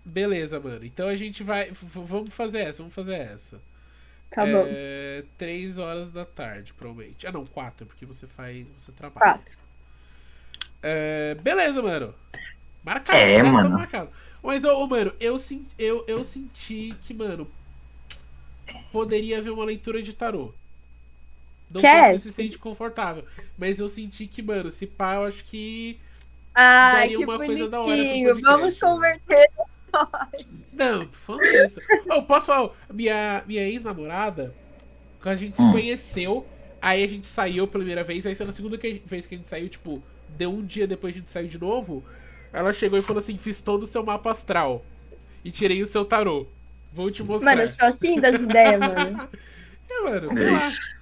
Beleza, 0.04 0.58
mano. 0.58 0.84
Então 0.84 1.06
a 1.06 1.14
gente 1.14 1.44
vai. 1.44 1.70
vamos 1.70 2.34
fazer 2.34 2.60
essa, 2.60 2.78
vamos 2.78 2.94
fazer 2.94 3.14
essa. 3.14 3.60
Tá 4.30 4.44
bom. 4.44 4.64
É, 4.66 5.22
três 5.36 5.78
horas 5.78 6.10
da 6.10 6.24
tarde, 6.24 6.74
provavelmente. 6.74 7.26
Ah, 7.26 7.32
não, 7.32 7.46
quatro, 7.46 7.86
porque 7.86 8.04
você 8.04 8.26
faz. 8.26 8.66
Você 8.76 8.90
trabalha. 8.90 9.34
Quatro. 9.34 9.56
É, 10.82 11.36
beleza, 11.36 11.80
mano. 11.82 12.14
Marcado. 12.82 13.18
É, 13.18 13.42
mano. 13.42 13.70
marcado. 13.70 14.10
Mas, 14.42 14.64
ô, 14.64 14.86
mano, 14.86 15.12
eu, 15.20 15.40
eu, 15.78 16.04
eu 16.06 16.24
senti 16.24 16.94
que, 17.02 17.12
mano, 17.14 17.46
poderia 18.92 19.38
haver 19.38 19.50
uma 19.50 19.64
leitura 19.64 20.00
de 20.02 20.12
tarô. 20.12 20.52
Não 21.70 21.80
sei 21.80 21.90
Quer? 21.90 22.12
se 22.18 22.22
você 22.22 22.28
se 22.30 22.34
sente 22.34 22.58
confortável. 22.58 23.24
Mas 23.58 23.78
eu 23.78 23.88
senti 23.88 24.26
que, 24.26 24.40
mano, 24.42 24.70
se 24.70 24.86
pá, 24.86 25.16
eu 25.16 25.24
acho 25.24 25.44
que. 25.44 25.98
Ai, 26.54 27.08
que 27.08 27.16
uma 27.18 27.36
coisa 27.36 27.68
da 27.68 27.80
hora 27.80 27.96
bonitinho. 27.96 28.28
podcast, 28.34 28.56
Vamos 28.56 28.80
converter. 28.80 29.50
Não, 30.72 31.06
tô 31.06 31.18
falando 31.18 31.42
isso. 31.42 31.80
Eu 32.06 32.22
posso 32.22 32.46
falar, 32.46 32.70
minha, 32.92 33.42
minha 33.46 33.62
ex-namorada, 33.68 34.54
quando 35.20 35.34
a 35.34 35.36
gente 35.36 35.56
se 35.56 35.62
Hum. 35.62 35.72
conheceu, 35.72 36.46
aí 36.80 37.02
a 37.04 37.08
gente 37.08 37.26
saiu 37.26 37.64
a 37.64 37.68
primeira 37.68 38.02
vez, 38.04 38.24
aí 38.26 38.36
na 38.44 38.52
segunda 38.52 38.78
que- 38.78 39.02
vez 39.04 39.26
que 39.26 39.34
a 39.34 39.38
gente 39.38 39.48
saiu, 39.48 39.68
tipo, 39.68 40.02
deu 40.36 40.50
um 40.52 40.64
dia 40.64 40.86
depois 40.86 41.14
a 41.14 41.18
gente 41.18 41.30
saiu 41.30 41.48
de 41.48 41.58
novo, 41.58 42.04
ela 42.58 42.72
chegou 42.72 42.98
e 42.98 43.02
falou 43.02 43.20
assim, 43.20 43.36
fiz 43.38 43.60
todo 43.60 43.82
o 43.84 43.86
seu 43.86 44.04
mapa 44.04 44.30
astral. 44.32 44.84
E 45.44 45.50
tirei 45.50 45.82
o 45.82 45.86
seu 45.86 46.04
tarô. 46.04 46.46
Vou 46.92 47.10
te 47.10 47.22
mostrar. 47.22 47.50
Mano, 47.52 47.62
eu 47.62 47.72
sou 47.72 47.86
assim 47.86 48.20
das 48.20 48.40
ideias, 48.40 48.80
mano. 48.80 49.28
É, 49.90 50.00
mano, 50.02 50.30
sei 50.34 50.46
É 50.46 50.50
lá. 50.50 50.58
isso. 50.58 50.96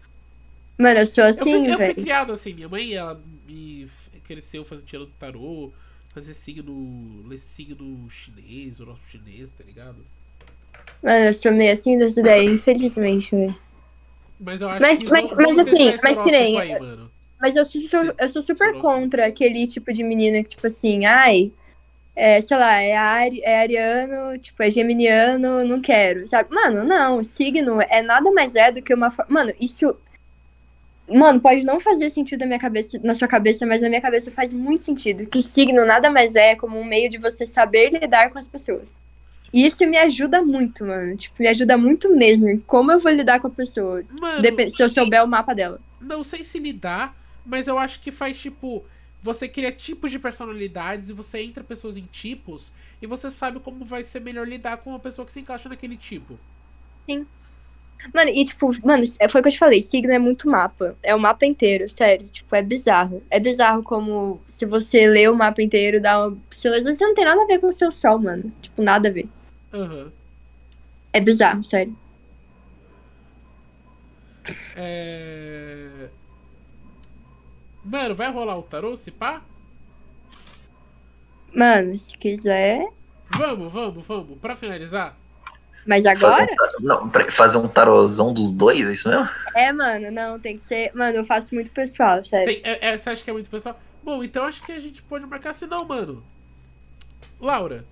Mano, 0.78 1.00
eu 1.00 1.06
sou 1.08 1.24
Eu 1.24 1.34
fui, 1.34 1.40
assim, 1.42 1.56
eu 1.58 1.64
fui 1.64 1.76
velho. 1.76 1.94
criado 1.96 2.32
assim, 2.32 2.54
minha 2.54 2.68
mãe, 2.68 2.94
ela 2.94 3.20
me 3.48 3.88
cresceu 4.22 4.64
fazendo 4.64 4.84
tirando 4.84 5.10
tarô, 5.18 5.72
fazer 6.14 6.34
signo, 6.34 7.24
ler 7.26 7.38
signo 7.38 8.08
chinês, 8.08 8.78
horóscopo 8.78 9.10
chinês, 9.10 9.50
tá 9.50 9.64
ligado? 9.64 9.96
Mano, 11.02 11.24
eu 11.24 11.34
sou 11.34 11.50
meio 11.52 11.72
assim 11.72 11.98
das 11.98 12.16
ideias, 12.16 12.52
infelizmente, 12.60 13.34
velho. 13.34 13.56
Mas 14.38 14.60
eu 14.60 14.68
acho 14.68 14.80
Mas- 14.82 14.98
que 15.02 15.10
mas- 15.10 15.32
mas 15.32 15.58
assim, 15.58 15.94
mas 16.02 16.20
que 16.20 16.30
nem- 16.30 16.60
aí, 16.60 16.78
mano. 16.78 17.10
Mas 17.40 17.56
eu 17.56 17.64
sou, 17.64 18.14
eu 18.18 18.28
sou 18.28 18.42
super 18.42 18.80
contra 18.80 19.26
aquele 19.26 19.66
tipo 19.66 19.92
de 19.92 20.02
menina 20.02 20.42
que, 20.42 20.50
tipo 20.50 20.66
assim, 20.66 21.04
ai, 21.04 21.52
é, 22.16 22.40
sei 22.40 22.56
lá, 22.56 22.80
é, 22.80 22.96
ari, 22.96 23.42
é 23.44 23.60
ariano, 23.60 24.38
tipo, 24.38 24.62
é 24.62 24.70
geminiano, 24.70 25.62
não 25.64 25.80
quero, 25.80 26.26
sabe? 26.26 26.52
Mano, 26.52 26.82
não, 26.82 27.22
signo 27.22 27.78
é 27.82 28.00
nada 28.00 28.30
mais 28.32 28.56
é 28.56 28.72
do 28.72 28.80
que 28.80 28.94
uma. 28.94 29.08
Mano, 29.28 29.52
isso. 29.60 29.94
Mano, 31.08 31.38
pode 31.38 31.62
não 31.62 31.78
fazer 31.78 32.10
sentido 32.10 32.40
na 32.40 32.46
minha 32.46 32.58
cabeça, 32.58 32.98
na 33.04 33.14
sua 33.14 33.28
cabeça, 33.28 33.64
mas 33.64 33.82
na 33.82 33.88
minha 33.88 34.00
cabeça 34.00 34.30
faz 34.30 34.52
muito 34.52 34.80
sentido. 34.80 35.26
Que 35.26 35.42
signo 35.42 35.84
nada 35.84 36.10
mais 36.10 36.34
é 36.34 36.56
como 36.56 36.80
um 36.80 36.84
meio 36.84 37.08
de 37.08 37.18
você 37.18 37.46
saber 37.46 37.90
lidar 37.90 38.30
com 38.30 38.38
as 38.38 38.48
pessoas. 38.48 38.98
E 39.52 39.64
isso 39.64 39.86
me 39.86 39.96
ajuda 39.96 40.42
muito, 40.42 40.84
mano. 40.84 41.16
Tipo, 41.16 41.36
me 41.38 41.48
ajuda 41.48 41.76
muito 41.76 42.14
mesmo. 42.14 42.48
em 42.48 42.58
Como 42.58 42.90
eu 42.90 42.98
vou 42.98 43.12
lidar 43.12 43.40
com 43.40 43.46
a 43.46 43.50
pessoa. 43.50 44.02
Mano, 44.10 44.42
se 44.70 44.82
eu 44.82 44.90
souber 44.90 45.22
o 45.22 45.28
mapa 45.28 45.54
dela. 45.54 45.78
não 46.00 46.24
sei 46.24 46.42
se 46.42 46.58
lidar, 46.58 47.14
mas 47.46 47.66
eu 47.66 47.78
acho 47.78 48.00
que 48.00 48.10
faz 48.10 48.38
tipo. 48.38 48.84
Você 49.22 49.48
cria 49.48 49.72
tipos 49.72 50.10
de 50.10 50.18
personalidades 50.18 51.08
e 51.08 51.12
você 51.12 51.40
entra 51.40 51.64
pessoas 51.64 51.96
em 51.96 52.04
tipos 52.04 52.70
e 53.00 53.06
você 53.06 53.30
sabe 53.30 53.58
como 53.58 53.84
vai 53.84 54.02
ser 54.04 54.20
melhor 54.20 54.46
lidar 54.46 54.76
com 54.76 54.90
uma 54.90 55.00
pessoa 55.00 55.26
que 55.26 55.32
se 55.32 55.40
encaixa 55.40 55.68
naquele 55.68 55.96
tipo. 55.96 56.38
Mano, 58.14 58.30
e 58.30 58.44
tipo, 58.44 58.70
mano, 58.86 59.04
foi 59.30 59.40
o 59.40 59.42
que 59.42 59.48
eu 59.48 59.52
te 59.52 59.58
falei, 59.58 59.82
signo 59.82 60.12
é 60.12 60.18
muito 60.18 60.48
mapa. 60.48 60.96
É 61.02 61.14
o 61.14 61.18
mapa 61.18 61.46
inteiro, 61.46 61.88
sério. 61.88 62.26
Tipo, 62.28 62.54
é 62.54 62.62
bizarro. 62.62 63.22
É 63.30 63.40
bizarro 63.40 63.82
como 63.82 64.40
se 64.48 64.66
você 64.66 65.06
lê 65.08 65.28
o 65.28 65.34
mapa 65.34 65.62
inteiro, 65.62 66.00
dá 66.00 66.26
uma. 66.26 66.36
vezes 66.62 67.00
não 67.00 67.14
tem 67.14 67.24
nada 67.24 67.42
a 67.42 67.46
ver 67.46 67.58
com 67.58 67.68
o 67.68 67.72
seu 67.72 67.90
sol, 67.90 68.18
mano. 68.18 68.52
Tipo, 68.60 68.82
nada 68.82 69.08
a 69.08 69.12
ver. 69.12 69.28
Aham. 69.72 70.12
É 71.12 71.20
bizarro, 71.20 71.64
sério. 71.64 71.96
É... 74.76 76.08
Mano, 77.86 78.14
vai 78.14 78.30
rolar 78.30 78.58
o 78.58 78.62
tarô, 78.62 78.96
se 78.96 79.10
pá? 79.10 79.40
Mano, 81.54 81.96
se 81.98 82.16
quiser. 82.18 82.84
Vamos, 83.30 83.72
vamos, 83.72 84.04
vamos. 84.04 84.38
Pra 84.38 84.56
finalizar. 84.56 85.16
Mas 85.86 86.02
Fazer 86.04 86.26
agora? 86.26 86.52
um, 86.52 86.56
ta- 86.56 86.72
não, 86.80 87.30
fazer 87.30 87.58
um 87.58 87.68
tarozão 87.68 88.32
dos 88.34 88.50
dois, 88.50 88.88
é 88.88 88.92
isso 88.92 89.08
mesmo? 89.08 89.28
É, 89.54 89.72
mano, 89.72 90.10
não, 90.10 90.38
tem 90.40 90.56
que 90.56 90.62
ser. 90.64 90.90
Mano, 90.94 91.18
eu 91.18 91.24
faço 91.24 91.54
muito 91.54 91.70
pessoal, 91.70 92.24
sério. 92.24 92.46
Tem- 92.46 92.60
é- 92.64 92.88
é- 92.88 92.98
você 92.98 93.10
acha 93.10 93.22
que 93.22 93.30
é 93.30 93.32
muito 93.32 93.48
pessoal? 93.48 93.78
Bom, 94.02 94.22
então 94.24 94.44
acho 94.44 94.62
que 94.64 94.72
a 94.72 94.80
gente 94.80 95.00
pode 95.02 95.24
marcar 95.26 95.54
se 95.54 95.64
não, 95.66 95.84
mano. 95.86 96.24
Laura, 97.40 97.84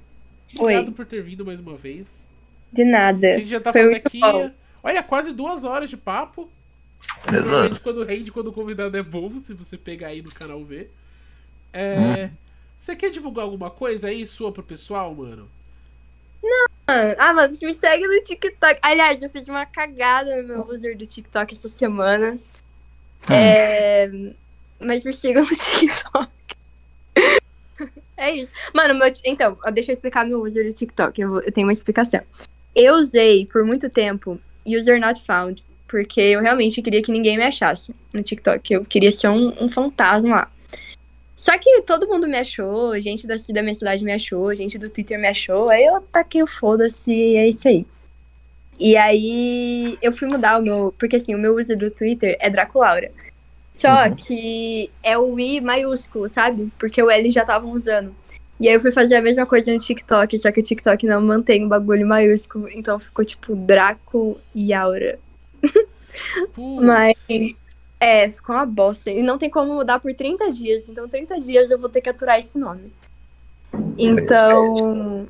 obrigado 0.58 0.88
Oi, 0.88 0.94
por 0.94 1.06
ter 1.06 1.22
vindo 1.22 1.44
mais 1.44 1.60
uma 1.60 1.76
vez. 1.76 2.28
de 2.72 2.84
nada. 2.84 3.34
A 3.34 3.38
gente 3.38 3.50
já 3.50 3.60
tá 3.60 3.72
Foi 3.72 3.82
falando 3.82 3.96
aqui. 3.96 4.18
bom. 4.20 4.50
Olha, 4.82 5.02
quase 5.02 5.32
duas 5.32 5.62
horas 5.62 5.88
de 5.88 5.96
papo. 5.96 6.50
Exato. 7.32 7.80
Quando 7.80 8.04
rende, 8.04 8.32
quando 8.32 8.48
o 8.48 8.52
convidado 8.52 8.96
é 8.96 9.02
bom, 9.02 9.38
se 9.38 9.54
você 9.54 9.76
pegar 9.76 10.08
aí 10.08 10.22
no 10.22 10.32
canal 10.32 10.64
ver. 10.64 10.90
É, 11.72 11.96
Hum. 11.98 12.30
Você 12.84 12.94
quer 12.94 13.08
divulgar 13.08 13.46
alguma 13.46 13.70
coisa 13.70 14.08
aí 14.08 14.26
sua 14.26 14.52
pro 14.52 14.62
pessoal, 14.62 15.14
mano? 15.14 15.48
Mano, 16.86 17.14
Ah, 17.18 17.32
mano, 17.32 17.56
me 17.62 17.72
segue 17.72 18.06
no 18.06 18.22
TikTok. 18.22 18.78
Aliás, 18.82 19.22
eu 19.22 19.30
fiz 19.30 19.48
uma 19.48 19.64
cagada 19.64 20.42
no 20.42 20.48
meu 20.48 20.68
user 20.68 20.94
do 20.94 21.06
TikTok 21.06 21.54
essa 21.54 21.70
semana. 21.70 22.38
Hum. 23.30 23.32
É... 23.32 24.10
Mas 24.78 25.02
me 25.02 25.14
sigam 25.14 25.42
no 25.42 25.48
TikTok. 25.56 26.30
É 28.18 28.30
isso. 28.32 28.52
Mano, 28.74 28.94
meu, 28.94 29.10
então, 29.24 29.56
deixa 29.72 29.92
eu 29.92 29.94
explicar 29.94 30.26
meu 30.26 30.42
user 30.42 30.66
do 30.66 30.74
TikTok. 30.74 31.20
Eu, 31.20 31.30
vou, 31.30 31.40
eu 31.40 31.50
tenho 31.50 31.66
uma 31.66 31.72
explicação. 31.72 32.20
Eu 32.74 32.96
usei 32.96 33.46
por 33.46 33.64
muito 33.64 33.88
tempo 33.88 34.38
user 34.66 35.00
not 35.00 35.24
found, 35.24 35.64
porque 35.94 36.20
eu 36.20 36.40
realmente 36.40 36.82
queria 36.82 37.00
que 37.00 37.12
ninguém 37.12 37.36
me 37.36 37.44
achasse 37.44 37.94
no 38.12 38.20
TikTok. 38.20 38.74
Eu 38.74 38.84
queria 38.84 39.12
ser 39.12 39.28
um, 39.28 39.54
um 39.62 39.68
fantasma 39.68 40.34
lá. 40.34 40.52
Só 41.36 41.56
que 41.56 41.82
todo 41.82 42.08
mundo 42.08 42.26
me 42.26 42.36
achou, 42.36 43.00
gente 43.00 43.28
da, 43.28 43.36
da 43.50 43.62
minha 43.62 43.76
cidade 43.76 44.04
me 44.04 44.12
achou, 44.12 44.52
gente 44.56 44.76
do 44.76 44.90
Twitter 44.90 45.16
me 45.20 45.28
achou, 45.28 45.70
aí 45.70 45.84
eu 45.84 46.00
taquei 46.00 46.42
o 46.42 46.48
foda-se 46.48 47.12
e 47.12 47.36
é 47.36 47.48
isso 47.48 47.68
aí. 47.68 47.86
E 48.80 48.96
aí 48.96 49.96
eu 50.02 50.10
fui 50.10 50.26
mudar 50.26 50.58
o 50.58 50.64
meu. 50.64 50.92
Porque 50.98 51.14
assim, 51.14 51.32
o 51.32 51.38
meu 51.38 51.54
user 51.54 51.78
do 51.78 51.92
Twitter 51.92 52.36
é 52.40 52.50
Draculaura. 52.50 53.12
Só 53.72 54.08
uhum. 54.08 54.16
que 54.16 54.90
é 55.00 55.16
o 55.16 55.38
I 55.38 55.60
maiúsculo, 55.60 56.28
sabe? 56.28 56.72
Porque 56.76 57.00
o 57.00 57.08
L 57.08 57.30
já 57.30 57.42
estavam 57.42 57.70
usando. 57.70 58.12
E 58.58 58.66
aí 58.66 58.74
eu 58.74 58.80
fui 58.80 58.90
fazer 58.90 59.14
a 59.14 59.22
mesma 59.22 59.46
coisa 59.46 59.72
no 59.72 59.78
TikTok, 59.78 60.36
só 60.38 60.50
que 60.50 60.58
o 60.58 60.62
TikTok 60.62 61.06
não 61.06 61.20
mantém 61.20 61.64
o 61.64 61.68
bagulho 61.68 62.04
maiúsculo, 62.04 62.68
então 62.68 62.98
ficou 62.98 63.24
tipo 63.24 63.54
Draco 63.54 64.40
e 64.52 64.72
Aura. 64.72 65.20
Mas 66.56 67.64
é, 67.98 68.30
ficou 68.30 68.54
uma 68.54 68.66
bosta. 68.66 69.10
E 69.10 69.22
não 69.22 69.38
tem 69.38 69.48
como 69.48 69.74
mudar 69.74 69.98
por 69.98 70.12
30 70.12 70.52
dias, 70.52 70.88
então 70.88 71.08
30 71.08 71.38
dias 71.40 71.70
eu 71.70 71.78
vou 71.78 71.88
ter 71.88 72.00
que 72.00 72.08
aturar 72.08 72.38
esse 72.38 72.58
nome. 72.58 72.92
Então, 73.98 75.28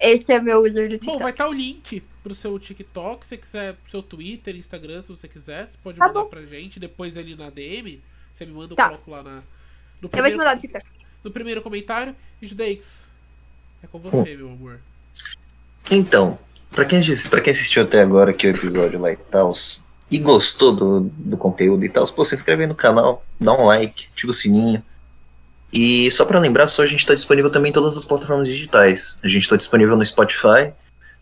esse 0.00 0.32
é 0.32 0.40
meu 0.40 0.62
user 0.62 0.88
do 0.88 0.94
TikTok. 0.94 1.18
Bom, 1.18 1.22
vai 1.22 1.30
estar 1.30 1.44
tá 1.44 1.50
o 1.50 1.52
link 1.52 2.02
pro 2.22 2.34
seu 2.34 2.58
TikTok, 2.58 3.26
se 3.26 3.36
quiser, 3.36 3.74
pro 3.74 3.90
seu 3.90 4.02
Twitter, 4.02 4.56
Instagram, 4.56 5.00
se 5.00 5.08
você 5.08 5.28
quiser, 5.28 5.68
você 5.68 5.78
pode 5.82 5.98
tá 5.98 6.08
mandar 6.08 6.22
bom. 6.22 6.28
pra 6.28 6.42
gente. 6.42 6.78
Depois 6.78 7.16
ali 7.16 7.34
na 7.34 7.50
DM, 7.50 8.00
você 8.32 8.46
me 8.46 8.52
manda, 8.52 8.72
eu 8.72 8.76
tá. 8.76 8.88
coloco 8.88 9.10
lá 9.10 9.22
na. 9.22 9.42
No 10.00 10.08
primeiro, 10.08 10.16
eu 10.16 10.22
vou 10.22 10.30
te 10.30 10.36
mandar 10.36 10.54
no 10.54 10.60
TikTok. 10.60 10.86
No 11.22 11.30
primeiro 11.30 11.62
comentário, 11.62 12.16
e 12.40 12.46
Judeix, 12.46 13.08
é 13.82 13.86
com 13.86 13.98
você, 13.98 14.34
hum. 14.34 14.38
meu 14.38 14.48
amor. 14.48 14.80
Então, 15.90 16.38
pra 16.72 16.84
quem, 16.84 17.02
pra 17.30 17.40
quem 17.40 17.50
assistiu 17.50 17.82
até 17.82 18.00
agora 18.00 18.30
aqui 18.30 18.46
o 18.46 18.50
episódio 18.50 19.00
lá 19.00 19.12
e 19.12 19.16
tal, 19.16 19.52
e 20.10 20.18
gostou 20.18 20.74
do, 20.74 21.00
do 21.00 21.36
conteúdo 21.36 21.84
e 21.84 21.88
tal, 21.88 22.06
pô, 22.08 22.24
se 22.24 22.34
inscreve 22.34 22.62
aí 22.62 22.68
no 22.68 22.74
canal, 22.74 23.24
dá 23.40 23.52
um 23.52 23.64
like, 23.66 24.08
ativa 24.12 24.30
o 24.30 24.34
sininho. 24.34 24.82
E 25.72 26.10
só 26.10 26.26
para 26.26 26.38
lembrar, 26.38 26.66
só 26.66 26.82
a 26.82 26.86
gente 26.86 27.00
está 27.00 27.14
disponível 27.14 27.50
também 27.50 27.70
em 27.70 27.72
todas 27.72 27.96
as 27.96 28.04
plataformas 28.04 28.46
digitais. 28.46 29.18
A 29.24 29.28
gente 29.28 29.44
está 29.44 29.56
disponível 29.56 29.96
no 29.96 30.04
Spotify, 30.04 30.74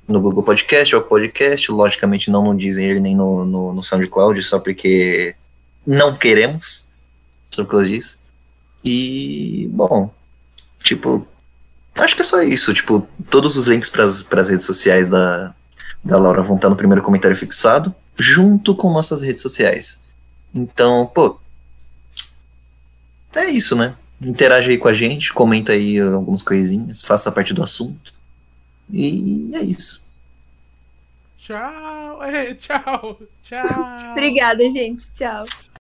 no 0.08 0.20
Google 0.20 0.42
Podcast, 0.42 0.94
ou 0.96 1.02
Podcast, 1.02 1.70
logicamente 1.70 2.30
não 2.30 2.42
no 2.42 2.56
Deezer 2.56 2.90
ele 2.90 3.00
nem 3.00 3.14
no, 3.14 3.44
no, 3.44 3.72
no 3.72 3.82
SoundCloud, 3.82 4.42
só 4.42 4.58
porque 4.58 5.36
não 5.86 6.16
queremos, 6.16 6.84
só 7.48 7.62
por 7.62 7.70
causa 7.70 7.86
disso. 7.86 8.18
E, 8.84 9.68
bom, 9.72 10.12
tipo, 10.82 11.26
acho 12.00 12.16
que 12.16 12.22
é 12.22 12.24
só 12.24 12.42
isso. 12.42 12.72
Tipo, 12.74 13.06
todos 13.28 13.56
os 13.56 13.66
links 13.66 13.88
para 13.88 14.04
as 14.04 14.48
redes 14.48 14.64
sociais 14.64 15.08
da, 15.08 15.54
da 16.02 16.18
Laura 16.18 16.42
vão 16.42 16.56
estar 16.56 16.68
no 16.68 16.76
primeiro 16.76 17.02
comentário 17.02 17.36
fixado, 17.36 17.94
junto 18.18 18.74
com 18.74 18.92
nossas 18.92 19.22
redes 19.22 19.42
sociais. 19.42 20.02
Então, 20.54 21.06
pô, 21.06 21.38
é 23.34 23.46
isso, 23.46 23.76
né? 23.76 23.94
Interage 24.20 24.70
aí 24.70 24.78
com 24.78 24.88
a 24.88 24.92
gente, 24.92 25.32
comenta 25.32 25.72
aí 25.72 25.98
algumas 25.98 26.42
coisinhas, 26.42 27.02
faça 27.02 27.32
parte 27.32 27.54
do 27.54 27.62
assunto. 27.62 28.12
E 28.92 29.50
é 29.54 29.62
isso. 29.62 30.02
Tchau, 31.38 32.22
é, 32.22 32.54
tchau, 32.56 33.18
tchau. 33.42 34.10
Obrigada, 34.12 34.62
gente. 34.70 35.10
Tchau. 35.12 35.46